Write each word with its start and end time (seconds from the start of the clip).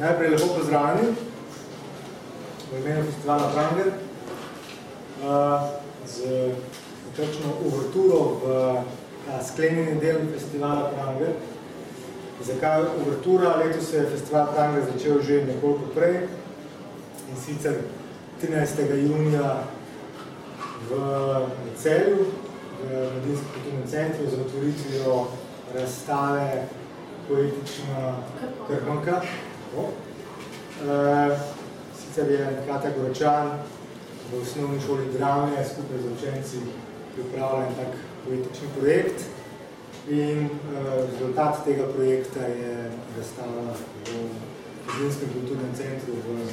Najprej 0.00 0.30
lepo 0.30 0.46
pozdravljeni 0.58 1.14
v 2.72 2.78
imenu 2.80 3.02
festivala 3.04 3.50
Pranger 3.52 3.90
z 6.08 6.16
nekakšno 7.08 7.50
uvrturo 7.66 8.20
v 8.44 8.48
sklenjeni 9.44 10.00
del 10.00 10.24
festivala 10.32 10.88
Pranger. 10.94 11.34
Zakaj 12.42 12.82
uvrtura? 13.00 13.56
Letos 13.56 13.90
se 13.90 13.96
je 13.96 14.10
festival 14.10 14.46
Pranger 14.54 14.88
začel 14.92 15.20
že 15.22 15.44
nekoliko 15.44 15.92
prej 15.94 16.16
in 17.28 17.36
sicer 17.36 17.76
13. 18.40 18.88
junija 19.04 19.64
v 20.88 20.92
Celju, 21.76 22.24
v 22.80 22.88
Mladinskem 22.88 23.48
kulturnem 23.52 23.86
centru 23.86 24.24
z 24.30 24.40
otvoritvijo 24.40 25.26
razstave 25.74 26.66
poetična 27.32 28.16
krpanka. 28.66 29.22
E, 29.22 29.24
sicer 31.96 32.30
je 32.30 32.62
Katja 32.66 32.90
Goročan 32.96 33.50
v 34.32 34.42
osnovni 34.42 34.80
šoli 34.86 35.06
drame 35.18 35.64
skupaj 35.64 35.98
z 35.98 36.06
učenci 36.16 36.58
pripravljen 37.14 37.74
tak 37.76 37.88
poetični 38.24 38.68
projekt 38.78 39.18
in 40.08 40.38
e, 40.44 40.46
rezultat 41.10 41.64
tega 41.64 41.84
projekta 41.94 42.40
je 42.40 42.90
razstava 43.16 43.62
v 44.04 44.06
Mladinskem 44.86 45.28
kulturnem 45.32 45.74
centru 45.74 46.12
v 46.26 46.28
e, 46.44 46.46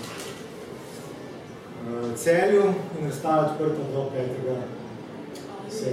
Celju 2.16 2.64
in 3.00 3.06
razstava 3.06 3.52
odprta 3.52 3.84
do 3.94 4.02
5. 4.16 4.20
7. 5.72 5.86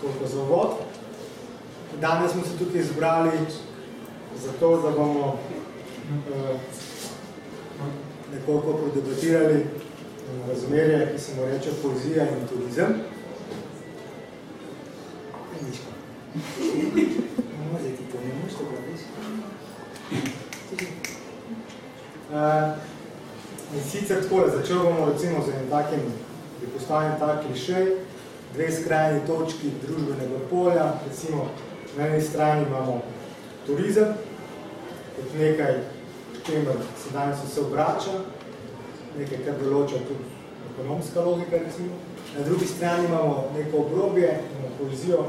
Toliko 0.00 0.26
za 0.26 0.42
uvod. 0.42 0.93
Danes 2.00 2.32
smo 2.32 2.42
se 2.42 2.58
tukaj 2.58 2.80
izbrali 2.80 3.30
zato, 4.44 4.82
da 4.82 4.90
bomo 4.90 5.26
uh, 5.26 6.60
nekoliko 8.32 8.72
prodebatirali 8.72 9.54
uh, 9.54 10.48
razmerje, 10.48 11.12
ki 11.12 11.20
se 11.22 11.34
mu 11.34 11.44
reče 11.44 11.70
poezija 11.82 12.24
in 12.24 12.48
turizem. 12.48 12.94
Uh, 22.30 22.72
in 23.74 23.82
sicer 23.90 24.22
tako, 24.22 24.50
začel 24.56 24.78
bomo 24.78 25.06
recimo 25.12 25.42
z 25.46 25.48
enim 25.48 25.70
takim, 25.70 26.00
bi 26.60 26.66
postavljen 26.66 27.12
tak 27.18 27.46
klišej, 27.46 27.86
dve 28.54 28.72
skrajni 28.72 29.20
točki 29.26 29.70
družbenega 29.82 30.38
polja, 30.50 30.92
recimo 31.08 31.48
Na 31.96 32.06
eni 32.06 32.22
strani 32.22 32.66
imamo 32.66 33.02
turizem, 33.66 34.14
kot 35.16 35.34
nekaj, 35.38 35.74
čemer 36.46 36.76
se 36.98 37.10
danes 37.12 37.38
vse 37.44 37.60
obrača, 37.60 38.16
nekaj, 39.18 39.44
kar 39.46 39.60
določa 39.62 40.00
tudi 40.08 40.26
ekonomska 40.72 41.22
logika, 41.22 41.60
recimo. 41.62 42.00
Na 42.34 42.44
drugi 42.44 42.66
strani 42.66 43.06
imamo 43.06 43.44
neko 43.54 43.84
obrobje, 43.84 44.32
imamo 44.50 44.72
poezijo, 44.78 45.26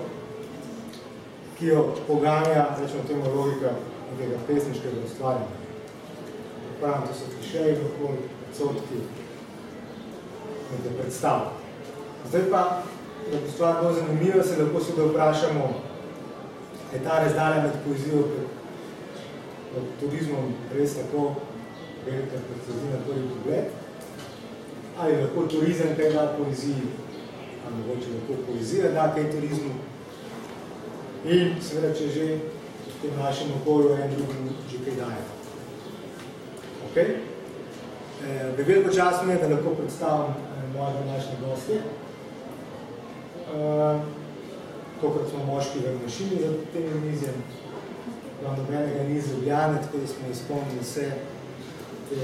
ki 1.59 1.69
jo 1.69 1.85
poganja, 2.07 2.65
rečemo 2.81 3.05
temu 3.07 3.35
logika 3.35 3.75
nekega 4.09 4.41
pesniškega 4.47 5.05
ustvarjanja. 5.05 5.63
Pravim, 6.79 7.07
to 7.07 7.13
so 7.13 7.31
klišeji, 7.37 7.77
okoli 7.91 8.29
odsotki 8.49 9.03
nekaj 10.71 10.97
predstav. 11.01 11.51
Zdaj 12.29 12.49
pa, 12.51 12.63
da 13.31 13.39
bo 13.41 13.51
stvar 13.53 13.83
bolj 13.83 13.99
zanimiva, 13.99 14.43
se 14.43 14.63
lahko 14.63 14.81
seveda 14.81 15.11
vprašamo, 15.11 15.69
je 16.95 17.03
ta 17.03 17.19
razdalja 17.19 17.61
med 17.61 17.71
poezijo 17.85 18.23
in 19.75 19.87
turizmom 19.99 20.53
res 20.73 20.95
tako 20.95 21.35
velika, 22.05 22.39
kot 22.47 22.61
se 22.65 22.77
zdi 22.77 22.91
na 22.91 22.99
prvi 23.07 23.27
pogled. 23.31 23.65
Ali 24.99 25.17
lahko 25.21 25.47
turizem 25.51 25.95
kaj 25.97 26.13
da 26.13 26.33
poeziji, 26.37 26.87
ali 27.65 27.75
mogoče 27.77 28.13
lahko 28.15 28.33
poezija 28.47 28.91
da 28.91 29.11
kaj 29.15 29.31
turizmu. 29.31 29.73
In 31.25 31.55
seveda, 31.61 31.93
če 31.97 32.09
že 32.15 32.25
v 32.85 32.97
tem 33.01 33.17
našem 33.19 33.51
okolju 33.61 33.95
en 33.97 34.13
drugim 34.15 34.49
že 34.71 34.83
kaj 34.85 34.99
daje. 35.01 35.23
Ok? 36.87 36.97
E, 36.97 37.05
veliko 38.57 38.93
čas 38.93 39.23
mi 39.25 39.33
je, 39.33 39.39
da 39.41 39.47
lahko 39.55 39.75
predstavim 39.75 40.31
e, 40.31 40.67
moje 40.77 40.93
današnje 41.01 41.35
goste. 41.43 41.81
E, 43.51 44.23
tokrat 45.05 45.29
smo 45.29 45.53
moški 45.53 45.79
v 45.79 46.03
mašini 46.03 46.41
za 46.41 46.51
tem 46.73 47.01
mizjem, 47.05 47.37
prav 48.41 48.57
nobenega 48.57 49.03
ni 49.03 49.17
iz 49.17 49.31
Ljubljane, 49.31 49.81
tako 49.81 49.97
da 49.97 50.07
smo 50.07 50.31
izpolnili 50.31 50.81
vse 50.81 51.11
te 52.09 52.15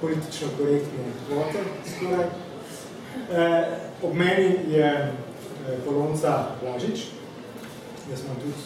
politično 0.00 0.48
korektne 0.58 1.04
kvote 1.28 1.60
skoraj. 1.96 2.26
E, 3.32 3.66
ob 4.02 4.14
meni 4.14 4.56
je 4.68 4.86
e, 4.86 5.10
Polonca 5.86 6.46
Blažič, 6.62 7.06
jaz 8.10 8.20
sem 8.20 8.36
tudi, 8.42 8.60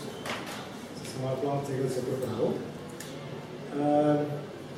sem 1.04 1.22
malo 1.22 1.36
plan 1.42 1.58
tega 1.66 1.88
se 1.88 2.02
pripravil. 2.02 2.50
E, 2.50 4.24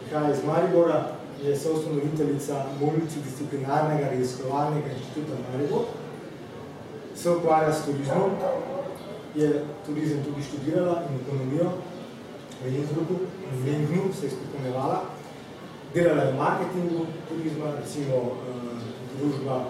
prihaja 0.01 0.33
iz 0.33 0.45
Maribora, 0.45 1.05
je 1.45 1.57
soustanoviteljica 1.57 2.65
multidisciplinarnega 2.81 4.11
raziskovalnega 4.11 4.89
inštituta 4.93 5.37
Maribor, 5.53 5.85
se 7.17 7.31
ukvarja 7.31 7.73
s 7.73 7.85
turizmom, 7.85 8.31
je 9.35 9.65
turizem 9.87 10.25
tudi 10.25 10.43
študirala 10.43 11.03
in 11.09 11.21
ekonomijo 11.21 11.71
v 12.65 12.75
Innsbrucku, 12.77 13.15
v 13.53 13.65
Lingnu 13.65 14.13
se 14.13 14.27
je 14.27 14.31
spokonevala. 14.31 15.05
Delala 15.95 16.23
je 16.23 16.33
v 16.33 16.37
marketingu 16.37 17.07
turizma, 17.29 17.67
recimo 17.81 18.17
uh, 18.17 18.37
družba 19.19 19.65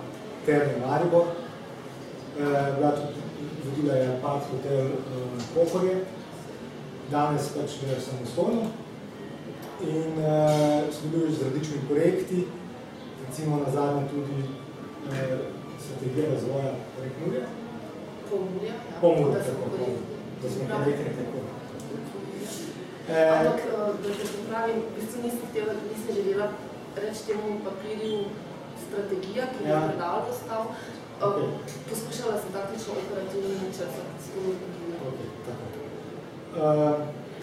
Terme 0.46 0.86
Maribor. 0.86 1.26
Uh, 1.26 2.94
tudi, 3.06 3.22
vodila 3.64 3.94
je 3.94 4.06
Apart 4.18 4.42
Hotel 4.50 4.86
uh, 4.86 5.42
Pohorje. 5.54 5.96
Danes 7.10 7.48
pač 7.54 7.78
dela 7.82 8.00
samostojno 8.02 8.66
in 9.86 10.18
uh, 10.18 10.90
sodeluje 10.90 11.32
z 11.32 11.42
različnimi 11.42 11.82
projekti, 11.88 12.46
recimo 13.26 13.60
na 13.62 13.70
zadnje 13.70 14.08
tudi 14.10 14.42
uh, 14.42 15.55
strategija 15.86 16.26
razvoja 16.34 16.70
Prekmurja. 16.96 17.44
Pomurja. 18.30 18.74
Pomurja, 19.00 19.40
tako, 19.48 19.64
da 20.42 20.46
smo 20.50 20.62
pa 20.70 20.78
rekli 20.84 21.10
tako. 21.20 21.38
Ampak, 23.38 23.60
da 24.02 24.08
se 24.14 24.26
popravim, 24.36 24.78
v 24.88 24.90
bistvu 24.96 25.18
nisem 25.24 25.46
htela, 25.50 25.72
nisem 25.90 26.14
želela 26.16 26.48
reči 27.02 27.20
temu 27.26 27.46
papirju 27.66 28.18
strategija, 28.86 29.44
ki 29.52 29.64
je 29.64 29.70
ja. 29.70 29.88
predal 29.88 30.18
dostal. 30.28 30.62
Okay. 31.28 31.48
Poskušala 31.90 32.34
sem 32.40 32.50
taktično 32.52 32.90
operativno 32.92 33.48
načrtati 33.48 34.26
okay, 35.08 35.30
tako. 35.46 35.64
Uh, 36.56 36.94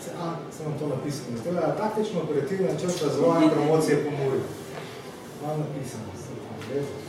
se, 0.03 0.09
a, 0.23 0.25
sem 0.55 0.65
vam 0.65 0.75
to 0.79 0.87
napisal. 0.87 1.25
Zdaj, 1.41 1.77
taktično 1.77 2.21
operativno 2.21 2.67
načrt 2.73 3.01
razvoja 3.01 3.43
in 3.43 3.49
promocije 3.49 4.03
Pomurja. 4.05 4.45
Vam 5.43 5.59
napisano. 5.63 6.09
Uh, 6.13 7.02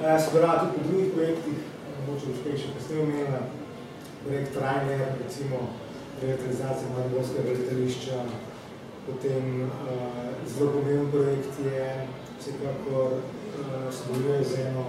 sodelovala 0.00 0.60
tudi 0.60 0.78
po 0.78 0.88
drugih 0.88 1.12
projektih, 1.14 1.58
mogoče 2.06 2.26
uspešno, 2.34 2.68
ko 2.74 2.80
ste 2.84 3.00
omenila 3.00 3.42
projekt 4.24 4.56
Ryanair, 4.56 5.08
recimo 5.24 5.56
revitalizacija 6.22 6.88
Mariborskega 6.96 7.50
letališča, 7.50 8.18
potem 9.06 9.44
uh, 9.62 9.68
zelo 10.46 10.70
pomemben 10.70 11.10
projekt 11.10 11.54
je 11.64 12.06
vsekakor 12.40 13.10
sodeluje 13.90 14.44
z 14.44 14.54
eno 14.66 14.84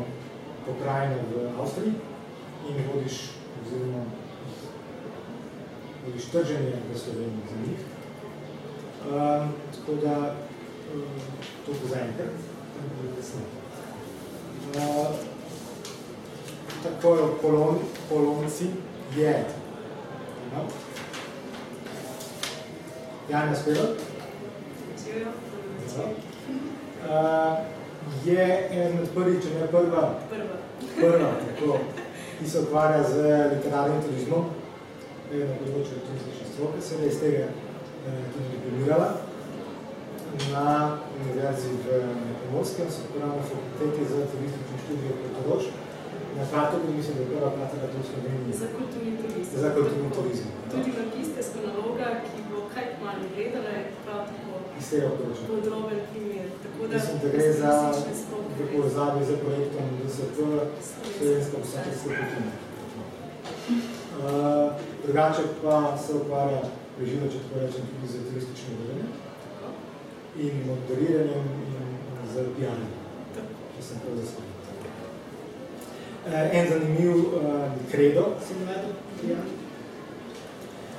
pokrajino 0.66 1.16
v 1.32 1.62
Avstriji 1.62 1.94
in 2.70 2.76
vodiš 2.94 3.30
oziroma 3.62 4.04
vodiš 6.06 6.26
trženje 6.26 6.76
v 6.94 7.00
Sloveniji 7.00 7.50
za 7.50 7.58
njih. 7.66 7.82
Uh, 9.04 9.48
tako 9.76 10.02
da 10.06 10.16
uh, 10.96 11.02
to 11.66 11.72
bo 11.72 11.88
zaenkrat, 11.88 12.36
tako 12.76 13.08
da 13.08 13.16
kasneje. 13.16 13.63
Uh, 14.64 15.16
tako 16.84 17.16
je 17.16 17.24
polon, 17.42 17.80
polonci 18.10 18.66
jed. 19.16 19.46
No. 20.56 20.64
Janja 23.30 23.56
Spelo? 23.56 23.88
Uh, 27.10 27.58
je 28.26 28.70
eden 28.72 29.00
od 29.02 29.10
prvih, 29.16 29.44
če 29.44 29.50
ne 29.50 29.68
prva, 29.68 30.20
prva. 30.30 30.58
prva 31.00 31.32
tako, 31.44 31.78
ki 32.40 32.50
se 32.50 32.62
ukvarja 32.62 33.04
z 33.04 33.16
literarnim 33.56 34.02
turizmom, 34.08 34.50
eden 35.32 35.52
od 35.52 35.60
področja 35.60 36.02
turistične 36.08 36.50
stroke, 36.54 36.82
se 36.82 36.96
je 37.02 37.12
iz 37.12 37.20
tega 37.20 37.46
eh, 37.46 38.26
tudi 38.34 38.56
diplomirala 38.56 39.12
na 40.54 40.98
univerzi 41.22 41.70
v 41.84 41.88
Pomorskem, 42.42 42.88
se 42.96 43.02
pravi 43.14 43.38
na 43.38 43.44
fakulteti 43.52 44.02
za 44.12 44.20
turistične 44.32 44.76
študije 44.84 45.12
Portorož. 45.22 45.64
Na 46.38 46.44
Kratovi 46.50 46.88
mislim, 46.98 47.14
da 47.18 47.22
je 47.24 47.30
prva 47.34 47.50
kratka 47.56 47.88
tu 47.92 47.98
v 48.02 48.06
Sloveniji. 48.10 48.54
Za 48.64 48.68
kulturni 48.78 49.12
turizem. 49.22 49.56
Za 49.64 49.70
kulturni 49.76 50.10
turizem. 50.18 50.48
Tudi 50.72 50.90
magisterska 51.00 51.60
naloga, 51.68 52.08
ki 52.26 52.40
bo 52.50 52.60
kaj 52.74 52.86
malo 53.04 53.26
gledala, 53.36 53.72
je 53.78 53.84
prav 54.04 54.22
tako 54.30 54.52
Iz 54.80 54.88
tega 54.92 55.10
področja. 55.18 55.46
podroben 55.52 56.02
primer. 56.12 56.48
Tako 56.64 56.82
da, 56.90 56.96
Mislim, 56.98 57.18
da 57.24 57.28
gre 57.36 57.50
za 57.62 57.74
v 58.58 58.62
povezavi 58.74 59.22
z 59.30 59.32
projektom 59.44 59.86
DSP 60.00 60.38
Slovenska 61.18 61.58
vsakajska 61.66 62.08
kultura. 62.10 62.52
Uh, 64.24 64.68
drugače 65.06 65.44
pa 65.62 65.76
se 65.98 66.12
ukvarja 66.14 66.62
preživo, 66.98 67.30
če 67.32 67.38
tako 67.44 67.56
rečem, 67.64 67.84
tudi 67.92 68.08
z 68.14 68.26
turističnim 68.30 68.82
vodenjem 68.82 69.12
in 70.38 70.64
moderiranjem 70.68 71.48
in 71.68 72.30
z 72.34 72.46
pijanjem, 72.56 72.94
če 73.76 73.84
sem 73.86 74.00
prav 74.02 74.18
zasvojil. 74.18 74.50
Uh, 76.24 76.56
en 76.58 76.70
zanimiv 76.72 77.18
kredo 77.92 78.24
sem 78.48 78.64
navedel 78.64 78.96
pijanje. 79.20 79.60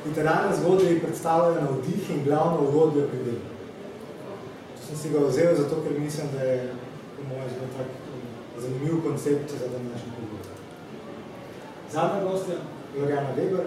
Literarne 0.05 0.57
zgodbe 0.57 0.99
predstavljajo 1.01 1.63
navdih 1.65 2.11
in 2.11 2.25
glavno 2.25 2.69
urodje 2.69 3.07
pri 3.09 3.23
delu. 3.25 3.53
To 4.77 4.83
sem 4.87 4.99
si 5.01 5.13
ga 5.15 5.23
vzel 5.25 5.55
zato, 5.57 5.81
ker 5.87 5.97
mislim, 6.01 6.29
da 6.35 6.45
je 6.45 6.59
po 7.17 7.25
mojem 7.29 7.49
zelo 7.55 7.71
tak 7.79 7.89
um, 7.89 8.27
zanimiv 8.63 9.01
koncept 9.07 9.51
za 9.51 9.71
današnji 9.73 10.13
pogovor. 10.19 10.47
Zadnja 11.93 12.31
gostja, 12.31 12.61
Lorjana 12.99 13.35
Weber, 13.37 13.67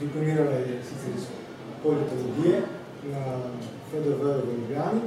diplomirala 0.00 0.50
je 0.50 0.78
sicer 0.88 1.10
iz 1.16 1.26
politologije 1.82 2.62
na 3.02 3.22
FDV 3.90 4.22
v 4.22 4.54
Ljubljani, 4.58 5.00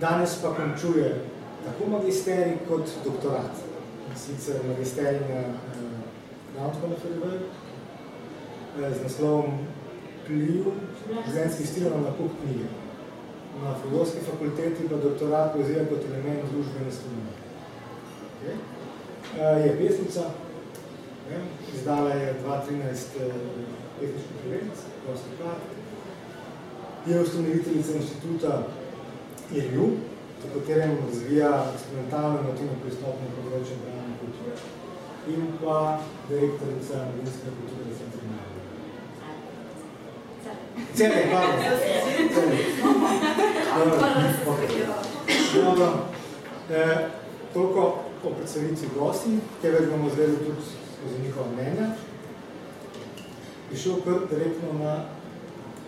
danes 0.00 0.38
pa 0.42 0.54
končuje 0.54 1.20
tako 1.64 1.90
magisterij 1.90 2.56
kot 2.68 2.88
doktorat. 3.04 3.62
Sicer 4.16 4.60
magisterij 4.68 5.20
na 5.28 5.40
uh, 5.40 5.94
Gauntko 6.56 6.88
na 6.88 6.96
FDV, 6.96 7.24
z 8.74 9.02
naslovom 9.02 9.58
Pliv 10.24 10.70
življenjskih 11.26 11.68
stilov 11.68 11.98
na 11.98 12.08
nakup 12.08 12.32
knjige. 12.40 12.70
Na 13.60 13.74
filozofski 13.82 14.24
fakulteti 14.26 14.88
pa 14.90 14.96
doktorat 15.02 15.52
poezija 15.54 15.84
kot 15.90 16.06
element 16.08 16.48
družbene 16.52 16.92
spremembe. 16.92 17.34
Okay. 18.34 18.56
Je 19.64 19.76
pesnica, 19.78 20.24
ne? 21.28 21.38
izdala 21.74 22.16
je 22.16 22.34
2013 22.46 23.20
pesniški 24.00 24.40
prvenec, 24.40 24.84
prosti 25.04 25.36
kart. 25.42 25.83
Je 27.06 27.20
ustanoviteljica 27.20 27.92
inštituta 27.96 28.62
IRIU, 29.52 29.86
v 30.44 30.46
katerem 30.54 30.96
razvija 31.06 31.50
eksperimentalno 31.74 32.38
inovativno 32.40 32.76
pristopno 32.84 33.26
področje 33.36 33.76
branja 33.82 34.14
kulture 34.20 34.54
in 35.34 35.42
pa 35.60 35.76
direktorica 36.28 36.94
Mladinskega 37.08 37.52
kulturnega 37.58 37.94
centra 37.98 38.22
Maribor. 38.30 38.64
Cele, 40.94 41.20
hvala. 41.30 41.52
Dobro. 45.54 45.88
E, 46.70 47.08
toliko 47.54 47.82
o 48.24 48.34
predstavitvi 48.38 48.88
gosti, 48.98 49.38
tega 49.62 49.78
bomo 49.90 50.10
zvedeli 50.10 50.36
tudi 50.36 50.62
skozi 50.70 51.22
njihova 51.22 51.46
mnenja. 51.52 51.86
Prišel 53.68 54.00
kar 54.04 54.18
direktno 54.30 54.68
na 54.80 54.94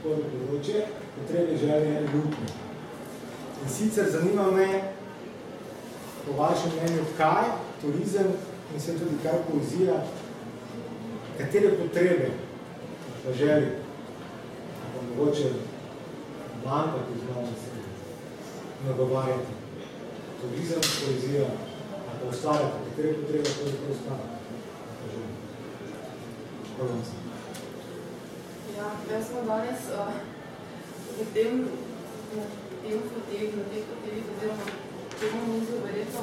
področje, 0.02 0.84
potrebe 1.16 1.56
želje 1.56 2.00
ljubne. 2.00 2.46
In 3.62 3.68
sicer 3.68 4.10
zanima 4.10 4.50
me, 4.50 4.82
po 6.26 6.42
vašem 6.42 6.70
mnenju, 6.72 7.02
kaj 7.16 7.44
turizem 7.80 8.26
in 8.74 8.80
se 8.80 8.92
tudi 8.92 9.16
kaj 9.22 9.38
poezija, 9.50 10.02
katere 11.38 11.70
potrebe 11.70 12.30
pa 13.24 13.32
želje 13.32 13.78
pa 14.94 15.02
mogoče 15.08 15.50
banka, 16.64 16.98
ki 17.06 17.20
znamo 17.24 17.46
se 17.46 17.76
nagovarjati. 18.88 19.52
Turizem, 20.40 20.80
poezija, 20.80 21.46
ali 21.92 22.18
pa 22.22 22.28
ustvarjati, 22.28 22.76
katere 22.90 23.14
potrebe 23.14 23.44
to 23.44 23.66
je 23.66 23.90
ustvarjati. 23.92 24.36
Ja, 28.76 29.16
jaz 29.16 29.26
smo 29.28 29.42
danes 29.42 29.80
uh, 29.92 30.35
v 31.14 31.26
tem, 31.34 31.50
na 32.36 32.44
tem 32.82 33.00
foteli, 33.10 33.52
na 33.56 33.64
teh 33.70 33.82
fotelih, 33.88 34.24
oziroma 34.32 34.66
temu 35.20 35.40
mizu 35.52 35.76
verjetno 35.84 36.22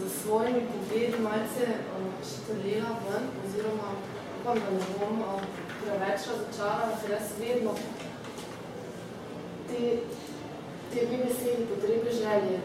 za 0.00 0.08
svojimi 0.20 0.60
pogledi 0.70 1.18
malce 1.22 1.64
uh, 1.70 2.12
štrlela 2.28 2.90
ven, 3.04 3.24
oziroma 3.44 3.88
upam, 4.40 4.58
da 4.64 4.70
ne 4.70 4.86
bom 5.00 5.20
uh, 5.20 5.40
preveč 5.80 6.20
razočarala, 6.30 6.98
ker 7.00 7.10
jaz 7.16 7.32
vedno 7.40 7.72
te, 9.68 9.80
te 10.92 11.06
dve 11.06 11.18
besedi, 11.24 11.68
potrebe 11.70 12.10
želje, 12.12 12.60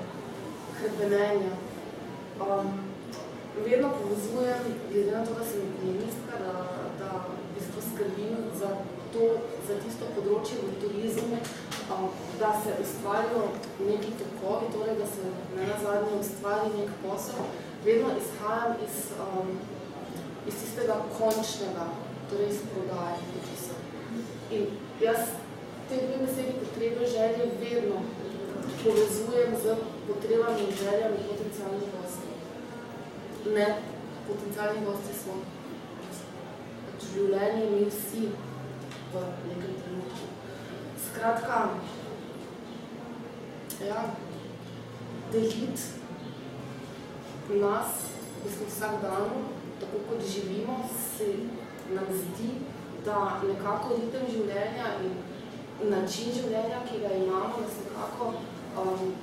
hrepenenja, 0.80 1.54
um, 2.44 2.68
vedno 3.66 3.90
povezujem, 4.00 4.64
glede 4.92 5.12
na 5.12 5.26
to, 5.26 5.34
da 5.34 5.46
sem 5.46 5.62
ekonomistka, 5.72 6.44
da, 6.46 6.54
da 7.00 7.10
v 7.28 7.38
bistvu 7.56 7.82
skrbim 7.90 8.38
za 8.60 8.70
to, 9.14 9.26
za 9.68 9.78
tisto 9.84 10.10
področje 10.16 10.60
v 10.62 10.76
turizmu, 10.84 11.40
um, 11.94 12.06
da 12.40 12.52
se 12.64 12.76
ustvarijo 12.84 13.48
neki 13.80 14.14
tokovi, 14.22 14.70
torej 14.76 15.00
da 15.00 15.08
se 15.10 15.34
ne 15.56 15.68
nazadnje 15.72 16.20
ustvari 16.20 16.72
nek 16.76 16.94
posel, 17.04 17.50
vedno 17.86 18.14
izhajam 18.22 18.80
iz, 18.86 19.02
um, 19.26 19.52
iz 20.48 20.62
tistega 20.62 21.02
končnega, 21.18 21.90
torej 22.32 22.54
iz 22.54 22.64
prodaje 22.74 23.22
počisa. 23.34 23.78
In 24.52 24.66
jaz 25.02 25.36
te 25.90 26.02
dve 26.06 26.26
besedi 26.26 26.58
potrebe 26.62 27.06
želje 27.08 27.52
vedno 27.62 28.02
povezujem 28.84 29.56
z 29.64 29.76
potrebami 30.08 30.60
in 30.68 30.76
željami 30.82 31.24
potencialnih 31.30 31.90
gostov. 31.96 32.34
Ne, 33.56 33.68
potencialni 34.28 34.86
gosti 34.86 35.14
smo 35.24 35.34
pač 36.86 37.08
v 37.08 37.12
življenju 37.16 37.66
mi 37.72 37.90
vsi 37.90 38.30
v 39.14 39.48
nekem 39.50 39.74
trenutku. 39.82 40.26
Skratka, 41.10 41.70
ja, 43.82 44.02
deliti 45.32 45.82
nas, 47.50 47.90
v 48.40 48.44
bistvu 48.46 48.66
vsak 48.70 49.02
dan, 49.02 49.50
tako 49.80 49.98
kot 50.10 50.22
živimo, 50.22 50.86
se 51.18 51.50
nam 51.90 52.06
zdi, 52.14 52.50
da 53.06 53.42
nekako 53.48 53.98
ritem 53.98 54.28
življenja 54.30 55.00
in 55.02 55.90
način 55.90 56.34
življenja, 56.36 56.84
ki 56.86 57.02
ga 57.02 57.14
imamo, 57.18 57.64
nas 57.64 57.80
nekako 57.86 58.34
um, 58.78 59.16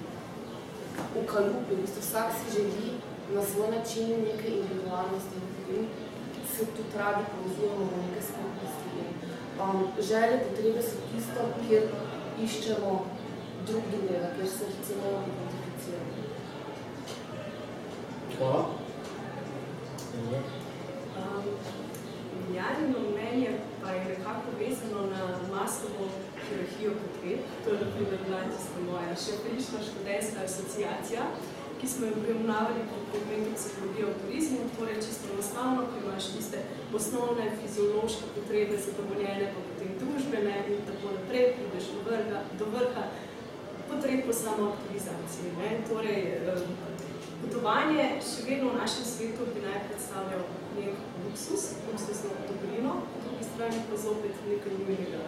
ukalupi. 1.23 1.77
V 1.77 1.83
bistvu 1.85 2.03
vsak 2.03 2.35
si 2.39 2.57
želi 2.57 2.97
na 3.35 3.43
svoj 3.43 3.71
način 3.71 4.11
neke 4.25 4.49
individualnosti 4.49 5.39
in 5.77 5.89
se 6.57 6.67
tudi 6.67 6.99
radi 6.99 7.25
povezujemo 7.31 7.85
v 7.93 8.03
neke 8.07 8.23
skupnosti. 8.23 8.96
Um, 9.57 9.89
želje, 10.01 10.41
potrebe 10.49 10.83
so 10.83 10.97
tisto, 11.13 11.41
kjer 11.69 11.83
iščemo 12.45 12.91
drug 13.67 13.83
drugega, 13.91 14.29
kjer 14.37 14.49
se 14.49 14.65
recimo 14.65 15.13
identificiramo. 15.27 16.13
Hvala. 18.39 18.67
Um, 21.17 21.45
Janino 22.55 22.99
mnenje 23.11 23.51
pa 23.83 23.91
je 23.91 24.05
nekako 24.05 24.49
vezano 24.59 25.07
na 25.07 25.23
masovo 25.55 26.05
hierarhijo 26.49 26.93
potreb. 27.01 27.41
To 27.65 27.71
je 27.71 27.81
naprimer 27.85 28.19
bila 28.27 28.41
tista 28.53 28.79
moja 28.91 29.15
še 29.25 29.33
prejšnja 29.43 29.81
študentska 29.89 30.45
asociacija, 30.45 31.23
ki 31.81 31.87
smo 31.93 32.07
jo 32.07 32.23
premunavali 32.25 32.81
po 32.91 32.97
predmetu 33.27 33.57
psihologije 33.59 34.07
v 34.07 34.19
turizmu, 34.21 34.59
torej 34.79 34.99
čisto 35.07 35.25
enostavno, 35.33 35.81
ko 35.91 35.95
imaš 36.03 36.25
tiste 36.35 36.59
osnovne 36.99 37.45
fiziološke 37.61 38.27
potrebe 38.35 38.77
zadovoljene, 38.87 39.47
pa 39.55 39.61
potem 39.69 39.91
družbene 40.01 40.55
in 40.73 40.81
tako 40.89 41.07
naprej, 41.17 41.47
prideš 41.57 41.87
do 41.95 42.01
vrha, 42.07 42.41
do 42.61 42.67
vrha 42.75 43.05
potreb 43.89 44.21
po 44.27 44.33
samoaktivizaciji. 44.33 45.57
Ne? 45.61 45.69
Torej, 45.89 46.21
potovanje 47.43 48.07
še 48.29 48.47
vedno 48.49 48.73
v 48.73 48.81
našem 48.83 49.05
svetu 49.13 49.51
bi 49.55 49.67
naj 49.67 49.85
predstavljal 49.89 50.47
nek 50.79 51.05
luksus, 51.25 51.69
luksusno 51.89 52.33
dobrino, 52.49 53.03
po 53.13 53.21
drugi 53.25 53.45
strani 53.51 53.85
pa 53.91 54.01
zopet 54.07 54.41
nekaj 54.49 54.81
nujnega, 54.81 55.23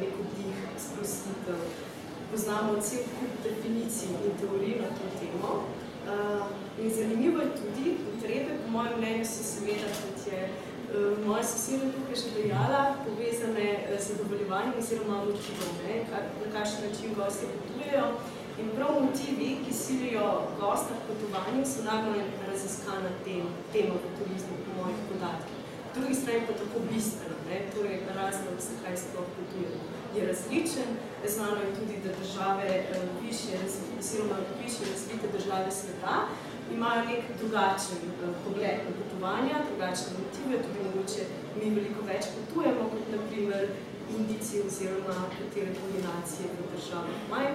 nek 0.00 0.24
oddih, 0.24 0.64
sprostitev. 0.86 1.68
Poznamo 2.30 2.80
cel 2.86 3.02
kup 3.16 3.32
definicij 3.42 4.10
in 4.26 4.34
teorij 4.40 4.76
na 4.82 4.88
to 4.96 5.04
temo. 5.18 5.52
In 6.82 6.90
zanimivo 6.90 7.40
je 7.40 7.50
tudi, 7.60 7.96
potrebe, 8.04 8.52
po 8.62 8.70
mojem 8.70 8.98
mnenju, 8.98 9.24
so 9.24 9.42
seveda, 9.42 9.88
kot 10.02 10.18
je 10.30 10.40
moja 11.26 11.42
soseda 11.42 11.86
tukaj 11.94 12.16
že 12.22 12.28
dejala, 12.36 12.82
povezane 13.04 13.68
z 13.98 14.02
zadovoljevanjem 14.08 14.74
oziroma 14.78 15.16
motivom, 15.24 15.72
na 16.42 16.46
kakšen 16.54 16.80
način 16.86 17.14
gostje 17.18 17.48
potujejo. 17.54 18.06
In 18.60 18.70
prav 18.76 18.92
motivi, 19.04 19.48
ki 19.64 19.72
silijo 19.82 20.26
gosta 20.60 20.94
v 20.96 21.04
potovanju, 21.08 21.62
so 21.66 21.84
najbolj 21.90 22.22
raziskana 22.50 23.10
tem, 23.24 23.44
tema 23.72 23.96
v 24.04 24.06
turizmu, 24.16 24.56
po 24.64 24.70
mojih 24.78 25.00
podatkih. 25.08 25.58
Drugi 25.94 26.14
strani 26.14 26.46
pa 26.48 26.52
tako 26.60 26.78
bistveno, 26.90 27.36
ne? 27.48 27.58
torej 27.74 27.98
razlog, 28.18 28.56
zakaj 28.68 28.96
sploh 29.02 29.28
potujemo, 29.36 29.95
je 30.16 30.26
različen. 30.30 30.90
Znano 31.34 31.60
je 31.66 31.76
tudi, 31.78 31.96
da 32.04 32.10
države, 32.20 32.68
eh, 32.68 33.08
višje, 33.22 33.56
oziroma 34.00 34.36
višje 34.62 34.84
razvite 34.92 35.26
države 35.36 35.70
sveta, 35.80 36.16
imajo 36.74 37.00
nek 37.10 37.22
drugačen 37.40 38.02
uh, 38.08 38.34
pogled 38.44 38.78
na 38.86 38.92
potovanja, 39.00 39.56
drugačne 39.68 40.10
motive, 40.20 40.56
tudi 40.64 40.78
mogoče 40.86 41.22
mi 41.58 41.70
veliko 41.76 42.00
več 42.10 42.24
potujemo, 42.36 42.82
kot 42.92 43.04
naprimer 43.16 43.64
Indici 44.18 44.62
oziroma 44.66 45.14
katere 45.38 45.70
kombinacije 45.80 46.46
v 46.58 46.66
državah 46.74 47.16
imajo, 47.26 47.54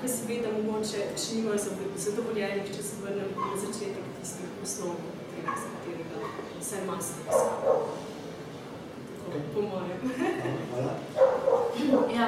kar 0.00 0.10
seveda 0.16 0.52
mogoče 0.56 1.00
še 1.22 1.34
nimajo 1.36 1.58
zadovoljenih, 2.04 2.70
če 2.76 2.82
se 2.88 3.02
vrnem 3.02 3.34
na 3.36 3.56
začetek 3.64 4.06
tistih 4.20 4.62
osnovnih 4.64 5.10
potreb, 5.18 5.50
za 5.62 5.74
katerega 5.74 6.30
vse 6.60 6.86
maske 6.88 7.26
pisamo. 7.26 8.09
Okay. 9.30 9.42
Po 9.54 9.60
mojem. 9.62 9.98
Hvala. 10.70 10.92
Ja, 12.16 12.26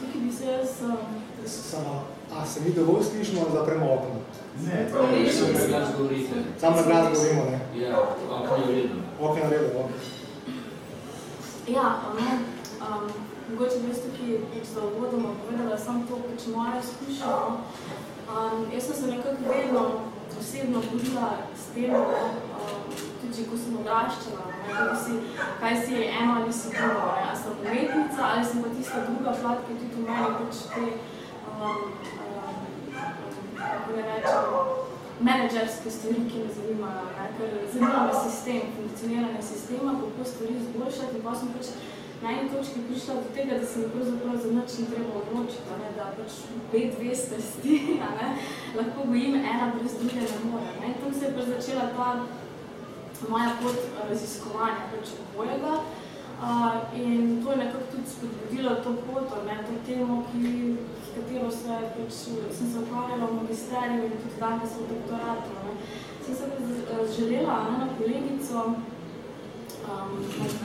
tukaj 0.00 0.20
bi 0.20 0.32
se 0.32 0.44
jaz... 0.46 0.68
Samo, 1.46 2.04
a 2.36 2.46
se 2.46 2.60
mi 2.60 2.72
dovolj 2.72 3.02
slišimo 3.02 3.40
za 3.52 3.64
premokno? 3.64 4.14
Ne, 4.66 4.88
to 4.92 4.98
je 5.16 5.32
samo 5.32 5.52
na 5.52 5.66
glas 5.66 5.88
govorite. 5.98 6.34
Samo 6.60 6.76
na 6.76 6.82
glas 6.82 7.08
govorimo, 7.14 7.42
ne? 7.50 7.80
Ja, 7.82 7.98
okno 8.30 8.56
je 8.56 8.72
vredno. 8.72 9.02
Okno 9.20 9.42
je 9.42 9.48
vredno, 9.48 9.80
ok. 9.80 9.90
Ja, 11.68 12.00
ne, 12.18 12.38
um, 12.80 13.08
mogoče 13.50 13.78
bi 13.80 13.88
jaz 13.88 13.98
tukaj 14.04 14.38
pač 14.52 14.68
za 14.74 14.80
uvodoma 14.96 15.28
povedala 15.46 15.78
samo 15.78 16.04
to, 16.08 16.16
pač 16.16 16.46
moja 16.54 16.72
izkušnja. 16.84 17.36
Um, 18.28 18.66
jaz 18.74 18.82
sem 18.84 18.94
se 18.94 19.06
nekako 19.06 19.36
vedno 19.48 19.90
osebno 20.40 20.82
borila 20.92 21.30
s 21.56 21.74
tem, 21.74 21.94
um, 21.94 22.92
tudi 23.20 23.48
ko 23.50 23.56
sem 23.56 23.76
odraščala, 23.80 24.51
kaj 24.66 24.96
si, 25.04 25.12
kaj 25.60 25.74
si 25.82 25.94
eno 26.20 26.32
ali 26.40 26.52
si 26.52 26.68
drugo, 26.74 27.06
ne, 27.16 27.22
ali 27.28 27.38
sem 27.42 27.52
umetnica 27.60 28.22
ali 28.32 28.44
sem 28.44 28.62
pa 28.62 28.68
tista 28.76 28.98
druga 29.08 29.32
plat, 29.40 29.58
ki 29.66 29.78
tudi 29.80 30.02
v 30.02 30.06
meni 30.08 30.34
pač 30.38 30.56
te, 30.74 30.84
um, 31.48 31.92
um, 32.26 32.58
kako 33.56 33.96
ne 33.96 34.02
rečem, 34.10 34.44
menedžerske 35.22 35.90
stvari, 35.90 36.28
ki 36.30 36.44
me 36.44 36.54
zanimajo, 36.58 37.08
ne, 37.16 37.26
ker 37.38 37.50
zanima 37.72 38.06
me 38.06 38.14
sistem, 38.26 38.62
funkcioniranje 38.76 39.42
sistema, 39.42 39.98
kako 40.02 40.30
stvari 40.30 40.54
izboljšati, 40.60 41.24
pa 41.24 41.34
sem 41.34 41.52
pač 41.56 41.74
na 42.22 42.30
eni 42.30 42.50
točki 42.50 42.80
prišla 42.88 43.14
do 43.14 43.28
tega, 43.34 43.58
da 43.58 43.66
se 43.66 43.78
mi 43.78 43.88
pravzaprav 43.94 44.36
za 44.42 44.50
nič 44.54 44.78
ni 44.78 44.86
treba 44.90 45.12
odločiti, 45.22 45.78
ne, 45.82 45.88
da 45.96 46.04
pač 46.18 46.38
obe 46.58 46.82
dve 46.94 47.16
strasti, 47.22 47.80
ne, 48.18 48.28
lahko 48.78 49.06
gojim 49.10 49.34
ena 49.34 49.72
brez 49.74 49.98
druge 49.98 50.22
ne 50.22 50.38
more. 50.50 50.70
Ne. 50.80 50.94
Tam 51.02 51.14
se 51.14 51.24
je 51.26 51.34
pač 51.36 51.46
začela 51.54 51.88
ta 51.96 52.08
moja 53.28 53.50
pot 53.62 53.78
raziskovanja 54.08 54.88
pač 54.92 55.12
obojega 55.24 55.74
uh, 56.42 56.98
in 56.98 57.42
to 57.44 57.50
je 57.50 57.56
nekako 57.56 57.84
tudi 57.92 58.10
spodbudilo 58.14 58.74
to 58.84 58.94
pot, 59.06 59.34
ne, 59.46 59.58
to 59.66 59.74
temo, 59.86 60.22
ki, 60.32 60.76
s 61.06 61.14
katero 61.16 61.50
se 61.50 61.80
pač, 61.96 62.12
sem 62.58 62.72
se 62.72 62.78
ukvarjala 62.84 63.26
v 63.26 63.40
magisteriju 63.40 64.04
in 64.04 64.16
tudi 64.22 64.40
danes 64.40 64.78
v 64.78 64.88
doktoratu. 64.94 65.50
Ne. 65.64 65.72
Sem 66.26 66.34
se 66.34 66.44
pač 66.90 67.18
želela 67.18 67.58
ne, 67.68 67.78
na 67.82 67.88
kolegico 67.98 68.64
um, 68.68 70.10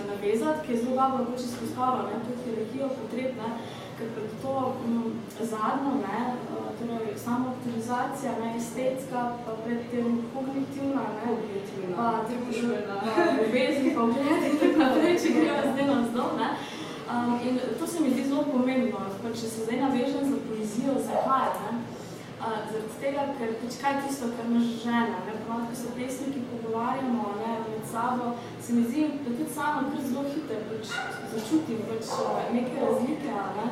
navezati, 0.08 0.68
ki 0.68 0.74
je 0.74 0.80
zelo 0.84 0.96
dobro 0.96 1.26
pač 1.32 1.50
izpostavila 1.50 2.24
to 2.26 2.40
hierarhijo 2.44 2.90
potreb, 3.00 3.36
ne, 3.42 3.50
ker 3.98 4.08
pred 4.16 4.32
to 4.42 4.54
um, 4.86 5.14
zadnjo, 5.42 5.94
ne, 6.06 6.20
uh, 6.54 6.70
torej 6.80 7.18
samo 7.18 7.54
aktualizacija, 7.54 8.32
ne, 8.42 8.54
estetska, 8.58 9.24
pa 9.46 9.58
pred 9.66 9.90
tem 9.92 10.22
kognitivna, 10.34 11.06
ne, 11.18 11.38
pa 11.98 12.08
družbena, 12.30 12.98
ljubezni, 13.38 13.96
pa 13.96 14.04
ogled 14.04 14.48
in 14.52 14.58
tako 14.62 14.80
naprej, 14.84 15.20
če 15.24 15.36
greva 15.40 15.62
zdaj 15.72 15.88
na 15.92 16.00
vzdol, 16.06 16.32
ne. 16.42 16.50
Um, 17.08 17.40
in 17.48 17.60
to 17.80 17.88
se 17.88 18.04
mi 18.04 18.14
zdi 18.14 18.30
zelo 18.30 18.44
pomembno, 18.52 19.06
pa 19.24 19.30
če 19.34 19.46
se 19.48 19.66
zdaj 19.66 19.82
navežem 19.86 20.32
za 20.32 20.42
poezijo, 20.50 21.00
zakaj, 21.10 21.54
ne, 21.66 21.78
Uh, 22.38 22.60
zaradi 22.70 22.98
tega, 23.02 23.22
ker 23.38 23.54
pač 23.58 23.76
kaj 23.82 23.96
je 23.96 24.02
tisto, 24.04 24.28
kar 24.38 24.46
nas 24.54 24.68
žena. 24.84 25.24
Ne? 25.26 25.32
Ponovno, 25.48 25.72
ko 25.72 25.76
se 25.76 25.94
pesniki 25.96 26.44
pogovarjamo 26.52 27.32
ne, 27.40 27.54
sabo, 27.92 28.26
se 28.64 28.74
mi 28.74 28.84
zdi, 28.84 29.02
da 29.24 29.30
tudi 29.32 29.46
sama 29.56 29.82
kar 29.92 30.02
zelo 30.08 30.24
hitro 30.32 30.58
pač, 30.70 30.88
začutim 31.34 31.80
pač, 31.90 32.06
neke 32.54 32.76
razlike. 32.86 33.32
Ne? 33.58 33.68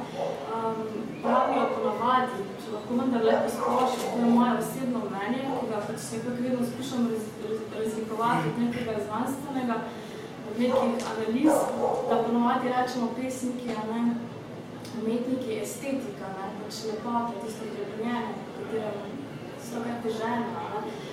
Um, 0.56 0.78
pravijo 1.24 1.66
po 1.74 1.80
navadi, 1.88 2.46
če 2.62 2.74
lahko 2.76 3.00
vendar 3.00 3.26
lepo 3.30 3.50
splošno, 3.56 4.12
to 4.12 4.20
je 4.24 4.32
moje 4.38 4.52
osebno 4.62 5.02
mnenje, 5.10 5.42
ki 5.60 5.72
ga 5.72 5.82
pač 5.88 6.08
nekako 6.14 6.46
vedno 6.46 6.68
skušam 6.72 7.10
raz, 7.12 7.26
raz, 7.48 7.60
razlikovati 7.80 8.52
od 8.52 8.62
nekega 8.64 8.96
znanstvenega, 9.08 9.80
od 10.52 10.62
nekih 10.64 11.10
analiz, 11.14 11.60
da 12.10 12.22
po 12.24 12.38
navadi 12.38 12.74
rečemo 12.76 13.12
pesniki, 13.18 13.76
ne, 13.92 14.06
umetniki, 15.02 15.60
estetika, 15.64 16.32
ne, 16.38 16.54
pač 16.62 16.84
lepota, 16.92 17.42
tisto 17.44 17.74
prebrnjenje, 17.74 18.40
katerem 18.56 19.20
so 19.66 19.84
kaj 19.84 20.00
težene. 20.06 20.46
Ampak 20.46 20.84
vendar 20.84 20.84
le, 20.84 20.86
ne, 20.86 21.05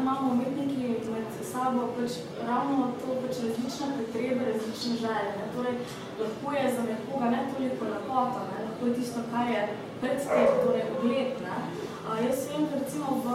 imamo 0.00 0.32
umetniki 0.32 0.88
med 1.12 1.26
sabo 1.52 1.80
pač 1.96 2.12
ravno 2.48 2.92
to 3.00 3.08
pač 3.22 3.34
različne 3.44 3.86
potrebe, 3.96 4.44
različne 4.52 4.96
želje. 5.02 5.30
Ne. 5.38 5.44
Torej, 5.54 5.74
lahko 6.20 6.52
je 6.56 6.74
za 6.76 6.82
nekoga 6.82 7.30
ne 7.30 7.40
toliko 7.50 7.84
lepota, 7.84 8.40
ne, 8.50 8.58
lahko 8.66 8.86
je 8.86 8.94
tisto, 8.94 9.20
kar 9.32 9.50
je 9.50 9.62
pred 10.00 10.18
tem, 10.28 10.46
torej 10.64 10.84
ogled. 10.96 11.32
Ne. 11.46 11.56
A, 12.08 12.20
jaz 12.24 12.46
da 12.70 12.78
recimo 12.78 13.06
v, 13.24 13.26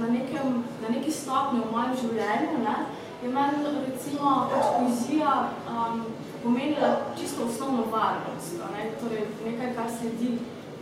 na, 0.00 0.06
nekem, 0.16 0.64
na 0.82 0.88
neki 0.94 1.10
stopnji 1.10 1.60
v 1.60 1.72
mojem 1.72 1.94
življenju, 2.02 2.58
ne, 2.64 2.76
je 3.22 3.28
meni 3.36 3.76
recimo 3.86 4.32
pač 4.52 4.66
poezija 4.76 5.34
um, 5.68 6.02
pomenila 6.42 6.90
čisto 7.20 7.44
osnovno 7.44 7.86
varnost, 7.92 8.60
ne, 8.72 8.90
torej 9.00 9.24
nekaj, 9.44 9.72
kar 9.76 9.88
sledi 9.98 10.36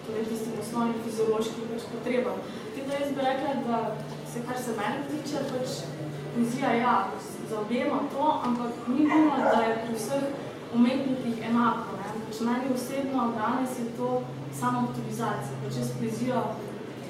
torej 0.06 0.24
tistim 0.26 0.58
osnovnim 0.60 0.98
fiziološkim 1.04 1.70
pač 1.70 1.86
potrebam. 1.94 2.38
Da 2.86 2.94
jaz 2.98 3.10
bi 3.14 3.20
rekla, 3.20 3.54
da 3.66 3.96
se 4.32 4.40
kar 4.46 4.58
se 4.64 4.72
meni 4.78 5.02
tiče, 5.10 5.38
pač 5.50 5.68
poezija, 6.34 6.70
ja, 6.84 6.94
zaobjema 7.50 7.98
to, 8.12 8.40
ampak 8.44 8.72
ni 8.88 9.04
nujno, 9.04 9.36
da 9.38 9.62
je 9.62 9.74
pri 9.86 9.94
vseh 9.94 10.22
umetnikih 10.74 11.44
enako. 11.50 11.96
Ne. 12.00 12.08
Pač 12.26 12.40
meni 12.48 12.74
osebno 12.74 13.32
danes 13.38 13.78
je 13.78 13.86
to 13.96 14.22
samo 14.60 14.88
aktualizacija. 14.88 15.60
Pač 15.64 15.78
jaz 15.80 15.92
poezijo 15.98 16.42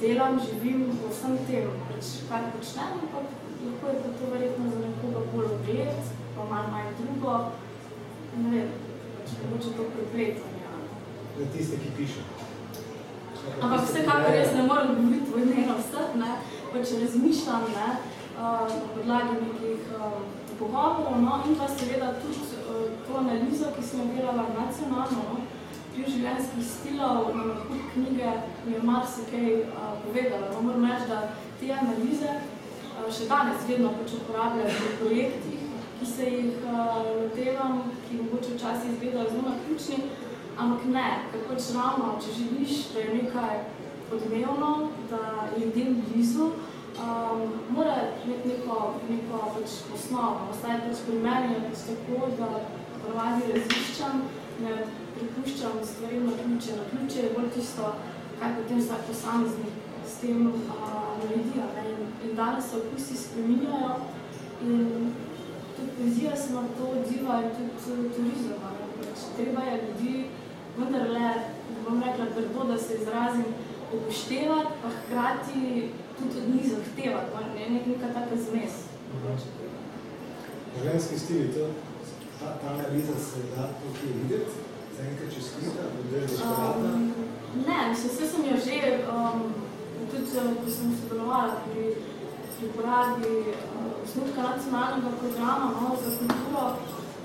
delam, 0.00 0.40
živim 0.46 0.84
v 0.90 1.10
vsem 1.10 1.38
tem, 1.46 1.70
pač 1.88 2.14
kar 2.28 2.50
počnem, 2.54 2.94
ampak 3.02 3.26
lahko 3.64 3.88
je 3.88 3.98
pa 4.02 4.14
to 4.18 4.30
verjetno 4.34 4.70
za 4.70 4.78
nekoga 4.84 5.26
bolj 5.32 5.52
ogled, 5.56 6.14
pa 6.36 6.48
manj 6.50 6.72
manj 6.74 6.94
drugo, 7.00 7.34
ne 8.36 8.48
vem, 8.54 8.72
pač 9.18 9.36
mogoče 9.42 9.76
to 9.76 9.90
prepletanje. 9.94 10.80
Za 11.38 11.52
tiste, 11.52 11.76
ki 11.84 11.94
piše. 11.96 12.51
Ampak 13.42 13.80
vsekakor 13.86 14.34
jaz 14.34 14.54
ne 14.54 14.62
morem 14.62 14.94
govoriti 14.94 15.32
v 15.34 15.42
imenu 15.42 15.74
vseh, 15.80 16.14
ne, 16.14 16.36
pač 16.72 16.92
razmišljam 17.02 17.64
ne, 17.74 17.88
uh, 18.38 18.68
na 18.70 18.86
podlagi 18.94 19.34
nekih 19.40 19.88
uh, 19.98 20.20
pogovorov, 20.58 21.18
no, 21.24 21.40
in 21.48 21.58
pa 21.58 21.66
seveda 21.66 22.12
tudi 22.22 22.38
uh, 22.62 22.86
to 23.06 23.18
analizo, 23.18 23.72
ki 23.74 23.82
sem 23.82 24.04
jo 24.04 24.14
delala 24.14 24.46
nacionalno, 24.54 25.26
no, 25.26 25.42
pri 25.92 26.06
življenjskih 26.08 26.68
stilov, 26.68 27.34
na 27.36 27.48
nakup 27.50 27.82
knjige, 27.96 28.30
mi 28.64 28.76
je 28.76 28.86
marsikaj 28.86 29.48
uh, 29.58 29.92
povedala. 30.06 30.46
No, 30.54 30.62
moram 30.68 30.86
reči, 30.86 31.10
da 31.10 31.20
te 31.60 31.74
analize 31.82 32.30
uh, 32.38 33.06
še 33.10 33.26
danes 33.26 33.66
vedno 33.66 33.90
pač 33.98 34.18
uporabljajo 34.22 34.78
v 34.78 34.96
projektih, 35.02 35.70
ki 35.98 36.12
se 36.14 36.30
jih 36.30 36.62
uh, 36.62 37.10
lotevam, 37.10 37.88
ki 38.06 38.22
mogoče 38.22 38.54
včasih 38.54 38.94
izgledajo 38.94 39.34
zelo 39.34 39.50
naključni, 39.50 40.30
Ampak 40.62 40.84
ne, 40.94 41.06
ker 41.32 41.40
pač 41.48 41.72
ravno, 41.74 42.12
če 42.22 42.32
želiš, 42.38 42.72
da 42.94 43.00
je 43.02 43.14
nekaj 43.16 43.56
odmevno, 44.14 44.68
da 45.10 45.22
je 45.50 45.64
ljudem 45.64 45.96
blizu, 46.06 46.44
um, 47.02 47.40
mora 47.74 47.96
imeti 48.24 48.48
neko, 48.48 48.76
neko 49.08 49.40
pač 49.56 49.74
osnovo. 49.96 50.46
Ostaje 50.52 50.84
pač 50.84 51.00
pri 51.06 51.18
meni 51.24 51.56
je 51.56 51.62
pač 51.64 51.82
tako, 51.88 52.28
da 52.38 52.50
ponavadi 53.02 53.48
raziščam, 53.56 54.22
ne 54.62 54.76
pripuščam 55.16 55.80
stvari 55.88 56.20
na 56.28 56.36
ključe. 56.42 56.76
Na 56.78 56.84
ključe 56.92 57.24
je 57.24 57.32
bolj 57.36 57.50
tisto, 57.56 57.94
kaj 58.38 58.54
potem 58.60 58.82
vsak 58.84 59.02
posameznik 59.08 59.82
s 60.06 60.20
tem 60.22 60.46
uh, 60.46 60.94
naredi. 61.24 61.66
In, 61.90 62.06
in 62.28 62.36
danes 62.38 62.70
se 62.70 62.78
okusi 62.78 63.18
spreminjajo 63.24 63.98
in 64.62 65.10
tudi 65.74 65.90
poezija 65.98 66.36
se 66.36 66.54
na 66.54 66.62
to 66.78 66.92
odziva 67.00 67.42
in 67.42 67.50
tudi 67.58 68.14
turizem. 68.14 68.62
Pač 69.02 69.26
treba 69.36 69.66
je 69.66 69.82
ljudi 69.88 70.14
vendar 70.78 71.08
le, 71.16 71.30
bom 71.84 72.02
rekla, 72.02 72.26
grdo, 72.36 72.64
da 72.72 72.78
se 72.78 72.94
izrazim, 72.94 73.44
upoštevati, 73.92 74.72
pa 74.82 74.88
hkrati 74.98 75.88
tudi 76.18 76.38
od 76.40 76.54
njih 76.54 76.66
zahtevati, 76.72 77.28
ne, 77.54 77.70
nek, 77.70 77.86
neka 77.86 78.12
taka 78.18 78.36
zmes. 78.36 78.74
Življenjski 80.76 81.18
stili, 81.18 81.48
to, 81.54 81.66
ta, 82.40 82.54
ta 82.60 82.74
analiza 82.74 83.16
se 83.20 83.42
da 83.52 83.68
tukaj 83.80 84.14
videti, 84.20 84.62
za 84.96 85.04
enkrat 85.08 85.34
če 85.34 85.42
skrita, 85.48 85.90
da 86.10 86.16
je 86.16 86.26
um, 86.86 87.12
Ne, 87.66 87.94
se, 87.96 88.08
se 88.08 88.24
um, 89.12 89.42
tudi, 90.10 90.26
ko 90.62 90.70
sem 90.70 90.94
sodelovala 91.00 91.58
pri 91.66 91.90
pripravi 92.58 93.34
uh, 93.52 93.90
osnutka 94.04 94.42
nacionalnega 94.42 95.12
programa 95.20 95.72
no, 95.74 95.96
za 96.04 96.10
kulturo, 96.18 96.64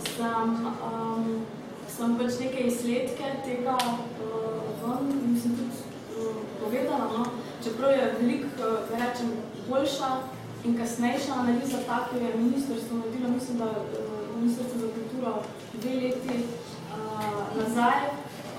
sem, 0.09 0.57
um, 0.89 1.45
sem 1.97 2.13
pač 2.17 2.35
neke 2.39 2.63
izsledke 2.69 3.29
tega 3.45 3.73
uh, 3.73 4.65
ven, 4.81 5.07
mislim 5.31 5.55
tudi 5.57 5.79
uh, 6.21 6.41
povedala, 6.61 7.07
no, 7.13 7.23
čeprav 7.63 7.91
je 7.91 8.11
veliko, 8.19 8.49
uh, 8.61 8.91
rečem, 9.01 9.31
boljša 9.69 10.09
in 10.65 10.77
kasnejša 10.77 11.39
analiza 11.41 11.79
tako 11.87 12.19
je 12.21 12.35
ministrstvo 12.37 12.97
naredilo, 12.97 13.29
mislim, 13.29 13.57
da 13.57 13.65
uh, 13.65 14.35
ministrstvo 14.35 14.79
za 14.79 14.87
kulturo 14.97 15.33
dve 15.73 15.95
leti 16.01 16.37
uh, 16.37 17.57
nazaj, 17.57 17.99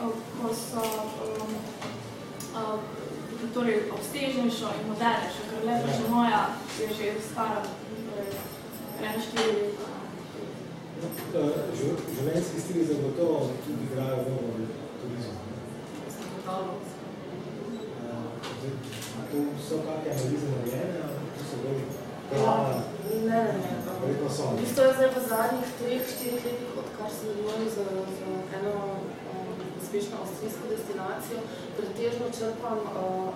uh, 0.02 0.10
ko 0.40 0.54
so 0.54 0.82
um, 0.82 1.54
uh, 2.54 2.80
torej 3.54 3.84
obstežnejšo 3.94 4.72
in 4.80 4.90
modernejšo, 4.90 5.46
ker 5.50 5.62
le 5.66 5.78
že 5.98 6.10
moja 6.10 6.42
je 6.80 6.88
že 6.98 7.14
stara, 7.30 7.62
torej 8.10 8.34
1-4 8.98 9.62
leta. 9.62 9.97
Življenjski 10.98 12.60
stil 12.60 12.86
zagotovo 12.88 13.50
tudi 13.64 13.84
igrajo 13.86 14.22
vlogo 14.26 14.54
v 14.56 14.64
turizmu. 15.02 15.36
Tu 19.28 19.42
so 19.62 19.78
kakšne 19.86 20.14
analize 20.14 20.48
narejene, 20.54 21.04
tu 21.36 21.46
so 21.50 21.60
bolj 21.62 21.84
pravne? 22.32 22.80
Ne, 23.28 23.42
ne, 23.44 23.54
ne. 23.60 23.78
Verjetno 24.00 24.30
so. 24.30 24.50
V 24.56 24.62
bistvu 24.62 24.88
je 24.88 24.96
zdaj 24.96 25.10
v 25.14 25.22
zadnjih 25.28 25.70
treh, 25.78 26.10
štirih 26.14 26.48
letih, 26.48 26.74
odkar 26.82 27.14
sem 27.14 27.38
delujem 27.38 27.70
za, 27.76 27.86
za 28.18 28.34
eno 28.58 28.74
um, 28.88 29.54
uspešno 29.78 30.22
avstrijsko 30.24 30.74
destinacijo, 30.74 31.46
pretežno 31.78 32.34
črpam 32.38 32.82
uh, 32.82 33.30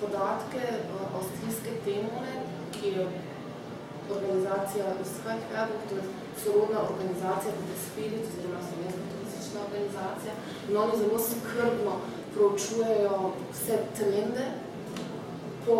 podatke 0.00 0.64
uh, 0.78 1.04
avstrijske 1.18 1.78
temone, 1.84 2.34
ki 2.76 2.96
je 3.00 3.06
organizacija 4.10 4.98
Isfajhadu, 5.02 5.86
to 5.88 5.94
je 5.96 6.19
sorodna 6.42 6.78
organizacija 6.90 7.52
kot 7.56 7.68
je 7.72 7.78
Spirit, 7.86 8.24
oziroma 8.28 8.62
slovenska 8.68 9.02
turistična 9.10 9.58
organizacija. 9.66 10.32
In 10.68 10.76
oni 10.82 10.94
zelo 11.02 11.18
skrbno 11.28 11.94
proučujejo 12.34 13.16
vse 13.52 13.76
trende 13.96 14.44
po 15.66 15.76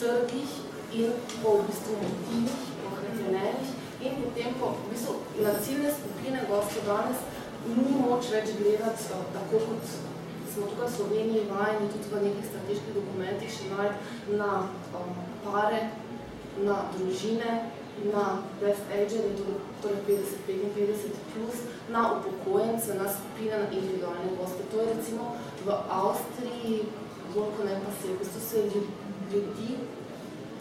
trgih 0.00 0.50
in 0.92 1.10
po 1.42 1.48
v 1.58 1.60
bistvu 1.68 1.94
motivih, 2.04 2.58
po 2.80 2.88
hrepenjenih 2.98 3.70
in 4.06 4.12
potem 4.22 4.50
po 4.60 4.66
v 4.78 4.90
bistvu 4.90 5.14
na 5.44 5.52
ciljne 5.64 5.90
skupine 5.98 6.40
gostov 6.50 6.82
danes 6.86 7.18
ni 7.66 7.92
moč 8.00 8.30
več 8.32 8.54
gledati 8.60 9.10
uh, 9.12 9.24
tako 9.34 9.60
kot 9.66 9.82
smo 10.52 10.66
tukaj 10.70 10.88
v 10.88 10.94
Sloveniji 10.96 11.48
vajeni 11.50 11.90
tudi 11.92 12.08
v 12.12 12.22
nekih 12.26 12.46
strateških 12.50 12.94
dokumentih 12.98 13.50
še 13.56 13.66
najti 13.74 14.36
na 14.40 14.52
um, 14.96 15.10
pare, 15.44 15.80
na 16.62 16.78
družine, 16.94 17.50
na 18.12 18.42
best 18.60 18.84
agerje, 18.92 19.32
torej 19.82 20.00
50-55 20.46 21.34
plus, 21.34 21.56
na 21.90 22.12
upokojence, 22.12 22.94
na 22.94 23.08
skupine, 23.08 23.58
na 23.58 23.66
individualne 23.72 24.30
goste. 24.38 24.62
To 24.70 24.80
je 24.80 24.94
recimo 24.94 25.36
v 25.64 25.68
Avstriji, 25.90 26.76
bolj 27.34 27.50
ko 27.56 27.64
ne 27.64 27.80
pa 27.84 27.90
se, 27.98 28.12
v 28.12 28.18
bistvu 28.18 28.40
se 28.40 28.58
ljudi, 29.32 29.70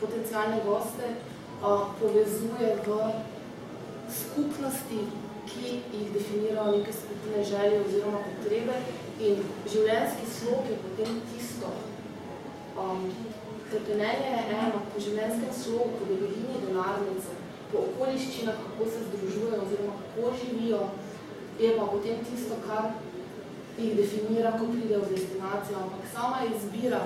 potencijalne 0.01 0.59
goste, 0.65 1.07
uh, 1.61 1.87
povezuje 1.99 2.69
v 2.85 2.89
skupnosti, 4.09 4.99
ki 5.47 5.79
jih 5.93 6.07
definirajo 6.13 6.77
neke 6.77 6.91
skupine 6.93 7.43
želje 7.43 7.81
oziroma 7.85 8.19
potrebe 8.25 8.75
in 9.19 9.39
življenjski 9.71 10.25
slog 10.27 10.67
je 10.69 10.75
potem 10.83 11.21
tisto. 11.31 11.71
Um, 12.77 13.07
Krepenenje 13.69 14.29
je 14.31 14.43
eno, 14.61 14.79
po 14.93 15.01
življenjskem 15.03 15.51
slogu, 15.61 15.99
po 15.99 16.07
debelini 16.07 16.61
denarnice, 16.63 17.35
po 17.71 17.83
okoliščinah, 17.89 18.61
kako 18.63 18.89
se 18.91 19.03
združujejo 19.09 19.61
oziroma 19.65 19.95
kako 20.01 20.33
živijo, 20.41 20.81
je 21.59 21.73
pa 21.77 21.87
potem 21.91 22.21
tisto, 22.29 22.59
kar 22.67 22.91
jih 23.77 23.95
definira, 23.97 24.53
ko 24.59 24.69
pridejo 24.71 25.01
v 25.03 25.15
destinacijo, 25.15 25.81
ampak 25.83 26.05
sama 26.13 26.45
izbira 26.47 27.01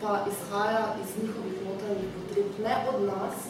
pa 0.00 0.24
izhaja 0.30 0.82
iz 1.02 1.14
njihovih 1.22 1.62
notranjih 1.66 2.10
potreb, 2.14 2.58
ne 2.64 2.74
od 2.92 3.00
nas, 3.06 3.48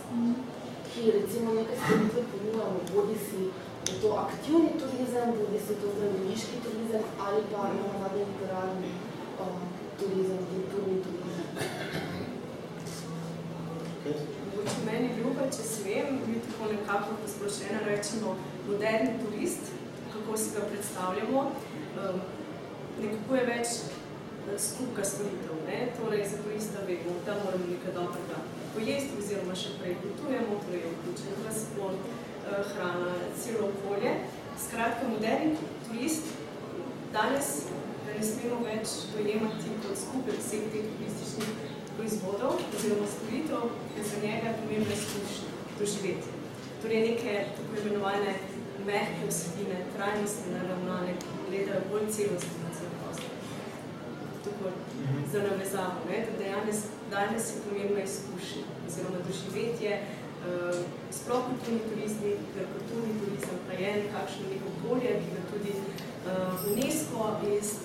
ki 0.90 1.10
recimo 1.16 1.54
nekaj 1.54 1.76
storitve 1.82 2.22
ponujamo, 2.30 2.78
bodi 2.94 3.16
si 3.26 3.40
to 4.00 4.08
aktivni 4.24 4.70
turizem, 4.80 5.28
bodi 5.40 5.60
si 5.66 5.76
to 5.80 5.92
zdraviliški 5.94 6.56
turizem 6.64 7.02
ali 7.26 7.42
pa 7.52 7.68
navadni 7.76 8.24
literarni 8.30 8.90
um, 9.42 9.60
turizem, 10.00 10.40
kulturni 10.50 10.96
turizem. 11.04 11.17
Mogoče 14.08 14.84
meni 14.86 15.08
ljuba, 15.18 15.46
če 15.54 15.64
smem, 15.72 16.18
mi 16.26 16.40
tako 16.46 16.72
nekako 16.72 17.16
posplošeno 17.22 17.84
rečemo 17.86 18.36
moderni 18.68 19.14
turist, 19.22 19.72
kako 20.12 20.36
si 20.36 20.54
ga 20.56 20.66
predstavljamo, 20.70 21.44
um, 21.48 22.20
nekako 23.02 23.36
je 23.36 23.44
več 23.52 23.74
skupka 24.68 25.04
storitev, 25.04 25.58
ne? 25.66 25.80
torej 25.98 26.24
za 26.30 26.38
turista 26.42 26.84
vemo, 26.88 27.18
da 27.26 27.36
moramo 27.44 27.68
nekaj 27.68 27.92
dobrega 27.98 28.40
pojesti 28.74 29.18
oziroma 29.20 29.54
še 29.58 29.74
prej 29.80 29.96
potujemo, 30.02 30.60
torej 30.64 30.84
je 30.84 30.92
vključen 30.94 31.40
transport, 31.42 32.08
hrana, 32.72 33.14
celo 33.42 33.68
okolje. 33.68 34.14
Skratka, 34.58 35.08
moderni 35.08 35.56
turist 35.88 36.32
danes 37.12 37.50
ga 38.06 38.14
ne 38.16 38.24
smemo 38.24 38.62
več 38.64 38.94
dojemati 39.12 39.74
kot 39.84 40.00
skupek 40.00 40.40
vseh 40.40 40.70
teh 40.72 40.88
turističnih 40.94 41.76
proizvodov 41.98 42.52
oziroma 42.76 43.06
storitev, 43.14 43.62
ker 43.92 44.04
za 44.10 44.16
njega 44.24 44.46
je 44.48 44.58
pomembno 44.60 44.92
izkušnja, 44.98 45.50
doživeti. 45.78 46.28
Torej 46.82 47.00
neke 47.08 47.32
tako 47.56 47.72
imenovane 47.80 48.32
mehke 48.86 49.22
vsebine, 49.30 49.78
trajnostne 49.94 50.52
naravnane, 50.56 51.12
ki 51.22 51.32
gledajo 51.48 51.88
bolj 51.90 52.06
celostno 52.16 52.58
na 52.64 52.70
cel 52.76 52.90
prostor. 52.98 53.32
Tako 54.44 54.64
za 55.32 55.42
navezavo, 55.48 55.98
ne? 56.10 56.18
da 56.26 56.32
danes, 56.44 56.78
danes 57.10 57.50
je 57.50 57.62
pomembna 57.64 58.00
izkušnja 58.04 58.64
oziroma 58.86 59.18
doživetje, 59.28 59.92
uh, 60.00 60.78
sploh 61.18 61.42
kulturni 61.48 61.80
turizmi, 61.88 62.32
ker 62.52 62.70
kulturni 62.74 63.12
turizem 63.20 63.58
pa 63.66 63.72
je 63.82 63.90
nekakšno 64.02 64.44
neko 64.52 64.70
polje, 64.82 65.10
ki 65.22 65.34
ga 65.34 65.42
tudi 65.50 65.74
uh, 65.78 66.07
UNESCO 66.70 67.20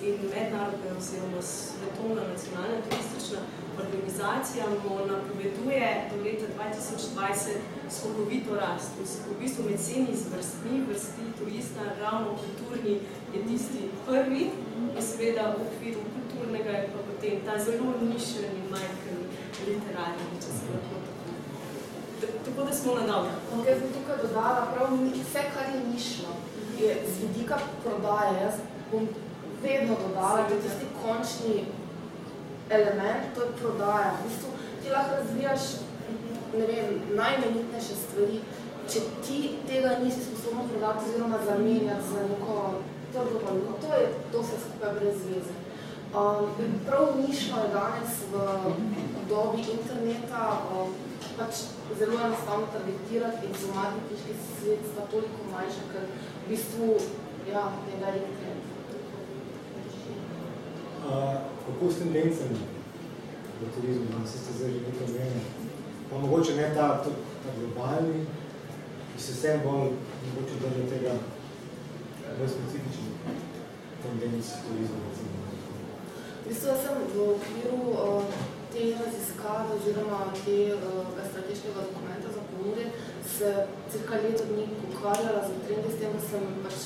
in 0.08 0.18
mednarodna 0.34 0.90
oziroma 0.98 1.42
svetovna 1.42 2.22
nacionalna 2.32 2.78
turistična 2.84 3.40
organizacija 3.82 4.64
mu 4.70 5.06
napoveduje 5.12 5.86
do 6.10 6.16
leta 6.24 6.46
2020 6.58 7.58
skokovito 7.96 8.54
rast. 8.54 8.92
V 9.30 9.40
bistvu 9.40 9.64
med 9.64 9.78
vsemi 9.80 10.14
vrstmi, 10.32 10.74
vrsti 10.88 11.24
turista, 11.38 11.82
ravno 12.00 12.28
kulturni 12.42 12.94
je 13.34 13.38
tisti 13.48 13.80
prvi 14.06 14.42
in 14.96 15.02
seveda 15.02 15.54
v 15.54 15.56
okviru 15.66 16.00
kulturnega 16.14 16.70
je 16.70 16.88
pa 16.92 17.00
potem 17.08 17.36
ta 17.46 17.64
zelo 17.64 17.90
nišen 18.02 18.50
in 18.60 18.66
majhen 18.70 19.18
literarni, 19.66 20.40
če 20.42 20.50
se 20.58 20.64
lahko 20.74 21.14
tako 22.44 22.68
da 22.68 22.72
smo 22.76 22.92
na. 22.94 23.16
Okay, 23.54 23.70
jaz 23.70 23.78
bi 23.82 23.88
tukaj 23.96 24.16
dodala, 24.22 24.66
prav 24.74 24.88
vse, 25.14 25.42
kar 25.54 25.66
je 25.74 25.80
nišno, 25.92 26.28
je 26.80 26.96
z 27.12 27.14
vidika 27.22 27.58
prodaje. 27.84 28.42
Jaz 28.42 28.54
bom 28.92 29.08
vedno 29.62 29.96
dodala, 30.02 30.48
da 30.48 30.54
je 30.54 30.60
tisti 30.60 30.86
končni 31.02 31.64
element, 32.70 33.34
to 33.34 33.40
je 33.42 33.56
prodaja. 33.60 34.14
V 34.18 34.28
bistvu 34.28 34.48
ti 34.82 34.90
lahko 34.90 35.16
razvijaš 35.16 35.60
ne 36.58 36.66
vem, 36.66 36.90
najmenitnejše 37.18 37.94
stvari, 38.04 38.40
če 38.90 39.00
ti 39.26 39.38
tega 39.68 39.96
nisi 40.02 40.20
sposobno 40.26 40.66
prodati 40.70 41.08
oziroma 41.08 41.38
zamenjati 41.46 42.10
za 42.12 42.26
neko 42.30 42.56
trgo 43.12 43.40
valuto, 43.46 43.78
to 43.82 43.94
je 43.94 44.06
to 44.32 44.42
vse 44.42 44.58
skupaj 44.64 44.94
brez 44.98 45.16
zveze. 45.22 45.54
Um, 46.14 46.50
prav 46.86 47.06
nišno 47.18 47.62
je 47.62 47.70
danes 47.74 48.12
v 48.32 48.34
dobi 49.28 49.64
interneta 49.76 50.44
um, 50.70 50.92
pač 51.38 51.64
zelo 51.98 52.18
enostavno 52.26 52.66
targetirati 52.74 53.46
in 53.46 53.54
so 53.58 53.72
marketinški 53.74 54.34
sredstva 54.58 55.08
toliko 55.10 55.48
manjša, 55.52 55.88
ker 55.92 56.04
v 56.44 56.48
bistvu 56.48 57.00
ja, 57.48 57.72
velik 58.00 58.28
trend. 58.36 58.62
Uh, 61.04 61.34
kako 61.64 61.92
s 61.92 61.96
tendencami 61.98 62.60
v 63.60 63.64
turizmu, 63.72 64.12
da 64.12 64.28
ste 64.28 64.52
zdaj 64.52 64.72
že 64.72 64.80
nekaj 64.84 65.08
meni, 65.16 65.40
pa 66.10 66.14
mogoče 66.20 66.56
ne 66.56 66.68
ta, 66.76 67.00
ta, 67.00 67.10
ta 67.40 67.50
globalni, 67.56 68.28
ki 69.16 69.20
se 69.22 69.32
vsem 69.32 69.64
bolj 69.64 69.96
mogoče 70.24 70.54
drži 70.60 70.84
tega 70.92 71.16
bolj 72.36 72.48
specifičnih 72.48 73.12
tendenc 74.02 74.44
turizma, 74.64 74.98
recimo. 75.08 75.32
V 76.44 76.48
bistvu 76.48 76.68
jaz 76.68 76.80
sem 76.84 76.96
v 77.08 77.16
okviru 77.36 77.80
uh, 77.88 78.24
te 78.68 78.84
raziskave 79.00 79.80
oziroma 79.80 80.28
tega 80.44 80.76
uh, 80.76 81.24
strateškega 81.24 81.88
dokumenta 81.88 82.28
za 82.36 82.42
ponude 82.52 82.84
se 83.24 83.66
cirka 83.90 84.14
leto 84.14 84.44
dni 84.44 84.68
ukvarjala 84.88 85.40
z 85.48 85.50
trendi 85.66 85.90
s 85.92 85.98
tem, 86.00 86.12
da 86.12 86.20
sem 86.20 86.44
pač 86.64 86.76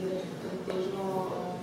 direkt 0.00 0.32
pretežno 0.42 1.06
uh, 1.28 1.54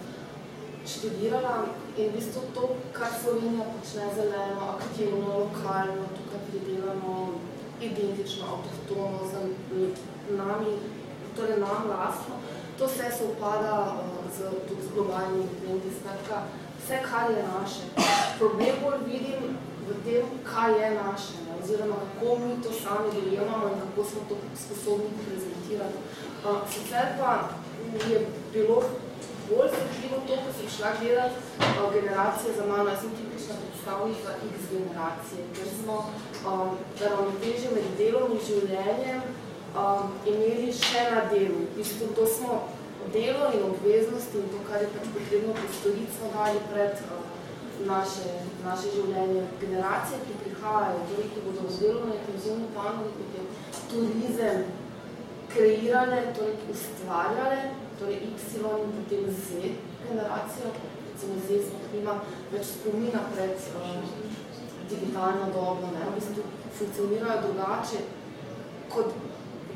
študirala. 0.86 1.66
In 1.98 2.10
v 2.10 2.16
bistvu 2.16 2.42
to, 2.54 2.78
kar 2.94 3.10
Slovenija 3.10 3.66
počne 3.74 4.06
zeleno, 4.16 4.78
aktivno, 4.78 5.50
lokalno, 5.50 6.06
tukaj 6.18 6.42
pridelano, 6.50 7.42
identično, 7.82 8.46
avtohtono 8.54 9.20
z 9.26 9.34
nami, 10.38 10.78
torej 11.36 11.60
nam 11.60 11.90
lastno, 11.90 12.38
to 12.78 12.86
vse 12.88 13.12
se 13.18 13.24
upada 13.24 13.74
uh, 13.82 14.32
z, 14.38 14.38
z 14.86 14.88
globalnimi 14.94 15.50
trendi, 15.62 15.90
skratka, 16.00 16.44
vse, 16.84 16.98
kar 17.10 17.32
je 17.32 17.44
naše. 17.58 17.84
Problem 18.38 18.76
bolj 18.84 19.00
vidim 19.06 19.58
v 19.88 19.90
tem, 20.06 20.26
kaj 20.44 20.72
je 20.82 20.90
naše, 21.04 21.34
ne, 21.46 21.54
oziroma 21.64 21.96
kako 22.06 22.36
mi 22.40 22.62
to 22.64 22.72
sami 22.84 23.10
dojemamo 23.16 23.68
in 23.68 23.80
kako 23.84 24.10
smo 24.10 24.20
to 24.30 24.36
sposobni 24.64 25.10
prezentirati. 25.26 25.98
Uh, 26.46 26.62
sicer 26.72 27.06
pa 27.20 27.50
je 28.10 28.28
bilo 28.54 28.78
bolj 29.50 29.70
zanimivo 29.76 30.18
to, 30.28 30.34
ko 30.44 30.50
sem 30.58 30.70
šla 30.76 30.92
gledati 31.02 31.36
uh, 31.60 31.94
generacije 31.94 32.50
za 32.58 32.66
mano, 32.66 32.90
jaz 32.90 33.00
sem 33.02 33.12
tipična 33.18 33.56
predstavnica 33.62 34.30
X 34.52 34.56
generacije, 34.76 35.42
ker 35.56 35.68
smo 35.80 35.96
um, 35.98 36.70
ravnoteže 37.02 37.68
med 37.76 37.86
delom 37.98 38.32
in 38.32 38.42
življenjem 38.50 39.22
um, 39.78 40.12
imeli 40.26 40.74
še 40.74 41.06
na 41.14 41.26
delu. 41.32 41.68
Isto, 41.80 42.10
to 42.18 42.26
smo 42.26 42.58
delo 43.14 43.52
in 43.54 43.64
obveznosti 43.70 44.38
in 44.38 44.50
to, 44.52 44.64
kar 44.70 44.82
je 44.82 44.90
pač 44.96 45.06
potrebno 45.16 45.54
postoriti, 45.62 46.16
smo 46.18 46.32
dali 46.34 46.64
pred 46.72 47.04
uh, 47.06 47.22
naše, 47.86 48.34
naše 48.66 48.92
življenje. 48.96 49.46
Generacije, 49.62 50.20
ki 50.26 50.42
prihajajo, 50.44 51.06
torej, 51.12 51.30
ki 51.34 51.46
bodo 51.46 51.68
v 51.68 51.78
delovno 51.80 52.18
intenzivno 52.18 52.68
panovi, 52.76 53.14
kot 53.20 53.38
je 53.38 53.46
turizem, 53.94 54.66
kreirale, 55.54 56.20
torej 56.38 56.58
ustvarjale, 56.74 57.60
torej 58.00 58.20
Y 58.28 58.34
in 58.84 58.92
potem 58.98 59.30
Z 59.32 59.72
generacijo, 60.08 60.74
recimo 61.08 61.40
Z 61.48 61.64
smo 61.70 61.80
nima 61.94 62.20
več 62.52 62.74
spomina 62.76 63.24
pred 63.34 63.56
uh, 63.78 64.04
digitalno 64.90 65.48
dobo, 65.54 65.94
ne, 65.96 66.04
v 66.10 66.20
bistvu 66.20 66.44
funkcionirajo 66.78 67.42
drugače, 67.48 68.04
kot 68.92 69.16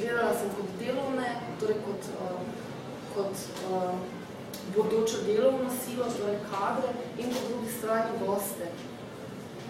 gledala 0.02 0.34
sem 0.34 0.50
kot 0.58 0.70
delovne, 0.80 1.30
torej 1.60 1.78
kot, 1.86 2.10
uh, 2.18 2.42
kot 3.16 3.36
uh, 3.70 3.94
bodočo 4.76 5.18
delovno 5.26 5.70
silo, 5.82 6.06
torej 6.18 6.40
kadre 6.52 6.90
in 7.18 7.30
po 7.34 7.40
drugi 7.48 7.70
strani 7.78 8.20
goste 8.26 8.72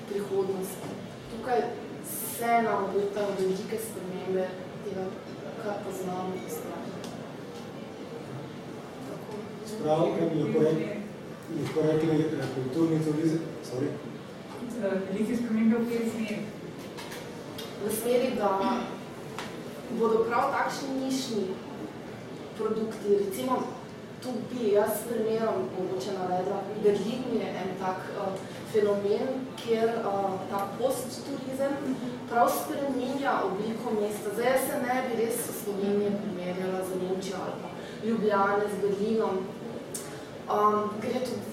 prihodnosti. 0.09 0.91
Tukaj 1.31 1.61
se 2.05 2.61
nam 2.63 2.83
obetajo 2.83 3.35
velike 3.39 3.77
spremembe 3.85 4.47
tega, 4.83 5.05
kar 5.63 5.75
poznamo 5.85 6.31
po 6.43 6.49
strani. 6.55 6.91
Spravo, 9.65 10.07
kaj 10.15 10.29
bi 10.29 10.39
lahko 10.43 10.59
rekli, 10.59 10.87
lahko 11.59 11.81
rekli 11.81 12.25
kulturni 12.55 13.03
turizem? 13.05 13.43
Sorry. 13.67 13.91
Velike 15.11 15.37
spremembe 15.37 15.77
v 15.77 15.89
kjer 15.89 16.09
smeri? 16.15 16.41
V 17.85 17.93
smeri, 18.01 18.33
da 18.37 18.49
bodo 19.99 20.23
prav 20.23 20.51
takšni 20.51 20.89
nišni 21.05 21.43
produkti, 22.57 23.17
recimo 23.25 23.63
tu 24.23 24.29
bi 24.49 24.71
jaz 24.71 24.89
s 24.89 25.07
primerom 25.09 25.65
mogoče 25.77 26.11
navedla, 26.19 26.61
Berlin 26.83 27.23
je 27.33 27.47
en 27.61 27.69
tak 27.79 27.97
uh, 28.17 28.33
fenomen, 28.73 29.27
kjer 29.63 29.89
uh, 29.89 30.31
ta 30.49 30.67
post-turizem 30.79 31.73
prav 32.29 32.49
spreminja 32.49 33.33
obliko 33.45 34.01
mesta. 34.01 34.29
Zdaj 34.33 34.51
jaz 34.51 34.61
se 34.67 34.75
ne 34.85 35.03
bi 35.07 35.23
res 35.23 35.35
v 35.47 35.55
Sloveniji 35.63 36.11
primerjala 36.21 36.85
z 36.85 37.01
Nemčijo 37.01 37.37
ali 37.45 37.57
pa 37.61 37.69
Ljubljane, 38.07 38.63
z 38.73 38.81
Berlinom. 38.81 39.37
Um, 40.51 40.89
gre 41.01 41.19
tudi 41.19 41.51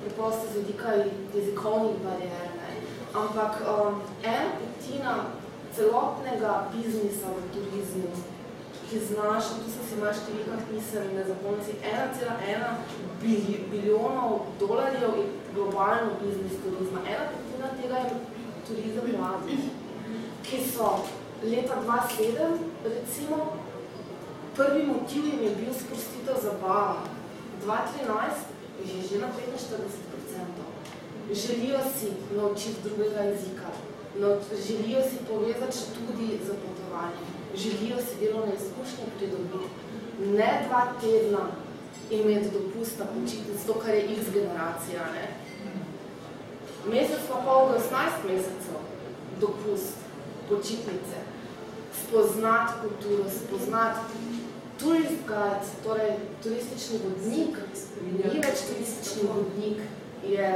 preprosto 0.00 0.46
z 0.52 0.56
vidika 0.56 0.88
jezikovnih 1.34 1.96
barijer, 2.04 2.48
ne? 2.58 2.70
ampak 3.14 3.62
um, 3.62 4.00
ena 4.22 4.50
petina 4.58 5.14
celotnega 5.76 6.68
biznisa 6.72 7.26
v 7.34 7.50
turizmu, 7.54 8.10
ki 8.84 8.98
znaša, 9.10 9.58
tu 9.58 9.70
sem 9.72 9.84
si 9.88 9.98
malo 9.98 10.14
številkah 10.14 10.62
nisem 10.70 11.08
ne 11.16 11.24
zapomnil, 11.26 11.76
1,1 11.82 13.64
bilijonov 13.72 14.46
dolarjev 14.60 15.18
je 15.18 15.26
globalno 15.54 16.18
biznis 16.20 16.60
turizma. 16.62 17.02
Ena 17.08 17.26
petina 17.32 17.72
tega 17.80 18.02
je 18.04 18.20
turizem 18.68 19.10
mladih, 19.18 19.64
ki 20.46 20.62
so 20.68 20.90
leta 21.42 21.80
2007, 21.86 22.58
recimo, 22.84 23.38
prvi 24.56 24.86
motiv 24.86 25.26
jim 25.26 25.42
je 25.42 25.54
bil 25.58 25.74
sprostitev 25.74 26.38
zabava. 26.42 27.02
2013 27.64 28.54
je 28.84 29.02
že 29.08 29.18
na 29.18 29.28
45%. 29.32 30.64
Želijo 31.32 31.78
si 31.98 32.12
naučiti 32.36 32.82
drugega 32.84 33.20
jezika, 33.20 33.63
no, 34.20 34.36
želijo 34.66 35.02
si 35.02 35.24
povezati 35.28 35.78
še 35.78 35.86
tudi 35.96 36.38
za 36.46 36.54
potovanje, 36.64 37.24
želijo 37.56 37.96
si 37.98 38.20
delovne 38.20 38.54
izkušnje 38.54 39.06
pridobiti, 39.18 39.78
ne 40.38 40.50
dva 40.68 40.82
tedna 41.00 41.46
imeti 42.10 42.50
dopusta 42.50 43.04
počitnic, 43.04 43.66
to, 43.66 43.74
kar 43.74 43.94
je 43.94 44.04
X 44.04 44.32
generacija. 44.34 45.06
Ne? 45.14 45.26
Mesec 46.90 47.22
pa 47.28 47.40
pol 47.44 47.68
do 47.72 47.78
18 47.78 48.26
mesecev 48.28 48.80
dopust 49.40 49.96
počitnice, 50.48 51.18
spoznati 52.06 52.72
kulturo, 52.82 53.24
spoznati 53.30 54.00
turist 54.78 55.24
guide, 55.26 55.66
torej 55.84 56.16
turistični 56.42 56.98
vodnik, 57.04 57.58
ni 58.02 58.40
več 58.40 58.66
turistični 58.68 59.28
vodnik, 59.28 59.80
je 60.28 60.50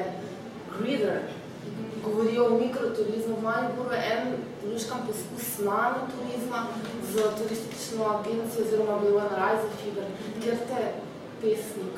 greeter, 0.78 1.22
govorijo 2.04 2.46
o 2.46 2.58
mikroturizmu. 2.58 3.36
V 3.36 3.42
Mariboru 3.42 3.94
en 3.94 4.34
luškan 4.72 4.98
poskus 5.06 5.58
nano 5.58 6.00
turizma 6.12 6.66
z 7.12 7.14
turistično 7.38 8.04
agencijo 8.04 8.64
oziroma 8.64 8.98
bilo 8.98 9.20
na 9.20 9.36
Reisefiber, 9.40 10.04
kjer 10.42 10.56
te 10.68 10.92
pesnik, 11.40 11.94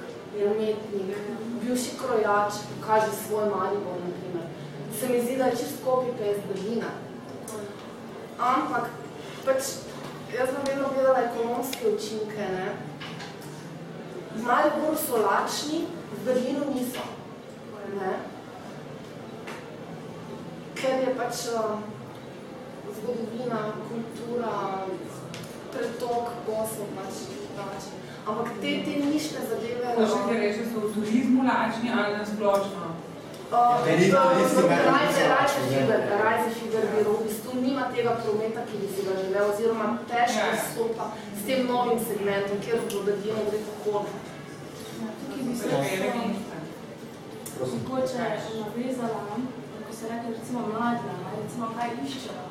umetnik, 0.46 1.16
bivši 1.62 1.90
krojač 2.00 2.52
pokaže 2.70 3.10
svoj 3.26 3.44
Maribor, 3.44 3.96
na 4.04 4.10
primer. 4.20 4.46
Se 5.00 5.08
mi 5.08 5.20
zdi, 5.20 5.36
da 5.36 5.44
je 5.44 5.56
čist 5.56 5.84
copy-paste 5.84 6.46
Berlina. 6.48 6.90
Ampak, 8.38 8.90
pač, 9.44 9.62
jaz 10.38 10.48
sem 10.48 10.62
vedno 10.66 10.88
gledala 10.94 11.18
ekonomske 11.18 11.88
učinke, 11.88 12.48
ne. 12.56 12.68
V 14.36 14.42
Mariboru 14.42 14.96
so 15.06 15.16
lačni, 15.16 15.86
v 16.12 16.24
Berlinu 16.24 16.74
niso. 16.74 17.04
Ne 18.00 18.39
ker 20.80 21.00
je 21.04 21.14
pač 21.16 21.36
uh, 21.54 21.78
zgodovina, 22.96 23.60
kultura, 23.88 24.52
pretok, 25.72 26.32
posel 26.46 26.86
pač 26.96 27.14
drugače. 27.30 27.90
Ampak 28.26 28.48
te, 28.60 28.72
te 28.84 28.92
nišne 29.04 29.40
zadeve... 29.50 29.94
To 29.96 30.08
še 30.08 30.20
te 30.28 30.34
reče, 30.40 30.62
so 30.72 30.78
v 30.84 30.86
turizmu 30.96 31.40
lačni 31.46 31.88
ali 31.92 32.18
na 32.18 32.24
splošno? 32.26 32.90
Rajze 33.50 34.14
Fiber 36.54 36.86
biro 36.94 37.18
v 37.18 37.26
bistvu 37.26 37.58
nima 37.58 37.90
tega 37.90 38.14
prometa, 38.22 38.62
ki 38.62 38.78
bi 38.78 38.86
si 38.94 39.02
ga 39.02 39.18
želel, 39.18 39.50
oziroma 39.50 39.98
težko 40.06 40.46
Ja. 40.46 40.54
stopa 40.70 41.10
s 41.34 41.42
tem 41.46 41.66
novim 41.66 41.98
segmentom, 41.98 42.62
kjer 42.62 42.78
v 42.78 43.02
Berlinu 43.08 43.42
gre 43.50 43.58
tako. 43.66 44.06
Tukaj 45.18 45.42
bi 45.42 45.50
se 45.56 45.66
mesta. 45.66 46.56
mogoče 47.60 48.24
navezala, 48.60 49.20
se 50.00 50.08
reče 50.08 50.28
recimo 50.38 50.60
mladina, 50.60 51.14
ne? 51.24 51.30
recimo 51.42 51.66
kaj 51.76 51.90
iščejo. 52.04 52.44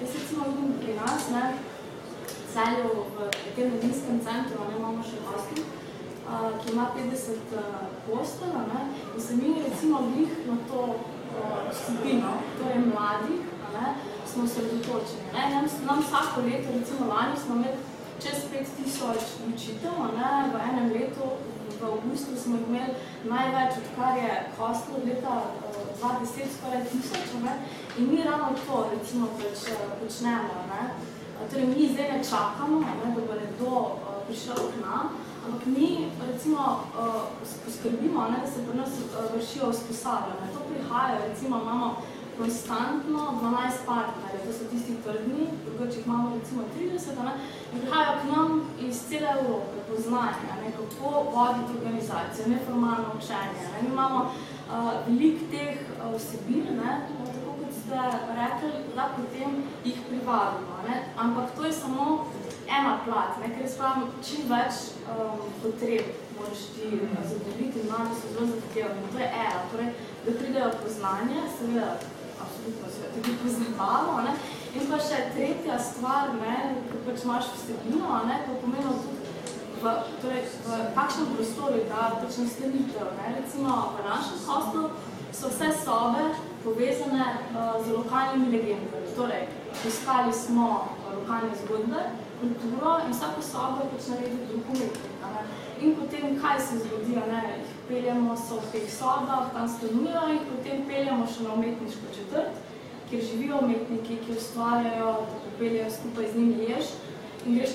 Jaz 0.00 0.10
recimo 0.18 0.44
vidim 0.48 0.72
pri 0.80 0.94
nas, 1.00 1.30
ne, 1.36 1.44
Celju 2.52 2.90
v 3.14 3.28
tem 3.56 3.70
mladinskem 3.70 4.20
centru, 4.26 4.66
ne, 4.68 4.76
imamo 4.76 5.04
še 5.04 5.22
hostel, 5.28 5.64
uh, 5.64 6.52
ki 6.60 6.72
ima 6.72 6.86
50 6.96 7.56
uh, 7.56 7.64
postela, 8.06 8.62
ne, 8.72 8.82
in 9.14 9.24
se 9.26 9.36
mi 9.40 9.54
recimo 9.64 10.02
glih 10.10 10.36
na 10.50 10.56
to 10.68 10.84
uh, 10.92 11.66
skupino, 11.80 12.36
torej 12.60 12.84
mladih, 12.92 13.50
ne, 13.76 13.96
smo 14.32 14.44
sredotočeni. 14.44 15.32
Ne? 15.32 15.50
Nam, 15.56 15.68
nam 15.88 16.04
vsako 16.04 16.44
leto, 16.48 16.76
recimo 16.76 17.08
lani 17.12 17.40
smo 17.44 17.56
imeli 17.56 17.80
čez 18.20 18.48
5000 18.52 19.48
učitev, 19.48 20.00
a 20.06 20.08
ne, 20.16 20.32
v 20.52 20.64
enem 20.70 20.92
letu, 20.96 21.36
v 21.80 21.84
avgustu 21.84 22.36
smo 22.42 22.56
imeli 22.56 22.94
največ, 23.24 23.72
odkar 23.82 24.16
je 24.18 24.32
hostel 24.58 24.96
leta 25.06 25.36
uh, 25.42 26.10
2010, 26.24 26.54
skoraj 26.56 26.82
tisoč, 26.90 27.28
ne? 27.44 27.52
in 27.98 28.10
mi 28.10 28.22
ravno 28.22 28.48
to 28.66 28.90
recimo 28.92 29.26
pač, 29.38 29.68
uh, 29.72 29.92
počnemo. 30.00 30.54
Ne? 30.72 30.82
Torej, 31.50 31.66
mi 31.66 31.88
zdaj 31.92 32.12
ne 32.12 32.20
čakamo, 32.24 32.80
ne, 32.80 33.14
da 33.14 33.20
bo 33.28 33.34
nekdo 33.40 33.72
uh, 33.76 34.20
prišel 34.26 34.56
k 34.72 34.74
nam, 34.84 35.16
ampak 35.46 35.66
mi 35.66 36.08
recimo 36.28 36.80
poskrbimo, 37.64 38.20
ne, 38.30 38.38
da 38.44 38.48
se 38.50 38.66
pri 38.66 38.78
nas 38.78 38.92
vršijo 39.34 39.70
usposabljanja. 39.70 40.52
To 40.54 40.60
prihaja, 40.68 41.20
recimo 41.28 41.62
imamo 41.62 41.96
konstantno 42.38 43.20
12 43.42 43.86
partnerjev, 43.86 44.40
to 44.46 44.52
so 44.58 44.64
tisti 44.70 44.94
trdni, 45.04 45.46
drugače 45.66 45.98
jih 45.98 46.06
imamo 46.06 46.32
recimo 46.36 46.62
30, 46.78 47.24
ne, 47.24 47.32
in 47.72 47.80
prihajajo 47.80 48.18
k 48.20 48.24
nam 48.36 48.48
iz 48.88 48.96
cele 49.08 49.28
Evrope, 49.38 49.76
poznanje, 49.90 50.50
ne, 50.62 50.72
kako 50.78 51.10
voditi 51.34 51.78
organizacijo, 51.78 52.48
neformalno 52.48 53.08
učenje. 53.18 53.62
Ne. 53.72 53.82
Mi 53.82 53.88
imamo 53.88 54.18
uh, 54.24 54.92
veliko 55.06 55.44
teh 55.50 55.76
uh, 55.76 56.14
vsebin, 56.16 56.66
ne, 56.82 56.92
tako 57.08 57.50
kot 57.60 57.72
ste 57.80 58.00
rekli, 58.40 58.72
da 58.96 59.08
potem 59.16 59.50
jih 59.84 59.98
privabimo. 60.08 60.74
Ne. 60.88 60.96
Ampak 61.16 61.56
to 61.56 61.64
je 61.64 61.72
samo 61.72 62.26
ena 62.78 62.98
plat, 63.04 63.32
ne, 63.40 63.54
ker 63.56 63.68
spravim 63.70 64.08
čim 64.26 64.48
več 64.50 64.74
um, 65.08 65.38
potreb 65.62 66.06
moraš 66.38 66.58
ti 66.74 66.86
zadovoljiti, 67.28 67.88
mladi 67.88 68.14
so 68.20 68.26
zelo 68.32 68.46
zahtevni. 68.46 69.02
To 69.12 69.18
je 69.18 69.28
ena, 69.44 69.60
torej, 69.70 69.90
da 70.24 70.38
pridejo 70.38 70.70
poznanje, 70.82 71.40
seveda 71.58 71.88
tudi 73.16 73.36
poznavamo. 73.42 74.22
Ne? 74.26 74.36
In 74.76 74.88
pa 74.90 75.00
še 75.00 75.30
tretja 75.32 75.78
stvar, 75.80 76.34
ne, 76.36 76.56
ko 76.90 77.00
pač 77.06 77.24
imaš 77.24 77.52
vsebino, 77.54 78.20
ne, 78.28 78.42
to 78.44 78.58
pomeni 78.60 78.96
tudi 79.02 79.16
v, 79.80 79.92
torej, 80.22 80.44
v 80.66 80.80
kakšnem 80.96 81.32
prostoru 81.36 81.84
da 81.88 82.10
pač 82.20 82.40
nastanitev. 82.42 83.08
Ne? 83.20 83.34
Recimo 83.40 83.96
v 83.96 84.04
našem 84.08 84.38
hostlu 84.48 84.90
so 85.32 85.52
vse 85.52 85.72
sobe 85.84 86.24
povezane 86.64 87.26
uh, 87.52 87.76
z 87.84 87.92
lokalnimi 87.92 88.52
legendami. 88.56 89.14
Torej, 89.16 89.48
iskali 89.86 90.32
smo 90.32 90.96
lokalne 91.14 91.52
zgodbe, 91.62 92.00
kulturo 92.40 92.98
in 93.06 93.12
vsako 93.12 93.42
sobo 93.42 93.84
je 93.84 93.90
pač 93.92 94.08
naredil 94.12 94.42
drug 94.48 94.70
umetnik. 94.74 95.12
In 95.80 95.92
potem, 95.96 96.38
kaj 96.40 96.60
se 96.60 96.78
zgodi, 96.78 97.16
ne? 97.16 97.42
jih 97.60 97.72
peljemo 97.88 98.36
so 98.36 98.60
v 98.60 98.72
teh 98.72 98.88
sobah, 98.88 99.52
tam 99.52 99.68
stanujejo 99.68 100.28
in 100.32 100.44
potem 100.48 100.86
peljemo 100.88 101.26
še 101.28 101.44
na 101.44 101.52
umetniško 101.52 102.14
četrt, 102.16 102.65
kjer 103.10 103.22
živijo 103.30 103.58
umetniki, 103.62 104.18
ki 104.26 104.36
ustvarjajo, 104.36 105.12
da 105.30 105.36
popeljajo 105.44 105.90
skupaj 105.90 106.26
z 106.32 106.38
njimi 106.38 106.70
jež. 106.70 106.86
In 107.46 107.58
greš, 107.58 107.70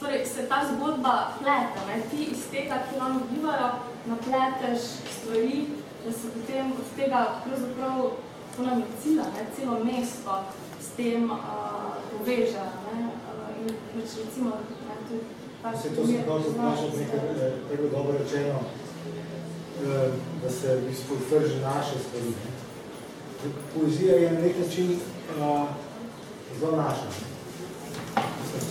torej 0.00 0.26
se 0.26 0.48
ta 0.48 0.62
zgodba 0.72 1.14
pleta, 1.38 1.80
ne? 1.88 2.02
ti 2.10 2.24
iz 2.32 2.44
tega, 2.50 2.82
ki 2.88 3.00
vam 3.00 3.22
vbivajo, 3.24 3.70
napleteš 4.06 4.82
stvari, 5.16 5.64
da 6.04 6.12
se 6.12 6.30
potem 6.34 6.72
od 6.72 6.92
tega 6.96 7.24
pravzaprav, 7.44 8.10
to 8.56 8.62
nam 8.62 8.78
je 8.78 8.86
cila, 9.02 9.24
ne? 9.34 9.46
celo 9.56 9.84
mesto 9.84 10.42
s 10.80 10.96
tem 10.96 11.30
uh, 11.30 11.38
poveže. 12.10 12.68
Ne? 12.86 13.08
Uh, 13.08 13.60
in 13.60 13.74
pač 13.94 14.16
recimo, 14.24 14.50
ne, 14.88 14.96
tudi 15.08 15.38
Se 15.82 15.88
to 15.96 16.06
se 16.06 16.22
prav 16.24 16.38
vprašati 16.38 16.96
nekaj 16.96 17.18
eh, 17.18 17.52
tako 17.70 17.88
dobro 17.96 18.18
rečeno, 18.18 18.58
eh, 18.58 20.10
da 20.42 20.50
se 20.50 20.76
v 20.76 20.88
bistvu 20.88 21.16
trži 21.30 21.56
naše 21.60 21.98
stvari. 22.04 22.32
Poezija 23.74 24.16
je 24.16 24.30
na 24.32 24.40
nek 24.40 24.56
način 24.58 24.90
uh, 24.92 25.68
zelo 26.60 26.76
naša. 26.76 27.08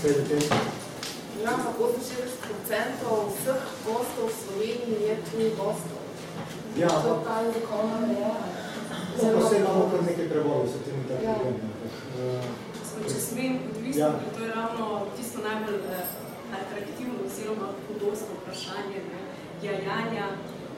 Je. 0.03 0.39
Ja, 1.43 1.51
pa 1.63 1.71
68% 1.79 1.93
vseh 3.29 3.61
gostov 3.85 4.27
v 4.27 4.33
Sloveniji 4.43 5.07
je 5.07 5.15
tuji 5.31 5.49
gostov. 5.49 6.01
Ja, 6.77 6.89
to 6.89 7.07
je 7.07 7.23
ta 7.25 7.35
jezikovna 7.41 7.99
meja. 8.07 8.35
Zelo 9.21 9.41
pa 9.41 9.49
se 9.49 9.57
imamo 9.57 9.89
kar 9.91 10.03
nekaj 10.03 10.29
prevodov, 10.29 10.67
se 10.67 10.79
tem 10.85 10.99
tako 11.09 11.23
ja. 11.23 11.35
Če 13.09 13.19
smem 13.21 13.59
odvisno, 13.69 14.01
ja. 14.01 14.11
to 14.35 14.43
je 14.43 14.51
ravno 14.51 14.85
tisto 15.17 15.41
najbolj 15.41 15.79
atraktivno 16.59 17.25
oziroma 17.25 17.67
podosto 17.87 18.37
vprašanje, 18.41 18.99
ne, 19.11 19.21
jajanja, 19.61 20.27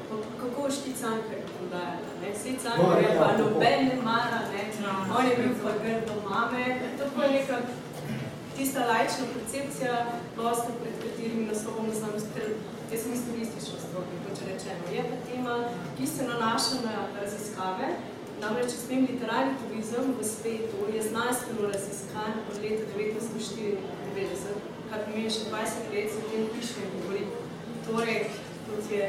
kako 0.09 0.61
boš 0.61 0.75
ti 0.83 0.93
cankaj 1.01 1.38
prodajala, 1.59 2.15
ne, 2.21 2.31
vse 2.35 2.55
cankaj 2.63 3.03
je 3.03 3.13
pa 3.19 3.29
noben 3.41 3.85
ne 3.89 3.97
mara, 4.07 4.41
ne, 4.53 4.63
on 5.17 5.29
je 5.29 5.35
bil 5.39 5.53
pa 5.63 5.71
grdo 5.83 6.15
mame, 6.29 6.65
to 6.97 7.11
pa 7.15 7.23
je 7.23 7.31
neka 7.37 7.57
tista 8.57 8.85
lajčna 8.91 9.25
percepcija 9.33 9.95
gosta, 10.37 10.71
pred 10.81 10.95
katerimi 11.03 11.45
naslovom 11.51 11.91
znam, 11.99 12.15
ker 12.33 12.47
jaz 12.91 13.03
sem 13.03 13.13
isturistična 13.13 13.77
stroka, 13.85 14.21
kot 14.25 14.41
rečeno. 14.47 14.83
Je 14.95 15.03
pa 15.09 15.17
tema, 15.27 15.55
ki 15.97 16.07
se 16.07 16.27
nanaša 16.31 16.79
na 16.87 16.95
raziskave, 17.19 17.87
namreč 18.41 18.71
smem 18.81 19.07
literarni 19.11 19.53
turizem 19.61 20.13
v 20.19 20.25
svetu 20.33 20.89
je 20.95 21.01
znanstveno 21.09 21.71
raziskan 21.73 22.33
od 22.49 22.61
leta 22.63 22.83
1994, 22.97 24.59
kar 24.89 25.05
pomeni 25.05 25.31
še 25.35 25.47
20 25.51 25.93
let, 25.93 26.11
se 26.11 26.19
o 26.19 26.29
tem 26.31 26.47
piše 26.55 26.83
in 26.83 26.93
govori. 26.95 27.23
Torej, 27.87 28.19
kot 28.67 28.91
je 28.91 29.05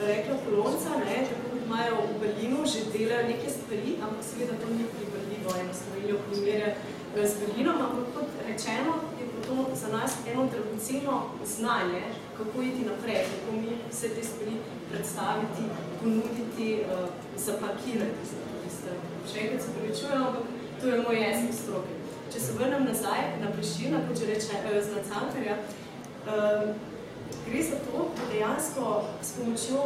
rekla 0.00 0.36
Polonca, 0.44 0.96
ne, 1.04 1.16
tako 1.30 1.53
imajo 1.66 1.96
v 2.10 2.20
Berlinu, 2.20 2.58
že 2.72 2.90
delajo 2.92 3.28
neke 3.28 3.48
stvari, 3.50 3.90
ampak 4.04 4.22
seveda 4.24 4.54
to 4.60 4.66
ni 4.70 4.84
pribrljivo, 4.94 5.50
eno 5.60 5.72
Slovenijo 5.74 6.16
primerja 6.26 6.70
z 7.14 7.32
Berlinom, 7.40 7.78
ampak 7.86 8.06
kot 8.14 8.28
rečeno, 8.48 8.92
je 9.18 9.24
to 9.46 9.56
za 9.80 9.88
nas 9.96 10.12
eno 10.30 10.48
dragoceno 10.52 11.16
znanje, 11.44 12.02
kako 12.36 12.62
iti 12.62 12.88
naprej, 12.90 13.22
kako 13.32 13.50
mi 13.56 13.70
vse 13.90 14.08
te 14.08 14.22
stvari 14.24 14.56
predstaviti, 14.90 15.62
ponuditi, 16.00 16.68
uh, 16.80 17.08
zapakirati 17.36 18.22
za 18.30 18.36
to. 18.42 18.54
Še 19.32 19.40
enkrat 19.40 19.62
se 19.62 19.72
pravičujem, 19.74 20.22
ampak 20.22 20.44
to 20.80 20.88
je 20.88 21.02
moj 21.02 21.16
jezik 21.16 21.54
stroke. 21.56 21.94
Če 22.32 22.40
se 22.40 22.56
vrnem 22.58 22.84
nazaj 22.84 23.22
na 23.40 23.52
Preširna, 23.54 24.02
kot 24.08 24.18
že 24.20 24.26
reče, 24.26 24.58
eh, 24.60 24.82
z 24.82 24.88
Nacankarja, 24.96 25.56
eh, 25.56 26.74
gre 27.46 27.62
za 27.62 27.78
to, 27.86 28.08
da 28.16 28.28
dejansko 28.32 29.04
s 29.22 29.32
pomočjo 29.38 29.82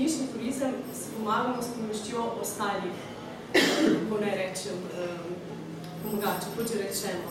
nišni 0.00 0.24
turizem 0.32 0.72
se 0.94 1.06
pomagamo 1.16 1.62
s 1.62 1.68
pomočjo 1.74 2.22
ostalih, 2.42 2.96
kako 3.52 4.20
ne 4.24 4.32
rečem, 4.40 4.78
eh, 4.98 5.08
pomagača, 6.02 6.48
kot 6.56 6.66
že 6.72 6.78
rečemo. 6.82 7.28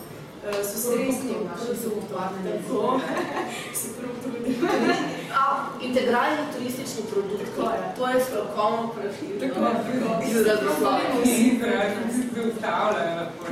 So 0.63 0.77
sredstvi, 0.81 1.35
ki 1.59 1.75
so 1.81 1.89
upadne. 1.99 2.51
Tako, 2.51 2.99
so 3.79 3.87
produktni. 3.97 4.55
Integralni 5.81 6.43
turistični 6.53 7.03
produkt, 7.11 7.51
to 7.97 8.07
je 8.07 8.23
strokovno 8.23 8.87
profil. 8.87 9.33
Tako 9.39 9.59
je 9.65 9.75
bilo. 9.87 10.09
Izrazoslovno. 10.29 11.21
Izrazoslovno. 11.25 11.99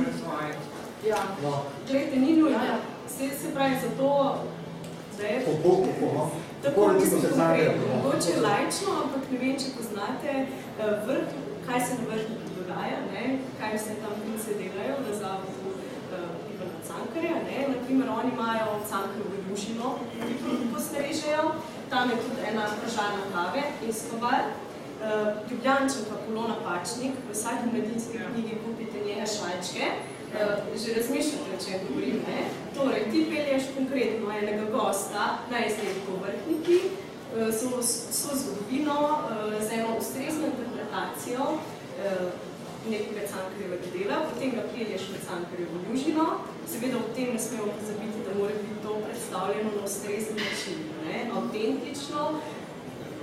Izrazoslovno. 0.00 0.28
Ja. 1.08 1.16
No. 1.42 1.62
Glejte, 1.90 2.16
ni 2.16 2.36
nujno. 2.36 2.58
Ja, 2.58 2.64
ja. 2.64 2.78
Se, 3.08 3.28
se 3.38 3.54
pravi, 3.54 3.74
zato, 3.82 4.38
da 5.18 5.26
je... 5.26 5.44
Po 5.44 5.68
boku, 5.68 5.88
po 6.00 6.06
no. 6.06 6.30
Tako, 6.62 6.92
mislim, 6.92 7.20
konkretno. 7.22 7.86
Mogoče 7.94 8.32
lajčno, 8.46 8.90
ampak 9.02 9.24
ne 9.32 9.38
vem, 9.42 9.54
če 9.60 9.68
poznate 9.78 10.30
eh, 10.34 10.94
vrh, 11.06 11.28
kaj 11.66 11.80
se 11.86 11.92
na 11.98 12.04
vrhu 12.10 12.34
dogaja, 12.58 12.98
ne? 13.12 13.24
kaj 13.60 13.76
vse 13.76 13.94
tam 14.02 14.14
pince 14.24 14.56
delajo 14.60 14.96
na 15.06 15.12
zavodu 15.20 15.70
uh, 15.70 16.52
Ivana 16.52 16.78
Cankarja. 16.88 17.36
Ne? 17.48 17.58
Naprimer, 17.74 18.08
oni 18.18 18.30
imajo 18.34 18.66
Cankarjevo 18.90 19.42
ljušino, 19.50 19.94
ki 20.12 20.58
postrežejo. 20.74 21.44
Tam 21.90 22.10
je 22.10 22.16
tudi 22.24 22.40
ena 22.50 22.66
pražarna 22.80 23.24
kave 23.34 23.62
in 23.86 23.92
skovar. 24.00 24.42
Uh, 24.98 25.06
Ljubljančanka 25.50 26.16
Polona 26.26 26.56
Pačnik, 26.64 27.12
v 27.28 27.32
vsaki 27.32 27.66
medinski 27.72 28.18
knjigi 28.18 28.56
kupite 28.64 29.04
njene 29.06 29.26
švajčke, 29.26 29.84
uh, 29.92 30.17
že 30.82 30.94
razmišljate, 30.94 31.48
o 31.56 31.64
čem 31.64 31.80
govorim. 31.88 32.18
Ne? 32.28 32.40
Torej, 32.74 33.10
ti 33.10 33.26
pelješ 33.30 33.62
konkretno 33.76 34.30
enega 34.30 34.64
gosta 34.70 35.38
na 35.50 35.66
izdelku 35.66 36.12
vrhniki, 36.22 36.78
uh, 36.84 37.54
so, 37.54 37.82
so 38.20 38.36
zgodovino, 38.40 38.98
uh, 39.00 39.62
z 39.62 39.72
eno 39.72 39.96
ustrezno 39.98 40.46
interpretacijo 40.46 41.44
nekega 42.90 43.26
cankarjevega 43.32 43.88
dela, 43.94 44.16
potem 44.28 44.50
ga 44.56 44.62
pelješ 44.74 45.08
v 45.12 45.20
cankarjevo 45.26 45.80
ljužino, 45.86 46.26
seveda 46.70 47.00
v 47.02 47.14
tem 47.16 47.32
ne 47.34 47.40
smemo 47.46 47.72
pozabiti, 47.78 48.24
da 48.26 48.36
mora 48.38 48.54
biti 48.60 48.78
to 48.84 48.94
predstavljeno 49.04 49.70
na 49.76 49.82
ustrezni 49.84 50.36
način, 50.44 50.78
ne? 51.04 51.18
autentično, 51.36 52.40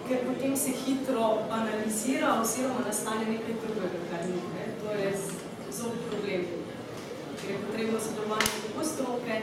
ker 0.08 0.20
potem 0.28 0.58
se 0.58 0.72
hitro 0.84 1.26
banalizira 1.50 2.36
oziroma 2.42 2.86
nastane 2.88 3.26
nekaj 3.26 3.56
drugega, 3.64 4.00
kar 4.12 4.28
ni. 4.30 4.42
Ne? 4.56 4.66
To 4.82 4.92
je 5.02 5.10
zelo 5.72 5.92
problem 6.10 6.46
ker 7.46 7.56
je 7.56 7.64
potrebno 7.66 8.00
sodelovanje 8.00 8.52
tako 8.66 8.84
stroke, 8.92 9.36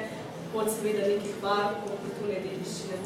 kot 0.52 0.68
seveda 0.74 1.06
nekih 1.08 1.36
varkov, 1.42 1.92
kulturne 2.02 2.40
dediščine, 2.44 2.98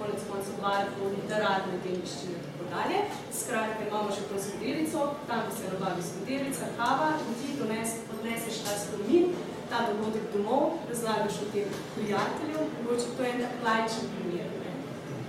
konec 0.00 0.24
koncev 0.30 0.56
varkov, 0.62 1.12
literarne 1.14 1.78
dediščine 1.84 2.34
in 2.34 2.42
tako 2.48 2.66
dalje. 2.72 2.98
Skratka, 3.38 3.86
imamo 3.86 4.16
še 4.16 4.26
konzulterico, 4.32 5.06
tam 5.30 5.46
se 5.54 5.70
nabavi 5.70 6.04
skoderica, 6.08 6.72
kava 6.80 7.12
in 7.22 7.38
ti 7.40 7.54
dones, 7.60 7.94
odneseš 8.16 8.60
ta 8.66 8.74
spomin, 8.82 9.30
ta 9.70 9.86
dogodek 9.92 10.26
domov, 10.34 10.76
razlagaš 10.90 11.40
o 11.46 11.48
tem 11.54 11.78
prijatelju, 11.94 12.66
mogoče 12.82 13.16
to 13.16 13.26
je 13.26 13.32
en 13.32 13.46
tak 13.46 13.64
lajčen 13.68 14.12
primer. 14.18 14.52
Ne. 14.60 14.76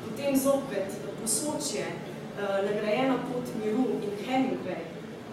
Potem 0.10 0.42
zopet 0.48 1.00
posočje, 1.22 1.88
uh, 1.88 2.60
nagrajena 2.68 3.22
pot 3.30 3.56
miru 3.62 3.88
in 4.02 4.20
Hemingway, 4.26 4.84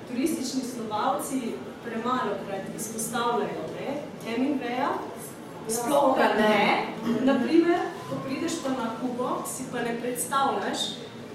turistični 0.07 0.63
slovalci 0.71 1.55
premalo 1.85 2.35
krat 2.47 2.65
izpostavljajo 2.77 3.65
ne? 3.79 3.89
Hemingwaya, 4.25 4.91
sploh 5.69 6.17
pa 6.17 6.29
ne. 6.39 6.87
Naprimer, 7.25 7.81
ko 8.09 8.17
prideš 8.27 8.63
pa 8.63 8.71
na 8.71 8.91
Kubo, 9.01 9.43
si 9.47 9.65
pa 9.73 9.83
ne 9.83 9.97
predstavljaš, 10.01 10.79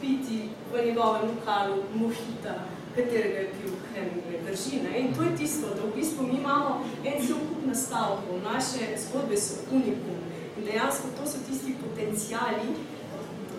piti 0.02 0.50
v 0.74 0.86
njegovem 0.86 1.22
lokalu 1.30 1.84
mohita, 1.96 2.54
katerega 2.96 3.40
je 3.40 3.50
pil 3.58 3.74
Hemingway, 3.94 4.40
drži. 4.46 4.82
Ne? 4.84 5.00
In 5.00 5.16
to 5.16 5.22
je 5.24 5.36
tisto, 5.38 5.68
da 5.68 5.82
v 5.82 5.96
bistvu 5.96 6.28
mi 6.28 6.38
imamo 6.38 6.84
en 7.06 7.28
cel 7.28 7.36
kup 7.36 7.66
nastavkov, 7.66 8.42
naše 8.44 8.98
zgodbe 8.98 9.38
so 9.38 9.56
unikum. 9.72 10.18
In 10.58 10.66
dejansko 10.66 11.08
to 11.18 11.30
so 11.30 11.38
tisti 11.48 11.76
potencijali, 11.82 12.76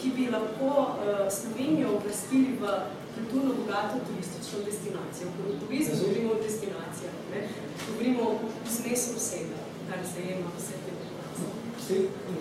ki 0.01 0.11
bi 0.17 0.31
lahko 0.31 0.67
uh, 0.67 0.87
Slovenijo 1.31 1.99
uvrstili 1.99 2.59
v 2.61 2.65
kulturno 3.19 3.55
bogato 3.61 3.95
turistično 4.07 4.59
destinacijo. 4.69 5.27
Ko 5.35 5.41
v 5.51 5.69
bistvu 5.71 5.95
govorimo 6.01 6.33
o 6.33 6.43
destinacijah, 6.47 7.17
ne? 7.33 7.41
govorimo 7.87 8.23
o 8.31 8.35
smesu 8.77 9.11
vsega, 9.19 9.61
kar 9.89 10.01
se 10.13 10.19
jema 10.29 10.49
vse 10.57 10.75
te 10.85 10.93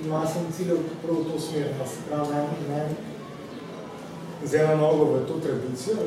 Ima 0.06 0.28
sem 0.28 0.52
ciljev 0.56 0.78
prav 1.04 1.16
to 1.28 1.40
smer, 1.40 1.68
da 1.80 1.86
se 1.88 1.98
pravi 2.08 2.34
ne, 2.34 2.48
ne 2.70 2.82
zelo 4.46 4.78
mnogo 4.78 5.04
v 5.06 5.28
to 5.28 5.40
tradicijo, 5.40 5.98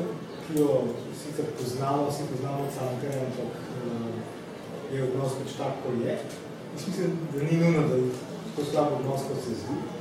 ki 0.47 0.59
jo 0.59 0.83
sicer 1.23 1.45
poznamo, 1.57 2.07
vsi 2.09 2.23
poznamo 2.31 2.63
od 2.63 2.73
Sankara, 2.77 3.21
ampak 3.25 3.51
uh, 3.85 4.93
je 4.93 5.03
odnos 5.03 5.33
pač 5.39 5.57
tak, 5.57 5.73
ko 5.83 5.89
je. 6.03 6.19
Jaz 6.73 6.87
mislim, 6.87 7.17
da 7.33 7.43
ni 7.43 7.57
nujno, 7.57 7.87
da 7.87 7.95
je 7.95 8.11
to 8.55 8.65
slab 8.71 8.93
odnos, 8.99 9.21
kot 9.27 9.43
se 9.43 9.55
zdi. 9.55 10.00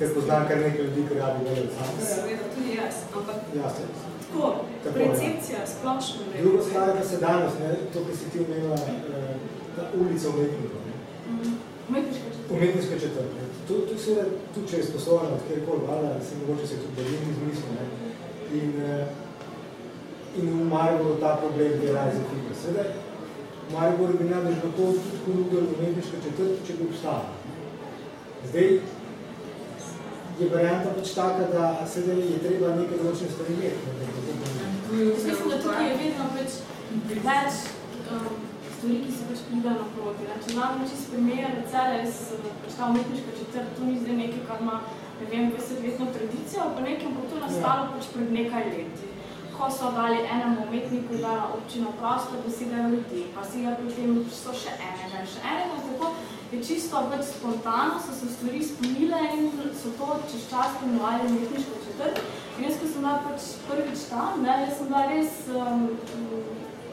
Ker 0.00 0.08
poznam 0.14 0.42
kar 0.48 0.58
nekaj 0.58 0.80
ljudi, 0.80 1.02
ki 1.08 1.14
radi 1.14 1.40
od 1.54 1.70
Sankara. 1.76 2.06
Seveda, 2.10 2.44
tudi 2.54 2.70
jaz, 2.76 2.94
ampak 3.16 3.36
Jasne. 3.56 3.84
tako, 4.22 4.44
Tako, 4.84 4.94
percepcija 4.98 5.60
splošno 5.74 6.20
ne. 6.30 6.36
Drugo 6.42 6.62
stvar 6.62 6.88
je 6.88 6.94
pa 6.94 7.04
se 7.04 7.16
danes, 7.18 7.52
ne, 7.62 7.68
to, 7.92 7.98
ki 8.06 8.16
si 8.16 8.30
ti 8.32 8.38
omenila, 8.44 8.76
eh, 8.76 9.34
ta 9.76 9.82
ulica 10.00 10.26
umetnikov. 10.28 10.80
ne. 10.88 10.94
Umetniška 11.88 12.26
četrta. 12.30 12.54
Umetniška 12.54 12.96
četrt. 13.02 13.30
ne. 13.36 13.44
Tu, 13.68 13.74
tu 13.88 13.94
se, 13.98 14.14
tu 14.54 14.60
če 14.70 14.76
je 14.76 14.84
sposoben 14.84 15.32
od 15.36 15.42
kjerkoli 15.48 15.82
vala, 15.88 16.10
se 16.26 16.32
mogoče 16.40 16.66
se 16.66 16.76
tudi 16.82 16.94
Berlin 16.96 17.24
izmisli. 17.32 17.70
Ne. 17.76 17.84
In, 18.60 18.70
eh, 18.80 19.06
in 20.38 20.46
v 20.60 20.64
Mariboru 20.72 21.14
ta 21.20 21.36
problem 21.42 21.72
je 21.84 21.92
razen 21.92 22.24
fika. 22.30 22.54
Sedaj, 22.62 22.88
v 23.68 23.74
Mariboru 23.76 24.12
bi 24.18 24.24
najbolj 24.32 24.56
lahko 24.64 24.70
tudi 24.76 25.20
ponudil 25.26 25.64
umetniška 25.76 26.16
četrt, 26.24 26.56
če 26.66 26.72
bi 26.78 26.88
obstala. 26.88 27.26
Zdaj, 28.48 28.68
je 30.40 30.48
varianta 30.48 30.92
pač 30.96 31.12
taka, 31.14 31.48
da 31.52 31.86
sedaj 31.92 32.20
je 32.32 32.38
treba 32.44 32.76
nekaj 32.78 33.00
določene 33.02 33.32
stvari 33.34 33.56
imeti. 33.56 33.80
da 34.90 35.26
mislim, 35.26 35.50
da 35.52 35.58
tukaj 35.64 35.88
je 35.88 35.98
vedno 36.00 36.28
več, 36.36 36.56
več 37.26 37.58
um, 38.14 38.40
stvari, 38.78 38.96
ki 39.04 39.12
se 39.18 39.28
pač 39.28 39.44
pridajo 39.50 39.76
naproti. 39.82 40.28
Ne? 40.30 40.38
Če 40.46 40.56
dam 40.56 40.82
čist 40.88 41.12
primer, 41.12 41.60
Celes, 41.72 42.18
pač 42.64 42.78
ta 42.78 42.88
umetniška 42.88 43.36
četrt, 43.42 43.76
to 43.76 43.86
ni 43.90 44.00
zdaj 44.00 44.18
nekaj, 44.22 44.42
kar 44.48 44.64
ima, 44.64 44.80
ne 45.20 45.30
vem, 45.30 45.52
20-letno 45.52 46.10
tradicijo, 46.16 46.68
pa 46.74 46.88
nekaj 46.88 47.16
bo 47.18 47.28
to 47.28 47.44
nastalo 47.44 47.90
pač 47.94 48.10
pred 48.16 48.34
nekaj 48.40 48.68
leti. 48.72 49.14
Ko 49.60 49.68
so 49.68 49.92
dali 49.92 50.22
enemu 50.24 50.64
umetniku, 50.64 51.20
dala 51.20 51.50
občina 51.52 51.92
prostor, 52.00 52.40
da 52.40 52.50
si 52.56 52.72
ga 52.72 52.88
ljudi, 52.88 53.26
pa 53.34 53.44
si 53.44 53.66
ga 53.66 53.76
potem 53.76 54.22
so 54.32 54.56
še 54.56 54.72
enega 54.78 55.20
in 55.20 55.28
še 55.28 55.42
enega, 55.44 55.82
tako 55.84 56.14
je 56.52 56.64
čisto 56.64 57.02
pač 57.10 57.24
spontano, 57.24 58.00
so 58.02 58.12
se 58.14 58.32
stvari 58.34 58.64
spomnile 58.64 59.20
in 59.38 59.50
so 59.82 59.90
to 59.98 60.18
čez 60.30 60.50
čas 60.50 60.74
pomenovali 60.80 61.26
umetniško 61.26 61.74
četrt. 61.86 62.20
In 62.58 62.64
jaz, 62.64 62.74
ko 62.80 62.86
sem 62.86 63.02
bila 63.02 63.20
pač 63.24 63.40
prvič 63.68 64.00
tam, 64.10 64.42
ne, 64.42 64.56
jaz 64.66 64.78
sem 64.78 64.88
bila 64.90 65.02
res, 65.06 65.30
um, 65.54 65.86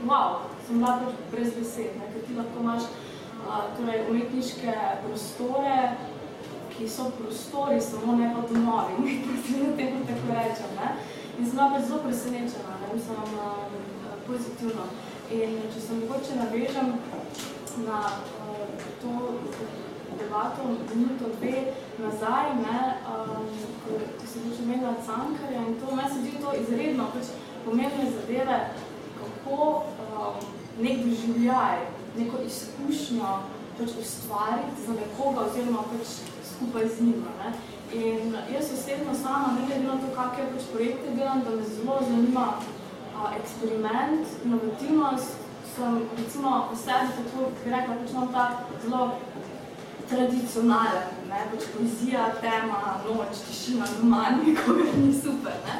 wow, 0.05 0.45
sem 0.67 0.77
bila 0.77 0.93
pač 1.01 1.17
brez 1.31 1.49
besed, 1.57 1.97
ne, 1.97 2.11
ker 2.13 2.21
ti 2.27 2.37
lahko 2.37 2.61
imaš 2.61 2.85
uh, 2.85 3.65
torej, 3.79 4.05
umetniške 4.11 4.77
prostore, 5.07 5.81
ki 6.77 6.89
so 6.89 7.09
prostori, 7.17 7.81
samo 7.81 8.13
ne 8.15 8.29
pa 8.35 8.45
domovi, 8.45 8.93
umetnosti, 9.01 9.59
da 9.63 9.75
temu 9.81 10.05
tako 10.05 10.37
rečem. 10.37 10.71
Ne. 10.77 10.95
In 11.39 11.45
sem 11.45 11.57
bila 11.57 11.71
pač 11.73 11.89
zelo 11.89 12.03
presenečena, 12.05 12.77
ne, 12.83 12.93
mislim, 12.93 13.37
uh, 13.41 14.17
pozitivno. 14.29 14.91
In 15.33 15.57
če 15.73 15.81
se 15.81 15.95
mogoče 15.97 16.37
navežem 16.37 16.93
na 17.85 17.99
uh, 18.05 18.67
to 19.01 19.11
debato 20.19 20.61
minuto, 20.95 21.25
dve 21.39 21.73
nazaj, 21.99 22.45
ne, 22.55 22.79
um, 23.05 23.45
ko, 23.83 23.99
ko 24.19 24.25
sem 24.27 24.45
pač 24.45 24.61
omenila 24.63 24.93
Cankarja 25.05 25.61
in 25.67 25.77
to, 25.81 25.95
meni 25.95 26.09
se 26.13 26.21
zdi 26.21 26.33
to 26.41 26.53
izredno 26.61 27.09
pač 27.13 27.31
pomembne 27.65 28.09
zadeve, 28.11 28.59
kako 29.19 29.59
um, 29.77 30.41
nek 30.79 31.05
doživljaj, 31.05 31.77
neko 32.17 32.41
izkušnjo 32.45 33.31
pač 33.77 33.97
ustvariti 34.01 34.85
za 34.87 34.93
nekoga 34.97 35.47
oziroma 35.49 35.83
pač 35.91 36.19
skupaj 36.51 36.87
z 36.95 37.09
njima. 37.09 37.33
Ne. 37.41 37.51
In 37.93 38.35
jaz 38.53 38.71
osebno 38.73 39.13
sama, 39.15 39.53
ne 39.55 39.67
glede 39.67 39.85
na 39.87 39.99
to, 40.01 40.09
kakšne 40.15 40.49
pač 40.53 40.69
projekte 40.73 41.13
delam, 41.15 41.43
da 41.45 41.55
me 41.55 41.63
zelo 41.63 41.99
zanima 42.09 42.47
a, 43.17 43.31
eksperiment, 43.39 44.33
inovativnost, 44.45 45.36
sem 45.77 46.09
recimo 46.17 46.69
v 46.73 46.75
sebi 46.75 47.13
tako, 47.13 47.51
bi 47.63 47.69
rekla, 47.69 47.95
pač 48.01 48.09
imam 48.09 48.31
ta 48.33 48.43
zelo 48.81 49.01
tradicionalen, 50.09 51.05
ne, 51.29 51.41
pač 51.51 51.67
poezija, 51.73 52.31
tema, 52.41 52.97
noč, 53.05 53.43
tišina, 53.45 53.85
doma, 53.99 54.23
nikogar 54.41 54.97
ni 54.97 55.13
super, 55.13 55.53
ne. 55.67 55.77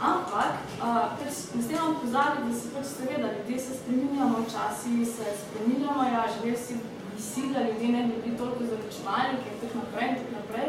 Ampak, 0.00 0.64
uh, 0.80 1.12
pač 1.20 1.42
ne 1.54 1.62
smemo 1.66 2.00
pozabiti, 2.00 2.48
da 2.48 2.56
se 2.56 2.72
pač 2.72 2.88
seveda 2.94 3.32
ljudje 3.36 3.58
se 3.66 3.76
spreminjamo, 3.80 4.44
včasih 4.46 5.04
se 5.12 5.36
spreminjamo, 5.42 6.08
ja, 6.08 6.24
želel 6.38 6.56
si 6.56 6.80
bi 6.80 7.20
si, 7.20 7.44
da 7.52 7.66
ljudje 7.68 7.88
ne 7.88 8.02
bi 8.08 8.22
bili 8.24 8.38
toliko 8.38 8.64
zaračunalniki 8.70 9.52
in 9.52 9.60
tako 9.60 9.82
naprej 9.82 10.08
in 10.08 10.16
tako 10.22 10.34
naprej. 10.40 10.68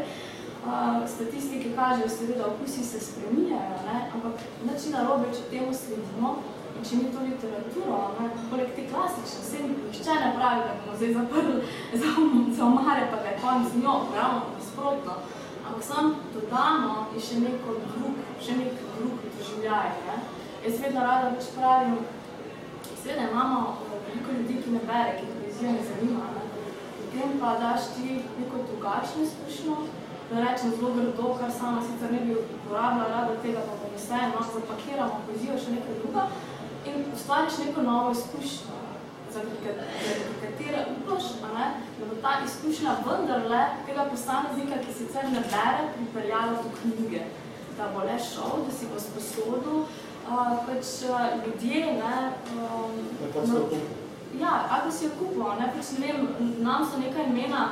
Uh, 0.66 1.02
statistike 1.14 1.72
kažejo 1.78 2.10
seveda, 2.10 2.52
okusi 2.52 2.84
se 2.84 3.00
spreminjajo, 3.00 3.80
ne, 3.88 3.98
ampak 4.14 4.46
nič 4.68 4.86
ni 4.86 4.94
narobe, 4.98 5.32
če 5.32 5.50
temu 5.50 5.74
sledimo 5.74 6.36
in 6.76 6.84
če 6.88 7.00
ni 7.00 7.12
to 7.14 7.24
literaturo, 7.24 8.00
ne, 8.20 8.30
poleg 8.52 8.74
te 8.76 8.86
klasične, 8.92 9.42
vse 9.46 9.64
nihče 9.64 10.18
ne 10.22 10.32
pravi, 10.36 10.66
da 10.68 10.76
bomo 10.82 10.98
zdaj 11.00 11.14
zaprli 11.18 11.56
za, 12.02 12.12
za 12.58 12.66
omare, 12.66 13.08
pa 13.12 13.22
da 13.24 13.32
je 13.32 13.42
konec 13.44 13.72
z 13.74 13.82
njo, 13.84 13.96
ravno 14.16 14.54
nasprotno. 14.58 15.18
Ampak 15.66 15.84
sam 15.84 16.12
dodano 16.34 17.08
je 17.16 17.22
še 17.28 17.40
neko 17.42 17.80
drug, 17.88 18.20
še 18.44 18.58
nek 18.60 18.76
drug 18.98 19.24
doživljaj. 19.38 19.90
Ne. 20.08 20.18
Jaz 20.66 20.82
vedno 20.84 21.06
rada 21.08 21.32
več 21.34 21.50
pravim, 21.56 21.98
seveda 22.92 23.30
imamo 23.32 23.62
eh, 23.74 24.00
veliko 24.10 24.36
ljudi, 24.38 24.62
ki 24.64 24.76
ne 24.76 24.82
bere, 24.90 25.16
ki 25.20 25.32
poezija 25.34 25.76
ne 25.78 25.86
zanima, 25.90 26.32
ne. 26.36 26.44
potem 27.00 27.38
pa 27.42 27.56
daš 27.62 27.94
ti 27.96 28.20
neko 28.40 28.66
drugačno 28.72 29.26
izkušnjo, 29.26 29.78
da 30.30 30.42
rečem 30.42 30.74
zelo 30.78 30.92
grdo, 30.94 31.34
kar 31.40 31.52
sama 31.54 31.82
sicer 31.86 32.12
ne 32.12 32.20
bi 32.26 32.38
uporabila 32.38 33.10
rada 33.10 33.36
tega, 33.42 33.62
pa 33.66 33.78
bom 33.82 33.94
vseeno, 33.98 34.40
no, 34.40 34.46
zapakiramo 34.54 35.22
poezijo 35.28 35.58
še 35.62 35.78
nekaj 35.78 36.00
druga 36.02 36.30
in 36.86 37.06
ustvariš 37.16 37.58
neko 37.58 37.82
novo 37.82 38.12
izkušnjo, 38.12 38.76
za 39.34 39.42
katere 40.42 40.86
upaš, 40.96 41.24
ne, 41.56 41.66
da 42.00 42.06
bo 42.10 42.16
ta 42.22 42.32
izkušnja 42.46 42.92
vendarle 43.06 43.64
tega 43.86 44.06
posameznika, 44.12 44.76
ki 44.84 44.94
sicer 44.94 45.24
ne 45.32 45.42
bere, 45.52 45.82
pripeljala 45.96 46.52
do 46.64 46.70
knjige. 46.82 47.22
Da 47.78 47.88
bo 47.94 48.06
le 48.08 48.20
šel, 48.30 48.54
da 48.68 48.72
si 48.78 48.88
bo 48.92 49.00
sposodil, 49.00 49.80
uh, 49.80 50.52
pač 50.68 50.86
ljudje, 51.46 51.82
ne, 52.02 52.32
um, 52.56 52.94
no, 53.48 53.60
ja, 54.40 54.54
ali 54.70 54.92
si 54.92 55.06
jo 55.06 55.12
kupil, 55.20 55.44
ne, 55.60 55.68
pač 55.76 55.92
ne 56.00 56.14
vem, 56.14 56.54
nam 56.64 56.88
so 56.92 57.02
nekaj 57.04 57.28
imena, 57.30 57.66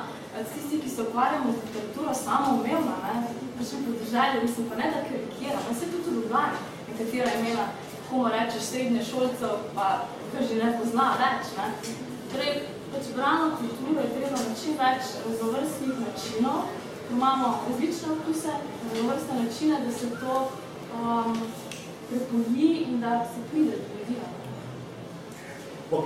tisti, 0.53 0.81
ki 0.81 0.89
se 0.89 1.01
ukvarjamo 1.01 1.53
z 1.53 1.63
literaturo, 1.63 2.13
samo 2.13 2.57
umevna, 2.59 2.97
ne, 3.05 3.23
pač 3.57 3.71
v 3.71 3.85
podrželju, 3.87 4.43
mislim 4.43 4.69
pa 4.69 4.81
ne, 4.81 4.91
da 4.95 5.07
karikiram, 5.07 5.63
ne, 5.69 5.79
se 5.79 5.91
tudi 5.93 6.09
v 6.09 6.19
Ljubljani, 6.19 6.61
nekatera 6.91 7.39
imena, 7.39 7.67
komu 8.13 8.29
rečeš 8.29 8.61
srednje 8.61 9.03
šolcev, 9.03 9.49
pa 9.75 10.05
kar 10.31 10.43
že 10.49 10.55
ne 10.61 10.69
pozna 10.77 11.07
več. 11.17 11.49
Ne? 11.57 11.67
Torej, 12.29 12.53
pač 12.93 13.09
brano 13.15 13.57
kulturo 13.57 14.01
je 14.05 14.13
treba 14.13 14.37
na 14.37 14.53
čim 14.59 14.75
več 14.77 15.15
raznovrstnih 15.25 15.95
načinov, 15.97 16.59
imamo 17.11 17.47
različne 17.69 18.11
okuse, 18.13 18.53
raznovrstne 18.83 19.37
načine, 19.41 19.79
da 19.85 19.91
se 19.91 20.09
to 20.21 20.35
um, 20.93 21.39
prepovi 22.09 22.69
in 22.85 23.01
da 23.01 23.25
se 23.25 23.41
pride 23.49 23.81
do 23.81 23.97
ljudi. 23.97 24.19
Ok, 25.91 26.05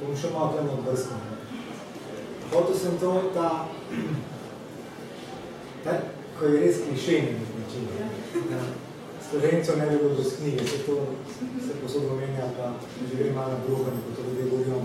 bom 0.00 0.16
še 0.16 0.32
malo 0.32 0.56
temo 0.56 0.78
odbrskal. 0.78 1.20
Hotel 2.54 2.78
sem 2.78 2.96
to, 3.00 3.12
da, 3.36 3.50
da 5.84 6.00
ko 6.38 6.48
je 6.48 6.64
res 6.64 6.80
klišejni 6.88 7.36
način, 7.60 7.88
da 8.48 8.64
Slovencev 9.34 9.78
ne 9.78 9.86
bi 9.86 9.98
bilo 9.98 10.22
z 10.22 10.36
knjige, 10.36 10.66
se 10.66 10.78
to 10.86 10.94
se 11.66 11.72
posod 11.82 12.02
omenja, 12.12 12.46
pa 12.56 12.72
že 13.10 13.16
gre 13.16 13.32
malo 13.32 13.48
na 13.48 13.58
drugo, 13.66 13.84
ko 13.84 14.10
to 14.16 14.22
ljudje 14.28 14.50
govorijo. 14.50 14.76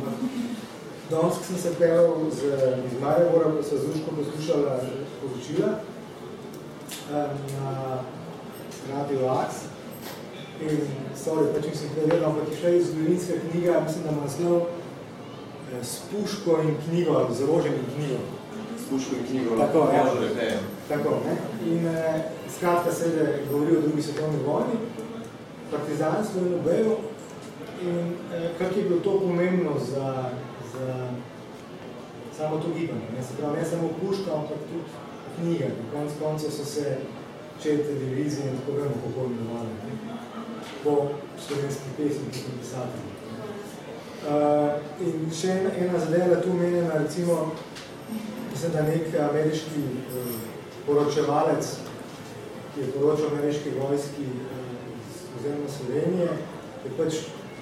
Danes 1.10 1.34
sem 1.47 1.58
se 1.58 1.72
pel 1.80 2.08
z, 2.32 2.39
iz 2.88 3.02
Maribora, 3.02 3.52
ko 3.52 3.64
sem 3.64 3.78
z 3.78 3.86
Ruško 3.86 4.10
poslušala 4.18 4.80
poročila 5.22 5.70
na 7.60 8.00
Radio 8.93 9.28
Ax. 9.30 9.50
In, 10.62 10.82
sorry, 11.26 11.54
pač 11.54 11.70
nisem 11.70 11.89
povedal, 11.95 12.30
ampak 12.30 12.50
je 12.50 12.58
šla 12.58 12.70
iz 12.70 12.88
zgodovinska 12.88 13.34
knjiga, 13.52 13.82
mislim, 13.86 14.04
da 14.04 14.10
ima 14.12 14.22
naslov 14.22 14.62
S 15.82 16.02
puško 16.10 16.62
in 16.62 16.76
knjigo, 16.89 17.12
ali 17.14 17.36
z 17.36 17.43
orožjem 17.43 17.74
in 17.74 17.86
knjigo. 17.95 18.20
Puško 18.89 19.16
in 19.16 19.26
knjigo 19.30 19.58
Tako, 19.58 19.80
ja. 19.93 20.06
Tako, 20.89 21.10
ne? 21.26 21.38
In 21.72 21.88
eh, 21.88 22.38
skratka 22.60 22.91
seveda 22.91 23.32
govori 23.51 23.78
o 23.78 23.82
drugi 23.82 24.01
svetovni 24.01 24.39
vojni, 24.45 24.76
partizanstvo 25.72 26.41
in 26.41 26.53
obejo. 26.53 26.97
In 27.82 27.97
eh, 28.34 28.49
kak 28.57 28.78
je 28.78 28.84
bilo 28.84 28.99
to 28.99 29.20
pomembno 29.20 29.72
za, 29.80 30.30
za 30.74 31.10
samo 32.38 32.57
to 32.57 32.68
gibanje. 32.68 33.07
Ne? 33.16 33.24
Se 33.24 33.34
pravi, 33.38 33.57
ne 33.57 33.66
samo 33.66 33.89
puška, 34.01 34.36
ampak 34.36 34.57
tudi 34.70 34.84
knjiga. 35.39 35.66
Na 35.66 35.86
konc 35.93 36.12
koncev 36.22 36.51
so 36.51 36.66
se 36.66 36.97
čete 37.64 37.84
televizije 37.84 38.49
in 38.49 38.57
tako 38.60 38.78
vemo, 38.78 38.95
kako 39.03 39.26
imenovali. 39.26 39.74
Ne? 39.86 39.93
Po 40.84 41.07
slovenskih 41.47 41.91
pesmih 41.97 42.36
in 42.36 42.60
pisateljih. 42.60 43.16
Uh, 44.20 45.07
in 45.07 45.32
še 45.32 45.47
ena, 45.47 45.70
ena 45.78 45.99
zadeva 45.99 46.41
tu 46.43 46.53
menjena, 46.53 47.03
recimo, 47.03 47.51
mislim, 48.51 48.72
da 48.72 48.82
nek 48.82 49.16
ameriški 49.30 49.84
uh, 49.84 50.34
poročevalec, 50.86 51.88
je 52.80 52.91
poročal 52.91 53.27
ameriški 53.32 53.69
vojski 53.80 54.25
uh, 54.25 54.69
oziroma 55.39 55.69
Slovenije, 55.77 56.30
je 56.86 56.91
pač 56.97 57.13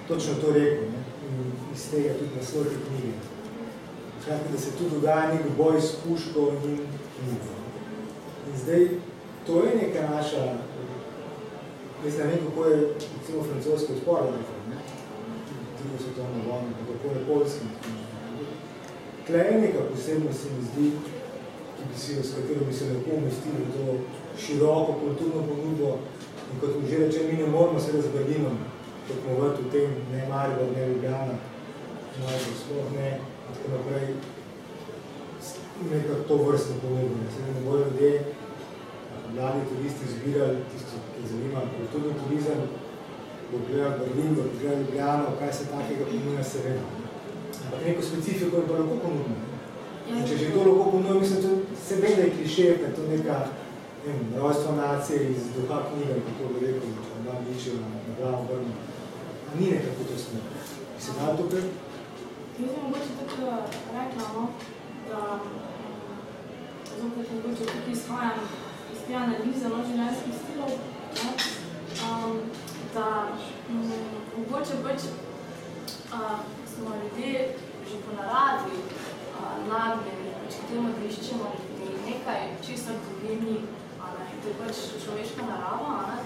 točno 0.07 0.33
to 0.41 0.51
rekel 0.51 0.87
ne? 0.93 1.01
in 1.27 1.51
iz 1.75 1.89
tega 1.91 2.13
tudi 2.19 2.37
naslov 2.37 2.63
te 2.63 2.77
knjige. 2.87 3.13
Skratka, 4.21 4.51
da 4.51 4.57
se 4.57 4.71
tu 4.77 4.89
dogaja 4.93 5.33
nek 5.33 5.45
boj 5.57 5.81
s 5.81 5.95
puško 6.03 6.51
in 6.63 6.77
knjigo. 7.15 7.53
In 8.47 8.57
zdaj, 8.63 8.87
to 9.47 9.63
je 9.63 9.75
neka 9.81 10.01
naša, 10.15 10.43
mislim, 12.03 12.27
ne 12.27 12.33
vem, 12.33 12.45
kako 12.45 12.65
je 12.65 12.77
recimo 13.19 13.43
francoski 13.43 13.93
odpor, 13.93 14.21
ne? 14.69 14.77
drugo 15.79 15.97
svetovno 16.03 16.39
vojno, 16.49 16.71
kako 16.89 17.07
je 17.15 17.25
polski. 17.27 17.65
Tle 19.27 19.39
je 19.39 19.61
neka 19.61 19.79
posebno 19.91 20.33
se 20.33 20.47
mi 20.55 20.61
zdi, 20.69 20.91
ki 21.77 21.83
bi 21.89 21.99
si, 21.99 22.23
s 22.23 22.35
katero 22.35 22.65
bi 22.67 22.73
se 22.73 22.85
lahko 22.85 23.09
umestili 23.17 23.65
v 23.67 23.73
to 23.73 23.85
široko 24.45 24.93
kulturno 25.01 25.41
ponudbo 25.47 25.97
in 26.53 26.59
kot 26.59 26.89
že 26.89 26.97
reče, 26.97 27.19
mi 27.27 27.37
ne 27.37 27.47
moramo 27.47 27.79
se 27.79 27.91
razbrdimo, 27.91 28.49
kot 29.07 29.17
smo 29.21 29.31
v 29.39 29.71
tem, 29.71 29.91
ne 30.11 30.27
Maribor, 30.29 30.69
ne 30.75 30.87
Ljubljana, 30.87 31.35
Maribor, 32.19 32.55
sploh 32.61 32.91
ne, 32.95 33.09
in 33.47 33.53
tako 33.55 33.67
naprej, 33.75 34.07
nekako 35.91 36.23
to 36.27 36.35
vrstno 36.43 36.75
ponudbo. 36.81 37.15
Se 37.33 37.39
ne 37.45 37.61
bojo 37.65 37.85
ljudje, 37.85 38.23
mladi 39.33 39.59
turisti 39.69 40.11
zbirali, 40.13 40.57
tisto, 40.71 40.95
ki 41.13 41.27
zanima 41.31 41.61
kulturni 41.77 42.13
turizem, 42.21 42.61
bo 43.51 43.57
gledal 43.67 43.91
Berlin, 43.99 44.35
bo 44.35 44.43
gledal 44.59 44.79
Ljubljano, 44.79 45.35
kaj 45.39 45.53
se 45.53 45.69
takega 45.71 46.05
ponuja, 46.05 46.43
se 46.43 46.59
vem. 46.65 46.79
Ampak 47.65 47.79
neko 47.85 48.01
specifiko 48.01 48.57
je 48.57 48.67
pa 48.67 48.73
lahko 48.73 48.95
ponudno. 49.03 49.35
In 50.07 50.27
če 50.27 50.37
že 50.37 50.51
to 50.55 50.63
lahko 50.63 50.91
ponuje, 50.91 51.19
mislim, 51.19 51.41
to 51.41 51.49
se 51.87 51.95
vem, 52.01 52.15
da 52.15 52.21
je 52.87 52.95
to 52.95 53.03
neka 53.11 53.37
ne 53.39 53.66
vem, 54.07 54.19
rojstvo 54.41 54.71
nacije 54.75 55.31
iz 55.31 55.43
duha 55.55 55.79
knjiga, 55.87 56.13
kako 56.27 56.53
bi 56.53 56.65
rekel, 56.65 56.89
če 57.03 57.09
vam 57.13 57.23
dam 57.27 57.39
ličijo 57.47 57.73
na, 57.81 57.89
na 58.07 58.11
glavo 58.19 58.43
vrno. 58.49 58.73
A 59.47 59.59
ni 59.59 59.65
nekako 59.71 60.03
to 60.09 60.17
smo. 60.23 60.39
Bi 60.95 61.01
se 61.03 61.11
dal 61.19 61.37
tukaj? 61.37 61.63
Jaz 62.59 62.69
bi 62.73 62.81
mogoče 62.83 63.11
tako 63.19 63.45
rekla, 63.97 64.25
no, 64.35 64.43
da 65.09 65.39
zopet 66.99 67.27
mogoče 67.33 67.65
tukaj 67.71 67.93
izhajam 67.93 68.39
iz 68.93 68.99
te 69.07 69.15
analize 69.15 69.69
no, 69.73 69.83
življenjskih 69.89 70.35
stilov, 70.41 70.73
ne, 71.17 71.29
um, 72.07 72.39
da 72.95 73.07
um, 73.69 73.91
mogoče 74.37 74.83
pač 74.83 75.09
uh, 76.13 76.37
smo 76.73 76.99
ljudje 77.01 77.55
že 77.89 77.97
po 78.05 78.15
naravi 78.15 78.77
uh, 78.77 79.51
nagnjeni, 79.69 80.31
pač 80.39 80.55
k 80.59 80.69
temu, 80.69 80.89
da 80.95 81.05
iščemo 81.09 81.51
nekaj 82.07 82.41
čisto 82.65 82.91
druge 83.03 83.35
ni, 83.43 83.55
to 83.61 83.76
je 84.47 84.55
pač 84.61 84.75
človeška 85.03 85.43
narava, 85.47 85.95
ne, 86.09 86.17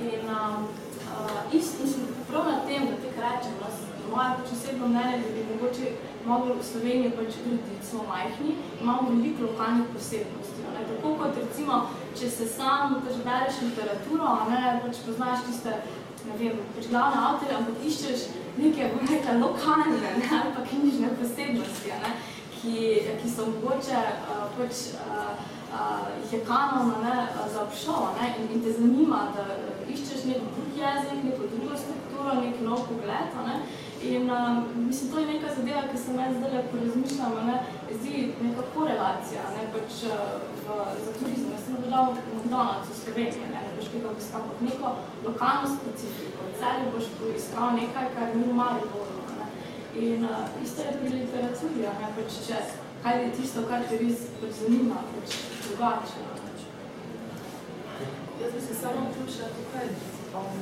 in 0.00 0.28
um, 0.28 0.68
uh, 1.12 1.54
ist, 1.58 1.80
mislim, 1.80 2.06
prav 2.28 2.44
na 2.48 2.58
tem, 2.68 2.88
da 2.88 2.96
tek 3.00 3.16
rečem, 3.20 3.54
no, 3.60 3.68
moje 4.10 4.36
pač 4.38 4.52
osebno 4.56 4.88
mnenje, 4.88 5.22
da 5.24 5.28
bi 5.34 5.44
mogoče 5.52 5.86
mogli 6.26 6.54
v 6.58 6.64
Sloveniji 6.70 7.16
pač 7.18 7.38
graditi, 7.44 7.86
smo 7.88 8.04
majhni, 8.08 8.56
imamo 8.80 9.10
veliko 9.10 9.42
lokalnih 9.48 9.86
posebnosti. 9.94 10.64
Ne? 10.74 10.86
Tako 10.90 11.14
kot 11.20 11.38
recimo, 11.42 11.80
če 12.18 12.30
se 12.30 12.48
sam 12.48 12.96
pač 13.04 13.20
bereš 13.26 13.60
literaturo, 13.68 14.32
ne, 14.50 14.62
pač 14.84 15.02
poznaš 15.06 15.44
tiste, 15.48 15.74
ne 16.28 16.38
vem, 16.40 16.62
pač 16.76 16.88
glavne 16.92 17.24
avtorje, 17.30 17.58
ampak 17.58 17.84
iščeš 17.90 18.28
neke, 18.56 18.88
bom 18.94 19.10
rekla, 19.10 19.36
lokalne, 19.42 20.14
ne, 20.22 20.30
ali 20.40 20.54
pa 20.56 20.64
knjižne 20.70 21.12
posebnosti, 21.20 21.92
ne, 22.04 22.16
ki, 22.56 22.78
ki 23.20 23.30
so 23.30 23.50
mogoče 23.52 24.00
uh, 24.00 24.48
pač 24.56 24.88
uh, 24.96 25.55
uh, 25.72 26.06
jih 26.22 26.32
je 26.32 26.40
kanon 26.48 26.92
ne, 27.02 27.16
zaobšel 27.54 28.12
ne, 28.20 28.34
in, 28.40 28.52
in 28.56 28.62
te 28.64 28.72
zanima, 28.78 29.26
da 29.36 29.46
iščeš 29.88 30.28
nek 30.30 30.46
drug 30.54 30.78
jezik, 30.82 31.24
neko 31.24 31.50
drugo 31.54 31.80
strukturo, 31.82 32.38
nek 32.42 32.62
nov 32.62 32.86
pogled. 32.90 33.36
Ne, 33.48 33.58
In 34.02 34.30
uh, 34.30 34.62
mislim, 34.76 35.10
to 35.10 35.18
je 35.18 35.26
neka 35.26 35.54
zadeva, 35.56 35.82
ki 35.92 35.98
se 35.98 36.12
meni 36.12 36.38
zdaj, 36.38 36.62
ko 36.70 36.76
razmišljam, 36.84 37.32
ne, 37.46 37.56
zdi 37.98 38.34
neka 38.42 38.62
korelacija, 38.74 39.42
ne, 39.56 39.62
pač 39.72 40.02
v, 40.66 40.76
za 41.04 41.12
turizem. 41.18 41.50
Jaz 41.54 41.64
sem 41.64 41.78
dodal 41.80 42.12
McDonald's 42.12 42.92
v 42.92 42.98
Sloveniji, 43.00 43.48
ne, 43.54 43.62
ne 43.64 43.72
boš 43.78 43.88
kaj 43.92 44.04
poiskal 44.04 44.44
kot 44.48 44.60
neko 44.68 44.92
lokalno 45.24 45.72
specifiko. 45.78 46.44
V 46.50 46.60
Celju 46.60 46.92
boš 46.92 47.08
poiskal 47.18 47.72
nekaj, 47.80 48.12
kar 48.14 48.36
ni 48.36 48.44
v 48.44 48.58
Mariboru. 48.60 49.16
In 49.96 50.28
uh, 50.28 50.44
isto 50.64 50.84
je 50.84 50.92
pri 51.00 51.08
literaturi, 51.08 51.88
ne, 51.88 52.08
pač 52.18 52.40
če, 52.46 52.58
kaj 53.06 53.24
je 53.24 53.32
tisto, 53.38 53.60
kar 53.70 53.84
te 53.86 53.96
res 54.02 54.22
pač 54.40 54.56
zanima, 54.60 55.02
pač 55.14 55.34
drugače. 55.62 56.22
Pač. 56.38 56.62
Jaz 58.40 58.54
bi 58.54 58.62
se 58.64 58.74
samo 58.80 59.04
vključila 59.10 59.50
tukaj. 59.58 59.92
Um, 60.38 60.56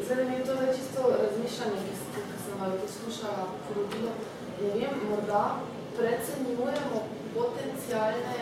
Zdaj 0.00 0.24
mi 0.24 0.34
je 0.34 0.44
to 0.48 0.54
čisto 0.76 1.02
razmišljanje, 1.20 1.82
ki, 1.86 2.24
sem 2.44 2.58
ga 2.60 2.70
poslušala 2.82 3.44
porodilo. 3.66 4.14
Ne 4.62 4.70
vem, 4.80 4.96
morda 5.10 5.44
predcenjujemo 5.96 7.02
potencijalne 7.36 8.40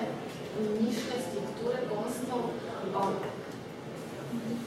mišne 0.80 1.18
strukture 1.26 1.82
gostov. 1.92 2.48
Um, 3.02 3.18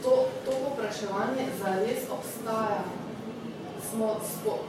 to, 0.03 0.13
to 0.45 0.59
popraševanje 0.65 1.49
zares 1.63 2.05
obstaja. 2.17 2.83
Smo 3.89 4.15
spo, 4.33 4.59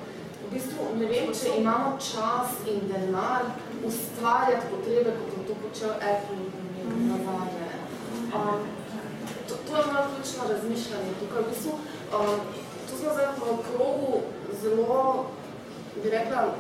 v 0.52 0.58
bistvu 0.58 0.90
ne 1.00 1.06
vem, 1.08 1.32
če 1.32 1.56
imamo 1.62 1.96
čas 1.96 2.60
in 2.68 2.84
denar 2.90 3.48
ustvarjati 3.88 4.68
potrebe, 4.68 5.16
kot 5.16 5.32
je 5.38 5.46
to 5.48 5.56
počel 5.64 5.96
Apple 5.96 6.44
nazadnje. 7.08 7.70
Um, 8.36 8.68
to, 9.48 9.56
to 9.64 9.76
je 9.76 9.86
moja 9.86 10.04
ključna 10.12 10.48
razmišljanje. 10.52 11.16
Tukaj 11.20 11.42
v 11.42 11.48
bistvu 11.54 11.78
Um, 12.12 12.40
tu 12.88 12.92
smo 13.00 13.14
zdaj 13.16 13.26
v 13.40 13.56
krogu 13.64 14.20
zelo, 14.60 15.32
bi 15.96 16.10
rekla, 16.12 16.52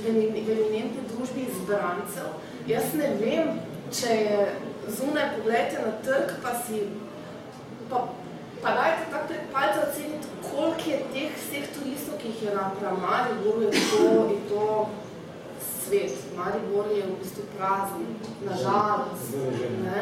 v 0.00 0.06
eminentni 0.08 1.04
družbi 1.12 1.44
izbrancev. 1.52 2.38
Jaz 2.64 2.94
ne 2.96 3.10
vem, 3.20 3.58
če 3.92 4.14
je 4.16 4.38
zunaj 4.88 5.34
pogledajte 5.36 5.84
na 5.84 5.92
trg, 6.06 6.32
pa 6.40 6.54
si, 6.64 6.80
pa 8.64 8.70
dajte 8.72 9.04
tak 9.12 9.22
prek 9.28 9.44
palca 9.52 9.80
oceniti, 9.84 10.26
koliko 10.48 10.90
je 10.90 10.98
teh 11.12 11.30
vseh 11.36 11.64
turistov, 11.76 12.18
ki 12.18 12.28
jih 12.28 12.42
je 12.42 12.54
na 12.56 12.72
Mariboru, 13.04 13.60
je 13.68 13.72
to, 13.90 14.04
je 14.32 14.38
to 14.48 14.68
svet. 15.60 16.14
Maribor 16.36 16.86
je 16.88 17.02
v 17.06 17.16
bistvu 17.20 17.44
prazni, 17.56 18.08
nažalost. 18.40 19.36
Ne? 19.84 20.00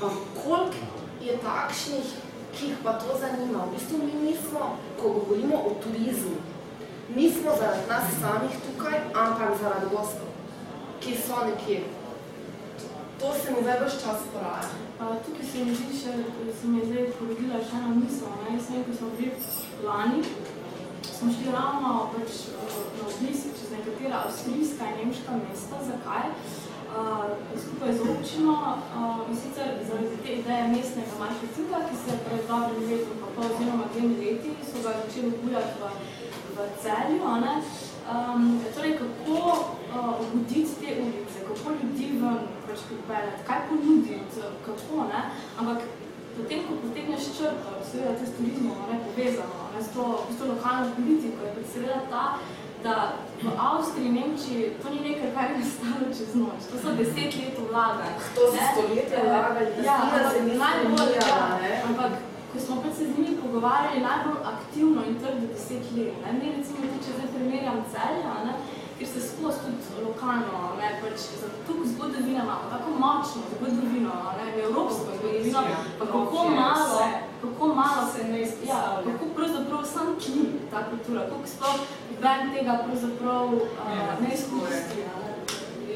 Pa 0.00 0.08
koliko 0.40 0.80
je 1.20 1.36
takšnih 1.36 2.08
ki 2.56 2.66
jih 2.66 2.78
pa 2.84 2.92
to 2.92 3.18
zanima. 3.20 3.68
V 3.68 3.74
bistvu 3.74 3.98
mi 3.98 4.14
nismo, 4.24 4.76
ko 5.00 5.08
govorimo 5.08 5.56
o 5.56 5.70
turizmu, 5.82 6.36
nismo 7.16 7.52
zaradi 7.60 7.84
nas 7.88 8.04
samih 8.20 8.54
tukaj, 8.64 8.98
ampak 9.14 9.60
zaradi 9.60 9.86
gostov, 9.92 10.28
ki 11.00 11.16
so 11.26 11.44
nekje. 11.44 11.84
To 13.20 13.32
se 13.32 13.52
mi 13.52 13.62
zdaj 13.62 13.80
vrš 13.80 14.00
čas 14.02 14.20
poraja. 14.32 14.85
Tukaj 14.98 15.46
se 15.52 15.64
mi 15.64 15.74
zdi 15.76 15.98
še, 16.00 16.12
se 16.60 16.68
mi 16.68 16.78
je 16.80 16.86
zdaj 16.90 17.08
porodila 17.18 17.58
še 17.60 17.80
ena 17.80 17.94
misel. 17.96 18.36
Ne? 18.42 18.54
Jaz 18.56 18.70
vem, 18.72 18.84
ko 18.86 18.94
smo 18.98 19.08
bili 19.18 19.32
lani, 19.84 20.22
smo 21.04 21.32
šli 21.32 21.52
ravno 21.52 21.90
pač, 22.14 22.38
na 22.96 23.08
oblisk 23.10 23.58
čez 23.58 23.74
nekatera 23.76 24.22
avstrijska 24.24 24.88
in 24.92 25.02
nemška 25.02 25.42
mesta. 25.42 25.82
Zakaj? 25.90 26.32
skupaj 27.62 27.92
z 27.92 28.00
občino 28.08 28.52
uh, 28.96 29.28
in 29.28 29.36
sicer 29.36 29.68
zaradi 29.88 30.16
te 30.24 30.32
ideje 30.32 30.68
mestnega 30.68 31.14
marketinga, 31.18 31.78
ki 31.88 31.96
se 31.96 32.10
je 32.10 32.18
pred 32.24 32.42
dobrim 32.48 32.88
letom 32.90 33.16
pa 33.34 33.40
oziroma 33.46 33.84
dvemi 33.92 34.16
leti 34.22 34.50
so 34.64 34.76
ga 34.84 34.92
začeli 35.00 35.28
obujati 35.36 35.74
v, 35.80 35.84
v 36.56 36.58
celju. 36.82 37.34
Ne? 37.44 37.54
Um, 38.06 38.60
torej, 38.74 38.98
kako 38.98 39.34
uh, 39.34 40.20
obuditi 40.20 40.74
te 40.80 40.88
ulice, 41.02 41.38
kako 41.48 41.74
ljudi 41.78 42.06
ven 42.20 42.38
pač 42.66 42.78
pripeljati, 42.88 43.46
kaj 43.46 43.60
ponuditi, 43.68 44.42
kako, 44.66 45.04
ne? 45.12 45.22
Ampak 45.58 45.78
potem, 46.36 46.60
ko 46.68 46.76
potegneš 46.84 47.24
črto, 47.38 47.70
seveda 47.90 48.14
to 48.18 48.26
s 48.26 48.36
turizmom 48.38 48.78
ne, 48.90 49.00
povezano, 49.06 49.72
ne, 49.74 49.82
s 49.82 49.88
to, 49.94 50.04
s 50.30 50.38
to 50.38 50.44
lokalno 50.52 50.94
politiko, 50.96 51.38
je 51.46 51.54
pa 51.56 51.62
seveda 51.72 52.00
ta 52.10 52.24
da 52.82 53.12
v 53.42 53.50
Avstriji, 53.58 54.12
Nemčiji, 54.12 54.70
to 54.82 54.90
ni 54.90 55.00
nekaj, 55.00 55.30
kar 55.34 55.50
je 55.50 55.58
nastalo 55.58 56.06
čez 56.18 56.30
noč. 56.34 56.60
To 56.70 56.76
so 56.78 56.94
deset 56.98 57.34
let 57.40 57.58
vlaganj. 57.70 58.14
To 58.34 58.42
so 58.52 58.60
stoletja 58.72 59.18
vlagali, 59.24 59.66
da 59.76 59.82
ja, 59.82 59.96
ni 60.46 60.54
najbolj, 60.62 61.12
ja, 61.18 61.34
ampak 61.88 62.12
ko 62.52 62.60
smo 62.64 62.74
pa 62.82 62.90
se 62.96 63.04
z 63.06 63.12
njimi 63.18 63.36
pogovarjali 63.42 64.06
najbolj 64.08 64.40
aktivno 64.54 65.00
in 65.08 65.18
trdo 65.20 65.46
deset 65.52 65.84
let. 65.96 66.16
Ne? 66.24 66.32
Mi 66.38 66.56
recimo, 66.56 66.78
tudi, 66.80 67.04
če 67.04 67.16
zdaj 67.16 67.30
primerjam 67.34 67.84
celja, 67.92 68.34
ne? 68.46 68.54
ker 68.98 69.08
se 69.08 69.20
skozi 69.20 69.58
tudi 69.64 70.04
lokalno, 70.04 70.60
ne, 70.80 70.88
pač 71.02 71.18
za 71.40 71.48
tukaj 71.66 71.88
zgodovino 71.92 72.42
imamo, 72.44 72.70
tako 72.70 72.90
močno 73.02 73.42
zgodovino, 73.52 74.12
ne, 74.38 74.46
evropsko 74.64 75.10
zgodovino, 75.18 75.60
pa 75.98 76.06
kako 76.06 76.44
malo, 76.60 77.00
kako 77.42 77.66
malo 77.74 78.02
se 78.12 78.24
ne 78.24 78.40
ja, 78.70 79.02
kako 79.06 79.24
pravzaprav 79.36 79.84
sam 79.84 80.16
tli 80.20 80.46
ta 80.70 80.80
kultura, 80.90 81.28
kako 81.30 81.46
sploh 81.54 81.76
ven 82.22 82.52
tega 82.54 82.80
pravzaprav 82.86 83.44
uh, 83.54 83.60
ne 84.22 84.34
izkoristi. 84.34 85.04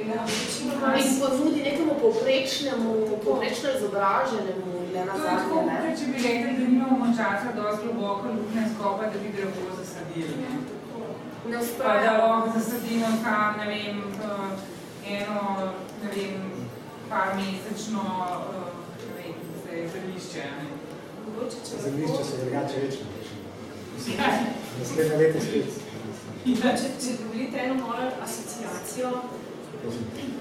In 0.01 1.21
ponudi 1.21 1.63
nekemu 1.63 1.95
povprečnemu, 2.01 3.21
povprečno 3.25 3.69
izobraženemu, 3.77 4.73
ne 4.95 5.05
zadnje, 5.07 5.63
ne? 5.69 5.97
Če 5.99 6.05
bi 6.13 6.23
rekli, 6.25 6.53
da 6.59 6.69
nimamo 6.69 7.07
časa 7.17 7.53
dosti 7.57 7.93
globoko 7.93 8.33
lukne 8.37 8.65
skopa, 8.75 9.11
da 9.13 9.19
bi 9.23 9.33
drevo 9.37 9.77
zasadili, 9.77 10.35
ne? 10.43 10.51
Ne 11.51 11.59
Pa 11.79 11.95
da 12.03 12.13
lahko 12.19 12.59
zasadimo 12.59 13.07
tam, 13.25 13.59
ne 13.59 13.67
vem, 13.67 14.03
eno, 15.07 15.41
ne 16.03 16.09
vem, 16.17 16.35
par 17.09 17.37
mesečno, 17.37 18.05
ne 19.07 19.13
vem, 19.19 19.37
zdaj 19.63 19.89
zelišče, 19.95 20.45
ne? 20.57 20.81
Zemljišče 21.83 22.25
so 22.25 22.37
drugače 22.45 22.81
večno. 22.83 23.07
Naslednje 24.79 25.17
leto 25.17 25.41
spet. 25.41 25.65
Ja, 26.45 26.73
če, 26.77 26.91
če 27.01 27.15
dovolite 27.21 27.59
eno 27.65 27.75
mojo 27.75 28.11
asociacijo, 28.25 29.11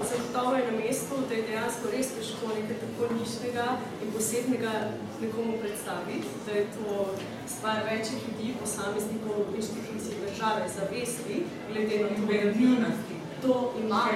zagotovo 0.10 0.56
je 0.56 0.72
na 0.72 0.78
mestu, 0.78 1.16
da 1.30 1.34
je 1.36 1.44
dejansko 1.50 1.92
res 1.94 2.08
težko 2.16 2.48
nekaj 2.56 2.78
tako 2.84 3.14
nišnega 3.14 3.68
in 4.04 4.12
posebnega 4.16 4.74
nekomu 5.22 5.54
predstaviti, 5.62 6.28
da 6.46 6.52
je 6.52 6.66
to 6.76 7.06
stvar 7.48 7.78
večjih 7.92 8.20
ljudi, 8.28 8.54
posameznikov, 8.62 9.38
inštitucij 9.56 10.16
države, 10.26 10.64
zavesti, 10.78 11.44
glede 11.72 11.98
na 12.04 12.28
Kreativnosti. 12.28 13.16
to 13.42 13.74
imamo. 13.84 14.12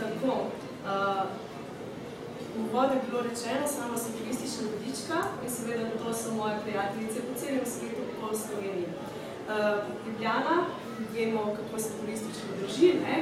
Tako. 0.00 0.32
Uh, 0.86 1.46
v 2.56 2.72
vode 2.72 2.94
je 2.94 3.04
bilo 3.08 3.20
rečeno, 3.22 3.64
sama 3.68 3.96
sem 3.98 4.12
turistična 4.18 4.64
vodička 4.72 5.16
in 5.44 5.50
seveda 5.56 5.84
to 5.90 6.14
so 6.14 6.34
moje 6.34 6.54
prijateljice 6.64 7.18
po 7.26 7.32
celem 7.40 7.66
svetu, 7.74 8.02
po 8.20 8.36
Sloveniji. 8.42 8.88
Uh, 8.92 9.54
Ljubljana, 10.06 10.56
vemo, 11.14 11.42
kako 11.56 11.82
se 11.82 11.90
turistično 12.00 12.50
drži, 12.60 12.88
ne? 13.06 13.16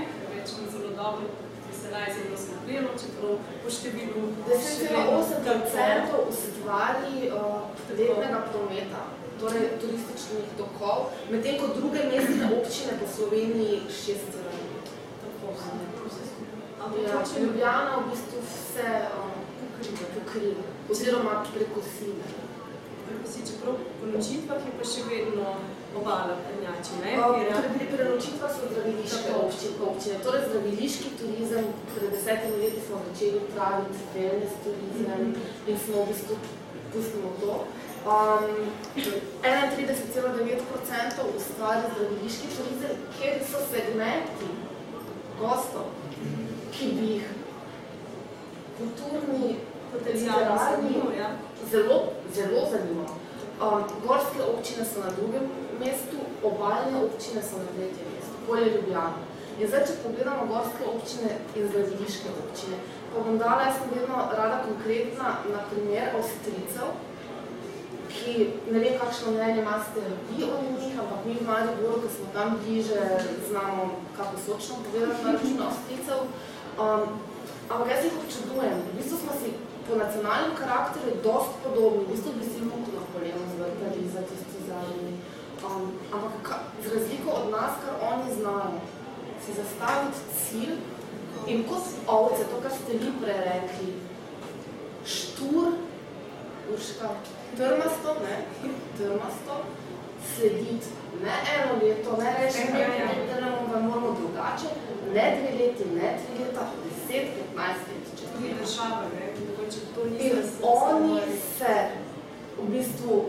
Rečemo 0.45 0.67
zelo 0.73 0.91
dobro, 1.03 1.25
da 1.67 1.73
se 1.79 1.87
naj 1.95 2.09
zelo 2.17 2.37
skrbljeno, 2.45 2.89
čeprav 3.01 3.33
po 3.63 3.69
številu... 3.77 4.23
10,8% 4.49 6.17
ustvari 6.33 7.17
uh, 7.29 7.63
letnega 7.99 8.41
prometa, 8.53 9.03
torej 9.41 9.67
turističnih 9.81 10.49
tokov, 10.61 10.99
medtem 11.33 11.57
ko 11.61 11.67
druge 11.79 12.01
mestne 12.13 12.45
občine 12.59 12.93
po 13.01 13.07
Sloveniji 13.17 13.81
6 13.89 14.45
Ja, 17.05 17.21
Ljubljana 17.41 17.97
v 17.97 18.11
bistvu 18.11 18.39
vse 18.45 18.91
um, 19.17 19.33
pokriva, 20.15 20.65
oziroma 20.91 21.45
prekosila. 21.55 22.29
Prekosi, 23.09 23.47
čeprav 23.49 23.81
po 24.01 24.07
nočitvah 24.13 24.61
je 24.67 24.73
pa 24.79 24.85
še 24.89 25.03
vedno 25.09 25.57
obala 26.01 26.35
prednjači, 26.45 26.93
ne? 27.03 27.13
Torej, 27.17 27.71
pri 27.77 27.87
prenočitvah 27.93 28.51
so 28.55 28.69
zdraviliške 28.71 29.31
občine, 29.45 29.75
občine. 29.91 30.17
Torej, 30.25 30.43
zdraviliški 30.49 31.09
turizem, 31.21 31.65
pred 31.95 32.11
desetimi 32.15 32.57
leti 32.63 32.81
smo 32.87 32.97
začeli 33.07 33.41
praviti 33.55 34.03
wellness 34.15 34.55
turizem 34.65 35.23
in 35.69 35.79
smo 35.85 36.03
v 36.03 36.07
bistvu 36.11 36.35
pustimo 36.93 37.31
to. 37.41 37.55
Um, 38.05 38.51
31,9% 39.43 41.29
ustvari 41.37 41.83
zdraviliški 41.95 42.47
turizem, 42.57 42.95
kjer 43.17 43.41
so 43.51 43.59
segmenti 43.71 44.51
gostov, 45.41 45.87
ki 46.73 46.87
bi 46.99 47.07
jih 47.15 47.29
kulturni, 48.79 49.57
literarni, 49.95 50.95
ja. 51.19 51.31
zelo, 51.71 51.99
zelo 52.35 52.67
zanimalo. 52.71 53.15
Um, 53.63 53.85
gorske 54.07 54.43
občine 54.43 54.85
so 54.85 55.01
na 55.01 55.11
drugem 55.17 55.47
mestu, 55.81 56.19
obaljne 56.43 57.05
občine 57.07 57.43
so 57.43 57.63
na 57.63 57.71
tretjem 57.77 58.09
mestu, 58.15 58.37
polje 58.47 58.75
Ljubljana. 58.75 59.23
In 59.61 59.69
zdaj, 59.71 59.85
če 59.87 60.01
pogledamo 60.03 60.47
gorske 60.51 60.87
občine 60.91 61.37
in 61.55 61.69
zdraviliške 61.71 62.31
občine, 62.43 62.79
pa 63.13 63.23
bom 63.23 63.37
dala, 63.39 63.69
jaz 63.69 63.77
sem 63.79 63.93
vedno 63.95 64.23
rada 64.39 64.63
konkretna, 64.67 65.37
na 65.53 65.61
primer 65.71 66.17
Avstricev, 66.19 66.97
ki 68.15 68.35
ne 68.71 68.79
vem, 68.79 68.97
kakšno 68.99 69.35
mnenje 69.35 69.63
imate 69.63 70.03
vi 70.31 70.47
o 70.47 70.59
njih, 70.65 70.99
ampak 71.03 71.27
mi 71.27 71.37
v 71.39 71.47
Mariboru, 71.47 72.01
ko 72.03 72.11
smo 72.17 72.27
tam 72.35 72.59
bliže, 72.63 73.01
znamo 73.49 73.87
kako 74.17 74.43
sočno 74.47 74.83
povedati 74.87 75.25
na 75.25 75.33
račun 75.33 75.63
Avstricev. 75.69 76.21
Um, 76.75 77.03
ampak 77.71 77.89
jaz 77.91 78.05
jih 78.05 78.19
občudujem. 78.23 78.77
V 78.89 78.97
bistvu 78.99 79.17
smo 79.23 79.33
si 79.41 79.55
po 79.87 79.95
nacionalnem 80.03 80.57
karakteru 80.59 81.21
dosti 81.27 81.57
podobni. 81.65 82.05
V 82.05 82.11
bistvu 82.13 82.31
bi 82.39 82.45
si 82.51 82.59
lahko 82.65 82.91
Napoleon 82.99 83.45
zvrtali 83.55 84.03
za 84.15 84.21
zadnji. 84.21 84.44
Um, 85.65 85.93
ampak 86.13 86.33
ka, 86.43 86.57
z 86.85 86.95
razliko 86.95 87.31
od 87.31 87.51
nas, 87.51 87.73
kar 87.85 87.95
oni 88.13 88.35
znajo, 88.35 88.81
si 89.47 89.53
zastaviti 89.53 90.19
cilj 90.37 90.77
in 91.47 91.65
kot 91.69 91.83
ovce, 92.07 92.45
to, 92.45 92.61
kar 92.63 92.73
ste 92.73 92.93
vi 92.93 93.13
prej 93.23 93.41
rekli, 93.41 93.95
štur, 95.07 95.73
Urška, 96.73 97.09
trmasto, 97.57 98.17
ne, 98.25 98.37
trmasto, 98.97 99.55
slediti 100.35 100.89
ne 101.23 101.35
eno 101.55 101.73
leto, 101.83 102.17
ne 102.23 102.31
reči, 102.39 102.59
ne, 102.73 102.79
ne, 102.79 102.89
ne, 102.89 103.41
ne, 103.41 103.41
ne, 103.41 103.81
moramo 103.89 104.17
drugače, 104.21 104.69
ne 105.15 105.25
dve 105.37 105.51
leti, 105.59 105.85
ne 105.95 106.09
tri 106.19 106.45
leta, 106.45 106.67
deset, 106.85 107.29
petnajst 107.37 107.85
let, 107.89 108.05
če 108.19 108.25
Tudi 108.33 108.55
država, 108.61 109.05
ne? 109.15 109.27
Mogoče 109.47 109.81
to 109.95 110.05
ni 110.11 110.17
In 110.27 110.39
oni 110.63 111.21
se 111.59 111.75
v 112.59 112.67
bistvu 112.73 113.25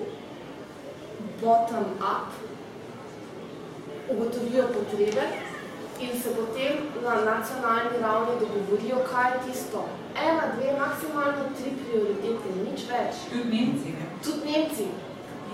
bottom 1.46 1.86
up 2.14 2.30
ugotovijo 4.10 4.64
potrebe 4.76 5.24
in 6.00 6.22
se 6.22 6.30
potem 6.30 6.74
na 7.04 7.16
nacionalni 7.32 7.98
ravni 8.02 8.34
dogovorijo, 8.40 8.98
kaj 9.12 9.32
je 9.32 9.38
tisto. 9.46 9.86
Ena, 10.26 10.44
dve, 10.56 10.70
maksimalno 10.80 11.44
tri 11.58 11.72
prioritete, 11.82 12.50
nič 12.66 12.82
več. 12.92 13.14
Tudi 13.32 13.58
Nemci, 13.58 13.90
ne? 13.98 14.06
Tudi 14.24 14.52
Nemci. 14.52 14.86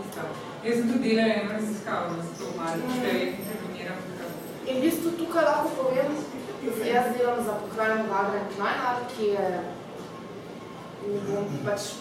Isto. 0.02 0.22
Jaz 0.64 0.76
sem 0.78 0.88
tudi 0.92 1.10
delala 1.10 1.34
eno 1.34 1.54
raziskavo, 1.54 2.16
da 2.18 2.24
se 2.24 2.34
to 2.40 2.50
malo 2.58 2.82
še 2.96 3.14
interveniram. 3.28 4.00
In 4.68 4.76
v 4.78 4.82
bistvu 4.86 5.14
tukaj 5.20 5.46
lahko 5.46 5.70
povem, 5.78 6.10
jaz 6.94 7.14
delam 7.18 7.44
za 7.46 7.54
pokrajino 7.64 8.10
Vagren 8.10 8.48
Knajnar, 8.56 8.98
ki 9.14 9.32
je 9.36 9.48
ne 11.08 11.22
bom, 11.28 11.48
pač 11.66 11.94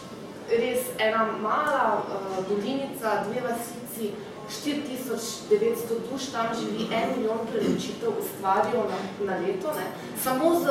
res 0.51 0.91
ena 0.99 1.25
mala 1.43 2.03
uh, 2.03 2.45
dolinica, 2.49 3.25
dve 3.29 3.41
vasici, 3.47 4.13
4900 4.51 6.01
duš, 6.11 6.27
tam 6.33 6.47
živi 6.59 6.89
en 6.95 7.11
milijon 7.17 7.39
prenočitev 7.53 8.11
ustvarijo 8.19 8.83
na, 8.91 8.99
na 9.27 9.39
leto, 9.39 9.69
ne? 9.79 9.87
samo 10.23 10.61
z 10.61 10.67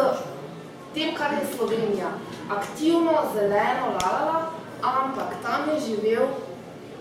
tem, 0.94 1.16
kar 1.16 1.34
je 1.34 1.56
Slovenija, 1.56 2.12
aktivno, 2.50 3.14
zeleno, 3.34 3.96
lalala, 4.02 4.52
ampak 4.82 5.36
tam 5.44 5.70
je 5.74 5.80
živel 5.88 6.28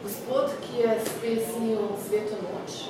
gospod, 0.03 0.51
ki 0.63 0.81
je 0.83 1.01
spesnil 1.07 1.79
Sveto 2.07 2.37
noč. 2.47 2.89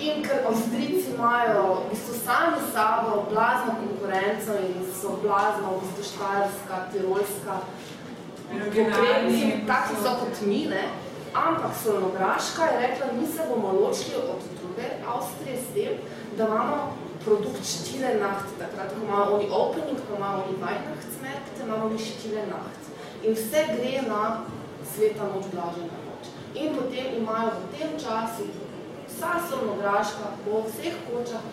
In 0.00 0.22
ker 0.22 0.46
Avstrijci 0.46 1.14
imajo 1.14 1.62
v 1.74 1.90
bistvu 1.90 2.14
sami 2.24 2.60
sabo 2.74 3.26
blazno 3.30 3.76
konkurenco 3.80 4.58
in 4.58 4.86
so 5.00 5.16
blazno 5.22 5.76
v 5.76 5.80
bistvu 5.82 6.04
štajerska, 6.10 6.76
tirolska, 6.92 7.54
Konkretni, 8.52 9.64
taki 9.66 9.94
so 10.02 10.12
kot 10.20 10.46
mi, 10.46 10.66
ne? 10.70 10.84
ampak 11.34 11.72
Solnograška 11.84 12.64
je 12.64 12.80
rekla, 12.80 13.06
mi 13.20 13.26
se 13.26 13.42
bomo 13.48 13.72
ločili 13.72 14.16
od 14.16 14.42
druge 14.60 14.86
Avstrije 15.08 15.56
s 15.56 15.74
tem, 15.74 15.92
da 16.36 16.44
imamo 16.44 16.96
produkt 17.24 17.64
štile 17.64 18.14
nacht, 18.14 18.46
takrat, 18.58 18.92
ko 18.92 19.04
imamo 19.04 19.34
oni 19.34 19.48
opening, 19.50 19.98
ko 20.08 20.16
imamo 20.16 20.44
oni 20.44 20.56
Weihnachtsmärkte, 20.62 21.58
imamo 21.64 21.88
mi 21.88 21.98
štile 21.98 22.42
nacht. 22.46 22.82
In 23.24 23.34
vse 23.34 23.64
gre 23.74 24.02
na 24.08 24.40
sveta 24.94 25.24
noč, 25.24 25.44
blažena 25.52 25.98
noč. 26.08 26.24
In 26.54 26.74
potem 26.76 27.06
imajo 27.16 27.50
v 27.50 27.78
tem 27.78 27.90
času 28.04 28.44
vsa 29.08 29.32
Solnograška 29.48 30.26
po 30.44 30.62
vseh 30.66 30.94
kočah, 31.06 31.44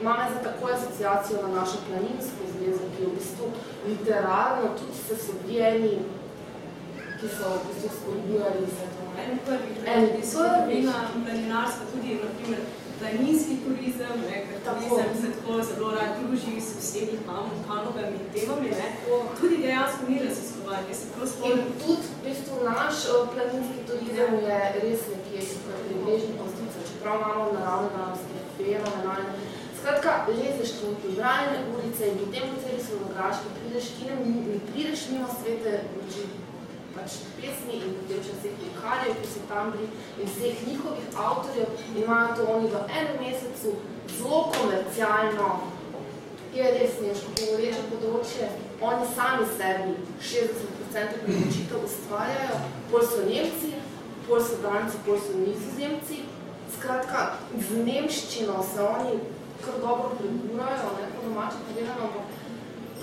imamo 0.00 0.22
za 0.34 0.40
takoj 0.48 0.72
asociacijo 0.72 1.42
na 1.42 1.60
našo 1.60 1.78
planinsko 1.86 2.42
zvezo, 2.52 2.84
ki 2.96 3.02
je 3.02 3.08
v 3.08 3.14
bistvu 3.14 3.46
literarno, 3.88 4.74
tudi 4.78 4.98
se 5.08 5.16
so 5.16 5.32
bili 5.46 5.98
ki 7.18 7.28
so 7.36 7.46
v 7.54 7.60
bistvu 7.66 7.88
spodbujali 7.96 8.66
to. 8.94 9.02
En 9.24 9.38
prvih, 9.46 9.76
en 9.94 10.06
prvih, 10.08 10.24
planinarska, 11.24 11.82
tudi, 11.92 12.18
na 12.22 12.30
primer, 12.36 12.60
da 13.00 13.06
je 13.08 13.18
nizki 13.26 13.54
turizem, 13.64 14.14
ne, 14.28 14.36
ker 14.46 14.58
turizem 14.66 15.10
se 15.20 15.28
tako 15.36 15.62
zelo 15.68 15.90
rad 15.96 16.10
druži 16.18 16.60
s 16.66 16.68
vsemi 16.78 17.18
panogami 17.68 18.16
in 18.20 18.28
temami, 18.34 18.68
ne, 18.80 18.88
tudi 19.40 19.56
dejansko 19.64 20.02
ni 20.08 20.18
raziskovanje, 20.24 20.94
se 21.00 21.06
prav 21.12 21.50
In 21.50 21.58
tudi, 21.82 22.06
v 22.14 22.18
bistvu, 22.24 22.54
naš 22.70 22.96
uh, 23.08 23.28
planinski 23.32 23.78
turizem 23.88 24.32
je 24.46 24.58
res 24.82 25.00
nekje 25.12 25.40
tukaj 25.50 25.78
približni 25.86 26.32
postica, 26.40 26.78
čeprav 26.88 27.16
imamo 27.20 27.52
naravne 27.58 27.90
danosti, 27.96 28.34
fenomenalne. 28.56 29.32
Skratka, 29.78 30.12
lezeš 30.28 30.70
v 30.80 31.16
brajne 31.16 31.58
ulice 31.72 32.08
in 32.08 32.16
potem 32.20 32.44
po 32.50 32.56
celi 32.62 32.80
Slovograški 32.86 33.48
prideš, 33.56 33.86
ti 33.96 34.04
ne, 34.08 34.14
ne 34.48 34.58
prideš 34.68 35.00
mimo 35.10 35.28
svete 35.38 35.72
luči, 35.92 36.24
pač 36.96 37.20
pesmi 37.38 37.80
in 37.80 37.94
potem 38.00 38.24
še 38.26 38.38
vseh 38.38 38.58
vikarjev, 38.62 39.20
ki 39.20 39.30
so 39.34 39.44
tam 39.50 39.72
bili 39.74 39.88
in 40.18 40.32
vseh 40.32 40.66
njihovih 40.68 41.22
avtorjev 41.28 42.02
imajo 42.02 42.36
to 42.40 42.50
oni 42.56 42.74
v 42.74 42.82
enem 42.88 43.16
mesecu 43.22 43.76
zelo 44.18 44.42
komercialno 44.56 45.48
je 46.54 46.66
res 46.76 47.00
neško 47.02 47.32
govoreče 47.38 47.82
področje. 47.90 48.48
Oni 48.84 49.06
sami 49.14 49.46
sebi 49.56 49.94
60% 50.22 51.16
priločitev 51.24 51.86
ustvarjajo, 51.88 52.60
pol 52.92 53.06
so 53.10 53.24
Nemci, 53.26 53.72
pol 54.28 54.42
so 54.42 54.60
Danci, 54.62 55.00
pol 55.06 55.18
so 55.18 55.34
Nizozemci. 55.40 56.22
Skratka, 56.76 57.24
z 57.54 57.80
nemščino 57.86 58.62
se 58.70 58.86
oni 58.86 59.18
kar 59.64 59.80
dobro 59.82 60.12
preburajo, 60.18 60.94
ne 60.98 61.10
po 61.14 61.26
domače 61.26 61.60
povedano, 61.66 62.08
ampak 62.08 62.33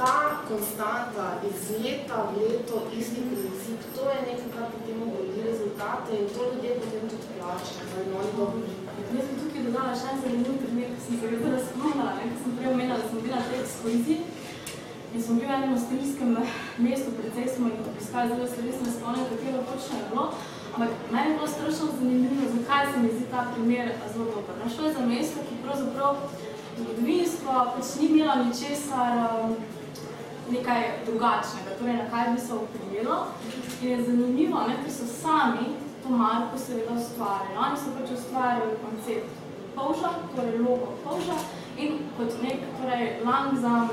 ta 0.02 0.42
konstanta 0.50 1.26
iz 1.50 1.60
leta 1.84 2.18
v 2.28 2.30
leto, 2.42 2.76
isti 3.00 3.22
princip, 3.30 3.80
to 3.96 4.04
je 4.14 4.20
nekaj, 4.28 4.50
kar 4.54 4.66
potem 4.74 4.98
govori 5.04 5.44
rezultate 5.50 6.12
in 6.22 6.28
to 6.34 6.42
ljudje 6.50 6.72
potem 6.82 7.04
tudi 7.12 7.28
plačajo, 7.34 7.86
da 7.92 7.98
jim 8.02 8.16
oni 8.22 8.32
dobro 8.38 8.62
Jaz 9.14 9.26
sem 9.28 9.36
tukaj 9.42 9.64
dodala 9.68 9.94
še 10.00 10.08
en 10.12 10.22
zanimiv 10.24 10.56
primer, 10.64 10.90
ki 10.96 11.02
sem 11.06 11.18
se 11.22 11.60
spomnila, 11.68 12.14
ne, 12.18 12.30
ko 12.32 12.38
sem 12.44 12.56
prej 12.58 12.70
omenila, 12.72 12.98
da 13.02 13.10
sem 13.10 13.20
bila 13.26 13.42
te 13.48 13.60
ekskluziji 13.64 14.18
in 15.14 15.24
sem 15.26 15.40
bil 15.40 15.50
v 15.50 15.56
enem 15.58 15.76
avstrijskem 15.76 16.30
mestu, 16.86 17.14
precej 17.20 17.48
smo 17.54 17.70
jih 17.70 17.90
obiskali, 17.92 18.38
zdaj 18.38 18.50
se 18.54 18.66
res 18.66 18.80
ne 18.86 18.94
spomnim, 18.96 19.26
točno 19.72 20.00
je 20.00 20.06
bilo, 20.14 20.26
ampak 20.74 20.94
meni 21.12 21.30
je 21.30 21.36
bilo 21.36 21.50
strašno 21.54 21.90
zanimivo, 22.00 22.48
zakaj 22.56 22.88
se 22.94 23.04
mi 23.04 23.12
zdi 23.18 23.28
ta 23.34 23.44
primer 23.54 23.92
zelo 24.14 24.26
dober. 24.32 24.56
No, 24.62 24.72
šlo 24.76 24.88
je 24.88 24.94
za 24.98 25.06
mesto, 25.12 25.46
ki 25.50 25.60
pravzaprav 25.66 26.24
zgodovinsko 26.80 27.60
pač 27.76 27.94
ni 28.00 28.08
imela 28.08 28.36
ničesar 28.46 29.20
um, 29.28 29.56
nekaj 30.52 30.82
drugačnega, 31.06 31.78
torej 31.80 31.96
na 31.98 32.10
kaj 32.12 32.34
bi 32.34 32.40
se 32.42 32.54
oprijelo. 32.54 33.18
In 33.82 33.90
je 33.90 34.04
zanimivo, 34.04 34.60
ne, 34.68 34.76
ker 34.84 34.94
so 34.94 35.06
sami 35.06 35.66
to 36.04 36.10
marko 36.10 36.58
seveda 36.58 36.94
ustvarjali. 36.94 37.58
Oni 37.66 37.78
so 37.78 37.96
pač 37.98 38.12
ustvarjali 38.18 38.78
koncept 38.86 39.30
polža, 39.76 40.10
torej 40.36 40.60
logo 40.60 40.94
polža 41.04 41.38
in 41.78 42.00
kot 42.18 42.36
nek, 42.44 42.60
torej 42.82 43.06
langsam, 43.26 43.90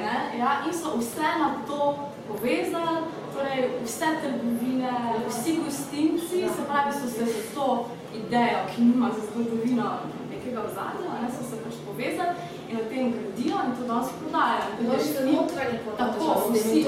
ne, 0.00 0.38
ja, 0.38 0.62
in 0.66 0.72
so 0.72 0.96
vse 0.98 1.28
na 1.42 1.50
to 1.68 1.94
povezali, 2.28 3.04
torej 3.34 3.68
vse 3.84 4.08
trgovine, 4.22 4.92
vsi 5.28 5.58
gostinci, 5.64 6.48
se 6.56 6.64
pravi, 6.68 6.92
so 6.92 7.08
se 7.08 7.24
za 7.24 7.42
to 7.54 7.68
idejo, 8.14 8.64
ki 8.70 8.82
nima 8.82 9.10
za 9.12 9.26
zgodovino 9.26 9.90
nekega 10.30 10.64
vzadja, 10.70 11.20
ne, 11.22 11.28
so 11.30 11.44
se 11.50 11.60
pač 11.64 11.74
povezali 11.86 12.34
o 12.82 12.84
tem 12.92 13.12
gradijo 13.16 13.56
in 13.66 13.72
to 13.78 13.82
danes 13.90 14.10
prodajajo. 14.20 14.70
No, 14.86 14.98
še 15.06 15.24
notranje 15.28 15.78
Tako, 15.98 16.28
vsi, 16.54 16.84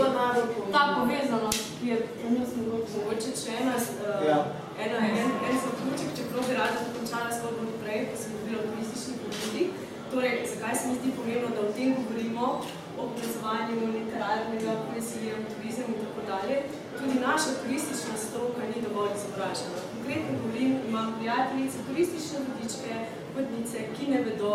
ta 0.74 0.82
povezanost, 0.97 1.64
ki 1.78 1.89
je 1.93 1.97
trenutno 2.18 2.62
mogoče. 2.62 2.95
Mogoče 3.01 3.30
če 3.41 3.51
ena, 3.61 3.74
uh, 3.76 4.24
Ja. 4.30 4.39
ena, 4.84 4.99
en, 5.11 5.28
en 5.51 5.57
zaključek, 5.64 6.09
čeprav 6.18 6.49
bi 6.49 6.55
rada 6.61 6.78
dokončala 6.87 7.28
zgodbo 7.39 7.76
prej, 7.82 8.01
ko 8.11 8.14
sem 8.22 8.32
govorila 8.37 8.62
o 8.62 8.70
turistični 8.70 9.12
ponudi. 9.22 9.62
Torej, 10.11 10.34
zakaj 10.53 10.74
se 10.78 10.89
mi 10.89 10.95
zdi 11.01 11.11
pomembno, 11.18 11.49
da 11.57 11.61
o 11.68 11.72
tem 11.76 11.95
govorimo, 11.99 12.45
o 13.01 13.03
povezovanju 13.12 13.93
literarnega, 13.97 14.72
poezije, 14.87 15.32
turizem 15.53 15.89
in 15.93 15.99
tako 16.05 16.20
dalje. 16.30 16.57
Tudi 16.99 17.16
naša 17.28 17.51
turistična 17.61 18.14
stroka 18.26 18.62
ni 18.70 18.78
dovolj 18.87 19.11
izobražena. 19.18 19.78
Konkretno 19.93 20.32
govorim, 20.43 20.72
imam 20.89 21.09
prijateljice, 21.18 21.78
turistične 21.89 22.39
vodičke, 22.47 22.93
vodnice, 23.34 23.78
ki 23.95 24.05
ne 24.12 24.20
vedo, 24.28 24.53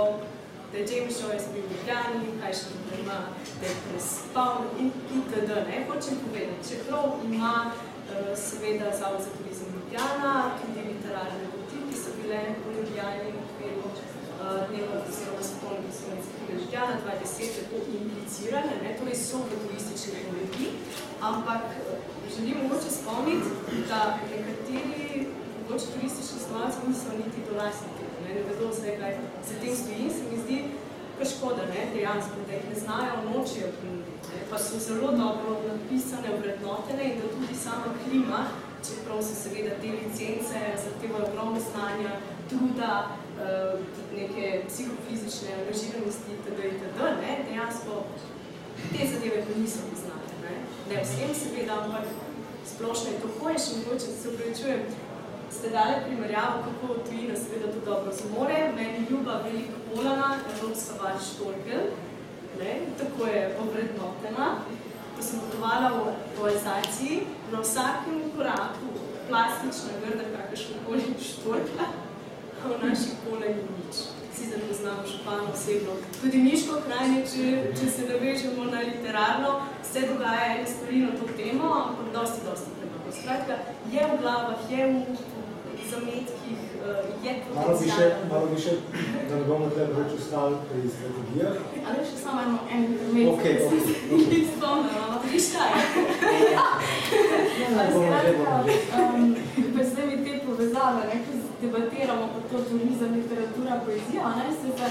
da 0.72 0.78
je 0.78 0.88
James 0.92 1.16
Joyce 1.22 1.48
bil 1.54 1.64
v 1.68 1.72
Ljubljani, 1.72 2.28
kaj 2.42 2.54
še 2.58 2.68
tukaj 2.72 3.00
ima, 3.04 3.20
da 3.60 3.66
je 3.68 3.80
prespal 3.86 4.56
in 4.80 4.92
itd. 5.18 5.50
Ne, 5.70 5.80
hočem 5.88 6.20
povedati, 6.24 6.68
čeprav 6.70 7.06
ima 7.28 7.56
uh, 7.72 8.32
seveda 8.46 8.94
Zavod 9.00 9.22
za 9.26 9.32
turizem 9.36 9.74
Ljubljana, 9.76 10.34
tudi 10.62 10.86
literarne 10.88 11.50
poti, 11.52 11.82
ki 11.90 11.98
so 12.04 12.16
bile 12.20 12.40
v 12.64 12.76
Ljubljani 12.78 13.34
v 13.36 13.44
okviru 13.44 13.84
uh, 13.84 14.62
dneva 14.70 15.02
oziroma 15.02 15.44
svetovnega 15.50 15.92
slovenskega 16.00 16.60
Ljubljana 16.60 16.94
2010 17.04 17.60
je 17.60 17.66
to 17.72 17.84
implicirane, 18.00 18.74
ne, 18.84 18.96
torej 19.00 19.18
so 19.26 19.44
v 19.44 19.60
turistični 19.64 20.24
ponudbi, 20.28 20.72
ampak 21.32 21.68
uh, 21.68 22.00
želim 22.36 22.64
mogoče 22.64 22.92
spomniti, 23.00 23.50
da 23.90 24.00
nekateri 24.32 25.28
mogoče 25.60 25.86
turistični 25.94 26.40
stanovalci 26.46 26.88
niso 26.88 27.12
niti 27.20 27.48
dolastniki, 27.50 28.01
ne, 28.32 28.40
ne 28.40 28.44
vedo 28.50 28.70
vse, 28.72 28.96
kaj 29.00 29.18
se 29.48 29.60
tem 29.62 29.76
stoji, 29.76 30.10
se 30.10 30.24
mi 30.32 30.38
zdi 30.44 30.58
pa 31.20 31.26
škoda, 31.26 31.64
ne, 31.74 31.82
dejansko, 31.94 32.36
da 32.48 32.54
jih 32.54 32.70
ne 32.70 32.80
znajo, 32.80 33.16
nočejo 33.30 33.68
ponuditi, 33.78 34.38
pa 34.50 34.58
so 34.60 34.80
zelo 34.80 35.12
dobro 35.12 35.50
napisane, 35.68 36.30
vrednotene 36.40 37.04
in 37.10 37.20
da 37.20 37.28
tudi 37.36 37.56
sama 37.66 37.90
klima, 38.04 38.40
čeprav 38.88 39.22
so 39.28 39.36
seveda 39.44 39.76
te 39.82 39.92
licence, 40.00 40.60
zahtevajo 40.86 41.28
ogromno 41.28 41.60
znanja, 41.70 42.12
truda, 42.50 42.94
uh, 43.08 43.80
neke 44.18 44.64
psihofizične 44.70 45.50
angažiranosti 45.60 46.30
itd. 46.38 46.60
itd. 46.76 47.00
Ne, 47.24 47.32
dejansko 47.50 47.94
te 48.92 49.08
zadeve 49.12 49.46
pa 49.46 49.60
niso 49.62 49.80
poznate. 49.90 50.34
Ne, 50.46 50.56
ne 50.90 51.04
vsem 51.04 51.32
seveda, 51.44 51.74
ampak 51.84 52.06
splošno 52.74 53.08
je 53.10 53.22
to 53.22 53.30
hoje, 53.40 53.58
še 53.64 53.72
mogoče 53.78 54.08
se 54.22 54.30
upravičujem, 54.30 54.82
ste 55.58 55.70
dali 55.70 55.96
primerjavo, 56.06 56.58
kako 56.68 56.94
tujina 57.06 57.36
seveda 57.36 57.68
to 57.74 57.80
dobro 57.86 58.12
zmore. 58.22 58.72
Meni 58.76 59.08
ljuba 59.10 59.34
veliko 59.46 59.78
polana, 59.88 60.30
Evropska 60.54 60.94
val 61.04 61.18
Štorkel, 61.28 61.84
ne, 62.60 62.74
tako 63.00 63.28
je 63.28 63.58
ovrednotena. 63.64 64.48
Ko 65.16 65.24
sem 65.24 65.40
potovala 65.40 65.90
v 65.98 66.14
poezaciji, 66.38 67.22
na 67.52 67.60
vsakem 67.60 68.22
koraku 68.36 68.88
plastična 69.28 69.94
grda, 70.02 70.24
kakršnokoli 70.36 71.04
štorkla, 71.30 71.86
a 72.62 72.68
v 72.70 72.76
naši 72.84 73.12
pole 73.24 73.48
ni 73.56 73.64
nič. 73.78 73.96
Sicer 74.36 74.62
poznamo 74.68 75.04
Šopana 75.12 75.52
osebno. 75.54 75.94
Tudi 76.22 76.38
Miško 76.38 76.80
krajnje, 76.86 77.22
če, 77.32 77.46
če 77.78 77.90
se 77.92 78.08
navežemo 78.10 78.66
na 78.72 78.80
literarno, 78.88 79.52
se 79.92 80.08
dogaja 80.08 80.46
ene 80.56 80.68
stvari 80.68 81.04
na 81.06 81.12
to 81.18 81.28
temo, 81.38 81.74
ampak 81.82 82.14
dosti, 82.14 82.46
dosti 82.48 82.70
premalo. 82.78 83.14
Skratka, 83.22 83.58
je 83.92 84.08
v 84.08 84.18
glavah, 84.22 84.62
je 84.72 84.88
v 84.88 85.31
zametkih, 85.92 86.60
uh, 86.82 86.86
je 87.26 87.32
Malo 87.56 87.74
bi 87.80 87.86
še, 87.92 88.06
malo 88.32 88.46
bi 88.52 88.58
še, 88.62 88.74
da 89.30 89.34
ne 89.36 89.44
bomo 89.50 89.66
tukaj 89.70 89.88
več 89.98 90.12
ostali 90.20 90.56
pri 90.70 90.80
strategijah. 90.96 91.54
Ali 91.86 92.00
še 92.10 92.16
samo 92.24 92.40
eno 92.46 92.58
en 92.72 92.82
primer, 92.98 93.26
Okej, 93.34 93.54
ki 93.58 93.62
okej, 93.68 93.80
sem 93.86 93.94
okej. 94.18 94.32
jih 94.36 94.46
spomnila. 94.56 95.06
Bomo 97.94 98.16
že, 98.24 98.32
bomo 98.38 98.58
že. 98.66 98.74
Um, 98.98 99.36
pa 99.76 99.82
zdaj 99.84 100.06
mi 100.08 100.16
te 100.26 100.32
povezave, 100.46 101.02
ne, 101.08 101.16
ko 101.26 101.32
debatiramo 101.62 102.26
pa 102.34 102.40
to 102.50 102.58
turizem, 102.70 103.12
literatura, 103.16 103.74
poezija, 103.86 104.28
ne, 104.40 104.48
se 104.60 104.68
za, 104.78 104.88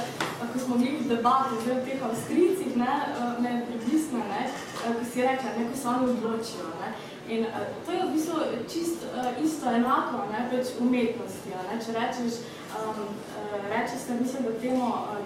ko 0.53 0.57
smo 0.59 0.75
bili 0.79 0.97
v 1.03 1.09
debati 1.09 1.55
zdaj 1.63 1.77
o 1.77 1.85
teh 1.85 2.01
Avstrijcih, 2.09 2.73
ne, 2.77 2.93
eh, 3.07 3.43
me 3.43 3.49
je 3.51 3.67
pribliskno, 3.67 4.19
ne, 4.33 4.43
eh, 4.47 4.51
ko 4.99 5.05
si 5.13 5.19
rekla, 5.23 5.51
ne, 5.59 5.63
ko 5.71 5.75
se 5.77 5.87
oni 5.89 6.05
odločijo, 6.15 6.67
ne, 6.81 6.89
in 7.31 7.45
uh, 7.47 7.67
to 7.87 7.93
je 7.93 8.03
v 8.05 8.13
bistvu 8.15 8.37
čist 8.73 8.99
uh, 9.07 9.45
isto 9.45 9.71
enako, 9.71 10.27
ne, 10.33 10.47
pač 10.51 10.75
umetnosti, 10.83 11.55
ne, 11.55 11.77
če 11.85 11.95
rečeš, 11.97 12.41
um, 12.77 13.05
uh, 13.41 13.59
reče 13.73 13.97
se, 14.05 14.17
mislim, 14.21 14.49
da 14.49 14.57
temu 14.63 14.87
uh, 14.89 15.19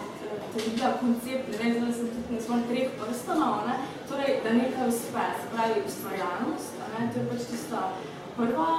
teorija, 0.54 0.96
koncept, 1.00 1.48
ne 1.52 1.56
vem, 1.60 1.78
zdaj 1.78 1.92
sem 1.98 2.10
tudi 2.14 2.34
na 2.36 2.40
svojih 2.46 2.66
treh 2.70 2.98
prstanov, 3.00 3.54
ne, 3.68 3.78
torej, 4.08 4.40
da 4.44 4.58
nekaj 4.58 4.90
uspe, 4.92 5.24
se 5.40 5.46
pravi 5.54 5.86
ustvarjalnost, 5.88 6.82
ne, 6.92 7.08
to 7.12 7.20
je 7.20 7.30
pač 7.32 7.48
tista 7.52 7.88
prva 8.36 8.70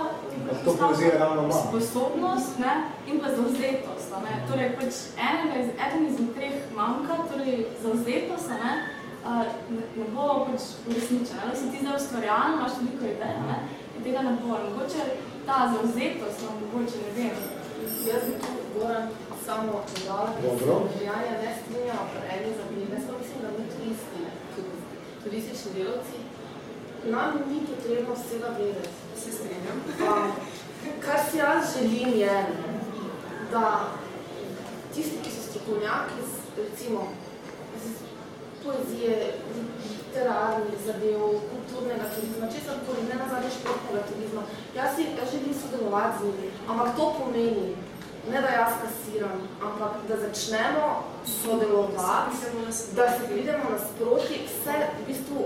ravno 1.20 1.44
ima. 1.44 1.54
sposobnost 1.54 2.60
ne, 2.60 2.74
in 3.08 3.20
pa 3.20 3.30
zavzetost. 3.36 4.12
Ne. 4.24 4.34
Torej, 4.50 4.70
pač 4.80 4.94
enega 5.30 5.62
iz, 5.64 5.70
eden 5.86 6.08
izmed 6.08 6.36
treh 6.36 6.56
manjka, 6.76 7.18
torej 7.32 7.66
zavzetost, 7.84 8.50
ne, 8.50 8.74
a, 9.26 9.44
ne, 9.70 9.84
ne 9.98 10.06
bo 10.16 10.46
pač 10.48 10.62
uresničena. 10.90 11.50
Da 11.50 11.56
si 11.56 11.72
ti 11.72 11.82
zdaj 11.82 11.98
ustvarjalen, 12.00 12.58
imaš 12.58 12.80
veliko 12.80 13.06
idej, 13.06 13.36
ne, 13.50 13.58
in 13.98 14.04
tega 14.04 14.22
ne 14.28 14.34
bo. 14.42 14.58
Mogoče 14.66 15.04
ta 15.46 15.58
zavzetost, 15.74 16.44
no, 16.44 16.58
mogoče 16.62 16.98
ne 17.06 17.12
vem. 17.18 17.38
Jaz 18.10 18.24
bi 18.28 18.36
tu 18.42 18.52
Goran 18.76 19.10
samo 19.46 19.82
dodala, 19.90 20.30
ker 20.36 20.50
Dobro. 20.50 20.76
se 20.76 20.94
Ljubljanja 20.94 21.34
ne 21.44 21.52
strinjamo 21.60 22.06
pri 22.12 22.24
eni 22.36 22.52
zabini. 22.58 22.94
Jaz 22.94 23.04
pa 23.08 23.14
mislim, 23.22 23.40
da 23.44 23.50
mi 23.58 23.66
turisti, 23.74 24.20
tudi 24.56 24.76
turistični 25.24 25.72
delavci, 25.76 26.18
nam 27.14 27.30
ni 27.50 27.60
potrebno 27.70 28.14
vsega 28.16 28.50
vedeti. 28.60 28.90
Se 29.22 29.32
strinjam. 29.32 29.78
Kar 31.06 31.20
si 31.32 31.38
jaz 31.38 31.78
želim 31.78 32.20
je, 32.20 32.46
da 33.52 33.66
tisti, 34.94 35.18
ki 35.24 35.32
so 35.32 35.42
strokovnjaki, 35.48 36.20
recimo, 36.58 37.08
poezije, 38.66 39.16
literarnih 39.56 40.80
zadev, 40.86 41.22
kulturnega 41.52 42.06
turizma, 42.16 42.52
česar 42.54 42.78
koli, 42.86 43.08
ne 43.10 43.16
na 43.22 43.28
zadnje 43.32 43.52
športnega 43.58 44.02
turizma. 44.10 44.42
Jaz, 44.76 44.96
si, 44.96 45.04
jaz 45.20 45.32
želim 45.32 45.54
sodelovati 45.62 46.18
z 46.20 46.26
njimi, 46.26 46.48
ampak 46.70 46.96
to 46.98 47.06
pomeni, 47.20 47.68
ne 48.32 48.42
da 48.42 48.50
jaz 48.60 48.74
kasiram, 48.82 49.38
ampak 49.68 49.92
da 50.08 50.16
začnemo 50.26 50.88
sodelovati, 51.42 52.36
da 52.98 53.06
se 53.16 53.22
pridemo 53.32 53.66
nasproti, 53.76 54.36
vse 54.48 54.76
v 54.98 55.08
bistvu 55.08 55.42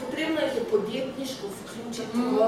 potrebno 0.00 0.40
jih 0.40 0.54
je 0.56 0.64
podjetniško 0.72 1.46
vključiti 1.56 2.18
v 2.36 2.38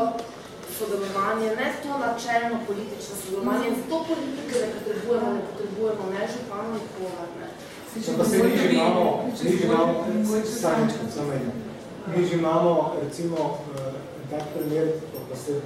sodelovanje, 0.79 1.49
ne 1.61 1.69
to 1.83 1.99
načelno 1.99 2.59
politično 2.67 3.15
sodelovanje. 3.23 3.69
In 3.69 3.77
to 3.91 3.97
politike 4.09 4.55
ne 4.63 4.69
potrebujemo, 4.77 5.29
ne 5.33 5.43
potrebujemo, 5.51 6.03
ne 6.15 6.23
župano 6.33 6.71
nikogar, 6.79 7.29
ne. 7.41 7.46
Pa 7.97 8.25
se 8.25 8.37
mi 8.45 8.57
že 8.57 8.73
imamo, 8.73 9.31
mi 9.43 9.51
že 9.57 9.65
imamo, 9.65 10.05
samičko, 10.45 11.05
samo 11.15 11.33
eno. 11.33 11.53
Mi 12.07 12.27
že 12.27 12.35
imamo, 12.35 12.95
recimo, 13.03 13.37
uh, 13.37 13.93
tak 14.31 14.43
primer, 14.55 14.87
pa 15.31 15.37
se 15.37 15.61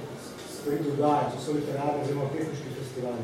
stvari 0.53 0.79
dogaja, 0.89 1.31
to 1.31 1.37
so 1.43 1.51
literarne, 1.51 2.03
oziroma 2.03 2.29
pesniški 2.33 2.69
festivali. 2.79 3.23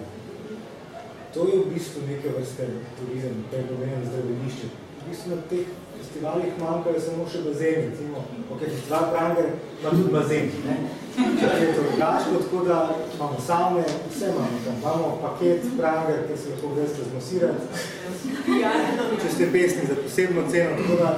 To 1.34 1.39
je 1.47 1.55
v 1.60 1.70
bistvu 1.74 2.01
neke 2.08 2.30
vrste 2.30 2.68
turizem, 2.97 3.45
to 3.49 3.55
je 3.58 3.64
pomenem 3.64 4.03
zdravilišče. 4.10 4.68
V 4.99 5.10
bistvu 5.10 5.36
na 5.36 5.41
teh 5.49 5.68
festivalih 6.00 6.54
manjkajo 6.62 7.00
samo 7.02 7.26
še 7.32 7.41
bazeni, 7.45 7.89
recimo, 7.89 8.24
ok, 8.54 8.62
festival 8.64 9.10
Pranger 9.12 9.50
ima 9.82 9.89
tudi 9.89 10.14
bazen, 10.14 10.50
ne? 10.68 10.78
Če 11.18 11.50
je 11.62 11.74
to 11.76 11.84
drugačko, 11.89 12.41
tako 12.43 12.64
da 12.66 12.78
imamo 13.16 13.39
savne, 13.48 13.84
vse 14.12 14.32
imamo 14.34 14.62
tam, 14.66 14.80
imamo 14.82 15.12
paket 15.22 15.68
Pranger, 15.78 16.24
ki 16.28 16.38
se 16.41 16.54
lahko 16.54 16.74
veste 16.78 17.08
zmasirati, 17.12 17.62
če 19.22 19.34
ste 19.36 19.50
pesni 19.54 19.89
za 19.89 20.00
posebno 20.04 20.45
ceno, 20.52 20.78
tako 20.82 21.00
da... 21.04 21.14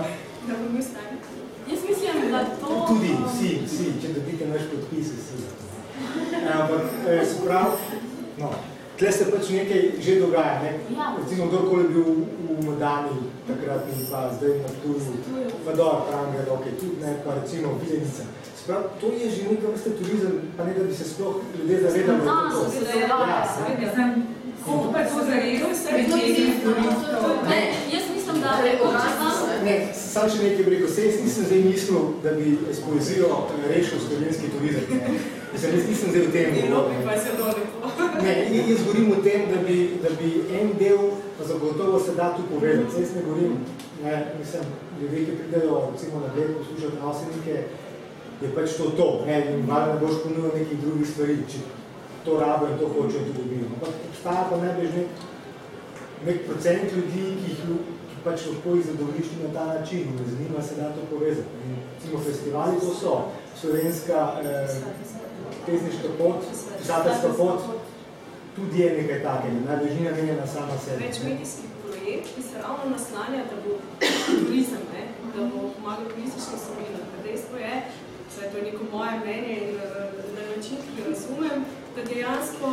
Da 0.49 0.83
stali. 0.89 1.19
Jaz 1.69 1.79
mislim, 1.89 2.31
da 2.31 2.43
to... 2.61 2.85
Tudi, 2.87 3.13
vsi, 3.27 3.49
vsi, 3.65 3.91
če 4.01 4.13
dobite 4.15 4.47
naš 4.49 4.67
podpis, 4.71 5.11
vsi. 5.17 5.43
Ampak, 6.53 6.81
eh, 7.07 7.25
se 7.25 7.43
pravi, 7.43 7.99
no, 8.39 8.53
tle 8.99 9.11
se 9.11 9.27
pač 9.31 9.51
nekaj 9.53 9.83
že 10.01 10.15
dogaja, 10.23 10.55
ne? 10.63 10.71
Ja. 10.95 11.11
Recimo, 11.19 11.47
kdorkoli 11.47 11.83
je 11.83 11.89
bil 11.89 12.07
v 12.47 12.65
Modani 12.65 13.19
takrat 13.49 13.83
in 13.93 13.99
pa 14.11 14.19
zdaj 14.35 14.53
na 14.63 14.69
Tuju, 14.81 15.13
pa 15.65 15.71
dobro, 15.79 16.01
Pranger, 16.09 16.45
ok, 16.55 16.65
tudi 16.79 16.95
ne, 17.03 17.11
pa 17.25 17.29
recimo 17.39 17.67
Vilenica. 17.81 18.23
Se 18.57 18.63
pravi, 18.67 18.85
to 19.01 19.07
je 19.19 19.27
že 19.35 19.41
neka 19.51 19.67
vrsta 19.73 19.89
turizem, 19.99 20.35
pa 20.57 20.61
ne 20.65 20.73
da 20.77 20.83
bi 20.83 20.93
se 20.99 21.05
sploh 21.11 21.35
ljudje 21.57 21.77
zavedali, 21.85 22.19
da 22.25 22.31
je 22.31 22.51
to. 22.53 22.69
seveda, 22.71 22.99
ja, 22.99 23.17
Ja, 23.31 23.39
zaredil 23.55 23.89
se 23.89 24.03
To 24.65 26.17
je 26.17 26.25
večernih 26.27 26.57
turistov? 26.63 27.23
Ne, 27.49 27.61
jaz 27.93 28.05
mislim, 28.15 28.35
da 28.43 28.49
če 28.61 29.09
sam 29.17 29.63
Ne, 29.63 29.75
sam 29.93 30.29
še 30.29 30.43
nekaj 30.43 30.63
bi 30.65 30.71
rekel, 30.75 30.89
se 30.95 31.05
jaz 31.05 31.15
nisem 31.23 31.45
zdaj 31.49 31.61
mislil, 31.63 31.99
da 32.23 32.31
bi 32.37 32.57
s 32.71 32.79
poezijo 32.85 33.29
rešil 33.71 33.99
slovenski 34.07 34.47
turizem. 34.53 34.85
Mislim, 35.53 35.71
jaz 35.75 35.87
nisem 35.89 36.09
zdaj 36.09 36.21
v 36.21 36.31
tem 36.31 36.47
govoril. 36.55 36.73
ne. 38.23 38.33
to 38.49 38.71
jaz 38.71 38.81
govorim 38.85 39.11
o 39.11 39.21
tem, 39.23 39.41
da 39.51 39.57
bi, 39.67 39.77
da 40.03 40.09
bi 40.19 40.29
en 40.59 40.69
del, 40.79 40.99
zagotovo 41.47 41.99
se 41.99 42.11
da 42.15 42.35
tu 42.35 42.41
povedati. 42.53 43.01
Jaz 43.01 43.15
ne 43.15 43.21
govorim, 43.21 43.53
ne, 44.03 44.33
mislim, 44.39 44.63
ljudje, 45.01 45.25
ki 45.25 45.37
pridejo 45.39 45.91
recimo 45.91 46.19
na 46.19 46.33
gled 46.33 46.57
poslušati 46.57 47.01
nasilnike, 47.03 47.55
je 48.41 48.55
pač 48.55 48.77
to 48.77 48.89
to. 48.97 49.23
Ne, 49.25 49.53
in 49.53 49.65
malo 49.65 49.93
ne 49.93 49.99
boš 49.99 50.23
ponudil 50.23 50.51
nekih 50.59 50.79
drugih 50.83 51.07
stvari, 51.09 51.37
če 51.51 51.59
to 52.25 52.39
rabo 52.39 52.67
in 52.67 52.77
to 52.79 52.87
hočejo 52.87 53.25
tudi 53.27 53.37
dobijo. 53.41 53.65
Ampak 53.73 53.93
obstaja 54.09 54.47
pa 54.49 54.57
najbrž 54.57 54.91
nek, 54.97 55.07
nek 56.25 56.45
procent 56.47 56.93
ljudi, 56.95 57.23
ki 57.41 57.51
jih 57.51 57.59
pač 58.23 58.45
lahko 58.47 58.75
jih 58.75 58.85
zadovoljiš 58.85 59.27
na 59.43 59.53
ta 59.53 59.65
način 59.65 59.99
in 59.99 60.17
z 60.27 60.39
njima 60.39 60.61
se 60.61 60.75
da 60.75 60.89
to 60.95 61.01
povezati. 61.15 61.49
In, 61.65 61.75
recimo 61.95 62.19
festivali 62.23 62.79
to 62.79 62.93
so, 63.01 63.13
slovenska 63.61 64.41
eh, 64.43 64.67
pesniška 65.71 66.09
pot, 66.19 66.39
pisateljska 66.79 67.29
pot, 67.37 67.59
tudi 68.55 68.79
je 68.83 68.89
nekaj 68.97 69.19
takega, 69.23 69.59
najbrž 69.67 69.93
ni 69.97 70.03
namenjena 70.09 70.47
sama 70.47 70.75
sebi. 70.85 71.03
Več 71.05 71.17
medijski 71.23 71.65
projekt, 71.85 72.27
ki 72.35 72.41
se 72.43 72.55
ravno 72.63 72.85
naslanja, 72.95 73.41
da 73.51 73.55
bo 73.63 73.71
turizem, 74.25 74.83
ne? 74.93 75.03
da 75.35 75.41
bo 75.51 75.59
pomagal 75.75 76.05
turističnim 76.11 76.59
sobinom. 76.65 77.05
Dejstvo 77.23 77.57
je, 77.57 77.75
saj 78.35 78.49
to 78.51 78.57
je 78.57 78.63
neko 78.69 78.83
moje 78.93 79.13
mnenje 79.21 79.53
in 79.61 79.69
eh, 79.75 79.83
na 80.35 80.43
način, 80.51 80.77
ki 80.83 80.91
ga 80.97 81.03
razumem, 81.09 81.57
da 81.95 82.01
dejansko 82.11 82.69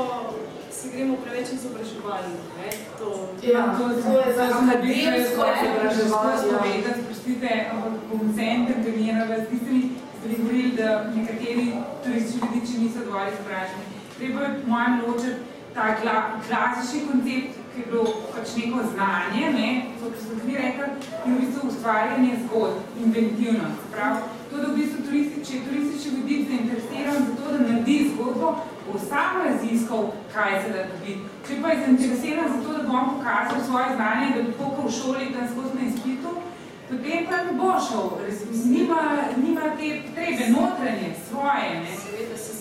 si 0.76 0.90
gremo 0.92 1.14
preveč 1.24 1.48
izobraževalno. 1.56 2.40
Ne? 2.58 2.68
To, 2.98 3.06
Ja, 3.52 3.62
to 3.78 3.84
je 4.20 4.34
za 4.36 4.44
akademsko 4.44 5.22
izobraževanje. 5.22 6.82
ja. 6.86 6.94
Sprostite, 7.02 7.50
ampak 7.72 7.92
bom 8.10 8.20
vse 8.32 8.46
intervenirala 8.60 9.36
s 9.44 9.48
tistimi, 9.50 9.82
vi 10.28 10.36
govorili, 10.42 10.72
da 10.76 10.88
nekateri 11.16 11.66
turistični 12.04 12.40
ljudi, 12.42 12.66
če 12.68 12.80
niso 12.80 13.04
dovolj 13.04 13.30
izobraženi. 13.32 13.84
Treba 14.18 14.40
je 14.40 14.54
po 14.60 14.70
mojem 14.70 15.00
ločiti 15.06 15.54
ta 15.74 15.86
kla, 16.00 16.16
klasični 16.48 17.00
koncept, 17.08 17.58
ki 17.72 17.80
je 17.80 17.86
bilo 17.90 18.04
pač 18.34 18.54
neko 18.56 18.78
znanje, 18.92 19.44
ne, 19.58 19.68
to, 20.00 20.10
kar 20.12 20.20
ste 20.22 20.38
vi 20.46 20.54
rekli, 20.56 20.86
in 21.24 21.34
v 21.34 21.40
bistvu 21.40 21.68
ustvarjanje 21.68 22.38
zgodb, 22.44 22.78
inventivnost. 23.04 23.82
Prav, 23.92 24.22
to, 24.50 24.62
da 24.62 24.70
v 24.70 24.76
bistvu 24.78 25.04
turisti, 25.04 25.44
če 25.46 25.52
je 25.58 25.64
turistični 25.66 26.14
voditelj 26.16 26.46
zainteresiran 26.54 27.18
za 27.26 27.34
to, 27.40 27.52
da 27.52 27.58
naredi 27.66 27.98
zgodbo, 28.14 28.54
bo 28.86 28.98
sam 29.10 29.42
raziskal, 29.44 30.08
kaj 30.32 30.52
se 30.62 30.72
da 30.76 30.86
dobiti. 30.92 31.20
Če 31.46 31.60
pa 31.62 31.74
je 31.74 31.82
zainteresiran 31.84 32.48
za 32.54 32.60
to, 32.64 32.78
da 32.78 32.88
bom 32.88 33.12
pokazal 33.18 33.60
svoje 33.68 33.88
znanje, 33.98 34.32
da 34.36 34.42
bi 34.46 34.56
tako 34.62 34.88
v 34.88 34.94
šoli 34.98 35.32
tam 35.36 35.50
skozi 35.52 35.72
na 35.76 35.84
izpitu, 35.90 36.15
potem 36.88 37.26
pa 37.26 37.36
ne 37.44 37.52
bo 37.58 37.72
šel, 37.86 38.10
nima, 38.64 39.00
nima 39.36 39.60
te 39.78 39.88
potrebe, 40.02 40.44
notranje, 40.54 41.10
svoje. 41.28 41.70
Ne? 41.82 41.92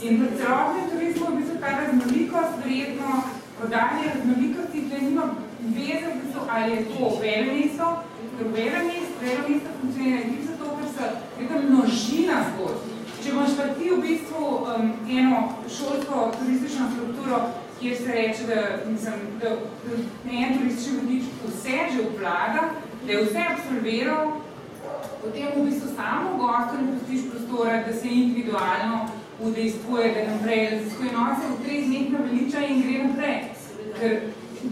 In 0.05 0.21
v 0.21 0.37
celotnem 0.37 0.89
turizmu 0.91 1.25
v 1.25 1.35
bistvu 1.37 1.55
ta 1.61 1.69
raznolikost, 1.79 2.53
verjetno 2.63 3.23
prodajanje 3.57 4.11
raznolikosti, 4.13 4.81
da 4.89 4.97
nima 5.01 5.25
veze, 5.59 6.07
v 6.09 6.17
bistvu, 6.21 6.41
ali 6.49 6.71
je 6.71 6.85
to 6.85 7.11
velemesto, 7.21 7.87
ker 8.37 8.47
velemesto, 8.57 9.15
velemesto 9.21 9.69
funkcionira 9.81 10.21
tudi 10.23 10.47
zato, 10.49 10.65
ker 10.77 10.89
se 10.95 11.05
neka 11.39 11.55
množina 11.69 12.41
zgodb. 12.49 12.91
Če 13.23 13.31
imaš 13.31 13.53
pa 13.57 13.65
ti 13.73 13.89
v 13.89 14.01
bistvu 14.03 14.41
um, 14.45 14.91
eno 15.09 15.37
šolsko 15.77 16.31
turistično 16.37 16.89
strukturo, 16.93 17.39
kjer 17.79 17.97
se 17.97 18.11
reče, 18.11 18.43
da, 18.49 18.61
mislim, 18.91 19.13
da, 19.41 19.49
da 19.85 19.97
en 20.31 20.57
turistični 20.57 20.97
vodič 20.99 21.23
vse 21.47 21.79
že 21.93 22.03
obvlada, 22.07 22.69
da 23.05 23.11
je 23.11 23.23
vse 23.25 23.41
absolviral, 23.53 24.31
potem 25.21 25.47
v 25.55 25.65
bistvu 25.65 25.89
samo 25.95 26.37
gostu 26.37 26.81
ne 26.81 26.93
pustiš 26.93 27.21
prostora, 27.29 27.83
da 27.87 27.93
se 27.93 28.07
individualno 28.07 29.07
udejstvuje, 29.39 30.13
da 30.15 30.31
naprej 30.33 30.69
raziskuje 30.69 31.11
nose, 31.11 31.43
v 31.51 31.63
treh 31.63 31.85
dneh 31.85 32.09
naveliča 32.11 32.59
in 32.65 32.81
gre 32.81 33.03
naprej. 33.03 33.37
Ker 33.99 34.13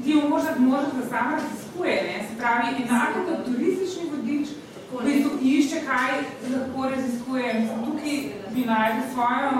ti 0.03 0.11
jo 0.11 0.29
možeš, 0.29 0.57
možeš, 0.57 0.91
da 0.99 1.05
sama 1.09 1.37
raziskuje, 1.37 1.95
ne? 2.07 2.15
se 2.27 2.37
pravi, 2.37 2.67
enako 2.83 3.19
kot 3.27 3.45
turistični 3.45 4.09
vodič, 4.11 4.47
v 4.93 5.05
bistvu 5.05 5.31
išče, 5.41 5.81
kaj 5.89 6.13
lahko 6.53 6.89
raziskuje. 6.89 7.53
Mislim, 7.59 7.85
tukaj 7.85 8.17
bi 8.53 8.65
našli 8.65 9.03
svojo 9.13 9.51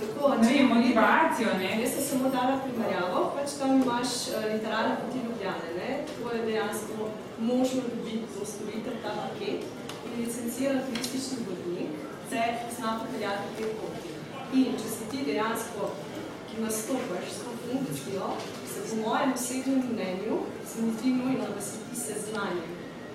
Tako, 0.00 0.34
ne 0.42 0.52
vem, 0.52 0.68
motivacijo. 0.68 1.48
Ne? 1.60 1.70
Jaz 1.80 1.90
sem 1.94 2.04
samo 2.04 2.30
dala 2.34 2.60
primerjavo, 2.64 3.32
pač 3.36 3.58
tam 3.58 3.82
imaš 3.82 4.10
uh, 4.28 4.44
literarne 4.52 4.96
poti 5.00 5.18
Ljubljane, 5.24 5.68
ne? 5.78 5.90
To 6.18 6.36
je 6.36 6.46
dejansko 6.46 7.10
možno 7.40 7.80
dobiti 7.90 8.26
to 8.34 8.44
storitev, 8.52 8.92
ta 9.02 9.12
paket 9.20 9.60
in 10.06 10.24
licenciran 10.24 10.80
turistični 10.86 11.38
vodnik 11.46 11.90
se 12.30 12.40
zna 12.76 13.00
popeljati 13.00 13.48
te 13.56 13.64
poti. 13.78 14.10
In 14.54 14.72
če 14.80 14.88
si 14.94 15.04
ti 15.10 15.24
dejansko, 15.26 15.90
ki 16.48 16.62
nastopaš 16.62 17.26
s 17.34 17.38
to 17.44 17.50
funkcijo, 17.62 18.26
se 18.72 18.80
po 18.88 19.08
mojem 19.08 19.32
osebnem 19.32 19.82
mnenju, 19.92 20.36
se 20.68 20.82
mi 20.82 20.92
zdi 20.98 21.10
nujno, 21.10 21.46
da 21.54 21.60
si 21.60 21.78
ti 21.86 21.96
seznanjen 22.06 22.70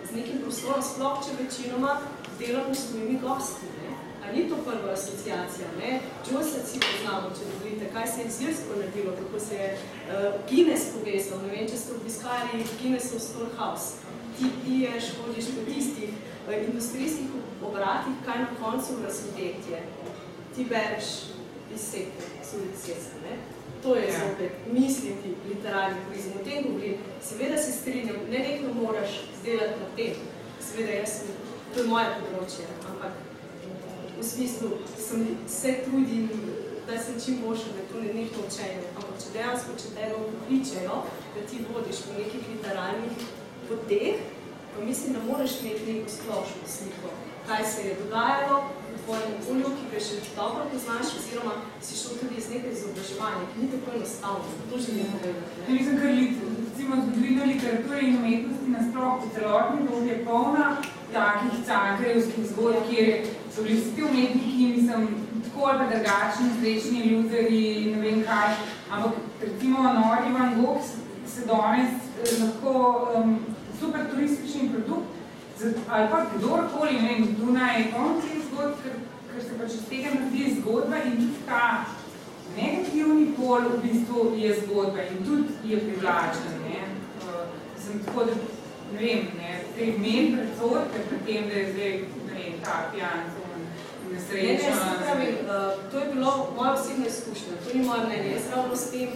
z 0.09 0.15
nekim 0.15 0.41
prostorom, 0.43 0.83
sploh 0.83 1.21
če 1.25 1.37
večinoma 1.43 1.97
delamo 2.39 2.75
s 2.75 2.89
tvojimi 2.89 3.19
gosti. 3.23 3.69
Ne? 3.79 3.89
A 4.23 4.31
ni 4.31 4.47
to 4.49 4.57
prva 4.65 4.93
asociacija, 4.93 5.67
ne? 5.79 5.99
Joyce 6.25 6.63
si 6.65 6.79
poznamo, 6.81 7.29
če 7.37 7.49
dovolite, 7.51 7.89
kaj 7.93 8.07
se 8.07 8.21
je 8.21 8.31
z 8.31 8.47
Irsko 8.47 8.79
naredilo, 8.79 9.13
kako 9.19 9.39
se 9.39 9.55
je 9.55 9.67
uh, 9.75 10.39
Guinness 10.49 10.93
povezal, 10.95 11.43
ne 11.45 11.51
vem, 11.53 11.67
če 11.69 11.77
ste 11.81 11.97
obiskali 11.99 12.65
Guinnessov 12.81 13.21
Storehouse. 13.21 14.04
Ti 14.37 14.45
piješ, 14.65 15.03
hodiš 15.17 15.45
po 15.55 15.61
tistih 15.71 16.09
uh, 16.09 16.67
industrijskih 16.67 17.29
obratih, 17.63 18.13
kaj 18.25 18.39
na 18.39 18.47
koncu 18.61 18.93
razvidetje. 19.03 19.77
Ti 20.55 20.65
bereš 20.69 21.05
izseke, 21.75 22.21
sudi 22.51 22.69
ceste, 22.77 23.15
ne? 23.23 23.35
To 23.83 23.95
je 23.95 24.07
Ja. 24.07 24.19
zopet 24.19 24.51
misliti 24.71 25.29
literarni 25.49 25.97
turizem. 26.07 26.31
O 26.41 26.43
tem 26.43 26.63
govorim. 26.63 26.95
Seveda 27.23 27.57
se 27.57 27.71
strinjam, 27.71 28.15
ne 28.31 28.39
nekno 28.39 28.73
moraš 28.73 29.09
zdelati 29.41 29.79
na 29.79 29.87
tem. 29.95 30.13
Seveda, 30.61 30.91
jaz 30.91 31.09
sem, 31.09 31.27
to 31.73 31.79
je 31.79 31.87
moje 31.87 32.05
področje, 32.19 32.65
ampak 32.89 33.13
v 34.19 34.23
smislu 34.23 34.69
sem, 34.97 35.27
se 35.47 35.75
trudim 35.85 36.29
da 36.87 36.97
se 36.97 37.25
čim 37.25 37.41
boljše, 37.45 37.63
da 37.77 37.83
to 37.91 38.01
ne 38.01 38.13
nekdo 38.13 38.39
učenje. 38.47 38.81
Ampak 38.95 39.15
če 39.21 39.29
dejansko, 39.33 39.71
če 39.81 39.87
tebe 39.95 40.15
pokličejo, 40.31 40.97
da 41.35 41.41
ti 41.49 41.61
vodiš 41.73 42.01
po 42.05 42.13
nekih 42.19 42.43
literarnih 42.53 43.15
poteh, 43.69 44.15
pa 44.73 44.85
mislim, 44.85 45.13
da 45.13 45.19
moraš 45.31 45.51
imeti 45.61 45.93
neko 45.93 46.09
splošno 46.09 46.63
sliko, 46.75 47.09
kaj 47.47 47.63
se 47.71 47.81
je 47.87 47.95
dogajalo 48.03 48.57
v 48.93 48.97
tvojem 49.05 49.31
okolju, 49.39 49.69
ki 49.77 49.85
ga 49.91 49.99
še 50.07 50.15
dobro 50.35 50.65
poznaš, 50.71 51.13
oziroma 51.19 51.53
si 51.85 51.97
šel 51.99 52.17
tudi 52.19 52.39
iz 52.41 52.49
nekaj 52.53 52.71
izobraževanja, 52.75 53.45
ki 53.51 53.61
ni 53.61 53.71
tako 53.73 53.95
enostavno, 53.97 54.57
to 54.71 54.81
želim 54.85 55.07
povedati. 55.13 55.61
Ne 55.67 55.73
mislim, 55.77 55.99
ker 56.01 56.11
recimo 56.65 56.95
zgodovina 57.03 57.45
literature 57.51 58.01
in 58.01 58.17
umetnosti 58.17 58.75
nasploh 58.75 59.13
po 59.21 59.27
celotni 59.35 59.87
dobi 59.87 60.09
je 60.09 60.25
polna 60.25 60.67
takih 61.13 61.53
cankrejevskih 61.67 62.45
zgodb, 62.51 62.89
kjer 62.89 63.27
so 63.55 63.63
bili 63.63 63.79
vsi 63.81 64.03
umetniki, 64.09 64.67
mislim, 64.77 65.07
tako 65.45 65.67
ali 65.69 65.79
pa 65.79 65.85
drugačni, 65.93 66.49
srečni 66.59 66.99
ljuderi, 67.09 67.91
ne 67.95 68.01
vem 68.01 68.23
kaj, 68.23 68.55
ampak 68.91 69.13
recimo 69.41 69.83
Nori 69.83 70.33
Van 70.33 70.61
Gogh 70.61 70.81
se 71.27 71.45
danes 71.45 71.89
eh, 72.23 72.43
lahko 72.43 72.73
um, 73.15 73.39
super 73.79 74.01
turistični 74.11 74.69
produkt, 74.73 75.07
ali 75.89 76.07
pa 76.11 76.25
kdorkoli, 76.35 77.01
ne 77.01 77.13
vem, 77.13 77.35
Dunaj 77.39 77.79
je 77.79 77.91
poln 77.91 78.17
teh 78.21 78.41
zgodb, 78.49 78.81
ker, 78.83 78.97
ker 79.31 79.43
se 79.43 79.59
pač 79.59 79.77
iz 79.77 79.85
tega 79.89 80.15
naredi 80.15 80.57
zgodba 80.59 81.03
in 81.05 81.15
tudi 81.21 81.45
ta 81.47 81.85
negativni 82.55 83.31
pol 83.37 83.69
v 83.71 83.79
bistvu 83.83 84.25
je 84.39 84.51
zgodba 84.61 85.07
in 85.11 85.23
tudi 85.27 85.71
je 85.71 85.79
privlačen, 85.85 86.59
ne. 86.67 86.83
Uh, 87.23 87.47
sem 87.79 88.03
tako, 88.05 88.27
da, 88.29 88.35
ne 88.93 88.99
vem, 88.99 89.31
ne, 89.39 89.55
te 89.75 89.91
men 89.99 90.35
predsodke 90.35 91.07
pri 91.09 91.23
tem, 91.27 91.49
da 91.49 91.61
je 91.61 91.71
zdaj, 91.71 91.97
ne 92.27 92.33
vem, 92.39 92.59
ta 92.63 92.75
pijan, 92.91 93.23
nesrečna. 94.11 94.75
Ne, 94.75 94.91
ne, 94.91 95.05
pravi, 95.05 95.29
uh, 95.45 95.91
to 95.91 96.03
je 96.03 96.11
bilo 96.13 96.35
moja 96.55 96.73
osebna 96.73 97.07
izkušnja, 97.07 97.61
to 97.63 97.77
ni 97.77 97.85
moja 97.85 98.05
mnenje. 98.05 98.35
Jaz 98.35 98.51
ravno 98.55 98.75
s 98.75 98.91
tem 98.91 99.09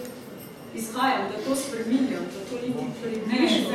izhajam, 0.76 1.22
da 1.32 1.36
to 1.46 1.56
spreminjam, 1.56 2.24
da 2.34 2.40
to 2.50 2.56
ni 2.64 2.74
približno. 3.02 3.70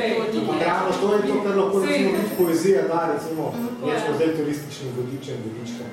Ravno 0.65 0.91
to 1.01 1.15
je 1.15 1.21
to, 1.27 1.43
kar 1.43 1.57
lahko 1.57 1.79
recimo 1.79 2.09
tudi 2.09 2.35
poezija 2.37 2.81
da, 2.81 2.99
recimo, 3.13 3.53
rečemo 3.85 4.15
zdaj 4.15 4.37
turističnim 4.37 4.91
vodičem, 4.97 5.37
vodičkam, 5.45 5.91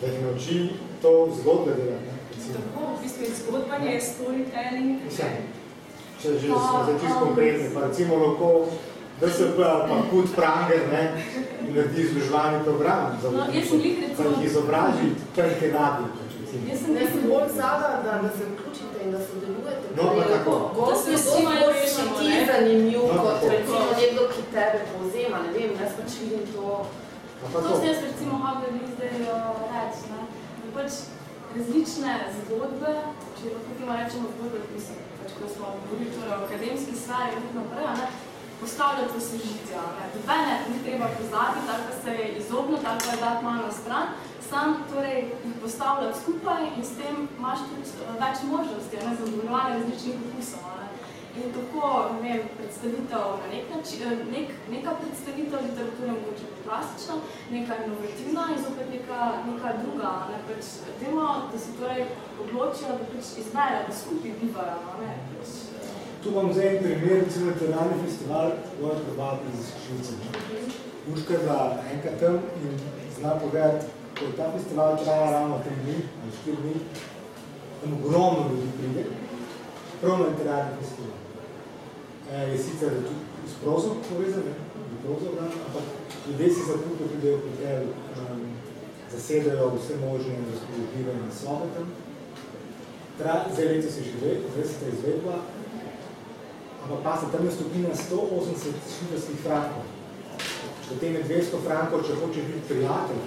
da 0.00 0.06
jih 0.06 0.22
nauči 0.22 0.68
to 1.02 1.12
zgodbe 1.40 1.72
delati. 1.74 2.10
Tako, 2.52 2.80
v 2.98 3.02
bistvu 3.02 3.22
je 3.24 3.30
zgodbanje, 3.40 4.00
storytelling. 4.00 4.96
Mislim, 5.04 5.32
če 6.22 6.28
že 6.32 6.46
smo 6.46 6.80
zdaj 6.84 6.96
čisto 7.02 7.20
konkretni, 7.24 7.68
pa 7.74 7.80
recimo 7.86 8.16
lahko 8.16 8.68
DSP 9.20 9.58
ali 9.58 9.84
pa 9.90 9.96
Kud 10.10 10.28
Pranger, 10.36 10.82
ne, 10.92 11.02
in 11.68 11.74
naredi 11.76 12.02
izloževalni 12.02 12.64
program, 12.64 13.18
za 13.22 13.30
no, 13.30 13.44
jaz 13.54 13.68
pa 14.16 14.22
jih 14.24 14.46
izobraži, 14.46 15.08
kar 15.36 15.46
jih. 15.46 15.74
Jaz 16.70 16.80
sem 16.82 16.96
jaz 16.96 17.10
sem 17.12 17.22
bolj 17.28 17.48
zada, 17.54 17.90
da, 18.04 18.12
da 18.22 18.30
se 18.36 18.44
vključite 18.52 19.04
in 19.04 19.12
da 19.12 19.18
sodelujete. 19.18 19.59
No, 19.96 20.02
pa 20.16 20.24
tako. 20.32 20.54
Da 20.90 20.96
se 20.96 21.16
vsi 21.16 21.42
malo 21.44 21.70
še 21.74 22.04
ti 22.18 22.28
zanimiv, 22.46 23.00
no, 23.10 23.22
kot 23.26 23.46
recimo 23.50 23.86
nekdo, 23.98 24.26
ki 24.32 24.42
tebe 24.54 24.82
povzema, 24.92 25.42
ne 25.46 25.50
vem, 25.54 25.74
jaz 25.82 25.96
pač 25.98 26.18
vidim 26.22 26.44
to. 26.54 26.76
To 27.52 27.70
se 27.80 27.86
jaz 27.88 28.02
recimo 28.04 28.38
hobi 28.44 28.70
zdaj 28.94 29.12
reči, 29.18 30.04
ne. 30.12 30.22
Pač 30.76 31.02
različne 31.56 32.16
zgodbe, 32.38 32.94
če 33.38 33.54
lahko 33.54 33.76
timo 33.78 33.96
rečemo 33.98 34.32
zgodbe, 34.36 34.64
mislim, 34.74 34.98
pač 35.20 35.36
ko 35.38 35.52
smo 35.54 35.74
govorili 35.82 36.12
torej 36.14 36.34
o 36.36 36.42
akademski 36.46 36.94
stvari 37.02 37.40
in 37.40 37.48
naprej, 37.58 37.88
ne, 37.98 38.10
postavljati 38.60 39.16
v 39.16 39.22
sožitja. 39.28 39.84
Dobene 40.14 40.54
ni 40.70 40.82
treba 40.84 41.08
poznati, 41.18 41.66
tako 41.66 41.88
da 41.88 41.94
se 42.02 42.18
je 42.20 42.26
izogniti, 42.42 42.84
tako 42.84 43.10
je 43.10 43.22
dati 43.24 43.44
malo 43.44 43.66
na 43.66 43.72
stran, 43.72 44.06
sam 44.50 44.76
torej 44.92 45.20
postavljati 45.62 46.20
skupaj 46.22 46.62
in 46.76 46.84
s 46.84 46.92
tem 46.98 47.16
imaš 47.38 47.58
tudi 47.68 47.84
več 48.24 48.38
možnosti 48.54 48.96
ne, 49.04 49.16
za 49.16 49.24
odgovorjanje 49.28 49.74
različnih 49.78 50.16
okusov. 50.26 50.64
Ne. 50.80 50.86
In 51.40 51.52
tako, 51.56 51.88
ne 52.14 52.20
vem, 52.28 52.48
predstavitev 52.58 53.24
na 53.42 53.46
nek 53.52 53.66
način, 53.74 54.22
nek, 54.34 54.48
neka 54.74 54.94
predstavitev 55.00 55.58
literature 55.66 56.10
mogoče 56.16 56.46
klasična, 56.64 57.14
neka 57.54 57.76
inovativna 57.84 58.46
in 58.54 58.58
zopet 58.64 58.88
neka, 58.94 59.20
neka 59.50 59.74
druga. 59.82 60.10
Ne, 60.30 60.40
pač, 60.48 60.72
temo, 61.00 61.26
da 61.52 61.58
se 61.58 61.76
torej 61.80 62.02
odločijo, 62.42 62.96
da 62.98 63.04
pač 63.12 63.30
izberejo, 63.42 63.86
da 63.88 64.00
skupaj 64.02 64.34
bivajo. 64.40 64.80
Ne, 65.04 65.12
pač, 65.30 65.54
Tu 66.24 66.30
vam 66.30 66.50
zdaj 66.52 66.66
en 66.68 66.82
primer, 66.82 67.22
recimo 67.24 67.46
literarni 67.46 68.02
festival 68.06 68.50
Voja 68.80 68.98
Probati 69.04 69.54
iz 69.58 69.70
Švice. 69.84 70.12
Urška 71.12 71.32
je 71.32 71.38
bila 71.38 71.62
enkrat 71.92 72.20
tam 72.20 72.34
in 72.64 72.74
zna 73.16 73.30
povedati, 73.40 73.99
ko 74.20 74.26
je 74.26 74.36
ta 74.36 74.52
festival 74.52 75.04
traja 75.04 75.30
ravno 75.30 75.58
tri 75.64 75.74
dni, 75.82 75.96
ali 76.20 76.32
štiri 76.38 76.56
dni, 76.62 76.76
tam 77.80 77.90
ogromno 77.98 78.42
ljudi 78.50 78.68
pride, 78.78 79.04
prav 80.00 80.18
na 80.18 80.26
literarni 80.26 80.72
festival. 80.80 81.16
E, 82.32 82.36
je 82.52 82.58
sicer 82.58 82.90
tudi 83.06 83.48
s 83.52 83.54
prozom 83.62 83.96
povezan, 84.08 84.44
ne, 84.48 84.54
prozom, 85.02 85.32
ne, 85.40 85.46
ampak 85.66 85.84
ljudje 86.26 86.48
si 86.54 86.68
zakupijo, 86.68 87.08
pridejo 87.12 87.36
v 87.36 87.42
hotel, 87.48 87.82
um, 88.20 88.40
zasedajo 89.12 89.72
vse 89.76 89.94
možne 90.06 90.34
razpoložljive 90.50 91.12
na 91.22 91.30
sobe 91.40 91.66
tam. 91.74 91.86
Tra, 93.18 93.34
zdaj 93.52 93.66
leto 93.68 93.88
se 93.92 94.02
že 94.04 94.12
dve, 94.20 94.32
zdaj 94.52 94.66
se 94.68 94.76
ta 94.80 94.86
izvedba, 94.88 95.36
ampak 96.82 97.00
pa 97.04 97.12
se 97.20 97.26
tam 97.32 97.46
je 97.46 97.52
stopina 97.52 97.88
180 97.88 98.92
švicarskih 98.92 99.40
frankov. 99.46 99.84
Potem 100.88 101.14
je 101.14 101.24
200 101.24 101.64
frankov, 101.66 101.98
če 102.06 102.20
hočeš 102.20 102.44
biti 102.50 102.68
prijatelj. 102.68 103.20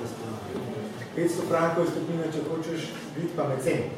500 1.16 1.48
frankov 1.50 1.86
je 1.86 1.92
stopina, 1.92 2.30
če 2.34 2.46
hočeš 2.50 2.86
biti 3.16 3.34
pa 3.38 3.48
mecen. 3.48 3.90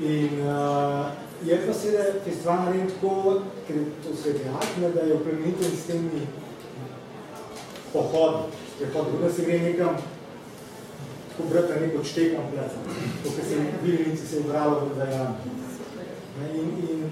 In 0.00 0.38
uh, 0.46 1.10
je 1.44 1.58
pa 1.66 1.74
seveda 1.74 2.20
festival 2.24 2.62
naredim 2.64 2.90
tako, 2.92 3.40
ker 3.66 3.76
je 3.76 3.84
to 4.04 4.14
svetljak, 4.22 4.94
da 4.94 5.00
je 5.00 5.14
oplemeniten 5.14 5.76
s 5.76 5.86
temi 5.90 6.26
pohodi. 7.92 8.56
Prehodi, 8.78 9.18
da 9.22 9.32
se 9.32 9.44
gre 9.44 9.58
nekam 9.58 9.96
tako 11.30 11.48
brati 11.50 11.72
na 11.72 11.86
neko 11.86 12.04
čtekam 12.04 12.50
plec. 12.52 12.72
To, 13.24 13.30
kar 13.36 13.44
se 13.44 13.54
je 13.54 13.72
bilinici 13.82 14.26
se 14.26 14.36
je 14.36 14.42
bralo 14.42 14.80
v 14.80 14.98
Dajanu. 14.98 15.34
In, 16.54 16.70
in 16.90 17.10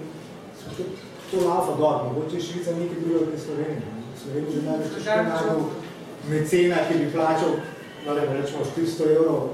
to 1.31 1.49
laufa 1.49 1.75
dol, 1.77 2.03
mogoče 2.03 2.35
je 2.35 2.41
Švica 2.41 2.71
nekaj 2.71 2.99
drugo 2.99 3.25
kot 3.25 3.39
Slovenija. 3.45 3.91
Slovenija 4.23 4.51
že 4.51 4.61
največ 4.61 4.93
težko 4.95 5.23
najdel 5.29 5.63
mecena, 6.29 6.77
ki 6.87 6.99
bi 6.99 7.11
plačal, 7.11 7.51
vale, 8.05 8.21
rečemo, 8.41 8.65
400 8.75 9.15
evrov, 9.15 9.49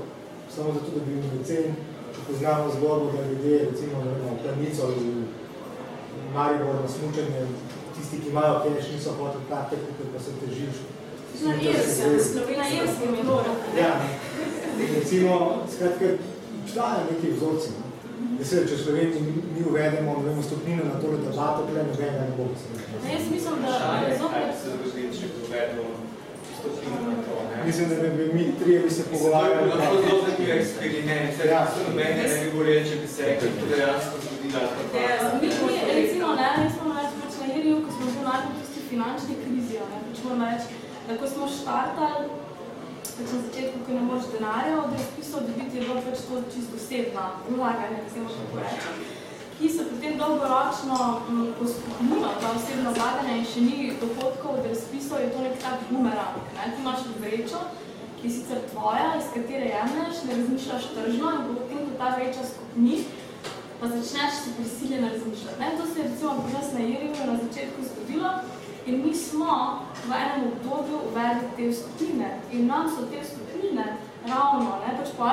samo 0.56 0.74
zato, 0.74 0.90
da 0.96 1.06
bi 1.06 1.16
bil 1.16 1.32
mecen, 1.38 1.76
če 2.14 2.26
poznamo 2.28 2.72
zgodbo, 2.76 3.12
da 3.16 3.28
ljudje, 3.30 3.60
recimo, 3.72 4.04
na 4.06 4.36
planico 4.42 4.90
ali 4.90 5.14
Maribor 6.34 6.76
na 6.82 6.88
smučanje, 6.88 7.46
tisti, 7.96 8.20
ki 8.22 8.30
imajo 8.30 8.62
keš, 8.64 8.92
niso 8.94 9.14
hoteli 9.20 9.50
karte, 9.50 9.76
kupiti, 9.86 10.14
pa 10.14 10.20
se 10.20 10.32
težiš. 10.42 10.76
Na 11.46 11.54
Irskem, 11.62 12.12
na 12.58 12.68
Irskem 12.78 13.16
je 13.16 13.22
bilo. 13.22 13.44
Ja, 13.80 13.94
recimo, 14.96 15.64
skratka, 15.76 16.06
dajo 16.76 17.02
neki 17.12 17.32
vzorci. 17.36 17.70
Da 18.40 18.46
se, 18.46 18.64
če 18.70 18.78
Sloveniji 18.78 19.22
mi 19.56 19.66
uvedemo 19.70 20.16
vemo, 20.26 20.42
stopnino 20.44 20.84
na 20.88 21.00
tole 21.02 21.18
debato, 21.26 21.66
tle 21.70 21.84
nobenega 21.90 22.26
ne 22.30 22.36
bo 22.38 22.48
se 22.58 22.82
Ne, 23.04 23.14
jaz 23.14 23.26
mislim, 23.32 23.62
da 23.66 24.00
je 24.08 24.18
zopet... 24.18 24.46
Kaj 24.46 24.54
se 24.62 24.78
zgodi, 24.78 25.08
če 25.18 25.30
uvedemo 25.48 25.84
Mislim, 27.66 27.90
da 27.90 27.96
bi 27.96 28.34
mi 28.34 28.46
trije 28.60 28.80
bi 28.80 28.90
se 28.90 29.04
pogovarjali. 29.12 29.70
To 29.72 29.76
je 29.76 29.82
lahko 29.82 29.96
zelo 30.02 30.22
nekaj 30.28 30.60
eksperiment, 30.60 31.30
se 31.38 31.48
ja. 31.48 31.62
se 31.72 31.80
nobene 31.90 32.24
ne 32.32 32.46
bi 32.46 32.58
bolje, 32.58 32.76
če 32.90 32.96
bi 33.02 33.08
se 33.08 33.22
rekli, 33.26 33.50
to 33.60 33.66
dejansko 33.72 34.16
zgodila. 34.24 34.62
Mi, 35.42 35.48
mi, 35.48 35.78
recimo, 36.02 36.28
ne, 36.42 36.50
mi 36.64 36.70
smo 36.76 36.88
reči, 36.98 37.16
pač 37.22 37.34
na 37.42 37.46
Iriju, 37.58 37.78
ko 37.86 37.90
smo 37.96 38.06
bili 38.12 38.26
najbolj 38.30 38.56
tisti 38.60 38.80
finančni 38.90 39.36
krizi, 39.44 39.76
ne, 39.92 39.98
pač 40.08 40.18
moramo 40.26 40.46
reči, 40.52 40.68
da 41.08 41.18
ko 41.20 41.26
smo 41.34 41.52
štartali, 41.58 42.28
pač 43.18 43.28
na 43.36 43.40
začetku, 43.46 43.78
ko 43.86 43.92
ne 43.98 44.04
moraš 44.08 44.26
denarja 44.36 44.76
od 44.84 44.96
razpisov 44.98 45.40
dobiti, 45.48 45.78
je 45.78 45.84
bilo 45.86 46.06
pač 46.08 46.18
to 46.28 46.36
čisto 46.54 46.74
osebna 46.82 47.26
vlaganja, 47.50 48.00
da 48.04 48.10
se 48.14 48.26
lahko 48.26 48.40
tako 48.44 48.64
reče, 48.64 48.90
ki 49.60 49.70
se 49.70 49.86
potem 49.90 50.18
dolgoročno 50.18 50.98
poskupnilo, 51.60 52.30
ta 52.42 52.52
osebna 52.56 52.94
vlaganja 52.98 53.38
in 53.38 53.46
še 53.46 53.66
ni 53.66 53.92
dohodkov 54.02 54.60
od 54.60 54.70
razpisov, 54.72 55.22
je 55.22 55.32
to 55.34 55.44
nek 55.46 55.60
tak 55.62 55.86
bumerang. 55.90 56.40
Ne? 56.58 56.72
Ti 56.74 56.82
imaš 56.82 57.06
vrečo, 57.20 57.62
ki 58.22 58.28
je 58.28 58.34
sicer 58.38 58.64
tvoja, 58.72 59.14
iz 59.20 59.30
katere 59.36 59.70
jemneš, 59.74 60.24
ne 60.28 60.40
razmišljaš 60.40 60.90
tržno 60.96 61.36
in 61.38 61.46
potem, 61.52 61.86
ko 61.86 62.00
ta 62.02 62.16
vreča 62.18 62.48
skupni, 62.50 63.04
pa 63.80 63.92
začneš 63.94 64.42
se 64.44 64.58
prisiljen 64.58 65.08
razmišljati. 65.10 65.60
Ne? 65.60 65.72
To 65.78 65.88
se 65.88 66.00
je 66.00 66.10
recimo 66.10 66.36
pri 66.42 66.58
nas 66.58 66.74
na 66.74 66.84
Iriju 66.90 67.32
na 67.32 67.40
začetku 67.46 67.88
zgodilo, 67.90 68.34
In 68.86 69.00
mi 69.00 69.16
smo 69.16 69.80
v 70.04 70.12
enem 70.12 70.52
obdobju 70.52 70.98
uvedli 71.08 71.48
te 71.56 71.72
skupine 71.72 72.40
in 72.52 72.68
nam 72.68 72.90
so 72.92 73.08
te 73.08 73.24
skupine 73.24 73.98
ravno, 74.28 74.76
ne, 74.84 74.92
pač 74.98 75.14
pa, 75.18 75.30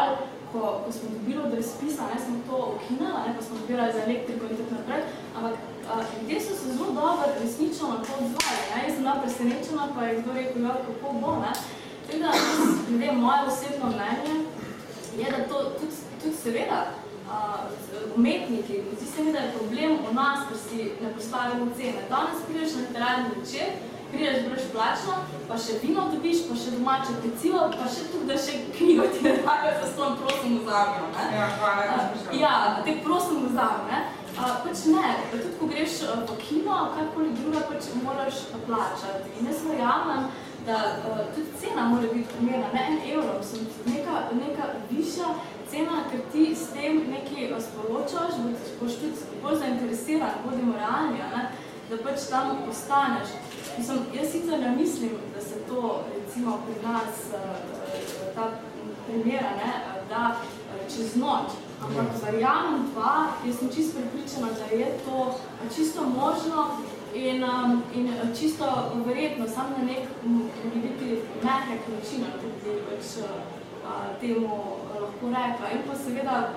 ko, 0.52 0.60
ko 0.84 0.92
smo 0.92 1.06
dobili 1.16 1.38
od 1.46 1.54
razpisa, 1.54 2.02
ne, 2.10 2.16
smo 2.24 2.34
to 2.48 2.56
okinali, 2.74 3.28
ne, 3.28 3.36
pa 3.36 3.42
smo 3.42 3.58
dobirali 3.58 3.92
za 3.92 4.00
elektriko 4.06 4.44
in 4.44 4.56
tako 4.56 4.74
naprej, 4.78 5.02
ampak 5.36 5.54
ljudje 6.20 6.40
so 6.40 6.52
se 6.56 6.72
zelo 6.72 6.90
dobro 7.00 7.24
resnično 7.42 7.88
na 7.88 7.98
to 8.04 8.12
odzvali, 8.20 8.62
ne, 8.70 8.78
jaz 8.84 8.92
sem 8.94 9.02
bila 9.02 9.14
presenečena, 9.22 9.88
pa 9.94 10.00
je 10.04 10.18
kdo 10.20 10.32
rekel, 10.32 10.62
ja, 10.62 10.74
kako 10.86 11.12
bo, 11.22 11.30
ne. 11.44 11.52
Tako 12.06 12.18
da, 12.24 12.30
vem, 13.00 13.14
moje 13.24 13.40
osebno 13.50 13.86
mnenje 13.94 14.34
je, 15.18 15.26
da 15.34 15.48
to 15.48 15.56
tudi, 15.78 15.94
tudi 16.22 16.36
se 16.36 16.50
ve, 16.50 16.64
umetniki, 18.16 18.82
zdi 18.96 19.06
se 19.06 19.24
mi, 19.24 19.32
da 19.32 19.38
je 19.38 19.54
problem 19.58 19.98
v 20.08 20.14
nas, 20.14 20.38
ker 20.48 20.58
si 20.68 20.76
ne 21.02 21.12
postavimo 21.14 21.66
cene. 21.76 22.02
Danes 22.08 22.42
prideš 22.46 22.74
na 22.74 22.80
literarni 22.80 23.28
večer, 23.36 23.66
prideš 24.10 24.44
brezplačno, 24.48 25.16
pa 25.48 25.58
še 25.58 25.78
vino 25.82 26.06
dobiš, 26.12 26.44
pa 26.48 26.56
še 26.58 26.74
domače 26.76 27.16
pecivo, 27.24 27.66
pa 27.74 27.88
še 27.90 28.06
tudi, 28.12 28.26
da 28.30 28.38
še 28.38 28.58
knjigo 28.76 29.06
ti 29.14 29.24
ne 29.26 29.34
dajo, 29.44 29.74
da 29.80 29.90
stojim 29.92 30.16
prosim 30.22 30.58
vzamem, 30.60 31.06
ne? 31.16 31.26
Ja, 31.36 31.48
hvala, 31.58 31.86
da 31.90 32.36
Ja, 32.42 32.54
te 32.86 32.96
prosim 33.04 33.46
vzamem, 33.48 33.86
ne? 33.90 34.00
Uh, 34.40 34.52
pač 34.64 34.84
ne, 34.88 35.06
tudi 35.32 35.50
ko 35.58 35.66
greš 35.68 35.96
v 36.06 36.36
kino, 36.40 36.76
karkoli 36.94 37.32
druga, 37.40 37.64
pač 37.68 37.90
moraš 38.00 38.44
plačati. 38.66 39.32
In 39.40 39.50
jaz 39.50 39.64
verjamem, 39.66 40.28
da 40.66 40.76
uh, 41.02 41.24
tudi 41.34 41.56
cena 41.60 41.88
mora 41.90 42.12
biti 42.12 42.30
primerna, 42.36 42.70
ne 42.72 42.84
en 42.92 43.00
evro, 43.10 43.38
mislim, 43.40 43.66
neka, 43.90 44.22
neka 44.38 44.68
višja 44.92 45.34
cena, 45.70 46.04
ker 46.10 46.22
ti 46.32 46.50
s 46.54 46.70
tem 46.74 47.02
nekaj 47.10 47.58
sporočaš, 47.66 48.38
boš 48.80 49.00
tudi 49.02 49.42
bolj 49.42 49.60
zainteresiran, 49.64 50.40
bodimo 50.46 50.78
realni, 50.78 51.20
ne? 51.34 51.50
Da 51.90 51.96
pač 51.96 52.20
tam 52.30 52.56
ostaneš. 52.70 53.28
Mislim, 53.78 53.98
jaz 54.14 54.32
sicer 54.32 54.60
ne 54.60 54.70
mislim, 54.76 55.10
da 55.34 55.40
se 55.40 55.54
to 55.68 56.04
recimo 56.14 56.58
pri 56.66 56.88
nas 56.88 57.14
uh, 57.32 58.34
ta 58.34 58.50
primera, 59.06 59.50
ne, 59.50 59.72
da 60.08 60.36
uh, 60.36 60.94
čez 60.96 61.16
noč, 61.16 61.48
ampak 61.82 62.06
verjamem 62.24 62.84
pa, 62.94 63.26
jaz 63.46 63.58
sem 63.58 63.68
čisto 63.74 63.98
pripričana, 63.98 64.48
da 64.58 64.76
je 64.76 64.86
to 65.04 65.34
čisto 65.76 66.02
možno 66.02 66.66
in, 67.14 67.44
um, 67.44 67.82
in 67.94 68.12
čisto 68.38 68.64
verjetno, 69.06 69.48
samo 69.48 69.68
na 69.78 69.84
nek, 69.84 70.08
biti 70.74 71.22
mehek 71.42 71.82
način, 71.88 72.24
bi 72.64 72.70
pač 72.90 73.04
temu 74.20 74.60
lahko 75.00 75.26
rekla. 75.26 75.70
In 75.74 75.80
pa 75.88 75.94
seveda, 76.04 76.52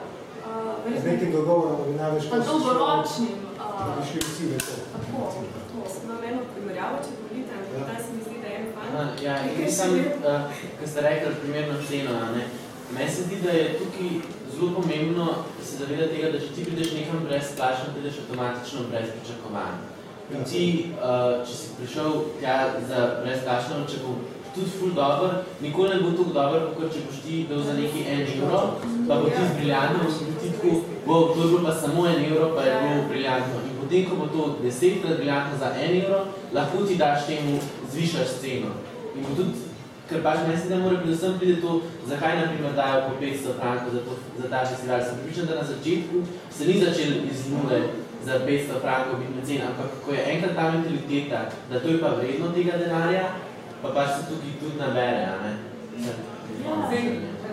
uh, 0.85 1.01
z 1.01 1.05
nekim 1.05 1.31
dogovorom, 1.31 1.77
da 1.77 1.83
bi 1.91 1.97
največ 1.97 2.29
pa 2.29 2.39
dolgoročnim. 2.39 3.37
Da 3.57 3.95
bi 3.99 4.07
šli 4.11 4.19
vsi 4.19 4.45
v 4.45 4.57
to. 4.57 4.92
Tako, 5.13 5.43
tako. 5.55 5.83
Imam 6.03 6.23
eno 6.29 6.41
primerjavo, 6.53 6.97
če 7.05 7.11
dovolite, 7.17 7.53
Ja. 7.73 7.85
ta 7.89 7.95
se 8.03 8.09
mi 8.15 8.21
zdi, 8.25 8.35
da 8.41 8.47
je 8.47 8.57
en 8.59 8.67
fan. 8.73 9.07
Ja, 9.25 9.35
in 9.65 9.71
sam, 9.71 9.89
uh, 9.95 10.59
ko 10.79 10.87
ste 10.87 11.01
rekli 11.01 11.33
primerno 11.41 11.75
ceno, 11.89 12.11
ne, 12.35 12.43
meni 12.95 13.09
se 13.11 13.23
zdi, 13.23 13.41
da 13.45 13.51
je 13.51 13.65
tukaj 13.79 14.09
zelo 14.53 14.69
pomembno 14.81 15.27
se 15.63 15.77
zaveda 15.77 16.07
tega, 16.11 16.31
da 16.33 16.39
če 16.39 16.51
ti 16.55 16.65
prideš 16.67 16.91
nekam 16.97 17.25
brezplačno, 17.27 17.93
prideš 17.95 18.19
avtomatično 18.23 18.85
brez 18.91 19.09
pričakovanj. 19.15 19.81
In 20.33 20.45
ti, 20.49 20.63
uh, 20.93 21.41
če 21.47 21.57
si 21.59 21.73
prišel 21.79 22.21
tja 22.39 22.57
za 22.89 23.01
brezplačno, 23.23 23.83
če 23.89 24.03
bo 24.05 24.15
tudi 24.53 24.69
ful 24.77 24.93
dober, 24.93 25.39
nikoli 25.61 25.95
ne 25.95 26.01
bo 26.03 26.13
tako 26.17 26.35
dober, 26.37 26.65
kot 26.77 26.93
če 26.93 27.05
boš 27.07 27.21
ti 27.25 27.43
dal 27.49 27.63
za 27.65 27.73
neki 27.79 28.05
en 28.13 28.21
evro, 28.35 28.61
pa 29.09 29.17
bo 29.21 29.31
ti 29.33 29.43
briljantno, 29.57 30.09
v 30.09 30.27
biti 30.29 30.81
bo 31.05 31.21
to 31.33 31.41
je 31.41 31.47
bilo 31.47 31.63
pa 31.65 31.73
samo 31.81 32.07
en 32.07 32.25
evro, 32.29 32.51
pa 32.55 32.65
je 32.67 32.75
bilo 32.83 33.07
briljantno. 33.09 33.63
In 33.69 33.72
potem, 33.93 34.09
ko 34.09 34.15
bo 34.15 34.27
to 34.27 34.57
desetkrat 34.63 35.17
briljantno 35.17 35.57
za 35.57 35.69
en 35.77 36.01
evro, 36.01 36.25
lahko 36.53 36.85
ti 36.85 36.95
daš 36.95 37.25
temu, 37.27 37.59
zvišaš 37.91 38.29
ceno. 38.41 38.73
In 39.15 39.21
bo 39.23 39.35
tudi, 39.37 39.53
ker 40.09 40.23
pač 40.23 40.39
meni 40.47 40.57
se 40.57 40.69
da 40.69 40.79
mora 40.81 40.97
predvsem 40.97 41.37
pride 41.39 41.61
to, 41.61 41.81
zakaj 42.07 42.37
na 42.37 42.47
primer 42.49 42.73
dajo 42.73 43.09
po 43.09 43.21
500 43.21 43.59
frankov 43.59 43.93
za, 43.93 44.01
to, 44.01 44.17
za 44.41 44.49
ta 44.49 44.65
festival. 44.65 45.01
Sem 45.01 45.17
pripričan, 45.17 45.45
da 45.45 45.55
na 45.61 45.63
začetku 45.63 46.17
se 46.49 46.65
ni 46.65 46.79
začel 46.81 47.11
iz 47.29 47.45
nule 47.53 47.81
za 48.25 48.39
500 48.47 48.81
frankov 48.81 49.19
biti 49.21 49.45
cena, 49.47 49.69
ampak 49.69 49.89
ko 50.05 50.13
je 50.13 50.25
enkrat 50.33 50.55
ta 50.55 50.71
mentaliteta, 50.71 51.39
da 51.69 51.79
to 51.79 51.87
je 51.87 52.01
pa 52.01 52.15
vredno 52.17 52.49
tega 52.55 52.77
denarja, 52.77 53.25
pa 53.81 53.93
pač 53.93 54.09
se 54.17 54.21
tukaj 54.29 54.57
tudi 54.59 54.79
nabere, 54.79 55.25
a 55.29 55.35
ne? 55.43 55.53
Zdaj, 56.01 56.17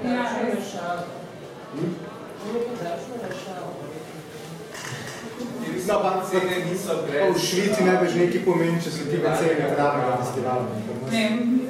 ja, 0.05 0.24
res. 0.41 0.72
Hm? 1.76 1.93
Mislim, 5.81 5.97
pa 6.03 6.24
cene 6.31 6.64
niso 6.70 6.93
brez... 7.07 7.20
Pa 7.20 7.39
v 7.39 7.41
Švici 7.41 7.85
ne 7.85 7.95
veš 8.03 8.14
nekaj 8.14 8.43
pomeni, 8.45 8.81
če 8.85 8.91
so 8.93 9.07
ti 9.09 9.16
v 9.16 9.31
ceni 9.41 9.68
pravega 9.72 10.18
festivala. 10.20 10.66
Ne, 11.12 11.22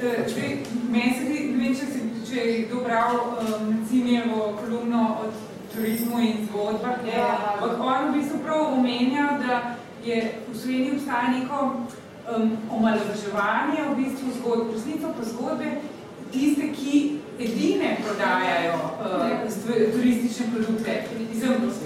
eh, 0.03 0.25
zdaj, 0.27 0.49
meni 0.91 1.13
se 1.15 1.27
zdi, 1.27 1.39
ne 1.51 1.61
vem, 1.61 1.77
če, 1.79 1.87
si, 1.93 2.01
če 2.27 2.43
je 2.49 2.57
kdo 2.65 2.81
bral 2.83 3.15
um, 3.21 3.69
Cimjevo 3.87 4.49
kolumno 4.59 5.05
od 5.23 5.39
turizmu 5.71 6.19
in 6.19 6.43
zgodbah, 6.49 6.99
ne, 7.05 7.23
ampak 7.23 7.79
on 7.79 8.09
v 8.09 8.17
bistvu 8.17 8.41
prav 8.43 8.73
omenja, 8.75 9.29
da 9.39 9.61
je 10.03 10.19
v 10.49 10.57
Sloveniji 10.59 10.97
obstaja 10.97 11.31
neko 11.31 11.61
um, 11.71 12.51
omalovaževanje 12.67 13.87
v 13.93 13.97
bistvu 14.01 14.35
zgodb, 14.41 14.75
resnico 14.75 15.15
pa 15.15 15.29
zgodbe, 15.31 15.71
tiste, 16.31 16.71
ki 16.73 17.19
edine 17.39 17.97
prodajajo 18.05 18.75
uh, 18.75 19.93
turistične 19.93 20.45
produkte. 20.55 21.03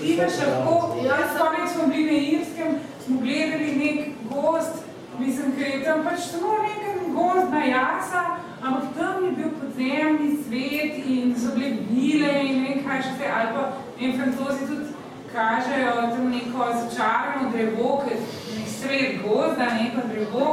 Imaš 0.04 0.34
lahko, 0.48 0.98
jaz 1.06 1.36
spomnim, 1.36 1.68
smo 1.74 1.88
bili 1.88 2.12
na 2.12 2.18
Irskem, 2.18 2.76
smo 3.06 3.20
gledali 3.20 3.76
nek 3.76 4.00
gost, 4.30 4.84
mislim, 5.20 5.56
ker 5.58 5.68
je 5.68 5.84
tam 5.84 6.04
pač 6.04 6.20
samo 6.32 6.58
nekaj 6.64 6.96
gozdna 7.16 7.64
jasa, 7.66 8.24
ampak 8.62 8.84
tam 8.98 9.26
je 9.26 9.32
bil 9.32 9.52
podzemni 9.62 10.38
svet 10.48 11.06
in 11.08 11.36
so 11.40 11.56
bile 11.56 11.78
vile 11.90 12.34
in 12.46 12.62
ne 12.62 12.70
vem 12.70 12.84
kaj 12.88 13.02
še 13.08 13.32
ali 13.38 13.52
pa 13.56 13.64
in 14.00 14.18
francozi 14.20 14.68
tudi 14.68 14.86
kažejo 15.34 15.94
tam 16.12 16.32
neko 16.32 16.68
začarano 16.82 17.52
drevo, 17.52 18.02
ker 18.06 18.18
nek 18.58 18.68
sred 18.80 19.22
gozda, 19.24 19.68
neko 19.80 20.08
drevo, 20.12 20.50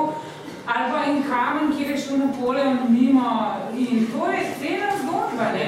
ali 0.66 0.92
pa 0.92 1.04
en 1.10 1.22
kamen, 1.22 1.72
kjer 1.76 1.90
je 1.90 1.98
šel 1.98 2.18
Napoleon 2.18 2.78
mimo 2.88 3.54
in 3.76 4.06
to 4.12 4.30
je 4.30 4.42
cela 4.60 4.90
zgodba, 5.02 5.46
ne? 5.54 5.66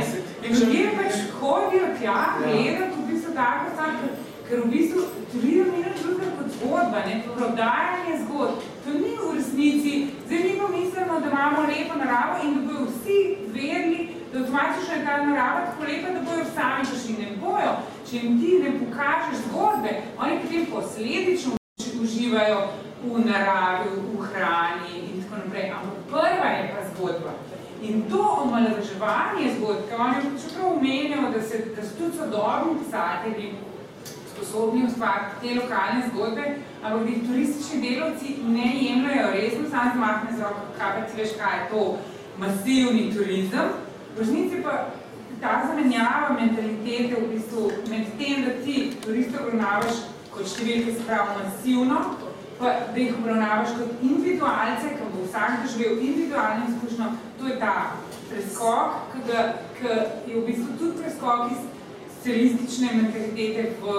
Ljudje 0.48 0.90
pač 0.96 1.14
hodijo 1.40 1.86
tja, 2.00 2.36
gledati 2.38 2.94
v 2.98 3.06
bistvu 3.10 3.34
tako 3.34 3.70
stvar, 3.72 3.90
ker, 4.00 4.10
ker 4.48 4.60
v 4.64 4.70
bistvu 4.70 5.02
turizem 5.32 5.72
ni 5.72 5.82
nič 5.86 6.02
drugega 6.02 6.30
kot 6.38 6.52
zgodba, 6.58 7.00
ne? 7.06 7.22
prodajanje 7.36 8.20
zgodb. 8.24 8.60
To 8.84 8.90
ni 8.92 9.16
v 9.16 9.32
resnici, 9.36 9.94
zdaj 10.26 10.44
mi 10.44 10.52
pa 10.60 10.68
mislimo, 10.68 11.20
da 11.20 11.30
imamo 11.30 11.66
lepo 11.72 11.98
naravo 11.98 12.44
in 12.44 12.54
da 12.54 12.60
bojo 12.68 12.86
vsi 12.92 13.18
verili, 13.56 14.08
da 14.32 14.38
avtomatično 14.40 14.94
je 14.94 15.04
ta 15.04 15.16
narava 15.26 15.66
tako 15.66 15.90
lepa, 15.90 16.14
da 16.14 16.20
bojo 16.28 16.44
sami 16.54 16.86
prišli. 16.90 17.18
Ne 17.22 17.36
bojo, 17.42 17.74
če 18.06 18.16
jim 18.16 18.40
ti 18.40 18.62
ne 18.62 18.78
pokažeš 18.78 19.44
zgodbe, 19.48 20.00
oni 20.18 20.40
potem 20.42 20.66
posledično 20.72 21.63
uživajo 22.04 22.68
v 23.04 23.24
naravi, 23.24 23.90
v 23.96 24.22
hrani 24.32 24.94
in 25.10 25.22
tako 25.22 25.42
naprej. 25.44 25.70
Ampak 25.70 25.98
prva 26.10 26.48
je 26.56 26.64
pa 26.72 26.80
zgodba. 26.92 27.32
In 27.82 28.02
to 28.10 28.22
omalovaževanje 28.44 29.54
zgodb, 29.58 29.88
ker 29.88 30.00
oni 30.00 30.40
čeprav 30.40 30.72
omenjajo, 30.72 31.30
da, 31.34 31.42
se, 31.42 31.64
da 31.76 31.82
so 31.82 31.96
tudi 31.98 32.16
sodobni 32.16 32.78
pisatelji 32.80 33.54
sposobni 34.34 34.84
ustvariti 34.86 35.40
te 35.40 35.54
lokalne 35.60 36.08
zgodbe, 36.08 36.44
ampak 36.82 37.02
da 37.04 37.10
jih 37.10 37.22
turistični 37.28 37.80
delavci 37.82 38.36
ne 38.48 38.68
jemljajo 38.80 39.30
resno, 39.32 39.68
sam 39.70 39.90
zmahne 39.94 40.36
z 40.36 40.42
roko, 40.42 40.64
kaj 40.78 40.92
pa 40.94 41.06
ti 41.06 41.22
veš, 41.22 41.30
kaj 41.38 41.58
je 41.58 41.68
to 41.70 41.98
masivni 42.38 43.12
turizem. 43.14 43.68
V 44.16 44.18
resnici 44.18 44.62
pa 44.62 44.90
ta 45.40 45.62
zamenjava 45.68 46.36
mentalitete 46.40 47.20
v 47.20 47.28
bistvu 47.34 47.70
med 47.90 48.06
tem, 48.18 48.44
da 48.44 48.50
ti 48.64 48.92
turiste 49.04 49.38
obravnavaš 49.40 49.94
kot 50.34 50.48
številke, 50.50 50.94
se 50.94 51.06
pravi 51.08 51.42
masivno, 51.42 52.00
pa 52.58 52.72
da 52.94 53.00
jih 53.00 53.14
obravnavaš 53.18 53.76
kot 53.78 54.02
individualce, 54.02 54.94
ki 54.96 55.10
bo 55.12 55.26
vsak 55.26 55.62
doživel 55.64 55.98
individualno 55.98 56.70
izkušnjo, 56.70 57.12
to 57.38 57.50
je 57.50 57.58
ta 57.62 57.74
preskok, 58.30 59.14
ki 59.78 59.88
je 60.30 60.34
v 60.34 60.44
bistvu 60.48 60.78
tudi 60.78 60.98
preskok 61.02 61.54
iz 61.54 61.62
socialistične 62.18 62.92
mentalitete 63.00 63.74
v 63.82 63.96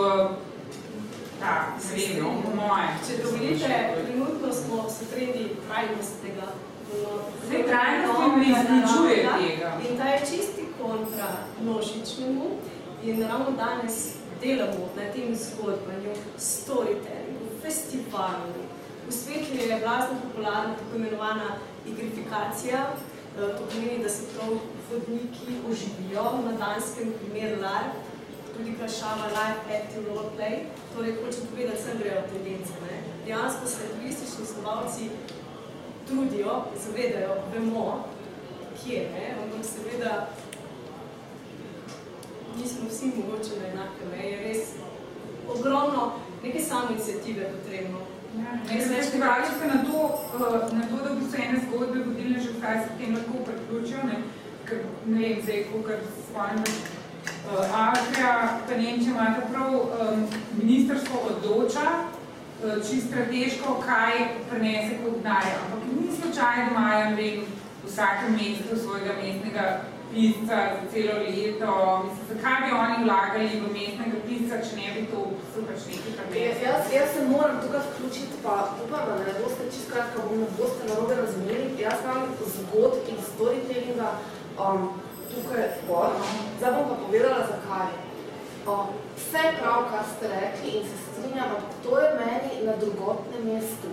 ta 1.39 1.55
srednjo, 1.83 2.31
po 2.43 2.55
moje. 2.57 2.93
Če 3.07 3.19
dovolite, 3.23 3.81
trenutno 3.97 4.53
smo 4.53 4.85
v 4.85 4.93
sredi 4.93 5.49
trajnostnega 5.67 6.53
Zdaj, 7.47 7.63
trajnost 7.63 8.19
ne 8.37 8.45
izničuje 8.45 9.15
tega. 9.15 9.69
In 9.89 9.97
ta 9.97 10.05
je 10.09 10.19
čisti 10.19 10.63
kontra 10.81 11.27
množičnemu 11.61 12.45
in 13.05 13.21
ravno 13.21 13.51
danes 13.51 14.13
delamo 14.41 14.89
na 14.95 15.11
tem 15.13 15.35
zgodbanju, 15.35 16.13
storytellingu, 16.37 17.45
festivalu. 17.61 18.65
V 19.07 19.11
svetu 19.13 19.53
je 19.53 19.79
blazno 19.79 20.17
popularna 20.23 20.73
tako 20.75 20.95
imenovana 20.95 21.49
igrifikacija, 21.87 22.79
to 23.37 23.63
pomeni, 23.69 24.03
da 24.03 24.09
se 24.09 24.23
prav 24.33 24.49
vodniki 24.91 25.51
oživijo, 25.69 26.23
na 26.45 26.51
danskem 26.65 27.13
primer 27.19 27.57
LARP, 27.61 27.93
tudi 28.57 28.75
krašava 28.79 29.25
Live 29.37 29.61
Active 29.77 30.05
Roleplay, 30.09 30.55
torej 30.95 31.15
hočem 31.15 31.45
povedati, 31.51 31.81
sem 31.83 31.97
grejo 31.99 32.21
tendence. 32.31 32.73
Ne? 32.81 32.97
Dejansko 33.25 33.67
se 33.67 33.87
turistični 33.93 34.45
snovalci 34.45 35.09
trudijo, 36.07 36.63
zavedajo, 36.85 37.35
vemo, 37.53 38.05
kje, 38.77 38.99
ne? 39.13 39.35
ampak 39.43 39.65
seveda 39.65 40.27
nismo 42.57 42.89
vsi 42.89 43.05
mogoče 43.17 43.59
na 43.59 43.67
enake 43.67 44.03
meje, 44.11 44.31
je 44.31 44.37
res 44.47 44.61
ogromno 45.49 46.11
neke 46.43 46.59
samo 46.59 46.87
iniciative 46.89 47.51
potrebno. 47.53 47.99
Ja, 48.37 48.79
Festivali 48.97 49.43
se 49.59 49.67
na 49.67 49.83
to, 49.83 50.19
na 50.75 50.81
to, 50.89 50.95
da 51.03 51.15
bi 51.15 51.31
se 51.31 51.37
ene 51.37 51.59
zgodbe 51.67 51.99
vodilne 51.99 52.39
že 52.39 52.49
vsaj 52.57 52.77
se 52.83 52.89
tem 52.97 53.15
lahko 53.15 53.45
priključijo, 53.45 53.97
ne, 54.03 54.17
ker 54.65 54.77
ne 55.05 55.19
vem 55.19 55.41
zdaj, 55.43 55.63
kakor 55.63 55.95
spomnim, 56.29 56.75
uh, 57.51 57.79
Avstrija, 57.81 58.59
pa 58.67 58.77
Nemčija 58.77 59.11
imata 59.11 59.41
prav 59.51 59.75
um, 59.75 60.27
ministrstvo 60.61 61.19
odloča, 61.29 61.85
uh, 61.91 62.73
čisto 62.89 63.07
strateško, 63.07 63.81
kaj 63.85 64.13
prenese 64.49 64.97
kot 65.03 65.17
denarja. 65.17 65.55
Ampak 65.65 65.81
ni 66.01 66.17
slučaj, 66.21 66.55
da 66.55 66.71
imajo 66.71 67.15
vem, 67.15 67.45
v 67.83 67.87
vsakem 67.87 68.33
mestu 68.33 68.77
svojega 68.83 69.13
mestnega 69.23 69.81
pisca 70.15 70.57
za 70.75 70.81
celo 70.91 71.15
leto. 71.27 71.71
Mislim, 72.05 72.25
zakaj 72.31 72.57
bi 72.63 72.69
oni 72.83 72.97
vlagali 73.05 73.59
v 73.63 73.67
mestnega 73.75 74.19
pisca, 74.27 74.55
če 74.65 74.73
ne 74.79 74.87
bi 74.95 75.01
to 75.11 75.19
so 75.51 75.63
pač 75.67 75.81
neki 75.89 76.09
Ja, 76.35 76.51
jaz, 76.67 76.87
jaz 76.97 77.09
se 77.15 77.21
moram 77.31 77.59
tukaj 77.63 77.83
vključiti, 77.87 78.39
pa 78.43 78.55
upam, 78.83 79.03
da 79.07 79.23
ne 79.27 79.33
boste 79.41 79.67
čisto 79.73 79.93
kratka, 79.93 80.23
bom 80.27 80.39
ne 80.39 80.47
boste 80.59 80.87
narobe 80.89 81.15
razumeli. 81.19 81.75
Jaz 81.79 81.99
imam 82.03 82.23
zgodb 82.55 83.11
in 83.11 83.19
storytellinga 83.31 84.09
um, 84.63 84.89
tukaj 85.31 85.67
gor. 85.87 86.15
Zdaj 86.57 86.75
bom 86.75 86.89
pa 86.89 86.95
povedala, 87.03 87.47
zakaj. 87.51 87.87
Um, 88.71 88.93
vse 89.19 89.43
prav, 89.59 89.87
kar 89.91 90.05
ste 90.13 90.31
rekli 90.35 90.77
in 90.79 90.87
se 90.89 90.97
strinjam, 91.05 91.55
ampak 91.55 91.79
to 91.83 91.99
je 91.99 92.09
meni 92.21 92.65
na 92.67 92.77
drugotnem 92.83 93.43
mestu. 93.51 93.91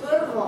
Prvo 0.00 0.46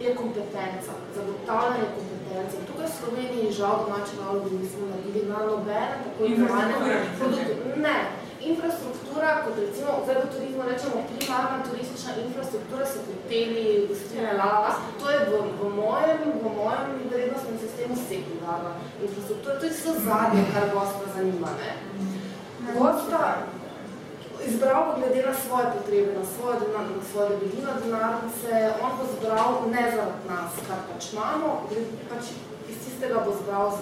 je 0.00 0.14
kompetenca, 0.14 0.92
zagotavljanje 1.16 1.86
kompetence. 2.32 2.56
Tukaj 2.66 2.86
v 2.86 2.96
Sloveniji 2.98 3.52
žal 3.52 3.74
domače 3.84 4.14
nalogi 4.20 4.56
nismo 4.56 4.86
naredili 4.90 5.28
na 5.28 5.38
nobenem 5.46 5.98
tako 6.04 6.24
imenovanem 6.24 6.80
produktu. 7.18 7.80
Ne, 7.86 7.98
infrastruktura, 8.40 9.28
kot 9.44 9.56
recimo 9.58 9.90
zdaj 10.04 10.16
v 10.22 10.32
turizmu 10.34 10.62
rečemo 10.70 10.98
primarna 11.10 11.58
turistična 11.68 12.12
infrastruktura, 12.26 12.86
so 12.86 12.98
hoteli, 13.06 13.86
gostilne, 13.88 14.32
lala, 14.40 14.72
to 15.00 15.10
je 15.10 15.18
v, 15.30 15.32
v 15.60 15.62
mojem, 15.80 16.20
v 16.42 16.46
mojem 16.58 16.90
vrednostnem 17.12 17.56
sistemu 17.64 17.94
sekundarna 18.08 18.72
infrastruktura, 19.04 19.58
to 19.58 19.64
je 19.66 19.72
vse 19.72 19.92
zadnje, 20.06 20.42
kar 20.52 20.64
gosta 20.74 21.04
zanima. 21.14 21.50
Ne? 21.60 21.70
Gosta 22.78 23.20
izbral 24.46 24.86
bo 24.86 24.92
glede 24.98 25.26
na 25.26 25.34
svoje 25.34 25.66
potrebe, 25.74 26.10
na 26.18 26.24
svojo, 26.24 26.54
na 26.54 27.04
svojo 27.12 27.28
debelino 27.28 27.72
denarnice, 27.84 28.52
on 28.84 28.90
bo 28.98 29.04
zbral 29.14 29.50
ne 29.70 29.82
zaradi 29.90 30.28
nas, 30.28 30.52
kar 30.66 30.78
pač 30.88 31.12
imamo, 31.12 31.68
pač 32.10 32.24
iz 32.70 32.76
tistega 32.84 33.18
bo 33.26 33.32
zbral 33.42 33.78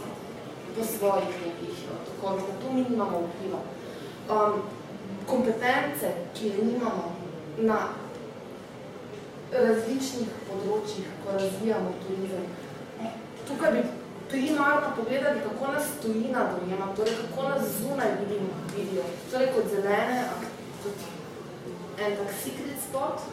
po 0.77 0.83
svojih 0.85 1.33
nekih 1.45 1.77
tokovih, 2.07 2.45
na 2.49 2.55
to 2.61 2.73
mi 2.73 2.87
nimamo 2.91 3.19
vpliva 3.27 3.61
um, 4.31 4.63
kompetence, 5.27 6.09
ki 6.35 6.47
jo 6.49 6.63
imamo 6.63 7.13
na 7.59 7.79
različnih 9.53 10.31
področjih, 10.47 11.07
ko 11.25 11.35
razvijamo 11.35 11.95
turizem. 12.05 12.45
Tukaj 13.49 13.73
bi 13.75 13.83
tudi 14.31 14.51
malo 14.59 14.93
pogledali, 14.97 15.41
kako 15.41 15.73
nas 15.73 15.87
tujina 16.03 16.41
dojema, 16.53 16.95
torej 16.97 17.15
kako 17.23 17.49
nas 17.49 17.63
zunaj 17.81 18.11
vidimo, 18.21 18.51
vidijo. 18.77 19.03
Torej 19.33 19.49
kot 19.55 19.65
zelene, 19.71 20.25
kot 20.83 20.99
en 22.05 22.17
tak 22.17 22.31
secret 22.43 22.79
spot, 22.89 23.27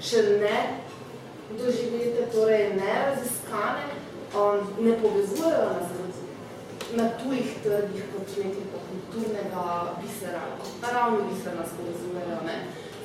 še 0.00 0.22
ne 0.42 0.58
doživete, 1.58 2.30
torej 2.32 2.70
ne 2.78 2.92
raziskane, 3.06 3.88
um, 4.34 4.84
ne 4.84 4.94
povezujejo 5.02 5.66
nas 5.74 5.90
na 6.96 7.08
tujih 7.08 7.54
trgih 7.64 8.04
kot 8.12 8.36
nekaj 8.36 8.64
kulturnega 8.88 9.64
bisera, 10.02 10.42
naravni 10.82 11.28
biser 11.30 11.54
nas 11.56 11.70
povezujejo. 11.76 12.40
Ne? 12.46 12.56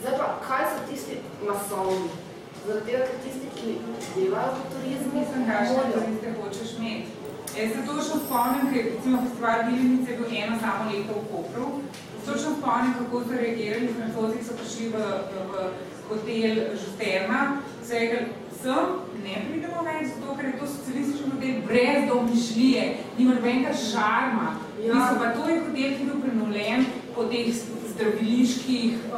Zdaj 0.02 0.18
pa, 0.20 0.28
kaj 0.48 0.66
so 0.72 0.80
tisti 0.90 1.20
masovni? 1.48 2.27
Zaradi 2.66 2.86
tega, 2.86 3.06
ker 3.10 3.20
tisti, 3.24 3.48
ki 3.58 3.76
delajo 4.16 4.56
v 4.58 4.70
turizmu, 4.74 5.12
mislim, 5.20 5.46
kakšne 5.50 5.84
turiste 5.94 6.34
hočeš 6.40 6.72
imeti. 6.80 7.16
Jaz 7.58 7.70
se 7.74 7.82
točno 7.90 8.16
spomnim, 8.26 8.66
ker 8.74 8.84
recimo 8.86 9.22
festival 9.26 9.60
Vilnice 9.68 10.12
je 10.12 10.18
bil 10.18 10.34
eno 10.44 10.58
samo 10.62 10.92
leto 10.92 11.14
v 11.20 11.24
Kopru. 11.32 11.68
Točno 12.26 12.50
spomnim, 12.58 12.94
kako 13.00 13.24
so 13.24 13.40
reagirali, 13.42 13.94
francozi 13.98 14.44
so 14.44 14.58
prišli 14.60 14.90
v, 14.94 14.98
v, 15.32 15.38
v 15.52 16.10
hotel 16.10 16.60
Žusterna, 16.82 17.42
so 17.86 17.94
rekli, 17.94 18.20
sem, 18.62 18.94
ne 19.24 19.42
pridemo 19.48 19.86
več, 19.88 20.12
zato 20.14 20.36
ker 20.38 20.50
je 20.50 20.60
to 20.60 20.68
socialistični 20.76 21.32
model 21.34 21.58
brez 21.68 22.08
domišljije, 22.12 22.86
nima 23.18 23.34
nobenega 23.40 23.74
šarma. 23.74 24.48
Ja. 24.84 24.94
Mislim, 24.94 25.20
pa 25.24 25.34
to 25.34 25.50
je 25.50 25.60
hotel, 25.60 25.74
ki 25.76 26.04
je 26.04 26.06
bil 26.12 26.22
prenovljen 26.22 26.86
po 27.16 27.26
teh 27.32 27.50
zdraviliških 27.94 28.94
uh, 29.14 29.18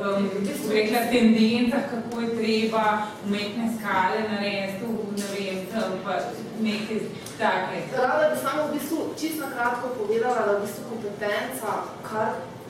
um, 0.00 0.30
rekla, 0.70 0.98
tendencah, 1.10 1.84
kako 1.90 2.20
je 2.20 2.28
treba 2.36 2.84
umetne 3.26 3.66
skale 3.76 4.20
narediti, 4.30 4.84
ne 5.16 5.26
vem, 5.34 5.66
pa 6.04 6.12
nekaj 6.60 7.00
take. 7.38 7.78
Rada 7.96 8.34
bi 8.34 8.36
samo 8.40 8.68
v 8.68 8.72
bistvu 8.74 8.98
čisto 9.20 9.44
kratko 9.54 9.88
povedala, 9.98 10.46
da 10.46 10.52
v 10.52 10.62
bistvu 10.64 10.82
kompetenca, 10.90 11.68
kar 12.08 12.28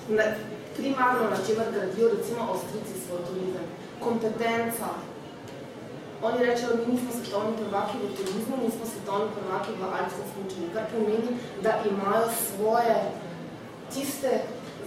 ne, 0.08 0.26
primarno 0.76 1.30
na 1.30 1.38
čemer 1.46 1.66
gradijo 1.74 2.08
recimo 2.16 2.40
Avstrici 2.52 2.94
svoj 3.06 3.20
turizem. 3.26 3.66
Kompetenca, 4.00 4.88
Oni 6.22 6.44
rečejo, 6.44 6.76
mi 6.76 6.92
nismo 6.92 7.10
svetovni 7.12 7.56
prvaki 7.56 7.96
v 7.98 8.16
turizmu, 8.16 8.56
mi 8.62 8.70
smo 8.70 8.84
svetovni 8.84 9.28
prvaki 9.36 9.72
v 9.80 9.84
alpskem 9.88 10.26
smučenju, 10.32 10.68
kar 10.74 10.84
pomeni, 10.92 11.30
da 11.64 11.80
imajo 11.90 12.28
svoje 12.28 12.96
tiste 13.92 14.30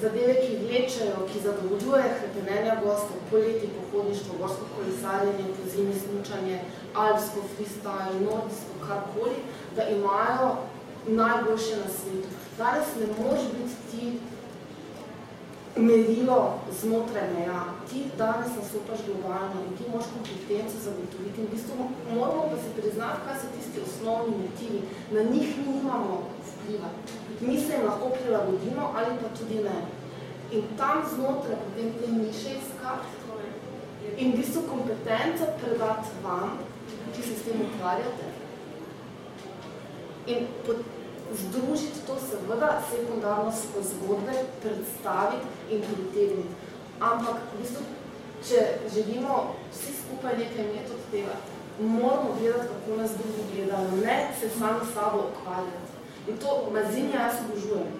zadeve, 0.04 0.34
ki 0.43 0.62
vlečajo, 0.66 1.28
ki 1.30 1.43
zadovoljuje 1.47 2.16
hrepenenja 2.18 2.76
gostov, 2.84 3.18
poleti, 3.32 3.70
pohodništvo, 3.78 4.36
gorsko 4.39 4.66
kolesarjenje, 4.76 5.56
pozimi 5.58 5.95
smučanje, 6.04 6.60
alpsko 7.04 7.39
freestyle, 7.51 8.16
nordijsko, 8.28 8.74
karkoli, 8.88 9.38
da 9.76 9.84
imajo 9.97 10.49
najboljše 11.08 11.76
na 11.84 11.89
svetu. 11.97 12.30
Danes 12.58 12.88
ne 12.99 13.08
može 13.24 13.47
biti 13.56 13.76
ti 13.91 14.04
merilo 15.78 16.60
znotraj 16.82 17.28
meja. 17.34 17.64
Ti 17.89 17.99
danes 18.18 18.49
nastopaš 18.58 18.99
globalno 19.08 19.58
in 19.68 19.78
ti 19.78 19.84
moraš 19.91 20.08
kompetence 20.14 20.76
zagotoviti. 20.86 21.41
In 21.41 21.47
v 21.47 21.51
bistvu 21.54 21.74
moramo 22.16 22.43
pa 22.51 22.58
se 22.64 22.70
priznati, 22.82 23.24
kaj 23.26 23.36
so 23.41 23.47
tisti 23.56 23.80
osnovni 23.88 24.34
motivi. 24.43 24.80
Na 25.16 25.22
njih 25.32 25.49
mi 25.58 25.74
nimamo 25.74 26.16
vpliva. 26.47 26.89
Mi 27.47 27.57
se 27.59 27.73
jim 27.73 27.85
lahko 27.85 28.09
prilagodimo 28.09 28.93
ali 28.95 29.17
pa 29.21 29.29
tudi 29.37 29.63
ne. 29.63 29.79
In 30.51 30.63
tam 30.77 31.03
znotraj 31.15 31.57
potem 31.63 31.93
te 31.99 32.11
niše 32.11 32.49
iskati 32.59 33.23
in 34.17 34.31
v 34.31 34.37
bistvu 34.37 34.61
kompetenco 34.69 35.45
predati 35.57 36.09
vam, 36.23 36.59
ki 37.15 37.21
se 37.21 37.35
s 37.35 37.45
tem 37.45 37.61
ukvarjate. 37.61 38.27
In 40.27 40.47
združiti 41.33 42.05
to 42.07 42.17
seveda 42.19 42.81
sekundarno 42.89 43.51
zgodbe, 43.81 44.33
predstaviti 44.61 45.47
in 45.69 45.81
pritegniti. 45.81 46.55
Ampak 46.99 47.41
v 47.53 47.61
bistvu, 47.61 47.83
če 48.47 48.59
želimo 48.93 49.55
vsi 49.71 49.93
skupaj 50.01 50.37
nekaj 50.37 50.65
imeti 50.65 50.93
od 50.93 51.03
tega, 51.11 51.35
moramo 51.79 52.35
gledati, 52.39 52.67
kako 52.67 53.01
nas 53.01 53.11
drugi 53.17 53.43
gledajo, 53.55 53.97
ne 54.05 54.17
se 54.39 54.49
sami 54.49 54.85
sabo 54.93 55.25
okvarjati. 55.31 55.92
In 56.28 56.38
to 56.38 56.69
mazinja 56.74 57.19
jaz 57.26 57.36
obožujem. 57.45 57.91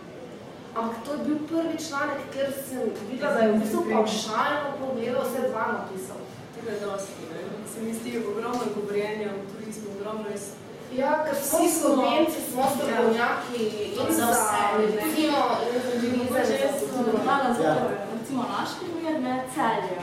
Ampak 0.76 0.98
to 1.06 1.12
je 1.14 1.20
bil 1.26 1.40
prvi 1.48 1.78
članek, 1.88 2.22
ker 2.34 2.54
sem 2.68 2.90
videla, 3.10 3.34
da 3.34 3.40
je 3.40 3.52
v 3.52 3.60
bistvu 3.62 3.82
pavšalno 3.94 4.70
pogledal 4.80 5.24
vse 5.28 5.50
dva 5.50 5.66
napisal. 5.78 6.20
Tega 6.56 6.72
je 6.72 6.80
dosti, 6.86 7.24
ne? 7.30 7.42
Se 7.74 7.82
mi 7.82 7.94
zdi 7.94 8.18
ogromno 8.18 8.66
govorjenja 8.76 9.30
v 9.38 9.44
turizmu, 9.52 9.88
ogromno 9.96 10.30
je 10.30 10.40
Ja, 10.94 11.26
ker 11.26 11.34
vsi 11.34 11.68
slovenci 11.80 12.40
smo 12.52 12.64
strokovnjaki 12.74 13.62
in 13.98 14.14
za 14.14 14.28
medicino 14.78 15.40
in 15.74 15.82
za 15.82 16.38
medicino. 16.38 17.78
Recimo 18.14 18.42
naš 18.58 18.70
primer, 18.80 19.22
ne, 19.22 19.44
celje. 19.54 19.98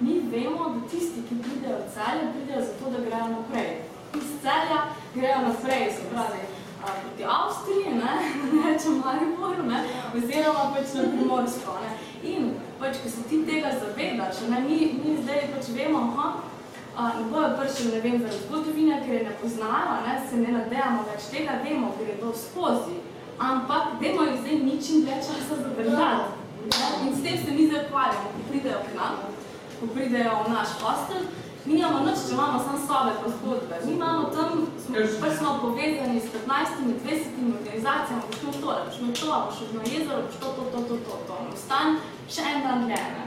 Mi 0.00 0.14
vemo, 0.30 0.74
da 0.74 0.88
tisti, 0.90 1.22
ki 1.28 1.34
pridejo 1.42 1.76
v 1.78 1.86
celje, 1.94 2.24
pridejo 2.34 2.60
zato, 2.68 2.90
da 2.90 2.98
grejo 3.06 3.28
naprej. 3.36 3.70
Iz 4.18 4.28
celja 4.42 4.78
grejo 5.14 5.38
naprej, 5.48 5.84
se 5.94 6.02
pravi, 6.10 6.42
proti 7.00 7.24
Avstriji, 7.24 7.94
ne, 8.02 8.12
rečem 8.64 9.02
Mariboru, 9.04 9.62
ne, 9.70 9.84
oziroma 10.16 10.70
pač 10.74 10.94
na 10.94 11.08
Primorsko, 11.12 11.78
ne. 11.82 11.90
In 12.30 12.54
pač, 12.80 13.00
ko 13.02 13.10
se 13.10 13.22
ti 13.28 13.42
tega 13.46 13.72
zavedaš, 13.80 14.44
ne, 14.50 14.60
mi, 14.66 14.78
mi 15.02 15.16
zdaj 15.22 15.48
pač 15.54 15.72
vemo, 15.76 16.04
aha, 16.10 16.28
in 17.20 17.28
bojo 17.32 17.52
prišli, 17.58 17.92
ne 17.92 18.00
vem, 18.00 18.16
zaradi 18.22 18.46
zgodovine, 18.46 19.02
ker 19.04 19.14
je 19.14 19.24
ne 19.28 19.34
poznajo, 19.42 20.00
ne, 20.06 20.16
se 20.30 20.40
ne 20.40 20.56
nadejamo 20.58 21.04
več 21.10 21.28
tega, 21.34 21.60
vemo, 21.64 21.92
ker 21.98 22.08
je 22.14 22.18
to 22.22 22.32
skozi. 22.44 22.98
Ampak, 23.36 23.98
dajmo 24.00 24.30
jih 24.30 24.38
zdaj 24.40 24.60
ničim 24.64 25.02
več 25.04 25.28
časa 25.28 25.60
zadržati. 25.60 26.44
In 27.06 27.12
s 27.14 27.22
tem 27.22 27.36
se 27.38 27.50
mi 27.52 27.66
zdaj 27.68 27.84
hvalimo, 27.90 28.30
ko 28.34 28.46
pridejo 28.48 28.78
k 28.86 28.94
nam, 28.96 29.18
ko 29.80 29.88
pridejo 29.94 30.38
v 30.46 30.54
naš 30.54 30.72
hostel, 30.80 31.26
mi 31.66 31.74
imamo 31.78 31.98
nič, 32.06 32.18
če 32.26 32.32
imamo 32.34 32.58
samo 32.64 32.78
sobe 32.88 33.12
pa 33.20 33.26
zgodbe. 33.36 33.76
Mi 33.86 33.92
imamo 33.92 34.22
tam, 34.36 34.50
smo, 34.82 34.94
pa 35.20 35.28
smo 35.36 35.50
povezani 35.62 36.20
s 36.20 36.28
15, 36.34 36.84
20 37.04 37.46
organizacijami, 37.58 38.22
boš 38.28 38.38
to, 38.42 38.46
boš 38.46 39.20
to, 39.20 39.26
boš 39.46 39.56
na 39.78 39.82
jezero, 39.92 40.20
boš 40.26 40.36
to, 40.42 40.48
to, 40.56 40.62
to, 40.72 40.80
to, 40.88 40.96
to, 41.06 41.14
to. 41.28 41.36
Ostan 41.54 41.98
še 42.34 42.46
en 42.52 42.62
dan 42.66 42.86
dlje, 42.86 43.00
ne. 43.16 43.24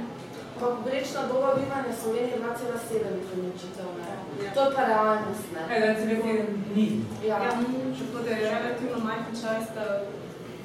Pa 0.59 0.65
pobrečna 0.75 1.21
doba 1.31 1.53
bivanja 1.55 1.93
Slovenije 2.01 2.39
2,7 2.43 3.13
prenočitev, 3.27 3.91
ne? 3.99 4.15
Ja. 4.43 4.49
To 4.55 4.63
je 4.65 4.71
pa 4.75 4.87
realnost, 4.91 5.45
ne? 5.55 5.61
E, 5.71 5.79
da 5.85 5.93
se 5.99 6.05
vedi, 6.09 6.33
ni. 6.75 6.87
Ja. 7.27 7.37
ja. 7.43 7.51
Tako 7.99 8.23
da 8.25 8.29
je 8.31 8.51
relativno 8.55 8.97
majhen 9.05 9.35
čas, 9.41 9.71
da 9.75 9.85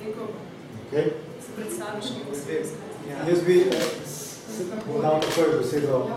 neko, 0.03 0.33
okay. 0.91 1.07
se 1.45 1.51
predstaviš 1.57 2.05
neko 2.17 2.35
svojo 2.43 2.93
Ja. 3.11 3.17
Jaz 3.29 3.41
bi 3.47 3.61
eh, 3.61 3.85
bom 4.87 5.03
dal 5.03 5.21
takoj 5.21 5.59
besedo. 5.59 6.09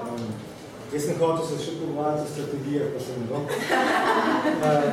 Jaz 0.91 1.03
sem 1.03 1.17
hotel 1.19 1.43
se 1.43 1.57
še 1.59 1.71
pogovarjati 1.81 2.23
o 2.23 2.31
strategije, 2.31 2.85
pa 2.93 2.99
sem 3.03 3.17
ne 3.19 3.25
bom. 3.27 3.43
Uh, 4.67 4.85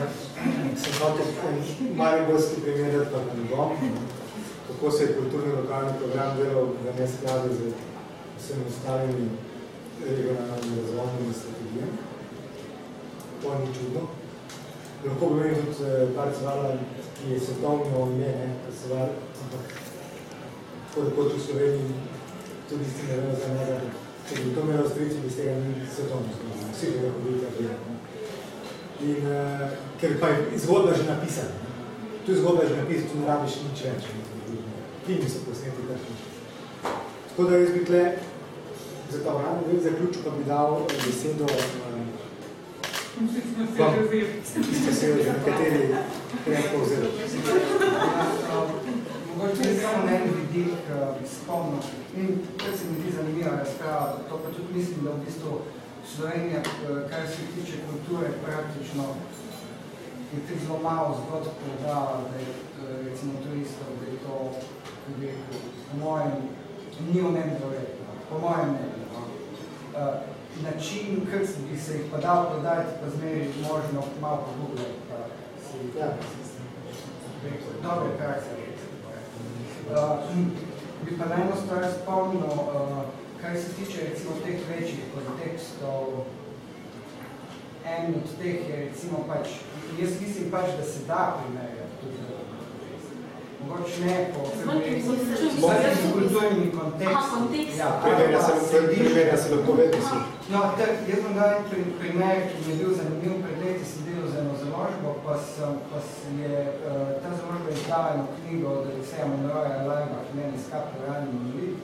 sem 0.82 0.96
hotel 0.98 1.28
en 1.50 1.60
mariborski 2.00 2.64
primer, 2.64 3.04
pa 3.12 3.20
ne 3.28 3.44
bom. 3.52 3.76
Kako 4.66 4.90
se 4.90 5.04
je 5.04 5.14
kulturni 5.20 5.52
lokalni 5.54 5.94
program 6.00 6.34
delal 6.40 6.72
v 6.82 6.96
neskladu 6.98 7.54
z 7.54 7.70
vsemi 8.40 8.66
ostalimi 8.72 9.28
regionalnimi 10.02 10.82
razvojnimi 10.82 11.34
strategijami. 11.40 11.96
To 13.42 13.58
ni 13.60 13.74
čudno. 13.78 14.06
Lahko 15.04 15.28
bi 15.30 15.40
imel 15.40 15.66
tudi 15.68 15.90
eh, 15.90 16.08
Parcivala, 16.16 16.72
ki 17.18 17.36
je 17.36 17.40
svetovno 17.40 18.08
ime, 18.16 18.32
ne, 18.40 18.54
Parcival, 18.64 19.14
ampak 19.44 19.76
tako 20.88 21.06
da 21.06 21.14
kot 21.16 21.36
v 21.36 21.44
Sloveniji 21.46 22.00
tudi 22.68 22.82
isti 22.88 23.06
ne 23.12 23.20
vemo 23.20 23.38
za 23.44 23.54
njega. 23.54 24.03
Če 24.28 24.40
bi 24.40 24.54
to 24.56 24.62
imel 24.64 24.86
strici, 24.88 25.20
bi 25.20 25.30
z 25.30 25.36
tega 25.36 25.54
ni 25.60 25.86
svetovno 25.94 26.30
slovenilo. 26.32 26.68
Vsi 26.72 26.86
bi 26.92 26.98
lahko 27.04 27.20
bili 27.24 27.38
tako 27.44 27.62
In 29.04 29.26
uh, 29.28 29.72
ker 30.00 30.14
pa 30.20 30.28
je 30.32 30.58
zgodba 30.64 30.94
že 30.96 31.04
napisana. 31.04 31.56
Tu 32.24 32.32
je 32.32 32.38
zgodba 32.40 32.64
že 32.68 32.76
napisana, 32.76 33.10
tu 33.10 33.18
ne 33.20 33.26
rabiš 33.26 33.56
nič 33.64 33.82
več. 33.84 34.02
Filmi 35.06 35.28
so 35.28 35.42
posneti 35.44 35.84
tako. 35.88 36.14
Tako 37.28 37.50
da 37.50 37.56
jaz 37.56 37.72
bi 37.74 37.84
tle 37.84 38.04
za 39.10 39.18
ta 39.24 39.34
vrani 39.36 39.66
del 39.68 39.82
zaključil, 39.84 40.22
pa 40.24 40.30
bi 40.38 40.44
dal 40.48 40.86
besedo 40.88 41.44
vzeli. 41.44 41.84
Ste 44.80 44.92
se 44.94 45.08
jo 45.08 45.16
nekateri 45.16 45.82
krepko 46.44 46.80
vzeli. 46.86 47.08
Mogoče 49.36 49.62
bi 49.68 49.76
samo 49.82 50.06
na 50.06 50.16
en 50.16 50.32
vidik 50.38 50.88
uh, 50.88 51.20
spomnil. 51.28 52.03
In 52.16 52.28
to 52.58 52.64
se 52.78 52.84
mi 52.90 53.00
zdi 53.00 53.16
zanimiva 53.16 53.50
razprava. 53.50 54.18
To 54.28 54.34
pa 54.42 54.48
tudi 54.56 54.78
mislim, 54.78 55.04
da 55.04 55.10
v 55.10 55.24
bistvu 55.26 55.52
Slovenija, 56.12 56.60
kar 57.10 57.28
se 57.28 57.42
tiče 57.54 57.76
kulture, 57.90 58.28
praktično 58.44 59.04
je 60.32 60.40
tudi 60.46 60.60
zelo 60.66 60.78
malo 60.82 61.20
zgodb 61.20 61.52
predala, 61.62 62.20
da 62.30 62.36
je 62.38 62.52
recimo 63.10 63.32
turistov, 63.44 63.88
da 64.00 64.06
je 64.06 64.18
to, 64.26 64.34
kako 64.84 65.20
bi 65.20 65.26
rekel, 65.26 65.58
po 65.90 65.96
mojem, 66.04 66.32
ni 67.12 67.20
omembno 67.20 67.66
rekla, 67.78 68.10
po 68.30 68.38
mojem 68.38 68.68
mnenju. 68.68 69.04
Uh, 69.14 70.34
način, 70.62 71.26
kar 71.30 71.40
bi 71.70 71.78
se 71.78 71.92
jih 71.92 72.06
pa 72.12 72.18
dal 72.18 72.50
prodajati, 72.50 72.90
pa 73.00 73.10
zmeri 73.10 73.48
možno 73.62 74.02
malo 74.20 74.46
pogubljati, 74.46 74.98
pa 75.08 75.16
si 75.64 75.98
ja. 75.98 76.08
dobre 77.82 78.08
prakse. 78.18 78.50
Uh, 79.90 80.63
bi 81.04 81.18
pa 81.18 81.24
na 81.30 81.34
eno 81.42 81.56
stvar 81.64 81.84
spomnil, 81.96 82.44
uh, 82.44 83.04
kaj 83.40 83.56
se 83.62 83.68
tiče 83.76 83.98
recimo 84.10 84.30
teh 84.44 84.58
večjih 84.70 85.04
kontekstov. 85.14 86.24
En 87.84 88.14
od 88.14 88.28
teh 88.40 88.68
je 88.68 88.76
recimo 88.84 89.24
pač, 89.28 89.48
jaz 90.00 90.10
mislim 90.20 90.50
pač, 90.50 90.68
da 90.78 90.84
se 90.84 91.00
da 91.08 91.36
primerjati 91.38 91.94
tudi 92.00 92.34
Mogoče 93.68 94.00
ne 94.04 94.16
po 94.34 94.40
vsakim 94.44 95.02
kulturnim 96.12 96.70
kontekstu. 96.78 97.38
Ja, 97.78 98.00
primerja 98.02 99.36
se 99.36 99.54
lahko 99.54 99.72
vedno 99.72 100.00
si. 100.08 100.16
No, 100.52 100.60
tak, 100.78 100.90
jaz 101.08 101.20
bom 101.24 101.34
dal 101.34 101.50
en 101.54 101.92
primer, 102.00 102.36
ki 102.48 102.56
mi 102.64 102.72
je 102.72 102.76
bil 102.80 102.90
zanimiv 102.98 103.34
pred 103.44 103.56
leti, 103.64 103.84
sem 103.90 104.04
delal 104.06 104.28
za 104.32 104.38
eno 104.42 104.54
založbo, 104.62 105.08
pa, 105.24 105.34
sem, 105.52 105.72
pa 105.90 105.98
je 106.42 106.54
uh, 106.60 107.08
ta 107.22 107.30
založba 107.38 107.53
izdala 107.84 108.10
eno 108.14 108.26
knjigo 108.36 108.68
od 108.68 108.86
Alexeja 108.86 109.26
Monroya 109.26 109.82
Lajba, 109.88 110.18
ki 110.26 110.36
meni 110.36 110.58
skapil 110.66 111.00
realni 111.04 111.32
monolit, 111.32 111.76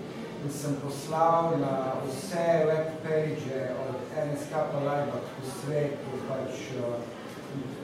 in 0.45 0.51
sem 0.61 0.75
poslal 0.85 1.59
na 1.61 1.75
vse 2.05 2.49
web 2.69 2.87
page 3.05 3.59
od 3.87 3.97
NSK 4.27 4.53
Lajba 4.87 5.19
v 5.43 5.51
svetu, 5.59 6.13
pač 6.29 6.55
uh, 6.81 6.97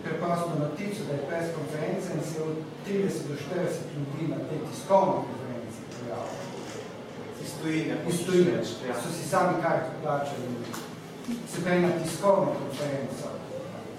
preprosto 0.05 0.53
notico, 0.65 1.05
da 1.09 1.13
je 1.13 1.27
pres 1.29 1.47
konferenca 1.59 2.09
in 2.15 2.23
se 2.31 2.43
od 2.43 2.57
30 2.87 3.29
do 3.29 3.35
40 3.35 3.95
ljudi 3.97 4.25
na 4.33 4.41
tej 4.49 4.59
tiskovni 4.69 5.21
konferenci 5.29 5.81
pojavili. 5.93 6.47
Iz 7.45 7.53
tujine. 7.61 7.95
Iz 8.09 8.27
tujine. 8.27 8.65
So 9.03 9.09
si 9.17 9.29
sami 9.29 9.63
karto 9.63 9.93
plačali. 10.03 10.47
Se 11.53 11.65
pravi 11.65 11.81
na 11.83 11.93
tiskovno 12.03 12.51
konferenco. 12.61 13.29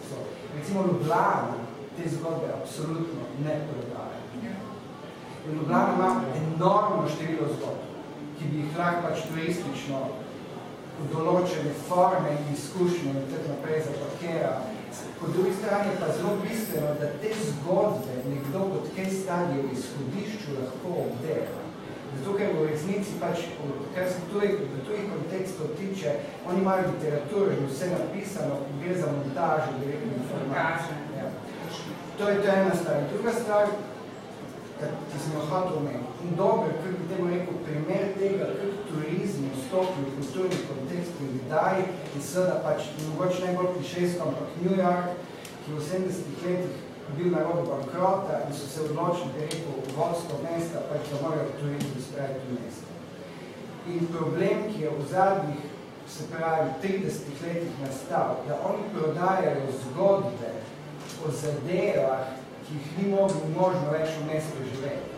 So. 0.10 0.16
Recimo 0.58 0.86
Ljubljana 0.88 1.68
te 1.98 2.10
zgodbe 2.10 2.48
absolutno 2.62 3.22
ne 3.44 3.56
prodaja. 3.68 3.87
Ljubljana 5.54 5.94
ima 5.96 6.10
enormno 6.42 7.10
število 7.16 7.48
zgodb, 7.56 7.84
ki 8.40 8.50
bi 8.52 8.64
jih 8.64 8.80
lahko 8.80 9.08
pač 9.08 9.28
turistično 9.30 10.02
v 10.98 11.12
določene 11.14 11.76
forme 11.88 12.34
in 12.34 12.56
izkušnje 12.56 13.14
in 13.14 13.30
tako 13.32 13.54
naprej 13.54 13.86
zapakera 13.90 14.56
Po 15.20 15.28
drugi 15.28 15.54
strani 15.54 15.90
je 15.90 16.00
pa 16.00 16.08
zelo 16.18 16.34
bistveno, 16.44 16.88
da 17.00 17.08
te 17.22 17.30
zgodbe 17.48 18.14
nekdo 18.34 18.60
kot 18.72 18.86
kaj 18.96 19.10
stadijo 19.22 19.64
v 19.64 19.74
izhodišču 19.78 20.50
lahko 20.60 20.90
obdela. 21.06 21.62
Zato, 22.18 22.38
ker 22.38 22.54
v 22.56 22.68
resnici 22.70 23.18
pač, 23.22 23.38
kar 23.96 24.06
se 24.10 24.20
tudi 24.32 24.48
v 24.74 24.80
tujih 24.86 25.06
kontekstov 25.14 25.74
tiče, 25.80 26.14
oni 26.50 26.62
imajo 26.62 26.90
literaturo 26.92 27.52
že 27.52 27.68
vse 27.68 27.88
napisano, 27.94 28.56
gre 28.82 28.96
za 29.02 29.12
montažo, 29.12 29.72
direktno 29.84 30.12
informacijo. 30.22 30.96
Ja. 31.20 31.28
To 32.18 32.30
je 32.30 32.42
to 32.42 32.48
ena 32.48 32.76
stvar. 32.76 32.98
Druga 33.14 33.34
stvar, 33.34 33.66
ki 34.80 35.20
sem 35.20 35.34
jo 35.34 35.46
hotel 35.50 35.78
omeniti, 35.82 36.24
in 36.24 36.36
dobro, 36.38 36.74
kar 36.82 36.92
bi 37.00 37.08
temu 37.10 37.30
rekel, 37.32 37.56
primer 37.66 38.12
tega, 38.18 38.50
kak 38.60 38.74
turizm 38.90 39.48
vstopi 39.56 40.04
v 40.06 40.12
kulturni 40.18 40.60
kontekst 40.70 41.22
v 41.22 41.30
Vidaji 41.36 41.88
in 42.16 42.22
seveda 42.22 42.60
pač 42.66 42.92
mogoče 43.08 43.46
najbolj 43.46 43.74
klišejsko, 43.78 44.28
ampak 44.28 44.60
New 44.62 44.76
York, 44.78 45.18
ki 45.64 45.74
v 45.74 45.82
70-ih 45.88 46.46
letih 46.46 46.76
bil 47.18 47.32
na 47.32 47.42
robu 47.48 47.64
bankrota 47.72 48.44
in 48.46 48.54
so 48.54 48.68
se 48.68 48.86
odločili, 48.86 49.34
da 49.34 49.40
je 49.40 49.50
rekel, 49.50 49.82
vodstvo 49.98 50.40
mesta, 50.46 50.86
pač 50.92 51.10
da 51.12 51.24
morajo 51.24 51.58
turizm 51.60 51.98
spraviti 52.10 52.46
v 52.50 52.60
mesto. 52.62 52.94
In 53.88 54.08
problem, 54.14 54.68
ki 54.72 54.82
je 54.84 54.90
v 54.94 55.10
zadnjih, 55.12 55.66
se 56.08 56.24
pravi, 56.32 56.70
30 56.84 57.44
letih 57.44 57.80
nastal, 57.84 58.44
da 58.48 58.60
oni 58.70 58.84
prodajajo 58.94 59.74
zgodbe 59.84 60.52
o 61.26 61.32
zadevah, 61.32 62.37
ki 62.68 62.74
jih 62.76 62.88
ni 62.98 63.12
mogli 63.16 63.50
možno 63.56 63.92
več 63.92 64.10
v 64.20 64.26
mestu 64.28 64.64
živeti. 64.72 65.16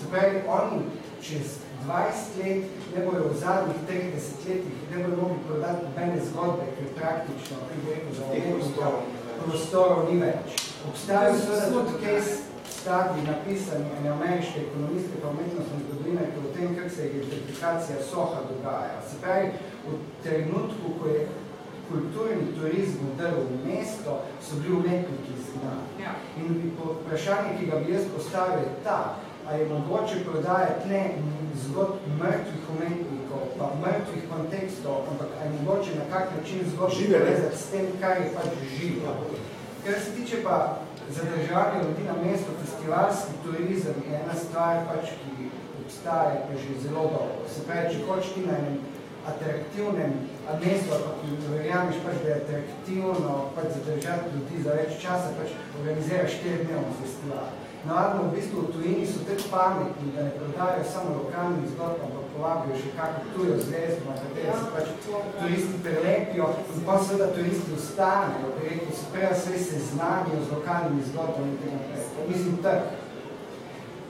Se 0.00 0.10
pravi, 0.10 0.42
oni 0.46 0.82
čez 1.22 1.58
20 1.86 2.38
let 2.38 2.64
ne 2.94 3.04
bojo 3.06 3.28
v 3.28 3.38
zadnjih 3.38 3.80
30 3.88 4.44
letih 4.48 4.76
ne 4.90 5.04
bojo 5.04 5.16
mogli 5.22 5.38
prodati 5.48 5.86
nobene 5.86 6.20
zgodbe, 6.30 6.66
ker 6.76 6.92
praktično, 6.98 7.56
ki 7.70 7.80
bo 7.84 7.94
rekel, 7.94 8.12
za 8.18 8.24
omenjega 8.26 8.92
prostorov 9.42 10.12
ni 10.12 10.20
več. 10.20 10.62
Obstajajo 10.90 11.34
seveda 11.40 11.66
tudi 11.74 11.98
case 12.04 12.38
study 12.78 13.26
napisani 13.26 13.90
ene 13.98 14.10
ameriške 14.14 14.60
ekonomiste 14.68 15.18
pa 15.22 15.32
umetnostne 15.34 15.82
zgodovine, 15.82 16.30
ki 16.32 16.46
o 16.46 16.54
tem, 16.54 16.76
kak 16.78 16.90
se 16.94 17.02
je 17.02 17.12
gentrifikacija 17.16 17.98
soha 18.10 18.46
dogaja. 18.50 19.02
Se 19.10 19.18
pravi, 19.22 19.50
v 19.88 19.98
trenutku, 20.22 20.94
ko 21.00 21.08
je 21.08 21.26
kulturni 21.88 22.52
turizm 22.58 22.98
vdrl 23.12 23.40
v 23.50 23.56
mesto, 23.66 24.20
so 24.42 24.56
bili 24.62 24.74
umetniki 24.76 25.34
znani. 25.46 25.88
Ja. 26.04 26.12
In 26.40 26.72
vprašanje, 26.76 27.58
ki 27.58 27.66
ga 27.70 27.80
bi 27.82 27.92
jaz 27.92 28.04
postavil, 28.16 28.58
je 28.58 28.74
ta, 28.84 29.16
a 29.46 29.54
je 29.54 29.68
mogoče 29.68 30.24
prodajati 30.24 30.88
ne 30.88 31.02
zgodb 31.64 31.94
mrtvih 32.20 32.64
umetnikov, 32.74 33.42
pa 33.58 33.70
mrtvih 33.82 34.24
kontekstov, 34.32 34.96
ampak 35.10 35.30
a 35.40 35.44
je 35.44 35.50
mogoče 35.58 35.90
na 36.00 36.04
kak 36.12 36.26
način 36.36 36.60
zgodb 36.72 36.92
povezati 37.12 37.56
s 37.56 37.64
tem, 37.70 37.86
kar 38.00 38.16
je 38.22 38.28
pač 38.34 38.52
živo. 38.76 39.14
Ker 39.84 39.94
se 40.04 40.10
tiče 40.16 40.42
pa 40.42 40.78
zadržavanja 41.10 41.82
ljudi 41.82 42.02
na 42.10 42.16
mesto, 42.22 42.50
festivalski 42.60 43.32
turizem 43.44 43.94
je 44.08 44.14
ena 44.22 44.34
stvar, 44.34 44.84
pač, 44.88 45.04
ki 45.20 45.50
obstaja 45.84 46.44
pa 46.46 46.54
že 46.62 46.80
zelo 46.82 47.02
dolgo. 47.02 47.48
Se 47.54 47.64
pravi, 47.66 47.94
če 47.94 48.04
hočeš 48.06 48.34
ti 48.34 48.46
na 48.46 48.58
enem 48.58 48.78
atraktivnem 49.30 50.12
pa 50.48 50.98
ki 51.20 51.28
verjamiš, 51.52 51.96
pač, 52.04 52.16
da 52.24 52.28
je 52.28 52.40
atraktivno 52.42 53.32
pač, 53.54 53.66
zadržati 53.76 54.34
ljudi 54.34 54.62
za 54.64 54.76
več 54.80 55.00
časa, 55.02 55.32
pač 55.36 55.52
organiziraš 55.80 56.38
4-dnevno 56.40 56.92
festival. 57.02 57.48
Navadno 57.84 58.22
v 58.22 58.32
bistvu 58.36 58.62
v 58.62 58.72
tujini 58.72 59.04
so 59.06 59.20
tako 59.28 59.44
pametni, 59.50 60.12
da 60.14 60.24
ne 60.24 60.32
prodajo 60.38 60.84
samo 60.92 61.10
lokalni 61.18 61.68
zgodb, 61.72 62.00
ampak 62.06 62.24
povabijo 62.32 62.80
še 62.80 62.94
kako 62.96 63.20
tujo 63.34 63.58
zvezdo, 63.66 64.08
na 64.08 64.16
katero 64.22 64.56
se 64.56 64.70
pač 64.72 64.88
turisti 65.36 65.82
prelepijo 65.84 66.48
in 66.74 66.82
pa 66.88 66.96
seveda 67.04 67.28
turisti 67.36 67.76
ostanejo, 67.76 68.54
bi 68.56 68.66
rekel, 68.70 68.96
se 68.98 69.12
prej 69.12 69.36
sve 69.42 69.62
seznanijo 69.68 70.40
z 70.48 70.56
lokalnimi 70.56 71.06
zgodbami 71.12 71.52
in 71.52 71.60
tega 71.62 71.78
naprej. 71.84 72.26
Mislim, 72.32 72.58
tak, 72.64 72.90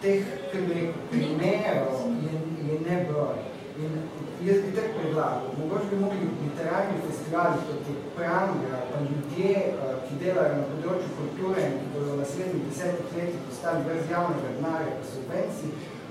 teh, 0.07 0.33
kaj 0.55 0.67
bi 0.71 0.81
rekel, 0.81 1.05
primerov 1.13 2.09
je, 2.25 2.41
je 2.71 2.81
nebroj. 2.87 3.45
In 3.79 4.01
jaz 4.49 4.61
bi 4.65 4.77
tako 4.77 4.93
predlagal, 4.99 5.49
mogoče 5.61 5.87
bi 5.91 5.97
mogli 6.05 6.19
literarni 6.45 6.97
festivali, 7.07 7.57
kot 7.67 7.81
je 7.89 7.95
Prangra, 8.17 8.79
pa 8.91 8.97
ljudje, 9.09 9.53
eh, 9.65 9.73
ki 10.05 10.15
delajo 10.23 10.55
na 10.61 10.65
področju 10.71 11.11
kulture 11.21 11.61
in 11.69 11.75
ki 11.81 11.87
bodo 11.95 12.09
v 12.13 12.21
naslednjih 12.23 12.65
desetih 12.69 13.09
letih 13.17 13.43
postali 13.49 13.85
brez 13.87 14.05
javnega 14.15 14.49
denarja 14.57 14.93
pa 14.99 15.05
subvencij, 15.13 15.71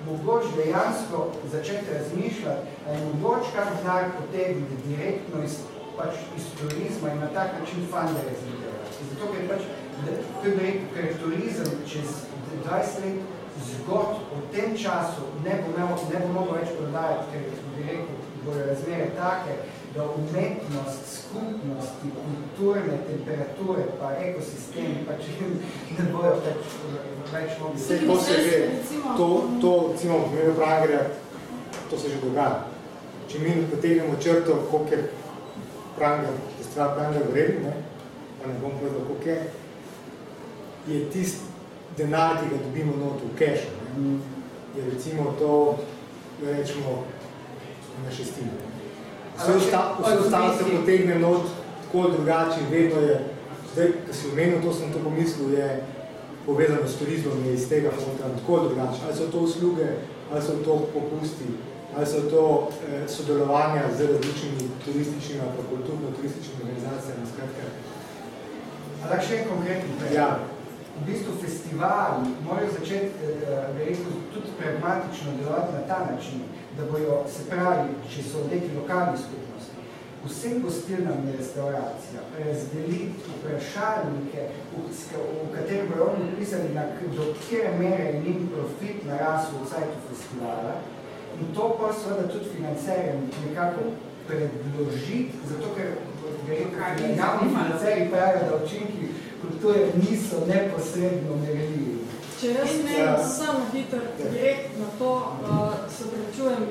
mogoče 0.09 0.51
dejansko 0.59 1.17
začeti 1.53 1.95
razmišljati, 1.97 2.67
je 2.91 2.99
mogoče 3.07 3.49
kak 3.55 3.69
denar 3.77 4.03
potegniti 4.19 4.83
direktno 4.89 5.43
iz, 5.47 5.55
pač 5.97 6.13
iz 6.37 6.45
turizma 6.59 7.07
in 7.13 7.19
na 7.25 7.29
tak 7.37 7.49
način 7.59 7.89
fundraising 7.91 8.55
delati. 8.61 9.09
Zato, 9.09 9.31
ker 9.33 9.43
pač, 9.51 9.61
ker 10.93 11.07
turizem 11.23 11.71
čez 11.91 12.09
20 12.65 13.03
let 13.03 13.19
zgod 13.65 14.21
v 14.29 14.39
tem 14.53 14.77
času 14.77 15.23
ne 15.43 15.63
bo, 15.63 15.69
ne 16.11 16.19
bo 16.21 16.29
mogel 16.33 16.59
več 16.61 16.69
prodajati, 16.77 17.25
ker 17.31 17.41
bi 17.73 17.85
rekel, 17.89 18.16
bojo 18.47 18.65
razmere 18.65 19.09
take, 19.17 19.55
da 19.95 20.03
umetnost, 20.03 21.01
skupnosti, 21.19 22.07
kulturne 22.21 22.97
temperature 23.09 23.83
pa 23.99 24.11
ekosistemi 24.11 25.05
pač 25.07 25.27
ne 25.97 26.05
bojo 26.11 26.33
več, 26.45 26.73
več 27.33 27.59
mogli. 27.61 27.81
Vse, 27.81 27.99
ko 28.07 28.17
se 28.21 28.39
že, 28.47 28.59
to, 29.17 29.27
to, 29.61 29.71
recimo, 29.91 30.19
v 30.19 30.31
primeru 30.31 30.55
Pragerja, 30.59 31.03
to 31.89 31.99
se 31.99 32.13
že 32.13 32.21
dogaja. 32.23 32.65
Če 33.27 33.43
mi 33.43 33.55
potegnemo 33.71 34.15
črto, 34.23 34.61
koliko 34.71 34.95
je 34.95 35.09
Pranger, 35.97 36.39
festival 36.57 36.95
Pranger 36.95 37.27
vreden, 37.31 37.67
ne, 37.67 37.75
pa 38.39 38.47
ne 38.47 38.59
bom 38.61 38.79
povedal, 38.79 39.03
koliko 39.09 39.29
je, 39.29 39.39
je 40.87 41.03
tist 41.11 41.43
denar, 41.97 42.37
ki 42.39 42.53
ga 42.53 42.63
dobimo 42.63 42.95
not 43.01 43.23
v 43.23 43.35
kešu, 43.39 43.73
ne, 43.97 44.17
je 44.77 44.89
recimo 44.91 45.33
to, 45.39 45.53
da 46.39 46.53
rečemo, 46.53 47.03
na 48.05 48.11
šestini. 48.11 48.49
Vse 49.37 49.51
ostalo 50.19 50.57
se 50.57 50.77
potegne 50.77 51.19
not 51.19 51.41
tako 51.85 52.09
drugače, 52.09 52.59
vedno 52.71 52.99
je, 52.99 53.19
zdaj, 53.73 53.87
ko 54.07 54.13
si 54.13 54.27
omenil, 54.31 54.61
to 54.61 54.73
sem 54.73 54.93
to 54.93 54.99
pomislil, 55.03 55.53
je 55.53 55.83
povezano 56.45 56.87
s 56.87 56.95
turizmom, 56.99 57.45
je 57.45 57.53
iz 57.53 57.69
tega 57.69 57.89
fonda 57.91 58.35
tako 58.39 58.59
drugače. 58.67 58.99
Ali 59.05 59.15
so 59.15 59.31
to 59.31 59.39
usluge, 59.39 59.87
ali 60.31 60.41
so 60.41 60.53
to 60.65 60.73
popusti, 60.93 61.49
ali 61.95 62.05
so 62.05 62.21
to 62.31 62.69
eh, 62.69 63.07
sodelovanja 63.07 63.83
z 63.97 63.99
različnimi 64.11 64.63
turističnimi 64.85 65.41
ali 65.41 65.67
kulturno-turističnimi 65.69 66.61
organizacijami, 66.63 67.31
skratka. 67.33 67.63
Ali 69.03 69.25
še 69.27 69.33
en 69.37 69.49
konkretni 69.49 69.89
primer? 69.97 70.13
Ja. 70.15 70.29
V 70.97 71.05
bistvu 71.05 71.31
festivali 71.41 72.33
morajo 72.45 72.69
začeti, 72.79 73.11
eh, 73.23 73.67
rekel, 73.77 74.11
tudi 74.33 74.49
pragmatično 74.59 75.29
delovati 75.39 75.75
na 75.77 75.81
ta 75.89 75.99
način, 76.11 76.41
da 76.77 76.91
bojo, 76.91 77.23
se 77.33 77.45
pravi, 77.49 77.89
če 78.11 78.23
so 78.23 78.43
neki 78.51 78.75
lokalni 78.75 79.17
skupnosti, 79.17 79.77
vsem 80.25 80.61
gostilnam 80.61 81.27
je 81.27 81.37
restauracija, 81.37 82.25
razdeliti 82.39 83.31
vprašalnike, 83.37 84.49
v, 84.73 84.83
v 85.45 85.47
katerem 85.55 85.89
bojo 85.91 86.09
oni 86.11 86.29
napisali, 86.31 86.73
na, 86.75 86.83
do 87.15 87.31
kjere 87.43 87.77
mere 87.79 88.03
je 88.03 88.21
njim 88.21 88.49
profit 88.53 89.05
narasel 89.07 89.63
v 89.63 89.71
sajtu 89.71 90.03
festivala 90.09 90.75
in 91.39 91.53
to 91.55 91.69
pa 91.79 91.93
seveda 91.93 92.27
tudi 92.33 92.49
financerjem 92.55 93.29
nekako 93.47 93.91
predložiti, 94.27 95.37
zato 95.49 95.75
ker 95.75 95.91
javni 97.17 97.49
financeri 97.49 98.09
pravijo, 98.11 98.49
da 98.49 98.65
učinki 98.65 99.03
kulture 99.41 99.85
niso 100.01 100.45
neposredno 100.47 101.35
merljivi. 101.35 101.76
Če 102.37 102.51
jaz 102.53 102.73
ne 102.85 102.97
ja. 102.99 103.13
samo 103.25 103.63
hitro 103.73 103.99
direkt 104.17 104.75
na 104.77 104.87
to, 104.99 105.11
uh, 105.41 105.71
se 105.89 106.05
prečujem 106.11 106.67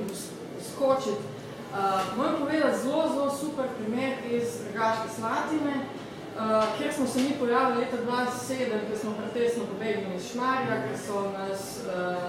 skočiti. 0.63 1.33
Uh, 1.73 2.17
moram 2.17 2.37
povedati 2.41 2.79
zelo, 2.83 3.09
zelo 3.15 3.31
super 3.41 3.67
primer 3.79 4.13
iz 4.31 4.61
Rgaške 4.71 5.09
Slatine, 5.17 5.75
uh, 5.81 6.79
kjer 6.79 6.95
smo 6.95 7.07
se 7.07 7.21
mi 7.21 7.33
pojavili 7.41 7.79
leta 7.79 7.97
2007, 7.97 8.87
ker 8.89 8.99
smo 9.01 9.15
pretesno 9.19 9.65
pobegli 9.73 10.15
iz 10.17 10.31
Šmarja, 10.31 10.77
ker 10.85 10.99
so 11.07 11.25
nas 11.39 11.65
uh, 11.83 12.23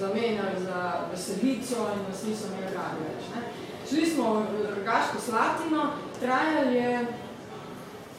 zamenjali 0.00 0.60
za 0.66 0.92
veselico 1.12 1.88
in 1.94 2.04
nas 2.08 2.22
niso 2.26 2.52
imeli 2.52 2.74
radi 2.74 3.00
več. 3.06 3.30
Ne? 3.34 3.42
Šli 3.88 4.06
smo 4.10 4.34
v 4.34 4.66
Rgaško 4.80 5.24
Slatino, 5.24 5.88
trajali 6.20 6.76
je 6.76 7.06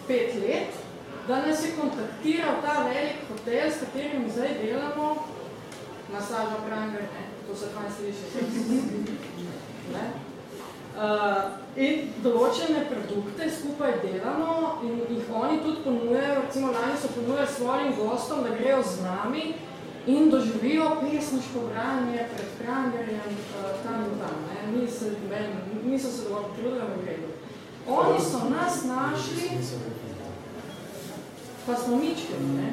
pet 0.07 0.35
let, 0.41 0.84
da 1.27 1.45
nas 1.45 1.65
je 1.65 1.71
kontaktiral 1.81 2.61
ta 2.61 2.83
velik 2.83 3.19
hotel, 3.29 3.71
s 3.71 3.79
katerim 3.79 4.29
zdaj 4.31 4.49
delamo, 4.61 5.15
masaža 6.13 6.57
Pranger, 6.67 7.01
ne, 7.01 7.23
to 7.47 7.55
se 7.55 7.65
kaj 7.73 7.89
sliši, 7.97 8.25
ne? 9.93 10.05
Uh, 10.95 11.57
in 11.75 12.05
določene 12.23 12.85
produkte 12.87 13.49
skupaj 13.51 13.97
delamo 13.99 14.77
in 14.87 15.01
jih 15.09 15.31
oni 15.35 15.57
tudi 15.63 15.81
ponujajo, 15.83 16.37
recimo 16.45 16.71
lani 16.71 16.95
so 17.01 17.09
ponujali 17.17 17.47
svojim 17.51 17.91
gostom, 17.97 18.45
da 18.45 18.53
grejo 18.55 18.77
z 18.83 19.03
nami 19.03 19.43
in 20.07 20.29
doživijo 20.31 20.87
pesniško 21.01 21.65
branje 21.73 22.29
pred 22.31 22.53
Prangerjem 22.61 23.35
uh, 23.35 23.67
tam 23.83 24.05
in 24.07 24.15
tam. 24.21 24.39
Ne? 24.47 24.61
Mi 24.71 24.87
se, 24.87 25.11
niso 25.83 26.11
se 26.11 26.29
dovolj 26.29 26.47
potrudili, 26.53 26.79
da 26.79 27.03
gredo. 27.03 27.27
Oni 27.87 28.21
so 28.21 28.47
nas 28.49 28.83
našli 28.87 29.49
pa 31.65 31.75
smo 31.75 31.97
mičke, 31.97 32.33
ne? 32.57 32.69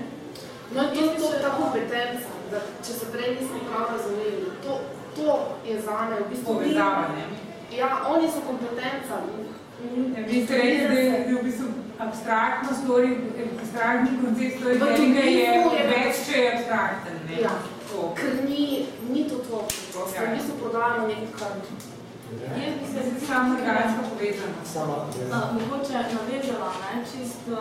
No, 0.75 0.83
to 0.95 1.01
je 1.01 1.17
to 1.19 1.29
ta 1.43 1.51
kompetenca, 1.57 2.29
da 2.51 2.59
če 2.87 2.93
se 2.93 3.07
prej 3.13 3.37
nismo 3.41 3.59
prav 3.69 3.97
razumeli, 3.97 4.53
to, 4.65 4.81
to 5.17 5.39
je 5.69 5.81
zame 5.81 6.21
v 6.21 6.29
bistvu... 6.31 6.55
Povezavanje. 6.55 7.25
Ja, 7.79 7.89
oni 8.09 8.29
so 8.29 8.41
kompetenca. 8.47 9.21
Vi 10.29 10.45
ste 10.45 10.57
rekli, 10.57 10.89
da 10.89 11.01
je 11.01 11.35
v 11.35 11.45
bistvu 11.45 11.69
abstraktno 11.99 12.71
stori, 12.85 13.17
abstraktni 13.61 14.19
koncept 14.25 14.61
stori, 14.61 14.79
da 14.79 14.87
je 15.21 15.87
več, 15.93 16.25
če 16.29 16.39
je 16.39 16.53
abstrakten, 16.57 17.23
ne? 17.29 17.41
Ja, 17.43 17.55
ker 18.17 18.45
ni, 18.49 18.87
ni 19.11 19.25
to 19.29 19.41
to. 19.49 19.65
Ja. 20.17 20.29
V 20.29 20.37
bistvu 20.37 20.61
prodajamo 20.61 21.07
nekaj 21.07 21.57
Jaz 22.33 22.75
bi 22.81 23.21
se 23.21 23.27
samo 23.27 23.57
drugačko 23.57 24.03
povezano. 24.11 24.61
Sama. 24.73 24.97
Mogoče 25.53 25.93
navezala, 25.93 26.73
ne, 26.81 27.05
čisto 27.11 27.57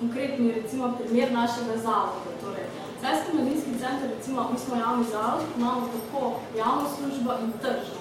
konkretni 0.00 0.52
recimo, 0.52 0.92
primer 0.98 1.32
našega 1.32 1.76
zavoda. 1.76 2.30
Torej, 2.42 2.66
Celjski 3.00 3.36
mladinski 3.36 3.70
center, 3.82 4.08
recimo, 4.16 4.48
mi 4.52 4.58
smo 4.58 4.76
javni 4.76 5.04
zavod, 5.12 5.42
imamo 5.56 5.88
tako 5.94 6.20
javno 6.56 6.84
službo 6.96 7.30
in 7.44 7.52
tržno. 7.62 8.00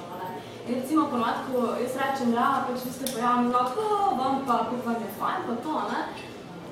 In 0.68 0.76
recimo, 0.76 1.08
ponovati, 1.12 1.40
ko 1.48 1.58
jaz 1.84 1.94
rečem, 2.02 2.34
ja, 2.34 2.66
pač 2.68 2.80
vi 2.86 2.92
ste 2.94 3.06
pa 3.14 3.20
javni 3.28 3.52
zavod, 3.52 4.18
vam 4.20 4.36
pa, 4.48 4.56
ko 4.70 4.76
vam 4.86 4.96
je 5.06 5.10
fajn, 5.20 5.40
pa 5.48 5.54
to, 5.64 5.74
ne? 5.92 6.00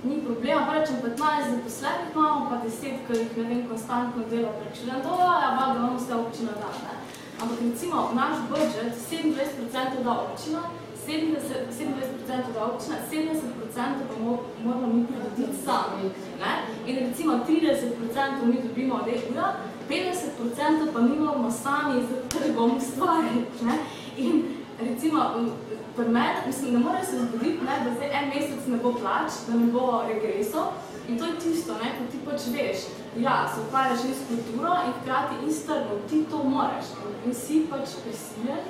ni 0.03 0.21
problema, 0.25 0.65
pa 0.67 0.73
rečem 0.73 0.95
15 1.03 1.51
zaposlenih 1.55 2.07
imamo, 2.15 2.49
pa 2.49 2.55
10, 2.67 2.95
ki 3.07 3.19
jih 3.19 3.37
ne 3.37 3.43
vem, 3.43 3.61
konstantno 3.69 4.23
dela 4.31 4.49
prek 4.57 4.75
študent, 4.75 5.03
to 5.03 5.11
ja, 5.19 5.49
valjda, 5.59 5.79
vam 5.85 5.99
ste 5.99 6.15
občina 6.15 6.51
da, 6.61 6.71
ne? 6.85 6.93
Ampak 7.41 7.57
recimo, 7.61 8.09
naš 8.13 8.35
budžet, 8.49 8.93
27% 9.11 10.03
da 10.03 10.11
občina, 10.25 10.61
27% 11.07 12.53
da 12.53 12.65
občina, 12.65 12.95
70% 13.11 13.33
pa 13.75 14.15
moramo 14.63 14.87
mi 14.93 15.05
pridobiti 15.05 15.57
sami. 15.65 16.03
Ne? 16.39 16.53
In 16.87 17.07
recimo 17.07 17.33
30% 17.33 18.45
mi 18.45 18.61
dobimo 18.67 18.95
od 18.95 19.07
EU, 19.07 19.43
50% 19.89 20.93
pa 20.93 20.99
mi 21.01 21.15
moramo 21.19 21.51
sami 21.51 22.01
z 22.01 22.29
trgom 22.29 22.79
stvariti. 22.81 23.65
Ne? 23.65 23.77
In 24.17 24.43
recimo, 24.79 25.19
pri 25.95 26.09
meni, 26.09 26.39
mislim, 26.47 26.73
ne 26.73 26.79
more 26.79 27.05
se 27.05 27.17
zgoditi, 27.17 27.65
ne, 27.65 27.75
da 27.85 27.95
zdaj 27.95 28.09
en 28.19 28.29
mesec 28.29 28.67
ne 28.67 28.77
bo 28.77 28.93
plač, 28.93 29.31
da 29.47 29.53
ne 29.53 29.65
bo 29.65 30.03
regreso. 30.07 30.71
In 31.09 31.19
to 31.19 31.25
je 31.25 31.39
tisto, 31.39 31.73
ne, 31.73 31.89
ko 31.97 32.03
ti 32.11 32.17
pač 32.25 32.41
veš, 32.55 32.77
ja, 33.19 33.51
se 33.53 33.61
ukvarjaš 33.67 33.99
s 33.99 34.27
kulturo 34.27 34.73
in 34.85 34.93
hkrati 35.01 35.35
istrno, 35.47 35.99
ti 36.09 36.23
to 36.31 36.43
moreš. 36.43 36.85
In 37.25 37.33
si 37.33 37.65
pač 37.69 37.97
prisiljen, 38.03 38.63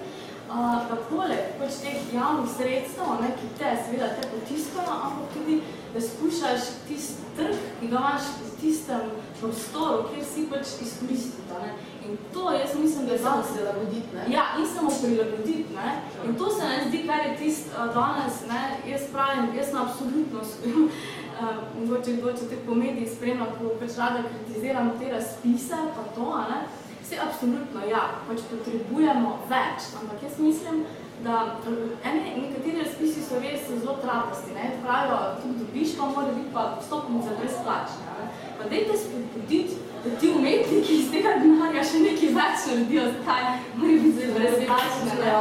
da 0.89 0.97
poleg 1.09 1.55
pač 1.59 1.79
teh 1.81 2.09
javnih 2.13 2.49
sredstev, 2.57 3.15
ne, 3.21 3.31
ki 3.39 3.47
te 3.57 3.71
seveda 3.85 4.09
te 4.17 4.27
potiskajo, 4.29 4.97
ampak 5.07 5.31
tudi, 5.33 5.61
da 5.93 6.01
skušaš 6.01 6.67
tisti 6.87 7.29
trg, 7.37 7.57
ki 7.79 7.89
ga 7.89 8.01
imaš 8.01 8.29
v 8.41 8.51
tistem 8.61 9.09
prostoru, 9.39 10.07
kjer 10.09 10.25
si 10.25 10.45
pač 10.51 10.75
izkoristiti. 10.85 11.57
Ne. 11.61 11.73
In 12.05 12.17
to 12.33 12.51
jaz 12.51 12.75
mislim, 12.79 13.05
da 13.05 13.13
je 13.13 13.19
samo 13.19 13.43
prilagoditi? 13.53 14.23
Ja, 14.33 14.45
in 14.59 14.67
samo 14.75 14.91
prilagoditi, 15.01 15.73
ne. 15.75 15.95
In 16.27 16.35
to 16.35 16.49
se 16.49 16.69
ne 16.69 16.79
zdi, 16.87 17.03
kar 17.07 17.25
je 17.25 17.35
tist 17.37 17.73
uh, 17.73 17.93
danes, 17.93 18.41
ne, 18.49 18.63
jaz 18.91 19.09
pravim, 19.11 19.49
jaz 19.57 19.69
sem 19.71 19.81
absolutno, 19.81 20.39
uh, 20.39 21.49
mogoče 21.79 22.17
kdo, 22.19 22.33
če 22.37 22.49
te 22.49 22.61
po 22.65 22.77
medijih 22.77 23.09
spremlja, 23.15 23.49
ko 23.57 23.73
pač 23.81 23.97
rada 23.97 24.25
kritiziram 24.29 24.93
te 24.99 25.11
razpise, 25.13 25.81
pa 25.97 26.09
to, 26.17 26.29
ne, 26.49 26.63
Vse 27.03 27.17
absolutno, 27.19 27.81
ja, 27.89 28.01
pač 28.27 28.45
potrebujemo 28.47 29.31
več, 29.49 29.89
ampak 29.99 30.21
jaz 30.23 30.37
mislim, 30.39 30.85
da 31.23 31.59
ene, 32.03 32.21
nekateri 32.41 32.79
razpisi 32.79 33.23
so 33.23 33.39
res 33.43 33.67
zelo 33.67 33.97
trapasti, 34.01 34.53
ne, 34.55 34.69
pravijo, 34.83 35.17
tudi 35.41 35.65
dobiš, 35.65 35.97
pa 35.97 36.05
mora 36.05 36.31
biti 36.35 36.53
pa 36.53 36.63
stopnica 36.85 37.35
brezplačna. 37.39 38.27
Pa 38.57 38.69
dejte 38.69 38.97
spodbuditi, 38.97 39.75
da 40.03 40.15
ti 40.19 40.29
umetniki 40.29 40.99
iz 40.99 41.11
tega 41.11 41.35
denarja 41.43 41.83
še 41.91 41.99
nekaj 42.05 42.33
več 42.39 42.67
naredijo, 42.69 43.05
zakaj 43.17 43.43
morajo 43.75 44.01
biti 44.05 44.17
zelo 44.19 44.39
brezplačne. 44.39 45.35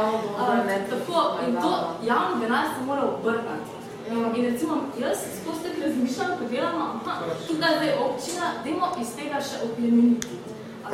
Tako, 0.91 1.23
in 1.47 1.57
to 1.61 1.73
javno 2.09 2.41
denar 2.43 2.71
se 2.75 2.85
mora 2.85 3.07
obrnati. 3.07 3.79
In 4.11 4.45
recimo, 4.45 4.81
jaz 4.99 5.23
skozi 5.39 5.71
razmišljam, 5.83 6.35
ko 6.39 6.49
delamo, 6.51 6.89
aha, 6.99 7.37
tukaj 7.47 7.77
zdaj 7.77 7.93
občina, 8.05 8.51
dajmo 8.65 8.91
iz 9.01 9.15
tega 9.15 9.39
še 9.39 9.63
oplemeniti. 9.69 10.43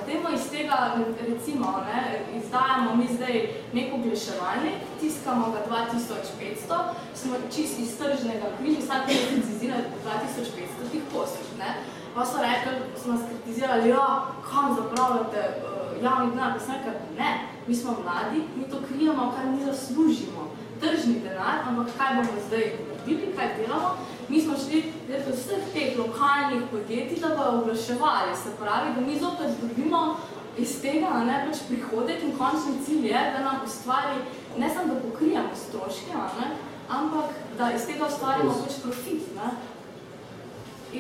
Dajmo 0.06 0.30
iz 0.36 0.50
tega, 0.52 0.96
recimo, 1.28 1.84
ne, 1.88 2.26
izdajamo 2.38 2.96
mi 2.96 3.08
zdaj 3.16 3.50
neko 3.74 3.96
oglaševalnik, 3.96 4.78
tiskamo 5.00 5.52
ga 5.52 5.60
2500, 5.70 6.78
smo 7.16 7.34
čist 7.56 7.80
iz 7.80 7.98
tržnega 7.98 8.48
knjiža, 8.58 8.80
vsak 8.80 9.08
mesec 9.08 9.50
izdirajo 9.54 9.84
2500 10.06 10.92
tih 10.92 11.02
poslih, 11.14 11.50
ne. 11.60 11.76
Pa 12.16 12.26
so 12.26 12.38
rekli, 12.42 12.74
so 13.04 13.12
nas 13.12 13.22
kritizirali, 13.30 13.90
ja, 13.90 14.26
kam 14.52 14.76
zapravljate 14.76 15.42
uh, 15.50 16.04
javni 16.04 16.32
denar, 16.32 16.54
pa 16.54 16.60
sem 16.60 16.74
rekel, 16.74 16.94
ne, 17.18 17.32
mi 17.68 17.76
smo 17.76 17.92
mladi, 17.92 18.44
mi 18.56 18.64
to 18.72 18.78
krijemo, 18.88 19.34
kar 19.36 19.46
mi 19.46 19.66
zaslužimo, 19.66 20.52
tržni 20.80 21.20
denar, 21.24 21.56
ampak 21.68 21.88
kaj 21.98 22.16
bomo 22.16 22.42
zdaj 22.48 22.66
naredili, 22.88 23.34
kaj 23.36 23.56
delamo, 23.58 23.98
mi 24.30 24.42
smo 24.42 24.54
šli 24.58 24.84
do 25.08 25.34
vseh 25.34 25.64
teh 25.74 25.98
lokalnih 25.98 26.62
podjetij, 26.72 27.20
da 27.22 27.36
bojo 27.36 27.62
oglaševali, 27.62 28.36
se 28.44 28.50
pravi, 28.60 28.94
da 28.96 29.02
mi 29.02 29.20
zopet 29.20 29.50
dobimo 29.62 30.18
iz 30.58 30.82
tega 30.82 31.24
ne, 31.26 31.46
pač 31.48 31.64
prihodek 31.70 32.24
in 32.24 32.38
končni 32.38 32.78
cilj 32.86 33.08
je, 33.08 33.22
da 33.34 33.44
nam 33.44 33.62
ustvari, 33.66 34.22
ne 34.58 34.70
samo 34.70 34.94
da 34.94 35.00
pokrijamo 35.00 35.56
stroške, 35.56 36.14
ne, 36.40 36.48
ampak 36.90 37.26
da 37.58 37.72
iz 37.76 37.86
tega 37.88 38.08
ustvarimo 38.08 38.54
pač 38.64 38.80
profit. 38.84 39.36
Ne. 39.36 39.52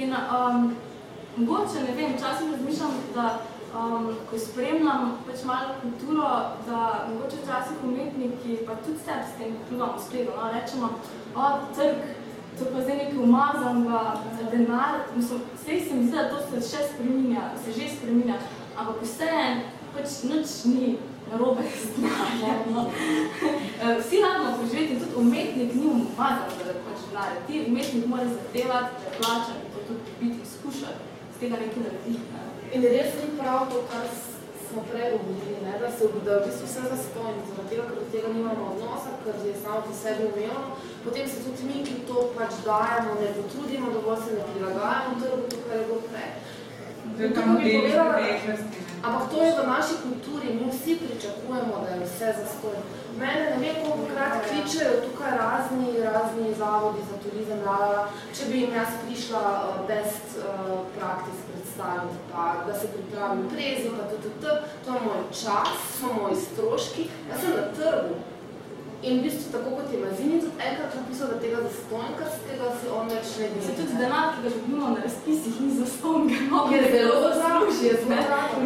In 0.01 0.13
um, 0.13 0.75
mogoče, 1.37 1.83
ne 1.87 1.95
vem, 1.97 2.13
včasih 2.17 2.51
razmišljam, 2.51 2.91
da 3.15 3.39
um, 3.73 4.11
ko 4.29 4.39
spremljam 4.39 5.17
pač 5.27 5.43
malo 5.45 5.75
kulturo, 5.81 6.29
da 6.67 7.07
mogoče 7.09 7.43
včasih 7.43 7.83
umetniki, 7.83 8.59
pa 8.67 8.77
tudi 8.85 8.99
sebi 9.05 9.25
s 9.27 9.37
tem 9.37 9.57
vplivamo 9.65 9.99
spredno, 10.07 10.35
no, 10.37 10.51
rečemo, 10.53 10.89
o, 11.35 11.49
trg, 11.75 12.18
to 12.59 12.65
pa 12.73 12.81
zdaj 12.81 12.97
nekaj 12.97 13.17
umazanega 13.23 14.01
denar, 14.51 14.99
mislim, 15.15 15.39
vse 15.55 15.79
se 15.85 15.95
mi 15.95 16.07
zdi, 16.07 16.15
da 16.15 16.29
to 16.29 16.37
se 16.49 16.69
še 16.69 16.83
spreminja, 16.89 17.41
se 17.63 17.71
že 17.71 17.87
spreminja, 17.95 18.35
ampak 18.77 18.95
vse 19.03 19.31
pač 19.93 20.23
nič 20.29 20.49
ni 20.65 20.97
narobe 21.31 21.63
z 21.63 21.89
denarjem. 21.95 22.73
No. 22.73 22.89
Vsi 24.01 24.21
radimo 24.21 24.57
preživeti 24.57 24.93
in 24.93 24.99
tudi 24.99 25.15
umetnik 25.15 25.75
ni 25.75 25.87
umazan 25.87 26.49
zaradi 26.57 26.81
pač 26.87 26.99
denarja. 27.09 27.45
Ti 27.47 27.65
umetnik 27.67 28.05
mora 28.05 28.25
zahtevati, 28.25 28.95
da 28.99 29.05
je 29.05 29.17
plačan 29.17 29.57
in 29.63 29.69
to 29.73 29.79
tudi 29.87 30.01
biti 30.19 30.39
izkušati, 30.47 31.01
z 31.33 31.39
tega 31.39 31.55
nekaj 31.61 31.83
narediti. 31.83 32.25
Ne. 32.33 32.41
In 32.73 32.81
res 32.81 33.13
ni 33.19 33.37
prav 33.37 33.69
to, 33.71 33.85
kar 33.91 34.03
smo 34.69 34.81
prej 34.91 35.11
govorili, 35.11 35.57
ne, 35.65 35.73
da 35.81 35.89
se 35.91 36.03
da 36.25 36.37
v 36.37 36.45
bistvu 36.45 36.65
vse 36.67 36.81
zastojni, 36.93 37.41
zaradi 37.47 37.69
tega, 37.69 37.83
ker 37.89 37.97
od 38.03 38.11
tega 38.13 38.27
nimamo 38.37 38.63
odnosa, 38.73 39.11
ker 39.23 39.35
je 39.47 39.55
samo 39.63 39.81
po 39.87 39.93
sebi 40.01 40.23
umevno, 40.29 40.69
potem 41.05 41.25
se 41.31 41.37
tudi 41.45 41.63
mi, 41.69 41.83
ki 41.87 41.95
to 42.09 42.17
pač 42.37 42.51
dajemo, 42.67 43.11
ne 43.21 43.29
potrudimo, 43.37 43.93
dovolj 43.95 44.19
se 44.25 44.31
ne 44.37 44.43
prilagajamo 44.49 45.19
trgu, 45.21 45.45
to, 45.51 45.57
kar 45.65 45.77
je 45.79 45.85
bilo 45.89 46.01
prej. 46.09 46.29
Ampak 49.03 49.23
to 49.31 49.43
je 49.43 49.51
v 49.57 49.67
naši 49.67 49.95
kulturi, 50.03 50.53
mi 50.53 50.71
vsi 50.71 50.95
pričakujemo, 51.03 51.73
da 51.83 51.89
je 51.93 52.05
vse 52.05 52.27
zastojno. 52.39 52.83
Mene 53.19 53.43
ne 53.51 53.57
vem, 53.63 53.75
koliko 53.81 54.05
krat 54.13 54.33
kličejo 54.47 55.01
tukaj 55.05 55.31
razni, 55.37 55.87
razni 56.13 56.53
zavodi 56.57 57.01
za 57.09 57.17
turizem, 57.23 57.61
lala, 57.65 58.07
če 58.35 58.49
bi 58.49 58.63
jim 58.63 58.73
jaz 58.79 58.97
prišla 59.03 59.43
uh, 59.57 59.83
best 59.89 60.39
uh, 60.39 60.73
practice 60.97 61.41
predstaviti, 61.51 62.17
pa 62.31 62.63
da 62.67 62.73
se 62.79 62.87
pripravim 62.95 63.45
prezi, 63.53 63.89
pa 63.97 64.09
tudi, 64.11 64.29
to 64.85 64.93
je 64.93 64.99
moj 65.05 65.23
čas, 65.43 65.77
so 65.99 66.13
moji 66.21 66.35
stroški, 66.47 67.07
jaz 67.29 67.41
sem 67.41 67.55
na 67.61 67.69
trgu. 67.77 68.19
In 69.01 69.19
v 69.19 69.23
bistvu, 69.23 69.51
tako 69.51 69.69
kot 69.77 69.93
je 69.93 69.99
Mazini 70.03 70.41
tudi 70.43 70.59
enkrat 70.69 70.95
napisal, 70.95 71.27
da 71.31 71.37
tega 71.39 71.61
zastonkarskega 71.63 72.71
si 72.79 72.89
on 72.91 73.07
več 73.07 73.29
ne 73.39 73.45
bi. 73.53 73.61
Se 73.63 73.75
tudi 73.77 73.93
denar, 73.95 74.33
ki 74.33 74.43
ga 74.43 74.49
dobimo 74.55 74.89
na 74.95 75.05
razpisih, 75.05 75.61
ni 75.63 75.69
zastonka, 75.77 76.39
no, 76.51 76.65
je 76.73 76.81
zelo 76.95 77.21
zasluži, 77.27 77.85
je 77.87 77.93
zelo 78.01 78.25
drago. 78.27 78.57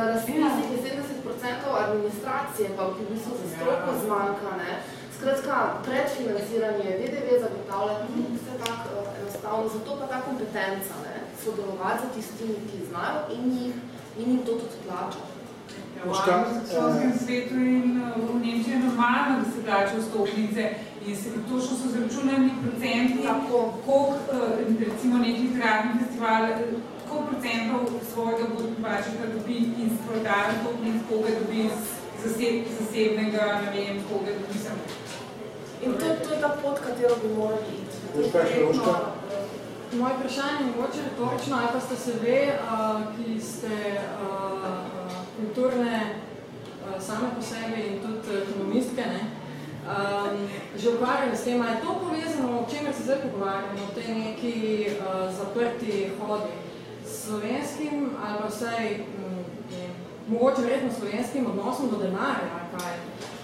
Na 0.00 0.04
razpisih 0.10 0.68
je 0.74 0.82
70% 0.90 1.72
administracije, 1.84 2.68
pa 2.76 2.90
v 2.90 3.08
bistvu 3.08 3.40
za 3.40 3.48
stroko 3.54 3.96
zmanjka, 4.04 4.52
ne. 4.60 4.76
Skratka, 5.24 5.58
predfinanciranje, 5.84 6.90
DDV 7.00 7.28
zagotavljati, 7.44 8.12
ni 8.16 8.24
vse 8.36 8.52
tako 8.64 8.88
uh, 8.94 9.20
enostavno, 9.20 9.68
zato 9.74 9.90
pa 10.00 10.06
ta 10.06 10.18
kompetenca, 10.28 10.94
ne, 11.04 11.14
sodelovati 11.44 12.00
za 12.02 12.08
tistimi, 12.14 12.58
ki 12.70 12.78
znajo 12.88 13.20
in 13.36 13.44
jih, 13.56 13.74
in 14.18 14.26
jim 14.30 14.40
to 14.46 14.52
tudi 14.60 14.78
plačati. 14.86 15.32
V 16.08 16.12
školskem 16.20 17.12
svetu 17.24 17.54
in 17.54 17.84
v 18.28 18.34
Nemčiji 18.44 18.74
je 18.74 18.84
normalno, 18.86 19.32
da 19.40 19.44
se 19.50 19.64
plačajo 19.66 20.02
stopnice 20.08 20.62
in 21.06 21.16
se 21.16 21.28
točno 21.50 21.72
so 21.80 21.86
zračunani 21.94 22.50
procenti, 22.62 23.18
koliko 23.48 24.36
recimo 24.84 25.14
neki 25.18 25.40
literarni 25.46 25.92
festival, 26.00 26.42
koliko 27.08 27.26
procentov 27.28 27.80
svojega 28.12 28.44
bodbačnika 28.54 29.24
dobi 29.34 29.58
iz 29.84 29.92
prodaje 30.06 30.52
stopnic, 30.60 30.96
koga 31.08 31.30
dobi 31.38 31.62
zaseb, 32.22 32.54
zasebnega, 32.78 33.44
ne 33.62 33.68
vem, 33.74 33.96
koga 34.08 34.32
dobi 34.40 34.58
sem. 34.64 34.78
In 35.84 35.92
to, 35.92 36.06
to 36.24 36.34
je 36.34 36.40
ta 36.40 36.48
pot, 36.62 36.78
katero 36.80 37.16
bi 37.22 37.28
morali 37.36 37.60
iti. 37.82 37.96
Moje 39.92 40.14
vprašanje 40.18 40.60
je 40.60 40.66
mogoče 40.66 40.98
retorično, 41.10 41.56
ali 41.56 41.68
pa 41.72 41.80
ste 41.80 41.96
se 41.96 42.12
ve, 42.22 42.58
ki 43.16 43.40
ste 43.40 44.00
kulturne 45.36 46.14
same 47.00 47.28
po 47.36 47.42
sebi 47.42 47.82
in 47.86 48.00
tudi 48.02 48.38
ekonomistke, 48.42 49.02
ne, 49.02 49.22
že 50.76 50.88
ukvarjali 50.88 51.36
s 51.36 51.44
tem, 51.44 51.62
ali 51.62 51.70
je 51.70 51.80
to 51.80 51.94
povezano, 52.04 52.60
o 52.60 52.66
čemer 52.70 52.94
se 52.94 53.02
zdaj 53.02 53.16
pogovarjamo, 53.22 53.84
o 53.84 53.94
tej 53.94 54.14
neki 54.14 54.86
zaprti 55.38 56.10
hodi 56.20 56.52
s 57.06 57.26
slovenskim 57.26 58.10
ali 58.24 58.38
pa 58.42 58.48
vsaj 58.48 58.98
mogoče 60.28 60.62
verjetno 60.62 60.90
slovenskim 60.98 61.46
odnosom 61.46 61.90
do 61.90 61.96
denarja, 61.96 62.48
ali 62.56 62.68
kaj? 62.74 62.94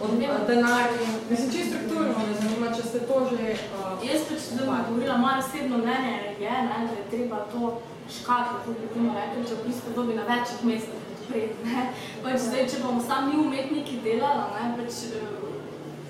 Od 0.00 0.10
denarja, 0.46 0.92
mislim, 1.30 1.50
čisto 1.52 1.76
strukturno 1.76 2.14
me 2.28 2.34
zanima, 2.40 2.66
če 2.76 2.82
ste 2.88 2.98
to 3.08 3.16
že... 3.30 3.56
Uh, 3.76 4.06
Jaz 4.08 4.22
pač 4.28 4.40
zdaj 4.52 4.66
bom 4.66 4.78
govorila, 4.88 5.16
moje 5.16 5.38
osebno 5.38 5.78
mnenje 5.78 6.14
je, 6.40 6.54
ne, 6.70 6.78
da 6.88 6.94
je 6.96 7.10
treba 7.10 7.44
to 7.52 7.82
škatlo, 8.16 8.62
kot 8.64 8.80
bi 8.80 8.88
temu 8.94 9.12
rekli, 9.14 9.44
če 9.48 9.58
v 9.58 9.66
bistvu 9.66 9.92
dobi 9.96 10.16
na 10.16 10.24
večjih 10.30 10.64
mestih 10.70 11.04
odpred, 11.12 11.60
ne. 11.68 11.84
Pač 12.24 12.40
zdaj, 12.46 12.66
če 12.72 12.82
bomo 12.84 13.04
sami 13.04 13.36
umetniki 13.44 14.00
delali, 14.06 14.48
ne, 14.56 14.72
pač 14.80 15.04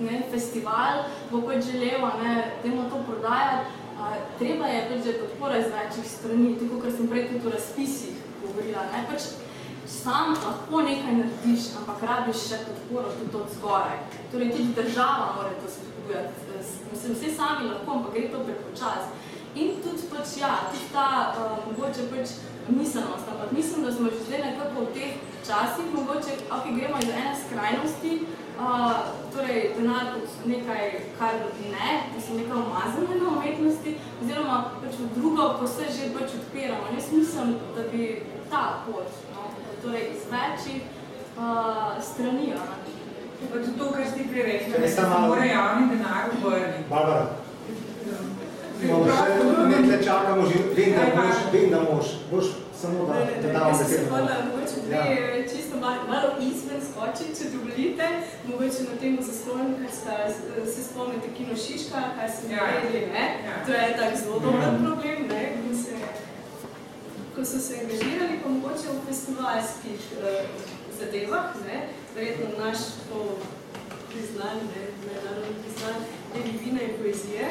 ne, 0.01 0.23
festival 0.31 1.05
bo 1.33 1.43
pač 1.51 1.67
želel, 1.73 2.07
ne, 2.23 2.37
temu 2.63 2.87
to 2.93 3.03
prodajati, 3.11 3.75
uh, 3.99 4.17
treba 4.39 4.71
je 4.71 4.87
pač, 4.93 5.05
da 5.05 5.11
je 5.11 5.21
podpora 5.27 5.59
iz 5.59 5.71
večjih 5.75 6.11
strani, 6.15 6.57
tako, 6.63 6.83
kar 6.85 6.95
sem 6.95 7.11
prej 7.11 7.29
tudi 7.33 7.47
v 7.49 7.57
razpisih 7.59 8.27
govorila, 8.45 8.87
ne, 8.95 9.07
pač 9.11 9.33
sam 9.91 10.35
lahko 10.35 10.83
nekaj 10.83 11.15
narediš, 11.19 11.71
ampak 11.81 12.03
rabiš 12.11 12.45
še 12.49 12.61
podporo 12.67 13.11
tudi 13.19 13.37
od 13.43 13.49
zgoraj. 13.57 13.99
Torej, 14.33 14.53
tudi 14.57 14.77
država 14.79 15.33
mora 15.37 15.57
to 15.63 15.73
spodbujati. 15.75 16.61
Mislim, 16.93 17.17
vse 17.17 17.35
sami 17.37 17.69
lahko, 17.71 17.97
ampak 17.97 18.15
gre 18.15 18.29
to 18.29 18.45
prepočas. 18.47 19.11
In 19.55 19.81
tudi 19.83 20.07
pač, 20.13 20.37
ja, 20.39 20.53
tudi 20.71 20.87
ta 20.95 21.07
uh, 21.35 21.57
mogoče 21.67 22.07
pač 22.13 22.37
miselnost, 22.69 23.27
ampak 23.33 23.53
mislim, 23.53 23.85
da 23.85 23.93
smo 23.93 24.11
že 24.11 24.21
zdaj 24.27 24.43
nekako 24.45 24.85
v 24.85 24.93
teh 24.95 25.13
časih, 25.47 25.87
mogoče, 25.95 26.37
ok, 26.55 26.69
gremo 26.77 27.01
iz 27.03 27.11
ene 27.11 27.33
skrajnosti, 27.43 28.13
uh, 28.61 28.93
torej 29.35 29.73
denar 29.77 30.13
kot 30.15 30.47
nekaj, 30.47 30.85
kar 31.19 31.35
ne, 31.75 31.91
mislim, 32.15 32.45
nekaj 32.45 32.63
umazane 32.63 33.19
na 33.23 33.29
umetnosti, 33.35 33.97
oziroma 34.23 34.59
pač 34.83 35.03
v 35.03 35.11
drugo, 35.19 35.49
ko 35.59 35.67
se 35.67 35.91
že 35.97 36.13
pač 36.15 36.39
odpiramo. 36.39 36.95
Jaz 36.95 37.11
mislim, 37.13 37.57
da 37.75 37.89
bi 37.91 38.23
ta 38.51 38.85
pot, 38.87 39.11
torej 39.83 40.05
iz 40.15 40.23
večjih 40.33 40.83
uh, 41.37 42.03
strani. 42.03 42.53
Pa 43.53 43.59
tudi 43.59 43.79
to, 43.79 43.91
kar 43.93 44.05
ste 44.07 44.25
prej 44.31 44.43
rekli, 44.43 44.81
da 44.81 44.89
se 44.89 45.03
mora 45.27 45.45
javni 45.45 45.87
denar 45.93 46.25
vrniti. 46.43 46.85
Barbara. 46.91 47.27
Imamo 48.83 49.05
še 49.05 49.77
nekaj 49.77 50.05
čakamo, 50.05 50.47
že 50.49 50.59
vem, 50.77 50.93
da 50.97 51.05
moš, 51.17 51.41
vem, 51.53 51.71
da 51.71 51.81
moš, 51.85 52.07
boš 52.31 52.47
samo 52.81 53.07
da, 53.07 53.15
da 53.43 53.53
damo 53.53 53.79
besedo. 53.79 53.93
Jaz 53.93 54.01
se 54.01 54.09
hvala, 54.09 54.37
mogoče 54.49 54.77
ja. 54.91 55.49
čisto 55.53 55.77
malo, 55.81 56.01
malo 56.09 56.29
izven 56.41 56.81
skočiti, 56.89 57.37
če 57.39 57.51
dovolite, 57.55 58.07
mogoče 58.49 58.87
na 58.89 58.95
temu 59.03 59.27
zaslonu, 59.29 59.77
ker 59.81 59.93
sta, 59.99 60.17
se 60.75 60.85
spomnite 60.89 61.29
Kino 61.37 61.57
Šiška, 61.65 62.01
kaj 62.17 62.29
se 62.35 62.49
mi 62.49 62.55
ja. 62.55 62.69
vedeli, 62.71 63.07
ne? 63.13 63.25
Ja. 63.47 63.61
To 63.67 63.73
je 63.73 63.89
tak 64.01 64.17
zelo 64.23 64.41
dober 64.47 64.73
problem, 64.85 65.29
ne? 65.33 65.43
Ko, 65.61 65.77
se, 65.83 65.93
ko 67.41 67.47
so 67.47 67.59
se 67.59 67.75
angažirali, 67.81 68.41
pa 68.43 68.49
mogoče 68.49 68.89
v 68.93 69.07
festivalskih 69.09 70.01
uh, 70.21 70.25
zadevah, 70.99 71.55
ne? 71.67 71.77
Verjetno 72.15 72.65
naš 72.65 72.79
po 73.09 73.21
priznan, 74.11 74.59
ne, 74.73 74.83
mednarodno 75.05 75.55
priznan, 75.63 75.97
je 76.35 76.43
divina 76.53 76.83
in 76.83 76.99
poezije. 76.99 77.47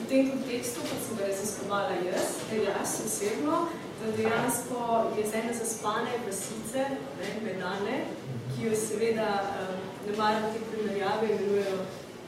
V 0.00 0.08
tem 0.08 0.30
kontekstu, 0.30 0.80
kot 0.80 1.02
sem 1.04 1.18
ga 1.18 1.28
raziskovala 1.28 1.98
jaz, 2.06 2.30
jaz 2.68 2.94
osebno, 3.06 3.58
da 4.00 4.14
dejansko 4.16 4.80
je 5.18 5.26
z 5.28 5.34
ene 5.42 5.52
zaspane 5.60 6.16
vasice, 6.26 6.86
ne, 7.20 7.28
medane, 7.44 8.00
ki 8.54 8.70
jo 8.70 8.80
seveda 8.86 9.28
um, 9.44 9.84
ne 10.06 10.16
maram 10.16 10.48
te 10.52 10.64
primerjave 10.70 11.28
imenujejo 11.34 11.78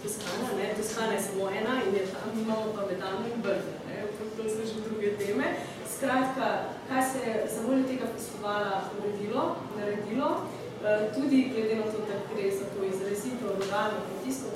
Toskana, 0.02 0.52
ne, 0.60 0.68
Toskana 0.76 1.16
je 1.16 1.24
samo 1.30 1.48
ena 1.48 1.80
in 1.86 1.94
je 1.94 2.04
tam 2.12 2.36
imamo 2.44 2.76
pa 2.76 2.86
medano 2.90 3.24
in 3.32 3.42
brde, 3.42 3.80
ne, 3.88 4.04
to 4.36 4.50
so 4.52 4.68
že 4.68 4.84
druge 4.90 5.16
teme. 5.16 5.56
Skratka, 5.98 6.48
kaj 6.88 7.02
se 7.02 7.18
je 7.26 7.46
za 7.54 7.60
voljo 7.66 7.84
tega 7.90 8.06
festivala 8.14 8.82
uredilo, 8.98 9.56
naredilo, 9.78 10.28
uh, 10.30 11.14
tudi 11.14 11.50
glede 11.54 11.76
na 11.76 11.86
to, 11.92 11.98
da 12.08 12.14
gre 12.30 12.50
za 12.50 12.64
to 12.72 12.84
izrazito 12.84 13.46
ruralno 13.58 13.98
kmetijsko, 14.04 14.46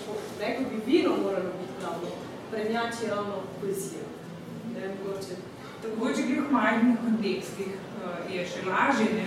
rekel 0.41 0.65
bi, 0.71 0.93
vino 0.93 1.11
moralo 1.23 1.51
biti 1.59 1.75
glavno, 1.81 2.09
prednjači 2.51 3.11
ravno 3.11 3.35
poezijo. 3.61 4.07
Ne, 4.75 4.95
mogoče 4.99 5.35
Mogoče 5.83 6.23
gre 6.23 6.41
v 6.41 6.53
majhnih 6.55 6.99
kontekstih 7.05 7.71
je 8.31 8.43
še 8.47 8.61
lažje 8.67 9.07
ne, 9.17 9.25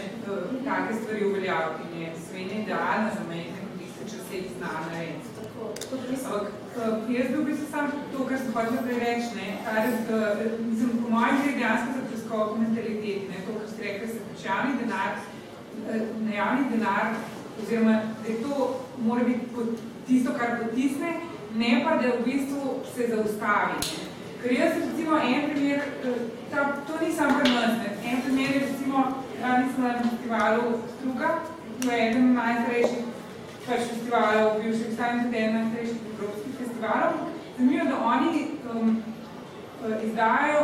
take 0.67 0.93
stvari 1.01 1.25
uveljaviti 1.27 1.87
in 1.87 2.01
je 2.01 2.11
Slovenija 2.27 2.61
idealna 2.61 3.09
za 3.15 3.23
majhne 3.27 3.57
kontekste, 3.59 4.07
če 4.11 4.19
se 4.27 4.37
jih 4.37 4.53
zna 4.57 4.71
narediti. 4.85 5.35
Ampak 5.65 7.11
jaz 7.11 7.27
bi 7.31 7.37
v 7.41 7.43
bistvu 7.49 7.67
sam 7.71 7.91
to, 8.13 8.27
kar 8.29 8.39
sem 8.39 8.55
hotel 8.55 8.79
prej 8.87 9.01
reči, 9.03 9.29
ne, 9.35 9.49
kar, 9.67 9.91
mislim, 10.61 10.95
po 11.03 11.11
mojem 11.15 11.43
gre 11.43 11.53
dejansko 11.59 11.97
za 11.97 12.05
preskok 12.26 12.57
mentalitet, 12.57 13.30
ne, 13.30 13.35
to, 13.45 13.60
kar 13.60 13.68
ste 13.69 13.84
rekli, 13.84 14.07
se 14.07 14.19
pač 14.30 14.45
javni 14.45 14.77
denar, 14.80 15.18
na 16.26 16.34
javni 16.34 16.69
denar, 16.72 17.15
oziroma, 17.61 18.02
da 18.22 18.31
je 18.31 18.41
to 18.41 18.81
mora 18.97 19.23
biti 19.23 19.45
tisto, 20.07 20.34
kar 20.39 20.57
potisne, 20.64 21.14
ne 21.56 21.81
pa, 21.84 21.95
da 22.02 22.15
v 22.18 22.23
bistvu 22.26 22.80
se 22.95 23.07
zaustavi. 23.14 23.80
Ker 24.41 24.53
jaz 24.53 24.77
recimo 24.77 25.18
en 25.18 25.49
primer, 25.52 25.81
ta, 26.52 26.65
to 26.88 26.99
ni 27.02 27.11
sam 27.14 27.39
pri 27.39 27.52
nas, 27.52 27.77
ne. 27.81 27.93
en 28.11 28.22
primer 28.22 28.52
je 28.52 28.60
recimo, 28.60 29.06
danes 29.41 29.76
smo 29.76 29.88
na 29.88 29.99
festivalu 30.03 30.80
Struga, 30.97 31.39
to 31.81 31.91
je 31.91 32.10
eden 32.10 32.34
najstarejših 32.34 33.03
pač 33.65 33.80
festivalov, 33.89 34.61
bivših 34.61 34.93
stavim 34.93 35.23
tudi 35.23 35.38
eden 35.38 35.56
najstarejših 35.56 36.02
evropskih 36.14 36.53
festivalov. 36.60 37.14
Zanimivo, 37.57 37.85
da 37.85 37.97
oni 38.06 38.47
um, 38.73 39.03
izdajajo 40.03 40.61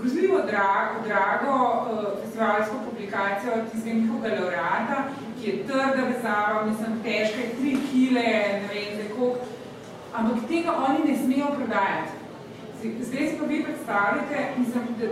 grozljivo 0.00 0.38
drago, 0.50 0.94
drago 1.06 1.54
uh, 1.56 2.22
festivalsko 2.22 2.76
publikacijo 2.90 3.52
tistega 3.72 3.96
njihovega 3.96 4.40
laureata, 4.40 4.96
ki 5.40 5.50
je 5.50 5.66
trda 5.66 6.02
vezava, 6.12 6.66
mislim, 6.66 7.02
težka 7.02 7.40
je 7.40 7.50
tri 7.58 7.76
kile, 7.90 8.28
ne 8.62 8.68
vem, 8.72 9.08
koliko, 9.16 9.36
ampak 10.14 10.38
tega 10.48 10.72
oni 10.88 11.12
ne 11.12 11.18
smejo 11.24 11.46
prodajati. 11.58 12.10
Zdaj 13.00 13.28
si 13.28 13.36
pa 13.38 13.44
vi 13.44 13.64
predstavljate, 13.64 14.36
mislim, 14.58 14.84
da 15.00 15.06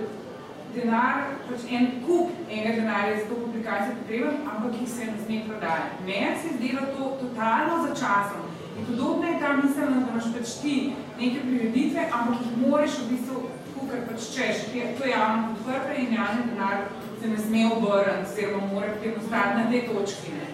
denar, 0.74 1.14
pač 1.48 1.64
en 1.72 1.86
kup 2.06 2.30
enega 2.50 2.74
denarja 2.80 3.16
za 3.16 3.28
to 3.28 3.40
publikacijo 3.44 3.96
potreben, 4.00 4.36
ampak 4.52 4.80
jih 4.80 4.88
se 4.88 5.04
ne 5.10 5.18
sme 5.24 5.40
prodajati. 5.48 6.04
Meni 6.06 6.40
se 6.40 6.48
je 6.48 6.56
zdelo 6.58 6.86
to 6.96 7.04
totalno 7.20 7.86
začasno. 7.86 8.42
In 8.78 8.86
podobno 8.86 9.28
je 9.28 9.38
ta 9.40 9.56
miselno, 9.56 10.00
da 10.00 10.12
imaš 10.12 10.28
pač 10.34 10.48
ti 10.62 10.74
neke 11.20 11.40
prireditve, 11.46 12.08
ampak 12.12 12.44
jih 12.44 12.58
moreš 12.66 12.98
v 12.98 13.08
bistvu, 13.12 13.42
kukaj 13.80 14.00
pač 14.08 14.30
češ, 14.34 14.64
to 14.98 15.04
je 15.04 15.10
javno 15.10 15.54
podprte 15.54 15.94
in 16.02 16.14
javni 16.14 16.42
denar 16.50 16.88
se 17.20 17.28
ne 17.28 17.38
sme 17.38 17.66
obrniti, 17.76 18.30
oziroma 18.32 18.66
mora 18.72 18.88
potem 18.94 19.14
ostati 19.18 19.56
na 19.58 19.70
tej 19.70 19.82
točki. 19.88 20.32
Ne. 20.32 20.46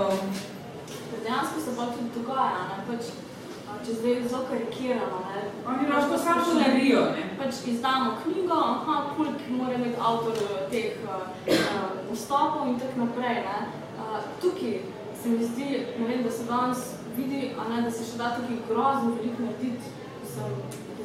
Um, 0.00 0.18
Dejansko 1.22 1.60
se 1.60 1.76
pa 1.76 1.86
tudi 1.86 2.10
dogaja, 2.14 2.60
ne? 2.70 2.78
pač 2.88 3.12
če 3.86 3.94
zdaj 3.94 4.16
zelo 4.28 4.42
karikiramo, 4.50 5.18
ne. 5.30 5.42
Oni 5.66 5.88
lahko 5.88 6.18
samo 6.18 6.44
polarijo, 6.44 7.02
ne. 7.16 7.26
Pač 7.38 7.62
izdamo 7.66 8.16
knjigo, 8.22 8.58
aha, 8.74 8.96
kolik 9.16 9.46
mora 9.48 9.74
imeti 9.74 10.00
avtor 10.00 10.34
teh 10.70 10.98
uh, 11.06 11.28
vstopov 12.12 12.68
in 12.68 12.80
tak 12.80 12.96
naprej, 12.96 13.44
ne. 13.46 13.58
Uh, 14.00 14.18
tukaj 14.42 14.80
se 15.22 15.28
mi 15.28 15.44
zdi, 15.44 15.86
ne 15.98 16.06
vem, 16.08 16.22
da 16.24 16.30
se 16.30 16.44
danes 16.44 16.84
vidi, 17.16 17.50
a 17.58 17.68
ne, 17.68 17.82
da 17.82 17.90
se 17.90 18.04
še 18.04 18.18
da 18.18 18.34
tukaj 18.36 18.62
grozno 18.68 19.16
veliko 19.18 19.48
narediti, 19.48 19.94
da 20.22 20.48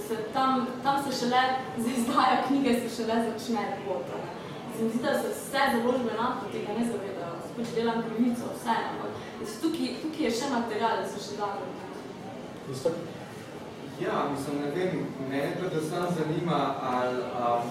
se 0.07 0.15
tam, 0.33 0.67
tam 0.83 1.03
se 1.03 1.19
šele, 1.19 1.43
za 1.77 1.89
izdajo 1.89 2.37
knjige 2.47 2.73
se 2.79 2.95
šele 2.95 3.15
začne 3.25 3.77
pot, 3.85 4.05
ne. 4.15 4.31
Se 4.77 4.83
mi 4.83 4.89
zdi, 4.89 4.99
da 5.03 5.13
se 5.21 5.27
vse 5.29 5.61
založbe 5.73 6.11
nato 6.21 6.45
tega 6.51 6.73
ne 6.79 6.85
zavedajo, 6.85 7.35
pač 7.57 7.67
delam 7.75 8.03
krivico, 8.03 8.45
vse, 8.55 8.75
ampak 8.91 9.11
tukaj, 9.61 9.89
tukaj 10.01 10.25
je 10.25 10.31
še 10.39 10.49
material, 10.51 10.97
da 11.01 11.07
se 11.09 11.19
še 11.25 11.37
da. 11.39 11.47
Ja, 14.03 14.15
mislim, 14.31 14.61
ne 14.61 14.71
vem, 14.75 15.05
mene 15.29 15.51
predvsem 15.59 16.07
zanima, 16.17 16.59
ali, 16.81 17.21
um, 17.45 17.69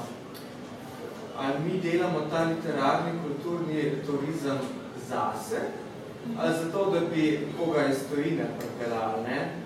ali 1.36 1.58
mi 1.64 1.80
delamo 1.80 2.20
ta 2.30 2.44
literarni 2.48 3.18
kulturni 3.24 3.90
turizem 4.06 4.58
zase, 5.08 5.60
ali 6.38 6.54
zato, 6.62 6.90
da 6.90 7.00
bi 7.00 7.48
koga 7.58 7.86
iz 7.86 7.98
stojine 8.06 8.48
pripeljali, 8.58 9.22
ne? 9.28 9.63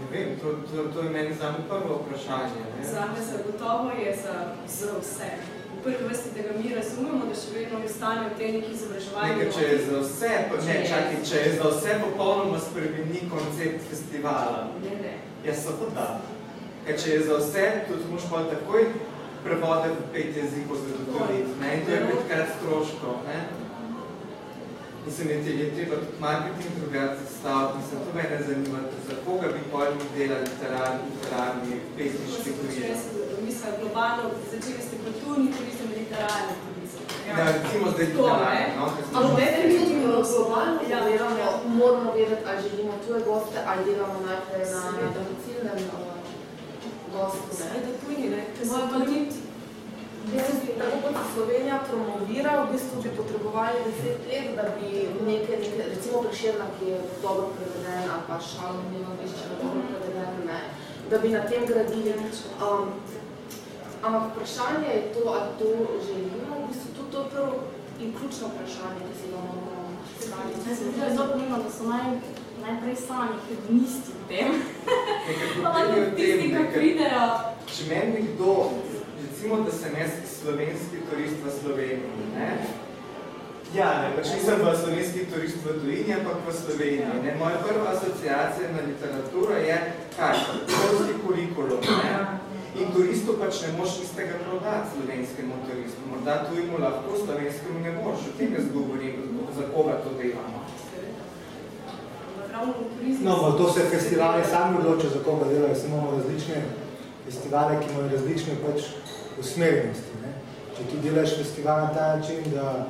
Ne 0.00 0.06
vem, 0.12 0.36
to, 0.40 0.54
to, 0.68 0.88
to 0.94 1.06
je 1.06 1.10
meni 1.10 1.34
zame 1.34 1.66
prvo 1.68 2.00
vprašanje. 2.02 2.62
Ne? 2.72 2.86
Zame 2.94 3.20
se 3.28 3.42
gotovo 3.46 3.90
je 3.90 4.16
za, 4.22 4.36
za 4.78 4.98
vse 5.00 5.30
prvi 5.84 6.04
vrsti, 6.08 6.28
da 6.36 6.42
ga 6.48 6.52
mi 6.58 6.74
razumemo, 6.74 7.26
da 7.28 7.34
še 7.40 7.50
vedno 7.54 7.78
ostanejo 7.84 8.30
te 8.38 8.46
neki 8.52 8.70
izobraževalni. 8.72 9.32
Nekaj, 9.32 9.50
če 9.56 9.64
je 9.70 9.80
za 9.88 9.98
vse, 10.04 10.30
pa 10.50 10.60
ne, 10.68 10.76
čakaj, 10.90 11.18
če 11.30 11.42
je 11.42 11.50
za 11.58 11.72
vse 11.74 11.96
popolnoma 12.04 12.60
spremeni 12.66 13.20
koncept 13.32 13.90
festivala. 13.90 14.62
Ne, 14.84 14.94
ne. 15.02 15.12
Ja, 15.44 15.56
samo 15.64 15.90
da. 15.96 16.06
Ker 16.86 16.96
če 17.02 17.10
je 17.12 17.20
za 17.28 17.36
vse, 17.42 17.66
tudi 17.90 18.08
moš 18.12 18.24
pa 18.30 18.40
takoj 18.48 18.88
prevode 19.44 19.92
v 19.92 20.08
pet 20.14 20.40
jezikov 20.40 20.80
zagotoviti, 20.86 21.52
ne, 21.60 21.76
in 21.76 21.84
to 21.84 21.92
je 21.92 22.00
petkrat 22.08 22.56
stroško, 22.56 23.18
ne. 23.28 23.38
Mislim, 25.06 25.28
je, 25.28 25.36
je 25.60 25.74
treba 25.74 25.96
tudi 25.96 26.20
marketing 26.20 26.74
drugače 26.80 27.24
staviti, 27.38 27.78
mislim, 27.78 27.98
to 28.04 28.10
mene 28.18 28.36
zanima, 28.48 28.78
za 29.08 29.14
koga 29.24 29.46
bi 29.54 29.70
pojmi 29.72 30.04
delali 30.16 30.46
literarni, 30.50 31.02
literarni 31.10 31.74
pesniški 31.96 32.50
turizem 32.58 33.24
mislim, 33.46 33.72
globalno, 33.80 34.22
začeli 34.50 34.80
ste 34.86 34.94
kulturni 35.04 35.48
turizem, 35.56 35.88
literarni 35.98 36.54
turizem. 36.64 37.02
Ja, 37.28 37.34
recimo 37.56 37.86
zdaj 37.94 38.06
literarni, 38.06 38.72
no? 38.78 38.84
Ampak 39.16 39.38
ne, 39.38 39.46
ne, 39.56 39.62
ne, 39.68 39.96
globalno 40.32 40.80
ja, 40.92 40.98
delamo, 41.08 41.44
moramo 41.78 42.12
vedeti, 42.16 42.44
ali 42.48 42.62
želimo 42.68 42.92
tuje 43.02 43.20
goste, 43.28 43.58
ali 43.68 43.80
delamo 43.88 44.18
najprej 44.28 44.64
na 44.74 44.80
domicilnem 45.16 45.78
gostu. 47.12 47.48
Sveda 47.56 47.92
tuji, 48.00 48.24
ne? 48.34 48.40
Moja 48.68 48.86
pa 48.90 48.98
tudi, 48.98 49.18
tako 50.80 50.96
kot 51.04 51.16
Slovenija 51.34 51.78
promovira, 51.88 52.52
v 52.62 52.72
bistvu 52.72 53.02
bi 53.02 53.10
potrebovali 53.20 53.84
deset 53.86 54.20
let, 54.30 54.46
da 54.58 54.64
bi 54.76 54.88
nekaj, 55.30 55.56
nekaj 55.64 55.86
recimo 55.94 56.22
Prešerna, 56.22 56.66
ki 56.76 56.84
je 56.90 56.98
dobro 57.22 57.46
preveden, 57.56 58.04
ali 58.12 58.22
pa 58.28 58.36
Šalom, 58.48 58.86
nema 58.94 59.12
višče, 59.20 59.44
dobro 59.62 59.80
preveden, 60.00 60.40
ne, 60.50 60.60
da 61.10 61.18
bi 61.18 61.28
na 61.36 61.42
tem 61.50 61.62
gradili. 61.66 62.14
Um, 62.60 62.88
Ampak 64.04 64.22
vprašanje 64.30 64.88
je 64.94 65.02
to, 65.14 65.22
ali 65.36 65.50
to 65.58 65.68
želimo, 66.06 66.54
v 66.60 66.68
bistvu 66.68 66.88
tudi 66.96 67.12
to 67.12 67.24
prvo 67.32 67.54
in 68.00 68.12
ključno 68.16 68.46
vprašanje, 68.48 69.00
ki 69.08 69.14
se 69.20 69.26
ga 69.32 69.36
moramo 69.36 69.88
staviti. 70.20 70.68
Jaz 70.68 70.78
se 70.78 70.84
zelo 70.84 71.10
zelo 71.14 71.26
pomembno, 71.32 71.58
da 71.64 71.70
so 71.70 71.84
naj, 71.84 72.06
najprej 72.64 72.96
sami 73.06 73.36
hedonisti 73.46 74.10
v 74.12 74.28
tem. 74.28 74.48
Pa 75.62 75.72
tudi 75.72 76.16
tisti, 76.16 76.48
ki 76.52 76.64
pridejo. 76.74 77.26
Če 77.72 77.82
meni 77.88 78.12
nekdo, 78.12 78.50
recimo, 79.44 79.64
da 79.64 79.70
sem 79.70 79.92
jaz 80.00 80.10
slovenski 80.40 80.96
turist 81.10 81.36
v 81.44 81.50
Sloveniji, 81.60 82.00
ne? 82.36 82.48
Ja, 83.74 83.88
ne, 84.00 84.16
pač 84.16 84.32
nisem 84.32 84.62
v 84.64 84.72
slovenski 84.72 85.26
turist 85.28 85.60
v 85.60 85.74
tujini, 85.84 86.16
ampak 86.16 86.48
v 86.48 86.52
Sloveniji. 86.54 87.20
Ne? 87.20 87.36
Moja 87.36 87.60
prva 87.60 87.92
asociacija 87.92 88.72
na 88.72 88.80
literaturo 88.88 89.52
je, 89.60 89.76
kaj, 90.16 90.34
školski 90.64 91.14
kurikulum, 91.26 91.84
ne? 91.84 92.40
In 92.80 92.88
turistu 92.96 93.36
pač 93.36 93.60
ne 93.68 93.76
moš 93.76 94.00
istega 94.08 94.40
prodati 94.48 94.96
slovenskemu 94.96 95.60
turistu. 95.68 96.00
Morda 96.08 96.48
tujemu 96.48 96.80
lahko, 96.80 97.12
slovenskemu 97.12 97.84
ne 97.84 97.92
moš. 98.00 98.24
O 98.24 98.32
tem 98.38 98.56
jaz 98.56 98.66
govorim, 98.72 99.28
za 99.52 99.68
koga 99.74 100.00
to 100.00 100.16
delamo. 100.16 100.64
No, 103.20 103.52
to 103.58 103.72
se 103.72 103.84
festivali 103.92 104.42
sami 104.50 104.80
odločijo, 104.80 105.10
za 105.10 105.20
koga 105.20 105.52
delajo. 105.52 105.74
Samo 105.74 105.96
imamo 105.96 106.16
različne 106.16 106.64
festivale, 107.26 107.78
ki 107.82 107.92
imajo 107.92 108.08
različne 108.08 108.56
pač 108.64 108.80
usmerjenosti. 109.40 110.20
Ne? 110.22 110.32
Če 110.76 110.86
ti 110.90 111.02
delaš 111.08 111.36
festival 111.38 111.86
na 111.86 111.90
ta 111.94 112.16
način, 112.16 112.46
da 112.54 112.86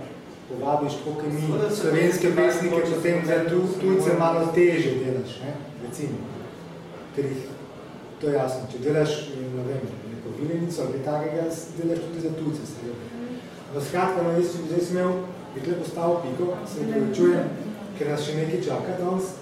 povabiš 0.48 1.00
tako, 1.00 1.16
ki 1.20 1.32
mi 1.32 1.48
slovenske 1.80 2.34
pesnike, 2.36 2.84
potem 2.94 3.26
za 3.26 3.40
tujce 3.80 4.18
malo 4.18 4.46
teže 4.54 4.96
delaš, 5.04 5.40
ne? 5.44 5.56
recimo. 5.86 6.32
Ker 7.14 7.24
jih 7.24 7.54
To 8.24 8.30
je 8.30 8.38
jasno. 8.40 8.68
Če 8.72 8.78
delaš, 8.80 9.14
ne 9.36 9.64
vem, 9.68 9.82
neko 10.08 10.30
vilenico 10.38 10.86
ali 10.86 11.02
takega, 11.04 11.44
delaš 11.76 12.02
tudi 12.06 12.22
za 12.24 12.32
tujce. 12.38 12.64
V 13.74 13.82
skratka, 13.84 14.22
no, 14.24 14.32
jaz, 14.38 14.54
zdaj 14.68 14.80
sem 14.86 14.96
imel, 14.96 15.12
bi 15.52 15.64
tle 15.66 15.76
postavil 15.82 16.20
piko, 16.22 16.48
se 16.70 16.88
povečujem, 16.88 17.52
ker 17.98 18.12
nas 18.14 18.24
še 18.24 18.38
nekaj 18.40 18.64
čaka 18.70 18.98
danes. 19.02 19.32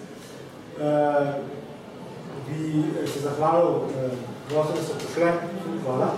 Uh, 0.83 1.35
bi 2.49 2.85
se 3.07 3.23
zahvalil, 3.23 3.85
uh, 3.87 4.23
prosim, 4.51 4.81
da 4.81 4.87
so 4.89 5.03
pošle. 5.05 5.35
Hvala. 5.85 6.15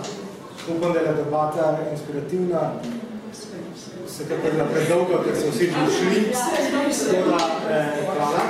Upam, 0.68 0.92
da 0.92 1.00
je 1.00 1.14
debata 1.14 1.78
inspirativna, 1.92 2.72
vsekakor 4.06 4.50
bila 4.52 4.64
predolga, 4.64 5.22
ker 5.24 5.36
so 5.36 5.50
vsi 5.50 5.66
že 5.66 5.84
šli. 5.98 6.32
Tako 6.32 7.30
da, 7.30 7.50
eh, 7.70 8.06
hvala. 8.16 8.40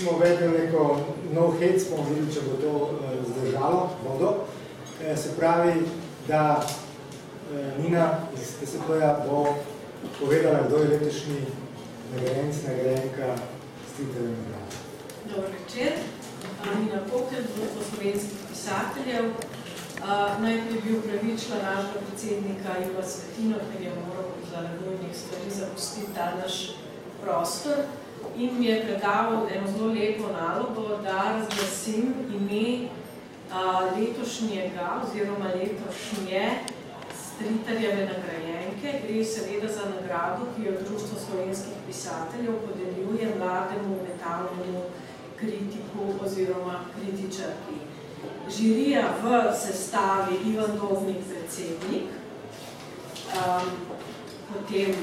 smo 0.00 0.18
vedeli 0.18 0.58
neko 0.58 0.96
nov 1.32 1.60
hec, 1.60 1.84
bomo 1.90 2.04
videli, 2.08 2.32
če 2.32 2.40
bo 2.40 2.54
to 2.56 2.72
uh, 2.72 2.90
zdržalo, 3.20 3.90
vodo. 4.04 4.30
E, 5.04 5.16
se 5.16 5.36
pravi, 5.36 5.82
da 6.28 6.60
uh, 6.60 7.82
Nina 7.82 8.08
iz 8.34 8.54
TSP-ja 8.60 9.26
bo 9.28 9.44
povedala, 10.20 10.64
kdo 10.68 10.76
je 10.76 10.88
letošnji 10.88 11.40
nagrajenc, 12.12 12.54
nagrajenka 12.68 13.36
Stitelja 13.92 14.30
nagrada. 14.38 14.76
Dobro 15.30 15.48
večer. 15.58 15.92
Nina 16.80 17.00
Pokel, 17.10 17.42
društvo 17.54 17.82
slovenskih 17.90 18.38
pisateljev. 18.50 19.24
Uh, 19.26 20.42
najprej 20.42 20.80
bi 20.84 20.98
upravičila 20.98 21.56
našega 21.62 22.00
predsednika 22.06 22.70
Iva 22.86 23.02
Svetino, 23.02 23.56
ker 23.68 23.82
je 23.82 23.90
moral 23.90 24.30
zaradi 24.50 24.84
nujnih 24.84 25.16
stvari 25.16 25.50
zapustiti 25.50 26.14
ta 26.14 26.34
naš 26.42 26.70
prostor 27.22 27.76
in 28.36 28.58
mi 28.58 28.66
je 28.66 28.84
predaval 28.84 29.46
eno 29.54 29.66
zelo 29.72 29.92
lepo 29.92 30.32
nalogo, 30.32 30.96
da 31.02 31.36
razglasim 31.36 32.14
ime 32.38 32.88
a, 33.52 33.80
letošnjega 33.96 35.02
oziroma 35.02 35.48
letošnje 35.54 36.50
Stritarjeve 37.22 38.08
nagrajenke. 38.12 38.59
Gre 38.82 39.24
seveda 39.24 39.68
za 39.68 39.84
nagrado, 39.94 40.46
ki 40.56 40.62
jo 40.64 40.72
Društvo 40.72 41.18
slovenskih 41.26 41.72
pisateljev 41.86 42.54
podeljuje 42.66 43.34
mlademu 43.38 43.96
metalnemu 44.08 44.82
kritiku 45.36 46.24
oziroma 46.24 46.80
kritičarki. 46.94 47.76
Žirija 48.56 49.02
v 49.22 49.52
sestavi 49.56 50.36
Ivan 50.46 50.70
Dovnik 50.80 51.16
predsednik, 51.28 52.08
um, 53.36 53.68
potem 54.52 54.94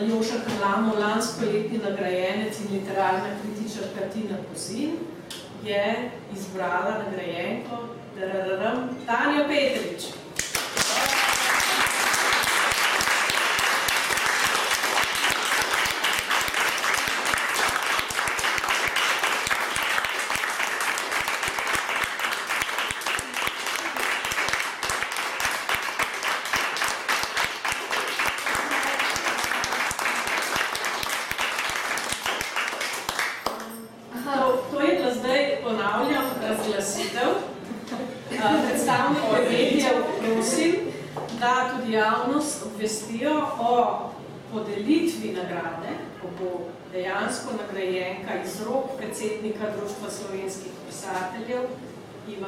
Aljoša 0.00 0.34
Kalamo, 0.46 0.94
lansko 0.94 1.44
letni 1.44 1.78
nagrajenec 1.78 2.60
in 2.60 2.78
literarna 2.78 3.30
kritičarka 3.42 4.10
Tina 4.12 4.36
Kozin, 4.48 4.90
je 5.64 6.10
izbrala 6.36 7.02
nagrajenko 7.04 7.76
Tanja 9.06 9.48
Petrič. 9.48 10.19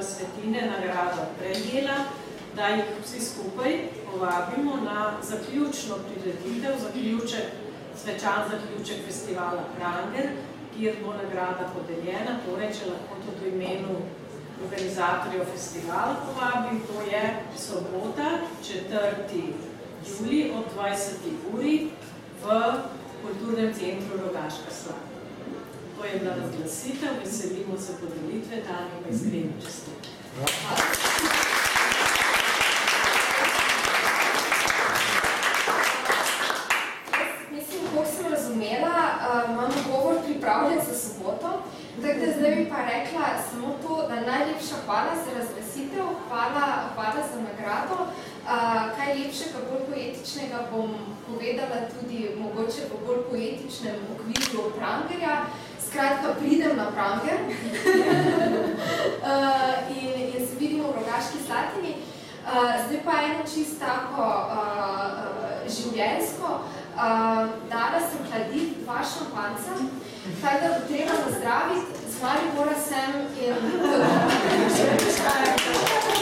Iva 0.02 0.10
Svetine 0.10 0.62
nagrado 0.66 1.22
prejela, 1.38 1.96
da 2.56 2.66
jih 2.66 2.84
vsi 3.02 3.20
skupaj 3.24 3.72
povabimo 4.10 4.76
na 4.84 5.12
zaključno 5.22 5.94
prireditev, 6.06 6.72
zaključek, 6.82 7.44
svečan 8.02 8.42
zaključek 8.50 9.04
festivala 9.06 9.64
Pranger, 9.76 10.26
kjer 10.74 10.96
bo 11.04 11.12
nagrada 11.12 11.68
podeljena, 11.74 12.34
torej, 12.46 12.72
če 12.78 12.90
lahko 12.90 13.20
tudi 13.26 13.50
v 13.50 13.54
imenu 13.54 14.00
organizatorjev 14.64 15.46
festivala 15.52 16.16
povabim, 16.26 16.82
to 16.88 17.06
je 17.12 17.22
sobota, 17.58 18.28
4. 18.64 19.46
juli 20.08 20.52
od 20.58 20.64
20. 20.78 21.30
uri 21.54 21.90
v 22.42 22.60
Kulturnem 23.22 23.74
centru 23.74 24.18
Rogaška 24.26 24.70
Slava. 24.82 25.12
To 25.98 26.04
je 26.04 26.18
bila 26.18 26.34
razglasitev, 26.34 27.10
veselimo 27.24 27.78
se 27.78 27.92
podelitve, 28.00 28.56
Tanja 28.66 28.96
pa 29.02 29.14
iskreno 29.14 29.91
čestit. 30.40 30.72
Mislim, 37.50 37.80
kako 37.84 38.06
sem 38.06 38.32
razumela, 38.32 38.96
uh, 39.12 39.50
imamo 39.50 39.74
govor 39.90 40.14
pripravljen 40.24 40.80
za 40.88 40.94
soboto, 40.98 41.50
tako 42.02 42.18
da 42.20 42.32
zdaj 42.38 42.54
bi 42.56 42.70
pa 42.70 42.76
rekla 42.76 43.26
samo 43.50 43.68
to, 43.82 44.08
da 44.08 44.30
najlepša 44.32 44.76
hvala 44.86 45.12
za 45.24 45.38
razglasitev, 45.38 46.06
hvala, 46.28 46.66
hvala 46.94 47.20
za 47.32 47.38
nagrado. 47.48 47.98
Uh, 48.02 48.48
kaj 48.96 49.14
lepšega, 49.14 49.58
bolj 49.68 49.82
poetičnega 49.88 50.58
bom 50.72 50.90
povedala 51.26 51.78
tudi 51.92 52.30
mogoče 52.38 52.82
v 52.90 53.06
bolj 53.06 53.22
poetičnem 53.30 53.96
okviru 54.14 54.72
Prangerja. 54.76 55.36
Skratka, 55.92 56.28
pridem 56.40 56.76
na 56.76 56.84
pranke 56.88 57.28
uh, 57.28 57.40
in, 60.00 60.32
in 60.32 60.40
se 60.48 60.56
vidimo 60.58 60.88
v 60.88 60.96
Rogaški 60.96 61.38
Slatini. 61.46 61.94
Uh, 62.48 62.80
zdaj 62.86 63.00
pa 63.04 63.12
eno 63.22 63.44
čist 63.54 63.76
tako 63.80 64.24
eh, 64.24 64.56
uh, 64.56 65.68
življensko. 65.68 66.48
Uh, 66.96 67.44
dala 67.68 68.00
sem 68.00 68.24
hladiti 68.24 68.80
dva 68.80 69.04
šampanca, 69.04 69.72
kaj 70.40 70.60
da 70.64 70.66
bo 70.72 70.80
treba 70.88 71.12
nazdraviti, 71.26 71.86
z 72.08 72.14
Maribora 72.24 72.76
sem 72.88 73.10
in... 73.36 73.56